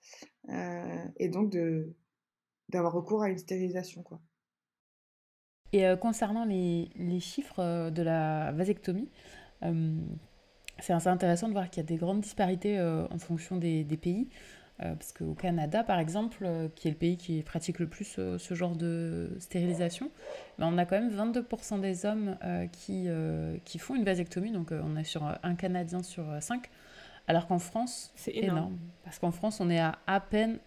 et 0.49 1.29
donc 1.29 1.57
d'avoir 2.69 2.93
recours 2.93 3.23
à 3.23 3.31
une 3.31 3.39
stérilisation. 3.39 4.03
Quoi. 4.03 4.21
Et 5.73 5.87
euh, 5.87 5.97
concernant 5.97 6.45
les, 6.45 6.91
les, 6.97 7.21
chiffres 7.21 7.61
euh, 7.61 7.91
de 7.91 8.03
la 8.03 8.53
vasectomie, 8.53 9.09
euh, 9.63 9.95
c'est 10.81 10.93
assez 10.93 11.09
intéressant 11.09 11.49
de 11.49 11.53
voir 11.53 11.71
qu'il 11.71 11.83
y 11.83 11.87
a 11.87 11.89
des 11.89 11.97
grandes 11.97 12.23
disparités 12.23 12.81
en 12.81 13.19
fonction 13.19 13.57
des, 13.57 13.85
des 13.85 13.99
pays. 13.99 14.31
parce 14.79 15.13
qu'au 15.13 15.35
Canada, 15.35 15.85
par 15.85 15.99
exemple, 15.99 16.49
qui 16.75 16.89
est 16.89 16.93
le 16.93 16.97
pays 16.97 17.19
qui 17.19 17.43
pratique 17.43 17.79
le 17.81 17.87
plus 17.87 18.19
ce 18.39 18.55
genre 18.55 18.75
de 18.75 19.37
stérilisation, 19.41 20.11
ben, 20.59 20.71
on 20.73 20.79
a 20.79 20.87
quand 20.87 20.99
même 20.99 21.15
22% 21.15 21.83
des 21.83 22.07
hommes 22.07 22.35
qui, 22.73 23.09
qui 23.67 23.79
font 23.79 23.95
une 23.95 24.05
vasectomie. 24.05 24.53
Donc 24.53 24.73
on 24.73 24.97
est 24.97 25.05
sur 25.05 25.23
un 25.43 25.55
Canadien 25.55 26.03
sur 26.03 26.25
5. 26.41 26.71
Alors 27.29 27.47
qu'en 27.47 27.59
France, 27.59 28.11
c'est 28.17 28.35
énorme. 28.35 28.57
énorme. 28.57 28.79
Parce 29.05 29.19
qu'en 29.19 29.33
France, 29.33 29.61
on 29.61 29.69
est 29.69 29.81
à 29.81 29.99
à 30.07 30.19
peine 30.19 30.61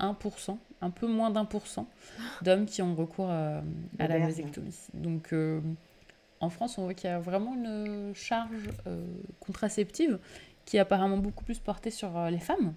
1%, 0.00 0.56
un 0.80 0.90
peu 0.90 1.06
moins 1.06 1.30
d'un 1.30 1.44
pour 1.44 1.66
cent 1.66 1.88
d'hommes 2.42 2.66
qui 2.66 2.82
ont 2.82 2.94
recours 2.94 3.30
à, 3.30 3.62
la 3.98 4.18
vasectomie. 4.18 4.76
Donc 4.94 5.32
euh, 5.32 5.60
en 6.40 6.50
France, 6.50 6.78
on 6.78 6.84
voit 6.84 6.94
qu'il 6.94 7.10
y 7.10 7.12
a 7.12 7.18
vraiment 7.18 7.54
une 7.54 8.12
charge 8.14 8.70
euh, 8.86 9.04
contraceptive 9.40 10.18
qui 10.64 10.76
est 10.76 10.80
apparemment 10.80 11.16
beaucoup 11.16 11.44
plus 11.44 11.58
portée 11.58 11.90
sur 11.90 12.16
euh, 12.16 12.30
les 12.30 12.38
femmes 12.38 12.74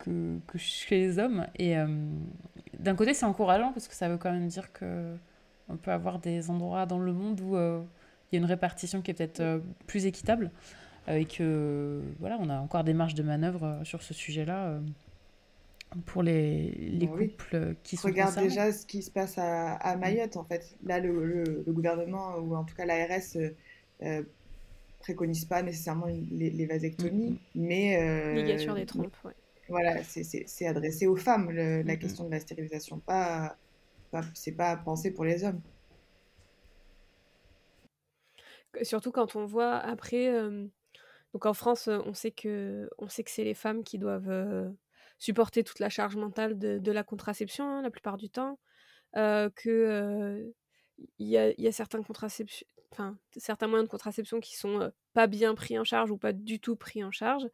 que, 0.00 0.40
que, 0.48 0.58
chez 0.58 0.98
les 0.98 1.20
hommes. 1.20 1.46
Et 1.60 1.76
d'un 2.76 2.96
côté, 2.96 3.14
c'est 3.14 3.24
encourageant 3.24 3.72
parce 3.72 3.86
que 3.86 3.94
ça 3.94 4.08
veut 4.08 4.18
quand 4.18 4.32
même 4.32 4.48
dire 4.48 4.72
que 4.72 5.14
on 5.68 5.76
peut 5.76 5.92
avoir 5.92 6.18
des 6.18 6.50
endroits 6.50 6.86
dans 6.86 6.98
le 6.98 7.12
monde 7.12 7.40
où 7.40 7.54
il 7.54 8.32
y 8.32 8.36
a 8.36 8.38
une 8.38 8.44
répartition 8.44 9.00
qui 9.00 9.12
est 9.12 9.14
peut-être 9.14 9.62
plus 9.86 10.06
équitable 10.06 10.50
et 11.06 11.24
que 11.24 12.02
voilà, 12.18 12.36
on 12.40 12.50
a 12.50 12.58
encore 12.58 12.82
des 12.82 12.94
marges 12.94 13.14
de 13.14 13.22
manœuvre 13.22 13.78
sur 13.84 14.02
ce 14.02 14.12
sujet-là 14.12 14.80
pour 16.06 16.22
les, 16.22 16.70
les 16.70 17.06
couples 17.06 17.76
qui 17.82 17.96
sont 17.96 18.08
Regarde 18.08 18.38
déjà 18.38 18.72
ce 18.72 18.84
qui 18.86 19.02
se 19.02 19.10
passe 19.10 19.38
à, 19.38 19.74
à. 19.74 19.96
Mayotte, 19.96 20.36
en 20.36 20.44
fait. 20.44 20.76
Là, 20.84 21.00
le, 21.00 21.44
le, 21.44 21.72
gouvernement, 21.72 22.36
ou 22.36 22.54
en 22.54 22.64
tout 22.64 22.74
cas 22.74 22.84
l'ARS, 22.84 23.36
euh, 23.36 23.50
euh, 24.02 24.22
préconise 25.00 25.44
pas 25.44 25.62
nécessairement 25.62 26.06
les, 26.06 26.66
vasectomies, 26.66 27.30
mm, 27.30 27.60
mm. 27.60 27.66
mais... 27.66 28.02
Euh, 28.02 28.34
Ligation 28.34 28.74
des 28.74 28.86
trompes, 28.86 29.16
ouais. 29.24 29.32
Voilà, 29.68 30.02
c'est 30.02 30.66
adressé 30.66 31.06
aux 31.06 31.16
femmes, 31.16 31.50
la 31.50 31.96
question 31.96 32.24
de 32.24 32.30
la 32.30 32.40
stérilisation, 32.40 33.00
pas, 33.00 33.56
pas 34.10 34.22
c'est 34.32 34.52
pas 34.52 34.76
pensé 34.76 35.10
pour 35.10 35.24
les 35.24 35.44
hommes. 35.44 35.60
Surtout 38.82 39.12
quand 39.12 39.36
on 39.36 39.44
voit 39.44 39.76
après, 39.76 40.28
euh, 40.28 40.66
donc 41.32 41.46
en 41.46 41.54
France, 41.54 41.88
on 41.88 42.14
sait 42.14 42.30
que, 42.30 42.88
on 42.98 43.08
sait 43.08 43.24
que 43.24 43.30
c'est 43.30 43.44
les 43.44 43.54
femmes 43.54 43.82
qui 43.82 43.98
doivent 43.98 44.30
euh, 44.30 44.70
supporter 45.18 45.64
toute 45.64 45.80
la 45.80 45.88
charge 45.88 46.16
mentale 46.16 46.58
de, 46.58 46.92
la 46.92 47.02
contraception 47.02 47.68
hein, 47.68 47.82
la 47.82 47.90
plupart 47.90 48.16
du 48.16 48.30
temps, 48.30 48.58
euh, 49.16 49.50
que 49.54 49.68
euh, 49.68 50.44
il 51.18 51.28
y, 51.28 51.36
a, 51.36 51.72
certains 51.72 52.00
enfin 52.92 53.18
certains 53.36 53.66
moyens 53.66 53.86
de 53.86 53.90
contraception 53.90 54.40
qui 54.40 54.56
sont 54.56 54.80
euh, 54.80 54.90
pas 55.12 55.26
bien 55.26 55.54
pris 55.54 55.78
en 55.78 55.84
charge 55.84 56.10
ou 56.10 56.18
pas 56.18 56.32
du 56.32 56.60
tout 56.60 56.76
pris 56.76 57.04
en 57.04 57.10
charge. 57.10 57.46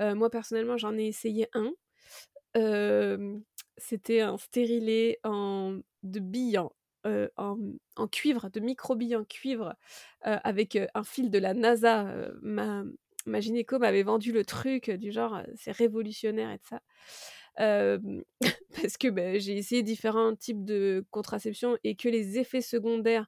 Euh, 0.00 0.14
moi 0.14 0.30
personnellement, 0.30 0.76
j'en 0.76 0.96
ai 0.96 1.06
essayé 1.06 1.48
un. 1.54 1.72
C'était 3.78 4.20
un 4.20 4.36
stérilet 4.36 5.18
en 5.24 5.78
de 6.02 6.20
billes 6.20 6.58
en, 6.58 6.70
en, 7.96 8.08
cuivre, 8.08 8.50
de 8.50 8.60
micro-billes 8.60 9.16
en 9.16 9.24
cuivre, 9.24 9.74
avec 10.20 10.78
un 10.94 11.04
fil 11.04 11.30
de 11.30 11.38
la 11.38 11.54
NASA. 11.54 12.14
Ma 13.26 13.40
gynéco 13.40 13.78
m'avait 13.78 14.02
vendu 14.02 14.32
le 14.32 14.44
truc 14.44 14.88
euh, 14.88 14.96
du 14.96 15.12
genre, 15.12 15.36
euh, 15.36 15.42
c'est 15.56 15.72
révolutionnaire 15.72 16.50
et 16.50 16.58
de 16.58 16.64
ça. 16.64 16.80
Euh, 17.60 17.98
parce 18.82 18.96
que 18.96 19.08
ben, 19.08 19.38
j'ai 19.38 19.56
essayé 19.56 19.82
différents 19.82 20.34
types 20.34 20.64
de 20.64 21.04
contraception 21.10 21.76
et 21.84 21.94
que 21.96 22.08
les 22.08 22.38
effets 22.38 22.62
secondaires 22.62 23.26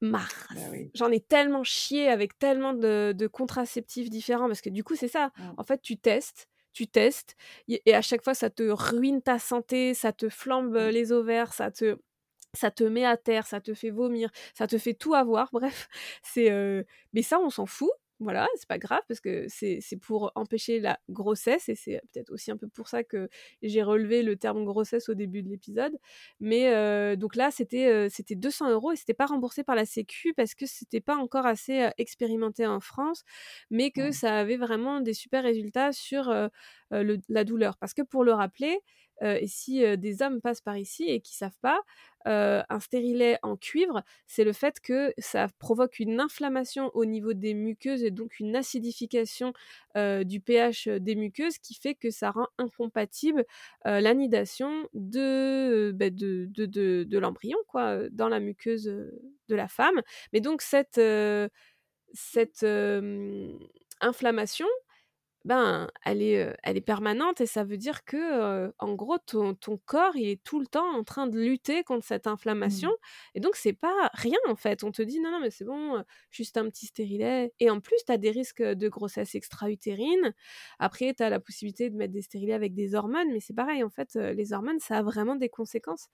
Mars. 0.00 0.34
bah 0.54 0.60
oui. 0.70 0.90
J'en 0.94 1.10
ai 1.10 1.20
tellement 1.20 1.62
chié 1.64 2.08
avec 2.08 2.38
tellement 2.38 2.72
de, 2.74 3.12
de 3.16 3.26
contraceptifs 3.26 4.10
différents 4.10 4.48
parce 4.48 4.60
que 4.60 4.70
du 4.70 4.82
coup, 4.82 4.96
c'est 4.96 5.08
ça. 5.08 5.30
Mm. 5.38 5.50
En 5.58 5.64
fait, 5.64 5.80
tu 5.80 5.96
testes, 5.96 6.48
tu 6.72 6.86
testes 6.88 7.36
et 7.68 7.94
à 7.94 8.02
chaque 8.02 8.24
fois, 8.24 8.34
ça 8.34 8.50
te 8.50 8.62
ruine 8.64 9.22
ta 9.22 9.38
santé, 9.38 9.94
ça 9.94 10.12
te 10.12 10.28
flambe 10.28 10.74
euh, 10.76 10.88
Mm. 10.88 10.92
les 10.92 11.12
ovaires, 11.12 11.52
ça 11.52 11.70
te 11.70 11.98
ça 12.54 12.70
te 12.70 12.84
met 12.84 13.04
à 13.06 13.16
terre, 13.16 13.46
ça 13.46 13.60
te 13.62 13.72
fait 13.72 13.88
vomir, 13.90 14.30
ça 14.54 14.66
te 14.66 14.76
fait 14.76 14.92
tout 14.94 15.14
avoir. 15.14 15.48
Bref, 15.52 15.88
c'est 16.22 16.50
euh, 16.50 16.82
mais 17.12 17.22
ça, 17.22 17.38
on 17.38 17.50
s'en 17.50 17.66
fout. 17.66 17.90
Voilà, 18.20 18.46
c'est 18.56 18.68
pas 18.68 18.78
grave 18.78 19.00
parce 19.08 19.18
que 19.18 19.46
c'est 19.48 19.80
pour 20.00 20.30
empêcher 20.36 20.78
la 20.78 21.00
grossesse 21.10 21.68
et 21.68 21.74
c'est 21.74 22.00
peut-être 22.12 22.30
aussi 22.30 22.52
un 22.52 22.56
peu 22.56 22.68
pour 22.68 22.86
ça 22.88 23.02
que 23.02 23.28
j'ai 23.62 23.82
relevé 23.82 24.22
le 24.22 24.36
terme 24.36 24.64
grossesse 24.64 25.08
au 25.08 25.14
début 25.14 25.42
de 25.42 25.48
l'épisode. 25.48 25.98
Mais 26.38 26.72
euh, 26.72 27.16
donc 27.16 27.34
là, 27.34 27.50
c'était 27.50 27.88
euh, 27.88 28.08
c'était 28.08 28.36
200 28.36 28.70
euros 28.70 28.92
et 28.92 28.96
c'était 28.96 29.14
pas 29.14 29.26
remboursé 29.26 29.64
par 29.64 29.74
la 29.74 29.86
Sécu 29.86 30.34
parce 30.36 30.54
que 30.54 30.66
c'était 30.66 31.00
pas 31.00 31.16
encore 31.16 31.46
assez 31.46 31.82
euh, 31.82 31.90
expérimenté 31.98 32.64
en 32.64 32.78
France, 32.78 33.24
mais 33.70 33.90
que 33.90 34.10
Ouais. 34.10 34.12
ça 34.12 34.38
avait 34.38 34.56
vraiment 34.56 35.00
des 35.00 35.14
super 35.14 35.42
résultats 35.42 35.90
sur 35.92 36.28
euh, 36.30 36.46
euh, 36.92 37.02
le- 37.02 37.18
la 37.28 37.42
douleur. 37.44 37.76
Parce 37.78 37.94
que 37.94 38.02
pour 38.02 38.22
le 38.24 38.32
rappeler, 38.32 38.78
euh, 39.22 39.38
et 39.40 39.46
si 39.46 39.84
euh, 39.84 39.96
des 39.96 40.22
hommes 40.22 40.40
passent 40.40 40.60
par 40.60 40.76
ici 40.76 41.04
et 41.04 41.20
qui 41.20 41.34
savent 41.36 41.58
pas, 41.60 41.80
euh, 42.26 42.62
un 42.68 42.80
stérilet 42.80 43.38
en 43.42 43.56
cuivre, 43.56 44.02
c'est 44.26 44.44
le 44.44 44.52
fait 44.52 44.80
que 44.80 45.12
ça 45.18 45.48
provoque 45.58 45.98
une 45.98 46.20
inflammation 46.20 46.90
au 46.94 47.04
niveau 47.04 47.32
des 47.32 47.54
muqueuses 47.54 48.04
et 48.04 48.10
donc 48.10 48.38
une 48.40 48.54
acidification 48.56 49.52
du 49.96 50.40
pH 50.40 50.88
des 50.88 51.14
muqueuses 51.16 51.58
qui 51.58 51.74
fait 51.74 51.94
que 51.94 52.10
ça 52.10 52.30
rend 52.30 52.46
incompatible 52.58 53.44
l'anidation 53.84 54.88
de, 54.94 55.92
bah, 55.94 56.10
de, 56.10 56.46
de, 56.50 56.66
de, 56.66 57.04
de 57.08 57.18
l'embryon 57.18 57.58
quoi, 57.68 58.08
dans 58.10 58.28
la 58.28 58.40
muqueuse 58.40 58.84
de 58.84 59.54
la 59.54 59.68
femme. 59.68 60.00
Mais 60.32 60.40
donc 60.40 60.62
cette, 60.62 61.00
cette 62.14 62.64
inflammation, 64.00 64.66
ben, 65.44 65.88
elle 66.04 66.22
est, 66.22 66.54
elle 66.62 66.76
est 66.76 66.80
permanente 66.80 67.40
et 67.40 67.46
ça 67.46 67.64
veut 67.64 67.76
dire 67.76 68.04
que, 68.04 68.16
euh, 68.16 68.70
en 68.78 68.94
gros, 68.94 69.18
ton, 69.18 69.54
ton 69.54 69.78
corps, 69.84 70.16
il 70.16 70.28
est 70.28 70.42
tout 70.44 70.60
le 70.60 70.66
temps 70.66 70.88
en 70.94 71.04
train 71.04 71.26
de 71.26 71.38
lutter 71.38 71.82
contre 71.84 72.06
cette 72.06 72.26
inflammation. 72.26 72.90
Mm. 72.90 73.36
Et 73.36 73.40
donc, 73.40 73.56
c'est 73.56 73.72
pas 73.72 74.10
rien, 74.14 74.38
en 74.48 74.56
fait. 74.56 74.84
On 74.84 74.92
te 74.92 75.02
dit, 75.02 75.20
non, 75.20 75.30
non, 75.30 75.40
mais 75.40 75.50
c'est 75.50 75.64
bon, 75.64 76.02
juste 76.30 76.56
un 76.56 76.68
petit 76.68 76.86
stérilet. 76.86 77.52
Et 77.60 77.70
en 77.70 77.80
plus, 77.80 77.96
tu 78.06 78.12
as 78.12 78.18
des 78.18 78.30
risques 78.30 78.62
de 78.62 78.88
grossesse 78.88 79.34
extra-utérine. 79.34 80.34
Après, 80.78 81.14
tu 81.14 81.22
as 81.22 81.30
la 81.30 81.40
possibilité 81.40 81.90
de 81.90 81.96
mettre 81.96 82.12
des 82.12 82.22
stérilets 82.22 82.54
avec 82.54 82.74
des 82.74 82.94
hormones, 82.94 83.32
mais 83.32 83.40
c'est 83.40 83.54
pareil, 83.54 83.82
en 83.82 83.90
fait, 83.90 84.14
les 84.14 84.52
hormones, 84.52 84.78
ça 84.80 84.98
a 84.98 85.02
vraiment 85.02 85.36
des 85.36 85.48
conséquences. 85.48 86.08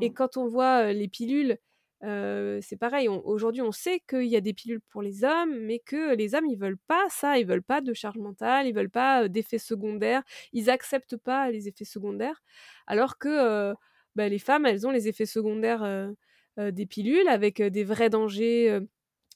Et 0.00 0.12
quand 0.12 0.36
on 0.36 0.46
voit 0.46 0.92
les 0.92 1.08
pilules, 1.08 1.58
c'est 2.02 2.76
pareil. 2.78 3.08
Aujourd'hui, 3.08 3.62
on 3.62 3.72
sait 3.72 4.00
qu'il 4.08 4.24
y 4.26 4.36
a 4.36 4.40
des 4.40 4.52
pilules 4.54 4.80
pour 4.90 5.02
les 5.02 5.24
hommes, 5.24 5.58
mais 5.60 5.78
que 5.80 6.14
les 6.14 6.34
hommes, 6.34 6.46
ils 6.46 6.58
veulent 6.58 6.78
pas 6.78 7.06
ça. 7.10 7.38
Ils 7.38 7.46
veulent 7.46 7.62
pas 7.62 7.80
de 7.80 7.92
charge 7.92 8.18
mentale, 8.18 8.66
ils 8.66 8.74
veulent 8.74 8.90
pas 8.90 9.28
d'effets 9.28 9.58
secondaires. 9.58 10.22
Ils 10.52 10.70
acceptent 10.70 11.16
pas 11.16 11.50
les 11.50 11.68
effets 11.68 11.84
secondaires. 11.84 12.42
Alors 12.86 13.18
que 13.18 13.74
bah, 14.16 14.28
les 14.28 14.38
femmes, 14.38 14.66
elles 14.66 14.86
ont 14.86 14.90
les 14.90 15.08
effets 15.08 15.26
secondaires 15.26 16.10
des 16.58 16.86
pilules 16.86 17.28
avec 17.28 17.62
des 17.62 17.84
vrais 17.84 18.10
dangers. 18.10 18.80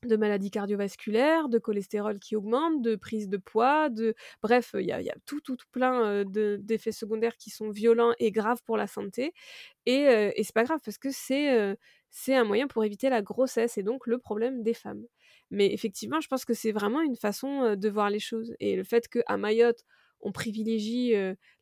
De 0.06 0.16
maladies 0.16 0.50
cardiovasculaires, 0.50 1.48
de 1.48 1.58
cholestérol 1.58 2.18
qui 2.18 2.36
augmente, 2.36 2.82
de 2.82 2.96
prise 2.96 3.28
de 3.28 3.36
poids, 3.36 3.88
de 3.90 4.14
bref, 4.42 4.74
il 4.78 4.86
y 4.86 4.92
a, 4.92 5.00
tout, 5.26 5.40
tout, 5.40 5.56
plein 5.72 6.04
euh, 6.06 6.24
de- 6.24 6.58
d'effets 6.62 6.92
secondaires 6.92 7.36
qui 7.36 7.50
sont 7.50 7.70
violents 7.70 8.12
et 8.18 8.30
graves 8.32 8.62
pour 8.64 8.76
la 8.76 8.86
santé. 8.86 9.32
Et, 9.86 10.06
euh, 10.08 10.30
et 10.36 10.44
c'est 10.44 10.54
pas 10.54 10.64
grave 10.64 10.80
parce 10.84 10.98
que 10.98 11.10
c'est 11.10 11.52
euh, 11.58 11.74
c'est 12.10 12.34
un 12.34 12.44
moyen 12.44 12.68
pour 12.68 12.84
éviter 12.84 13.08
la 13.10 13.22
grossesse 13.22 13.76
et 13.78 13.82
donc 13.82 14.06
le 14.06 14.18
problème 14.18 14.62
des 14.62 14.74
femmes. 14.74 15.04
Mais 15.50 15.72
effectivement, 15.72 16.20
je 16.20 16.28
pense 16.28 16.44
que 16.44 16.54
c'est 16.54 16.72
vraiment 16.72 17.00
une 17.02 17.16
façon 17.16 17.62
euh, 17.64 17.76
de 17.76 17.88
voir 17.90 18.10
les 18.10 18.20
choses. 18.20 18.54
Et 18.60 18.76
le 18.76 18.84
fait 18.84 19.08
qu'à 19.08 19.36
Mayotte, 19.36 19.84
on 20.20 20.32
privilégie 20.32 21.12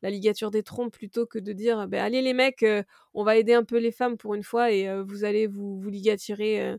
la 0.01 0.09
ligature 0.09 0.49
des 0.49 0.63
trompes 0.63 0.93
plutôt 0.93 1.25
que 1.25 1.37
de 1.37 1.51
dire 1.51 1.85
ben, 1.89 2.01
allez 2.01 2.21
les 2.21 2.31
mecs, 2.33 2.65
on 3.13 3.25
va 3.25 3.35
aider 3.35 3.53
un 3.53 3.65
peu 3.65 3.77
les 3.77 3.91
femmes 3.91 4.15
pour 4.17 4.35
une 4.35 4.43
fois 4.43 4.71
et 4.71 4.87
vous 5.03 5.25
allez 5.25 5.47
vous, 5.47 5.77
vous 5.81 5.89
ligaturer 5.89 6.77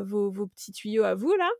vos, 0.00 0.30
vos 0.30 0.46
petits 0.46 0.72
tuyaux 0.72 1.04
à 1.04 1.14
vous 1.14 1.34
là. 1.36 1.50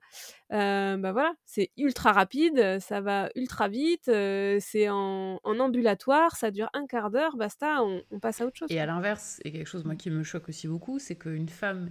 Euh, 0.52 0.96
bah 0.96 1.12
voilà, 1.12 1.32
c'est 1.44 1.70
ultra 1.76 2.12
rapide, 2.12 2.58
euh, 2.58 2.80
ça 2.80 3.00
va 3.00 3.28
ultra 3.36 3.68
vite, 3.68 4.08
euh, 4.08 4.58
c'est 4.60 4.88
en, 4.88 5.38
en 5.44 5.58
ambulatoire, 5.60 6.36
ça 6.36 6.50
dure 6.50 6.70
un 6.74 6.86
quart 6.86 7.10
d'heure, 7.10 7.36
basta, 7.36 7.82
on, 7.82 8.02
on 8.10 8.18
passe 8.20 8.40
à 8.40 8.46
autre 8.46 8.56
chose. 8.56 8.68
Et 8.70 8.80
à 8.80 8.86
l'inverse, 8.86 9.40
et 9.44 9.52
quelque 9.52 9.66
chose 9.68 9.84
moi 9.84 9.94
qui 9.94 10.10
me 10.10 10.22
choque 10.22 10.48
aussi 10.48 10.68
beaucoup, 10.68 10.98
c'est 10.98 11.16
qu'une 11.16 11.48
femme 11.48 11.90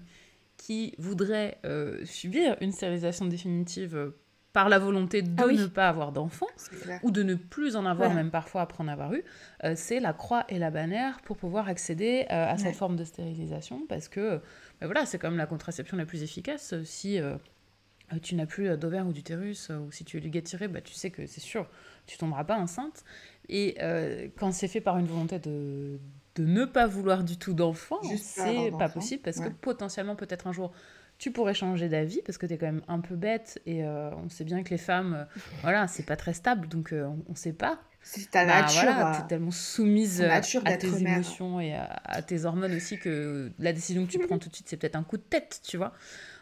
qui 0.57 0.93
voudrait 0.99 1.57
euh, 1.65 2.05
subir 2.05 2.55
une 2.61 2.71
stérilisation 2.71 3.25
définitive 3.25 3.95
euh, 3.95 4.17
par 4.53 4.67
la 4.67 4.79
volonté 4.79 5.21
de 5.21 5.31
Ah 5.41 5.47
oui. 5.47 5.57
ne 5.57 5.65
pas 5.65 5.87
avoir 5.87 6.11
d'enfant, 6.11 6.45
C'est 6.57 6.77
clair. 6.81 6.99
ou 7.03 7.09
de 7.09 7.23
ne 7.23 7.35
plus 7.35 7.75
en 7.77 7.85
avoir, 7.85 8.09
Ouais. 8.09 8.15
même 8.15 8.31
parfois 8.31 8.61
après 8.61 8.83
en 8.83 8.87
avoir 8.89 9.13
eu, 9.13 9.23
euh, 9.63 9.73
c'est 9.77 9.99
la 10.01 10.11
croix 10.13 10.43
et 10.49 10.59
la 10.59 10.69
bannière 10.69 11.21
pour 11.21 11.37
pouvoir 11.37 11.67
accéder 11.69 12.25
euh, 12.29 12.45
à 12.47 12.51
Ouais. 12.51 12.57
cette 12.57 12.75
forme 12.75 12.95
de 12.97 13.05
stérilisation, 13.05 13.85
parce 13.87 14.09
que 14.09 14.19
euh, 14.19 14.39
voilà, 14.85 15.05
c'est 15.05 15.19
comme 15.19 15.37
la 15.37 15.45
contraception 15.45 15.97
la 15.97 16.05
plus 16.05 16.23
efficace. 16.23 16.73
euh, 16.73 16.83
Si 16.83 17.19
euh, 17.19 17.35
euh, 18.13 18.17
tu 18.21 18.35
n'as 18.35 18.45
plus 18.45 18.77
d'ovaire 18.77 19.07
ou 19.07 19.13
d'utérus, 19.13 19.69
ou 19.69 19.91
si 19.91 20.03
tu 20.05 20.17
es 20.17 20.19
ligaturé, 20.19 20.67
bah, 20.67 20.81
tu 20.81 20.93
sais 20.93 21.11
que 21.11 21.25
c'est 21.25 21.39
sûr, 21.41 21.67
tu 22.07 22.17
tomberas 22.17 22.43
pas 22.43 22.57
enceinte. 22.57 23.03
Et 23.49 23.77
euh, 23.81 24.27
quand 24.37 24.51
c'est 24.51 24.67
fait 24.67 24.81
par 24.81 24.97
une 24.97 25.05
volonté 25.05 25.39
de, 25.39 25.99
de 26.35 26.45
ne 26.45 26.65
pas 26.65 26.87
vouloir 26.87 27.23
du 27.23 27.37
tout 27.37 27.53
d'enfant, 27.53 27.99
c'est 28.17 28.71
pas 28.77 28.89
possible, 28.89 29.21
parce 29.21 29.37
ouais. 29.37 29.47
que 29.47 29.53
potentiellement, 29.53 30.15
peut-être 30.15 30.47
un 30.47 30.51
jour, 30.53 30.71
tu 31.17 31.31
pourrais 31.31 31.53
changer 31.53 31.87
d'avis, 31.87 32.21
parce 32.25 32.37
que 32.37 32.45
tu 32.45 32.53
es 32.53 32.57
quand 32.57 32.65
même 32.65 32.81
un 32.87 32.99
peu 32.99 33.15
bête, 33.15 33.61
et 33.65 33.85
euh, 33.85 34.09
on 34.15 34.29
sait 34.29 34.43
bien 34.43 34.63
que 34.63 34.69
les 34.71 34.77
femmes, 34.77 35.13
euh, 35.13 35.39
voilà, 35.61 35.87
c'est 35.87 36.05
pas 36.05 36.15
très 36.15 36.33
stable, 36.33 36.67
donc 36.67 36.91
euh, 36.93 37.05
on, 37.05 37.19
on 37.29 37.35
sait 37.35 37.53
pas. 37.53 37.79
C'est 38.03 38.31
ta 38.31 38.45
Bah, 38.45 38.61
nature. 38.61 38.81
voilà, 38.81 39.11
euh, 39.11 39.21
t'es 39.21 39.27
tellement 39.27 39.51
soumise 39.51 40.21
euh, 40.21 40.29
à 40.31 40.41
tes 40.77 40.87
mère. 41.01 41.13
émotions 41.13 41.59
et 41.59 41.73
à, 41.75 41.85
à 42.03 42.21
tes 42.21 42.45
hormones 42.45 42.73
aussi 42.75 42.97
que 42.97 43.51
la 43.59 43.73
décision 43.73 44.05
que 44.05 44.11
tu 44.11 44.19
prends 44.19 44.39
tout 44.39 44.49
de 44.49 44.55
suite, 44.55 44.67
c'est 44.69 44.77
peut-être 44.77 44.95
un 44.95 45.03
coup 45.03 45.17
de 45.17 45.21
tête, 45.23 45.61
tu 45.63 45.77
vois. 45.77 45.93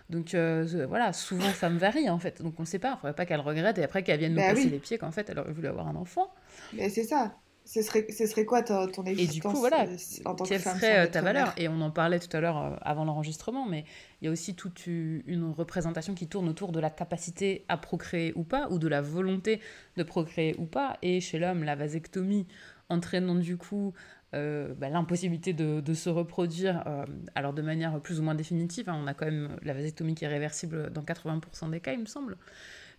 Donc 0.09 0.33
euh, 0.33 0.67
euh, 0.73 0.87
voilà, 0.87 1.13
souvent 1.13 1.51
ça 1.53 1.69
me 1.69 1.77
varie 1.77 2.09
en 2.09 2.17
fait. 2.17 2.41
Donc 2.41 2.59
on 2.59 2.65
sait 2.65 2.79
pas, 2.79 2.93
il 2.97 3.01
faudrait 3.01 3.13
pas 3.15 3.25
qu'elle 3.25 3.41
regrette 3.41 3.77
et 3.77 3.83
après 3.83 4.03
qu'elle 4.03 4.19
vienne 4.19 4.33
nous 4.33 4.41
Bah 4.41 4.47
casser 4.49 4.63
oui. 4.63 4.69
les 4.69 4.79
pieds 4.79 4.97
qu'en 4.97 5.11
fait 5.11 5.29
elle 5.29 5.37
aurait 5.39 5.51
voulu 5.51 5.67
avoir 5.67 5.87
un 5.87 5.95
enfant. 5.95 6.33
Mais 6.73 6.89
c'est 6.89 7.03
ça. 7.03 7.35
Ce 7.71 7.83
serait, 7.83 8.07
ce 8.09 8.25
serait 8.25 8.45
quoi 8.45 8.63
ton, 8.63 8.87
ton 8.87 9.05
Et 9.05 9.11
existence 9.11 9.35
du 9.35 9.41
coup, 9.41 9.59
voilà, 9.59 9.83
euh, 9.83 9.95
en 10.25 10.33
tant 10.33 10.43
que 10.43 10.49
quelle 10.49 10.59
femme 10.59 10.77
serait 10.77 11.05
euh, 11.05 11.07
ta 11.07 11.21
valeur 11.21 11.53
Et 11.55 11.67
on 11.67 11.79
en 11.81 11.91
parlait 11.91 12.17
tout 12.17 12.35
à 12.35 12.39
l'heure 12.39 12.57
euh, 12.57 12.75
avant 12.81 13.05
l'enregistrement, 13.05 13.67
mais 13.67 13.85
il 14.19 14.25
y 14.25 14.27
a 14.27 14.31
aussi 14.31 14.55
toute 14.55 14.87
une 14.87 15.53
représentation 15.55 16.15
qui 16.15 16.25
tourne 16.25 16.49
autour 16.49 16.71
de 16.71 16.79
la 16.79 16.89
capacité 16.89 17.65
à 17.67 17.77
procréer 17.77 18.33
ou 18.35 18.43
pas, 18.43 18.67
ou 18.71 18.79
de 18.79 18.87
la 18.87 19.01
volonté 19.01 19.61
de 19.97 20.01
procréer 20.01 20.55
ou 20.57 20.65
pas. 20.65 20.97
Et 21.03 21.21
chez 21.21 21.37
l'homme, 21.37 21.63
la 21.63 21.75
vasectomie 21.75 22.47
entraînant 22.89 23.35
du 23.35 23.55
coup 23.55 23.93
euh, 24.35 24.75
bah, 24.75 24.89
l'impossibilité 24.89 25.53
de, 25.53 25.79
de 25.79 25.93
se 25.95 26.09
reproduire, 26.09 26.83
euh, 26.85 27.05
alors 27.33 27.53
de 27.53 27.61
manière 27.63 27.99
plus 27.99 28.19
ou 28.19 28.23
moins 28.23 28.35
définitive. 28.35 28.87
hein, 28.87 28.99
on 29.01 29.07
a 29.07 29.13
quand 29.15 29.25
même 29.25 29.57
la 29.63 29.73
vasectomie 29.73 30.13
qui 30.13 30.25
est 30.25 30.27
réversible 30.27 30.91
dans 30.91 31.01
80% 31.01 31.71
des 31.71 31.79
cas, 31.79 31.93
il 31.93 31.99
me 31.99 32.05
semble. 32.05 32.37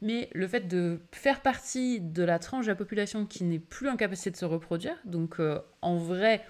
Mais 0.02 0.30
le 0.32 0.48
fait 0.48 0.66
de 0.66 1.00
faire 1.12 1.42
partie 1.42 2.00
de 2.00 2.22
la 2.22 2.38
tranche 2.38 2.66
de 2.66 2.70
la 2.70 2.76
population 2.76 3.26
qui 3.26 3.44
n'est 3.44 3.58
plus 3.58 3.88
en 3.88 3.96
capacité 3.96 4.30
de 4.30 4.36
se 4.36 4.44
reproduire, 4.46 4.96
donc 5.04 5.40
euh, 5.40 5.60
en 5.82 5.96
vrai, 5.96 6.42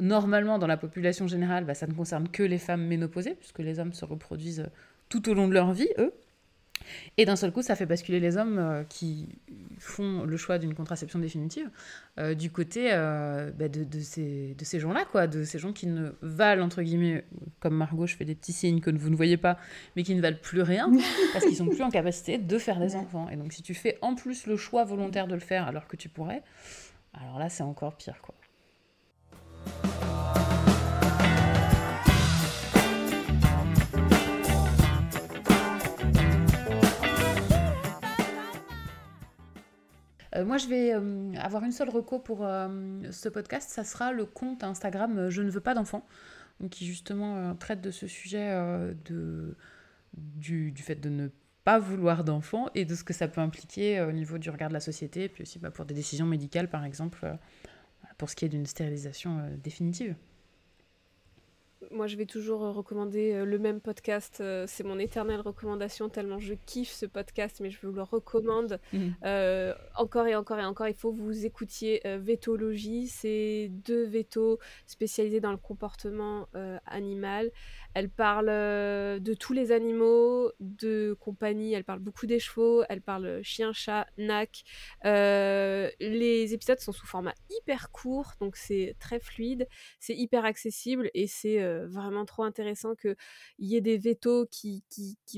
normalement 0.00 0.58
dans 0.58 0.66
la 0.66 0.76
population 0.76 1.28
générale, 1.28 1.64
bah, 1.64 1.74
ça 1.74 1.86
ne 1.86 1.92
concerne 1.92 2.28
que 2.28 2.42
les 2.42 2.58
femmes 2.58 2.84
ménopausées, 2.84 3.34
puisque 3.34 3.60
les 3.60 3.78
hommes 3.78 3.92
se 3.92 4.04
reproduisent 4.04 4.66
tout 5.08 5.28
au 5.28 5.34
long 5.34 5.46
de 5.46 5.54
leur 5.54 5.72
vie, 5.72 5.88
eux. 5.98 6.12
Et 7.16 7.24
d'un 7.24 7.36
seul 7.36 7.52
coup, 7.52 7.62
ça 7.62 7.76
fait 7.76 7.86
basculer 7.86 8.20
les 8.20 8.36
hommes 8.36 8.58
euh, 8.58 8.84
qui 8.84 9.28
font 9.78 10.24
le 10.24 10.36
choix 10.36 10.58
d'une 10.58 10.74
contraception 10.74 11.18
définitive 11.18 11.70
euh, 12.18 12.34
du 12.34 12.50
côté 12.50 12.90
euh, 12.92 13.50
bah, 13.52 13.68
de, 13.68 13.84
de, 13.84 14.00
ces, 14.00 14.54
de 14.54 14.64
ces 14.64 14.80
gens-là, 14.80 15.04
quoi, 15.10 15.26
de 15.26 15.44
ces 15.44 15.58
gens 15.58 15.72
qui 15.72 15.86
ne 15.86 16.10
valent, 16.22 16.64
entre 16.64 16.82
guillemets, 16.82 17.24
comme 17.60 17.74
Margot, 17.74 18.06
je 18.06 18.16
fais 18.16 18.24
des 18.24 18.34
petits 18.34 18.52
signes 18.52 18.80
que 18.80 18.90
vous 18.90 19.10
ne 19.10 19.16
voyez 19.16 19.36
pas, 19.36 19.58
mais 19.96 20.02
qui 20.02 20.14
ne 20.14 20.20
valent 20.20 20.38
plus 20.40 20.62
rien 20.62 20.90
parce 21.32 21.44
qu'ils 21.44 21.56
sont 21.56 21.66
plus 21.68 21.82
en 21.82 21.90
capacité 21.90 22.38
de 22.38 22.58
faire 22.58 22.78
des 22.78 22.96
enfants. 22.96 23.28
Et 23.30 23.36
donc, 23.36 23.52
si 23.52 23.62
tu 23.62 23.74
fais 23.74 23.98
en 24.02 24.14
plus 24.14 24.46
le 24.46 24.56
choix 24.56 24.84
volontaire 24.84 25.26
de 25.26 25.34
le 25.34 25.40
faire 25.40 25.66
alors 25.66 25.86
que 25.86 25.96
tu 25.96 26.08
pourrais, 26.08 26.42
alors 27.14 27.38
là, 27.38 27.48
c'est 27.48 27.62
encore 27.62 27.96
pire, 27.96 28.20
quoi. 28.22 28.34
Euh, 40.36 40.44
moi, 40.44 40.58
je 40.58 40.66
vais 40.66 40.94
euh, 40.94 41.32
avoir 41.36 41.64
une 41.64 41.72
seule 41.72 41.90
reco 41.90 42.18
pour 42.18 42.44
euh, 42.44 43.10
ce 43.10 43.28
podcast. 43.28 43.70
Ça 43.70 43.84
sera 43.84 44.12
le 44.12 44.24
compte 44.24 44.64
Instagram 44.64 45.30
Je 45.30 45.42
ne 45.42 45.50
veux 45.50 45.60
pas 45.60 45.74
d'enfants, 45.74 46.06
qui 46.70 46.86
justement 46.86 47.54
traite 47.56 47.80
de 47.80 47.90
ce 47.90 48.06
sujet 48.06 48.54
de, 49.04 49.56
du, 50.14 50.72
fait 50.76 50.96
de 50.96 51.08
ne 51.08 51.28
pas 51.64 51.78
vouloir 51.78 52.24
d'enfants 52.24 52.68
et 52.74 52.84
de 52.84 52.94
ce 52.94 53.04
que 53.04 53.12
ça 53.12 53.28
peut 53.28 53.40
impliquer 53.40 54.00
au 54.02 54.12
niveau 54.12 54.38
du 54.38 54.50
regard 54.50 54.68
de 54.68 54.74
la 54.74 54.80
société, 54.80 55.24
et 55.24 55.28
puis 55.28 55.42
aussi 55.42 55.58
bah, 55.58 55.70
pour 55.70 55.84
des 55.84 55.94
décisions 55.94 56.26
médicales, 56.26 56.68
par 56.68 56.84
exemple, 56.84 57.26
pour 58.18 58.30
ce 58.30 58.36
qui 58.36 58.44
est 58.44 58.48
d'une 58.48 58.66
stérilisation 58.66 59.40
définitive 59.62 60.14
moi, 61.90 62.06
je 62.06 62.16
vais 62.16 62.26
toujours 62.26 62.64
euh, 62.64 62.70
recommander 62.70 63.32
euh, 63.32 63.44
le 63.44 63.58
même 63.58 63.80
podcast. 63.80 64.38
Euh, 64.40 64.64
c'est 64.68 64.84
mon 64.84 64.98
éternelle 64.98 65.40
recommandation, 65.40 66.08
tellement 66.08 66.38
je 66.38 66.54
kiffe 66.66 66.90
ce 66.90 67.06
podcast, 67.06 67.60
mais 67.60 67.70
je 67.70 67.78
vous 67.86 67.92
le 67.92 68.02
recommande 68.02 68.78
mhm. 68.92 69.14
encore 69.96 70.26
et 70.26 70.34
encore 70.34 70.58
et 70.58 70.64
encore. 70.64 70.88
Il 70.88 70.94
faut 70.94 71.12
que 71.12 71.20
vous 71.20 71.46
écoutiez 71.46 72.02
Vétologie. 72.18 73.08
C'est 73.08 73.70
deux 73.70 74.04
vétos 74.04 74.58
spécialisés 74.86 75.40
dans 75.40 75.52
le 75.52 75.56
comportement 75.56 76.48
animal. 76.86 77.50
Elle 77.94 78.10
parle 78.10 78.46
de 78.46 79.34
tous 79.34 79.52
les 79.52 79.72
animaux 79.72 80.50
de 80.60 81.16
compagnie. 81.20 81.72
Elle 81.72 81.84
parle 81.84 82.00
beaucoup 82.00 82.26
des 82.26 82.38
chevaux. 82.38 82.82
Elle 82.88 83.00
parle 83.00 83.42
chien, 83.42 83.72
chat, 83.72 84.06
nac. 84.18 84.64
les 85.04 86.48
épisodes 86.52 86.80
sont 86.80 86.92
sous 86.92 87.06
format 87.06 87.34
hyper 87.50 87.90
court, 87.90 88.32
donc 88.40 88.56
c'est 88.56 88.96
très 88.98 89.20
fluide. 89.20 89.68
C'est 90.00 90.14
hyper 90.16 90.44
accessible 90.44 91.10
et 91.14 91.26
c'est 91.26 91.64
vraiment 91.86 92.24
trop 92.24 92.42
intéressant 92.42 92.94
qu'il 92.94 93.16
y 93.58 93.76
ait 93.76 93.80
des 93.80 93.98
vétos 93.98 94.46
qui 94.46 94.82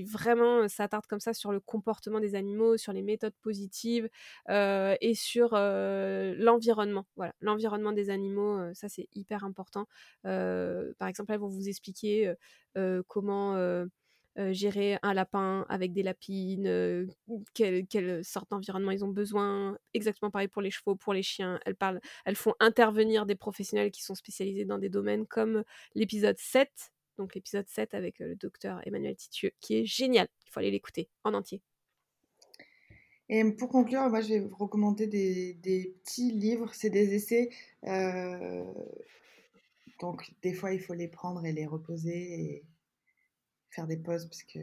vraiment 0.05 0.69
s'attardent 0.69 1.07
comme 1.07 1.21
ça 1.21 1.35
sur 1.35 1.53
le 1.53 1.61
comportement 1.61 2.21
des 2.21 2.35
animaux, 2.35 2.77
sur 2.77 2.93
les 2.93 3.03
méthodes 3.03 3.37
positives 3.43 4.09
et 4.49 5.15
sur 5.15 5.51
l'environnement. 5.53 7.07
Voilà, 7.17 7.35
l'environnement 7.41 7.93
des 7.93 8.11
animaux, 8.11 8.73
ça 8.75 8.89
c'est 8.89 9.09
hyper 9.15 9.45
important. 9.45 9.87
par 10.23 11.09
exemple, 11.09 11.33
elles 11.33 11.41
vont 11.41 11.49
vous 11.49 11.69
expliquer 11.69 12.35
comment 13.07 13.87
gérer 14.53 14.99
un 15.03 15.15
lapin 15.15 15.65
avec 15.69 15.93
des 15.93 16.03
lapines, 16.03 17.09
quelle, 17.55 18.25
sorte 18.25 18.51
d'environnement 18.51 18.91
ils 18.91 19.05
ont 19.05 19.09
besoin. 19.09 19.79
Exactement 19.95 20.31
pareil 20.31 20.49
pour 20.49 20.63
les 20.63 20.71
chevaux, 20.71 20.95
pour 20.95 21.15
les 21.15 21.23
chiens. 21.23 21.59
Elles, 21.65 21.77
parlent, 21.77 22.01
elles 22.25 22.37
font 22.37 22.55
intervenir 22.61 23.27
des 23.27 23.35
professionnels 23.35 23.91
qui 23.91 24.03
sont 24.03 24.15
spécialisés 24.15 24.65
dans 24.65 24.79
des 24.79 24.91
domaines 24.91 25.27
comme 25.27 25.65
l'épisode 25.95 26.39
7, 26.39 26.71
donc 27.19 27.35
l'épisode 27.35 27.67
7 27.69 27.95
avec 27.95 28.19
le 28.19 28.37
docteur 28.37 28.81
Emmanuel 28.87 29.17
Titieux, 29.17 29.53
qui 29.61 29.77
est 29.77 29.87
génial. 29.87 30.29
Il 30.47 30.51
faut 30.51 30.61
aller 30.61 30.71
l'écouter 30.71 31.09
en 31.25 31.35
entier. 31.35 31.63
Et 33.29 33.43
pour 33.53 33.69
conclure, 33.71 34.09
moi 34.09 34.21
je 34.21 34.29
vais 34.29 34.41
vous 34.41 34.55
recommander 34.55 35.07
des, 35.07 35.95
petits 36.05 36.31
livres, 36.31 36.71
c'est 36.75 36.91
des 36.91 37.15
essais. 37.15 37.51
Donc 40.01 40.33
des 40.43 40.53
fois 40.53 40.73
il 40.73 40.81
faut 40.81 40.95
les 40.95 41.09
prendre 41.09 41.45
et 41.45 41.53
les 41.53 41.67
reposer 41.67 42.41
et 42.41 42.65
faire 43.71 43.87
des 43.87 43.97
pauses 43.97 44.27
parce 44.27 44.43
que 44.43 44.61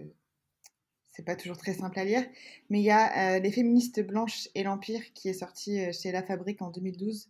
c'est 1.14 1.24
pas 1.24 1.36
toujours 1.36 1.58
très 1.58 1.74
simple 1.74 1.98
à 2.00 2.06
lire. 2.06 2.26
Mais 2.70 2.80
il 2.80 2.86
y 2.86 2.92
a 2.92 3.36
euh, 3.36 3.40
Les 3.40 3.52
féministes 3.52 4.02
blanches 4.02 4.50
et 4.56 4.64
l'Empire 4.64 5.02
qui 5.14 5.30
est 5.30 5.34
sorti 5.34 5.80
euh, 5.80 5.92
chez 5.92 6.12
La 6.12 6.24
Fabrique 6.24 6.62
en 6.62 6.72
2012 6.72 7.30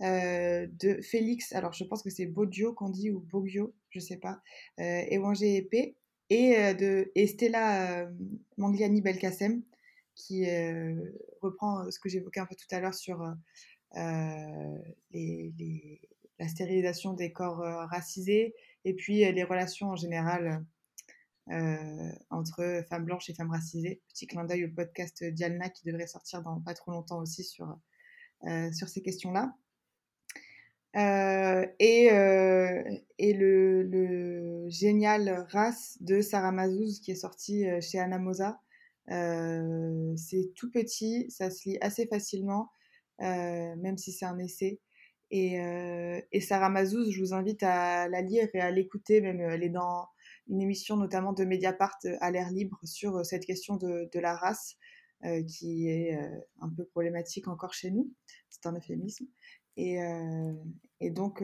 euh, 0.00 0.66
de 0.80 1.00
Félix, 1.00 1.52
alors 1.52 1.72
je 1.72 1.84
pense 1.84 2.02
que 2.02 2.10
c'est 2.10 2.26
Boggio 2.26 2.72
qu'on 2.72 2.88
dit 2.88 3.10
ou 3.10 3.20
Boggio, 3.20 3.74
je 3.90 4.00
sais 4.00 4.16
pas, 4.16 4.40
et 4.78 5.18
Wangé 5.18 5.56
Épée, 5.56 5.94
et 6.30 6.72
de 6.72 7.12
Estella 7.14 8.08
Mangliani 8.56 9.02
Belkacem 9.02 9.62
qui 10.14 10.46
reprend 11.42 11.90
ce 11.90 11.98
que 11.98 12.08
j'évoquais 12.08 12.40
un 12.40 12.46
peu 12.46 12.54
tout 12.54 12.74
à 12.74 12.80
l'heure 12.80 12.94
sur 12.94 13.22
les, 15.10 16.00
la 16.40 16.48
stérilisation 16.48 17.12
des 17.12 17.32
corps 17.32 17.58
racisés 17.90 18.54
et 18.84 18.94
puis 18.94 19.18
les 19.18 19.44
relations 19.44 19.90
en 19.90 19.96
général 19.96 20.64
euh, 21.50 22.12
entre 22.28 22.84
femmes 22.88 23.06
blanches 23.06 23.28
et 23.28 23.34
femmes 23.34 23.50
racisées. 23.50 24.00
Petit 24.08 24.28
clin 24.28 24.44
d'œil 24.44 24.66
au 24.66 24.68
podcast 24.68 25.24
Dialna 25.24 25.68
qui 25.68 25.84
devrait 25.84 26.06
sortir 26.06 26.42
dans 26.42 26.60
pas 26.60 26.74
trop 26.74 26.92
longtemps 26.92 27.18
aussi 27.18 27.42
sur, 27.42 27.76
euh, 28.44 28.70
ces 28.70 29.02
questions-là. 29.02 29.52
Euh, 30.96 31.66
et, 31.80 32.08
le, 32.10 33.82
le, 33.82 34.68
génial 34.68 35.44
Race 35.50 35.98
de 36.00 36.20
Sarah 36.20 36.52
Mazouz 36.52 37.00
qui 37.00 37.10
est 37.10 37.16
sorti 37.16 37.64
chez 37.80 37.98
Anna 37.98 38.20
c'est 40.16 40.52
tout 40.54 40.70
petit, 40.70 41.28
ça 41.30 41.50
se 41.50 41.68
lit 41.68 41.78
assez 41.80 42.06
facilement, 42.06 42.70
même 43.18 43.98
si 43.98 44.12
c'est 44.12 44.26
un 44.26 44.38
essai. 44.38 44.78
Et, 45.30 45.58
et 46.32 46.40
Sarah 46.40 46.70
Mazouz, 46.70 47.10
je 47.10 47.20
vous 47.20 47.34
invite 47.34 47.62
à 47.62 48.08
la 48.08 48.20
lire 48.20 48.48
et 48.52 48.60
à 48.60 48.70
l'écouter, 48.70 49.20
même 49.20 49.40
elle 49.40 49.62
est 49.62 49.68
dans 49.68 50.08
une 50.50 50.60
émission 50.60 50.96
notamment 50.96 51.32
de 51.32 51.44
Mediapart 51.44 51.98
euh, 52.04 52.16
à 52.20 52.30
l'air 52.30 52.50
libre 52.50 52.78
sur 52.84 53.16
euh, 53.16 53.24
cette 53.24 53.46
question 53.46 53.76
de, 53.76 54.08
la 54.14 54.36
race 54.36 54.76
euh, 55.24 55.42
qui 55.44 55.88
est 55.88 56.18
un 56.60 56.68
peu 56.68 56.84
problématique 56.84 57.48
encore 57.48 57.72
chez 57.72 57.90
nous. 57.90 58.12
C'est 58.50 58.66
un 58.66 58.76
euphémisme. 58.76 59.26
Et, 59.76 59.98
donc, 61.10 61.42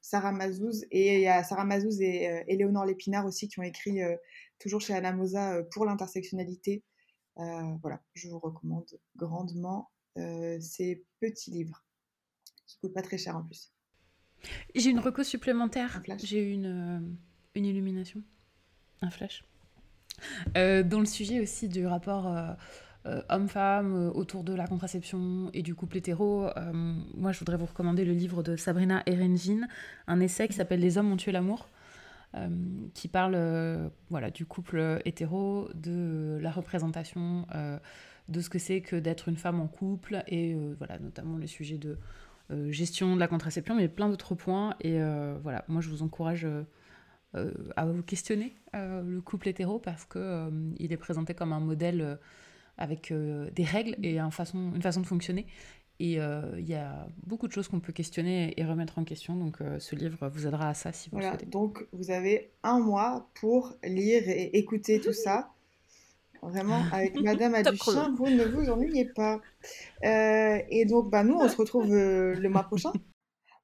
Sarah 0.00 0.32
Mazouz, 0.32 0.84
et 0.90 1.14
il 1.16 1.20
y 1.20 1.28
a 1.28 1.44
Sarah 1.44 1.64
Mazouz 1.64 2.00
et 2.00 2.42
Éléonore 2.48 2.86
Lépinard 2.86 3.24
aussi 3.24 3.46
qui 3.46 3.60
ont 3.60 3.62
écrit 3.62 4.00
toujours 4.58 4.80
chez 4.80 4.94
Anna 4.94 5.12
Mosa 5.12 5.62
pour 5.70 5.84
l'intersectionnalité. 5.84 6.82
voilà, 7.36 8.02
je 8.14 8.28
vous 8.28 8.40
recommande 8.40 8.98
grandement 9.14 9.92
ces 10.16 11.04
petits 11.20 11.52
livres 11.52 11.84
qui 12.82 12.88
coûtent 12.88 12.94
pas 12.94 13.02
très 13.02 13.18
cher 13.18 13.36
en 13.36 13.42
plus. 13.44 13.72
J'ai 14.74 14.90
une 14.90 14.98
reco 14.98 15.22
supplémentaire. 15.22 16.02
J'ai 16.18 16.42
une 16.42 17.16
une 17.54 17.66
illumination 17.66 18.22
Un 19.02 19.10
flash 19.10 19.44
euh, 20.56 20.82
Dans 20.82 21.00
le 21.00 21.06
sujet 21.06 21.40
aussi 21.40 21.68
du 21.68 21.86
rapport 21.86 22.26
euh, 22.26 22.52
euh, 23.06 23.22
homme-femme 23.28 24.10
autour 24.14 24.44
de 24.44 24.54
la 24.54 24.66
contraception 24.66 25.50
et 25.52 25.62
du 25.62 25.74
couple 25.74 25.98
hétéro, 25.98 26.48
moi 27.14 27.32
je 27.32 27.38
voudrais 27.38 27.56
vous 27.56 27.66
recommander 27.66 28.04
le 28.04 28.12
livre 28.12 28.42
de 28.42 28.56
Sabrina 28.56 29.02
Erengin, 29.06 29.66
un 30.06 30.20
essai 30.20 30.48
qui 30.48 30.54
s'appelle 30.54 30.80
Les 30.80 30.98
hommes 30.98 31.10
ont 31.10 31.16
tué 31.16 31.32
l'amour. 31.32 31.68
qui 32.94 33.08
parle 33.08 33.90
voilà, 34.08 34.30
du 34.30 34.46
couple 34.46 35.00
hétéro, 35.04 35.68
de 35.74 36.38
la 36.40 36.52
représentation, 36.52 37.46
de 38.28 38.40
ce 38.40 38.48
que 38.48 38.60
c'est 38.60 38.80
que 38.80 38.94
d'être 38.94 39.28
une 39.28 39.36
femme 39.36 39.60
en 39.60 39.66
couple, 39.66 40.22
et 40.28 40.54
voilà, 40.78 41.00
notamment 41.00 41.36
le 41.38 41.48
sujet 41.48 41.78
de 41.78 41.98
gestion 42.70 43.14
de 43.14 43.20
la 43.20 43.28
contraception, 43.28 43.74
mais 43.74 43.88
plein 43.88 44.08
d'autres 44.08 44.34
points. 44.34 44.74
Et 44.80 44.98
voilà, 45.42 45.64
moi 45.68 45.80
je 45.80 45.88
vous 45.88 46.02
encourage 46.02 46.46
euh, 47.34 47.50
à 47.76 47.86
vous 47.86 48.02
questionner 48.02 48.54
euh, 48.74 49.00
le 49.02 49.22
couple 49.22 49.48
hétéro 49.48 49.78
parce 49.78 50.04
que 50.04 50.18
euh, 50.18 50.50
il 50.78 50.92
est 50.92 50.98
présenté 50.98 51.32
comme 51.32 51.54
un 51.54 51.60
modèle 51.60 52.18
avec 52.76 53.12
des 53.12 53.64
règles 53.64 53.96
et 54.02 54.18
une 54.18 54.30
façon, 54.30 54.72
une 54.74 54.82
façon 54.82 55.00
de 55.00 55.06
fonctionner. 55.06 55.46
Et 56.00 56.14
il 56.14 56.68
y 56.68 56.74
a 56.74 57.06
beaucoup 57.26 57.46
de 57.46 57.52
choses 57.52 57.68
qu'on 57.68 57.78
peut 57.78 57.92
questionner 57.92 58.58
et 58.58 58.64
remettre 58.64 58.98
en 58.98 59.04
question. 59.04 59.36
Donc 59.36 59.58
ce 59.78 59.94
livre 59.94 60.28
vous 60.28 60.46
aidera 60.46 60.70
à 60.70 60.74
ça 60.74 60.90
si 60.90 61.08
vous 61.10 61.16
voilà, 61.16 61.32
le 61.32 61.38
souhaitez. 61.38 61.50
Donc 61.50 61.86
vous 61.92 62.10
avez 62.10 62.50
un 62.64 62.80
mois 62.80 63.30
pour 63.34 63.74
lire 63.84 64.22
et 64.26 64.56
écouter 64.56 65.00
tout 65.00 65.12
ça. 65.12 65.52
Vraiment, 66.42 66.82
avec 66.92 67.14
Madame 67.22 67.54
Aduchien, 67.54 68.14
vous 68.16 68.28
ne 68.28 68.44
vous 68.44 68.68
ennuyez 68.68 69.06
pas. 69.06 69.40
et 70.02 70.84
donc, 70.86 71.10
bah, 71.10 71.24
nous, 71.24 71.36
on 71.36 71.48
se 71.48 71.56
retrouve 71.56 71.94
le 71.94 72.48
mois 72.48 72.64
prochain 72.64 72.92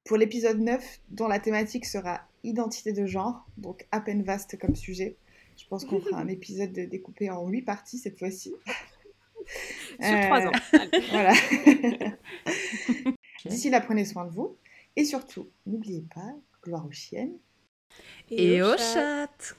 pour 0.05 0.17
l'épisode 0.17 0.59
9, 0.59 1.01
dont 1.09 1.27
la 1.27 1.39
thématique 1.39 1.85
sera 1.85 2.21
identité 2.43 2.93
de 2.93 3.05
genre, 3.05 3.45
donc 3.57 3.85
à 3.91 4.01
peine 4.01 4.23
vaste 4.23 4.57
comme 4.57 4.75
sujet. 4.75 5.17
Je 5.55 5.67
pense 5.67 5.85
qu'on 5.85 5.99
fera 5.99 6.19
un 6.19 6.27
épisode 6.27 6.71
découpé 6.71 7.29
en 7.29 7.47
huit 7.47 7.61
parties 7.61 7.97
cette 7.97 8.17
fois-ci. 8.17 8.55
Sur 10.01 10.21
trois 10.21 10.47
ans. 10.47 10.51
Euh, 10.73 10.99
voilà. 11.11 11.33
D'ici 13.45 13.69
là, 13.69 13.81
prenez 13.81 14.05
soin 14.05 14.25
de 14.25 14.31
vous. 14.31 14.57
Et 14.95 15.05
surtout, 15.05 15.49
n'oubliez 15.65 16.05
pas, 16.13 16.33
gloire 16.63 16.85
aux 16.85 16.91
chiennes. 16.91 17.37
Et, 18.29 18.61
aux 18.61 18.77
chattes. 18.77 19.55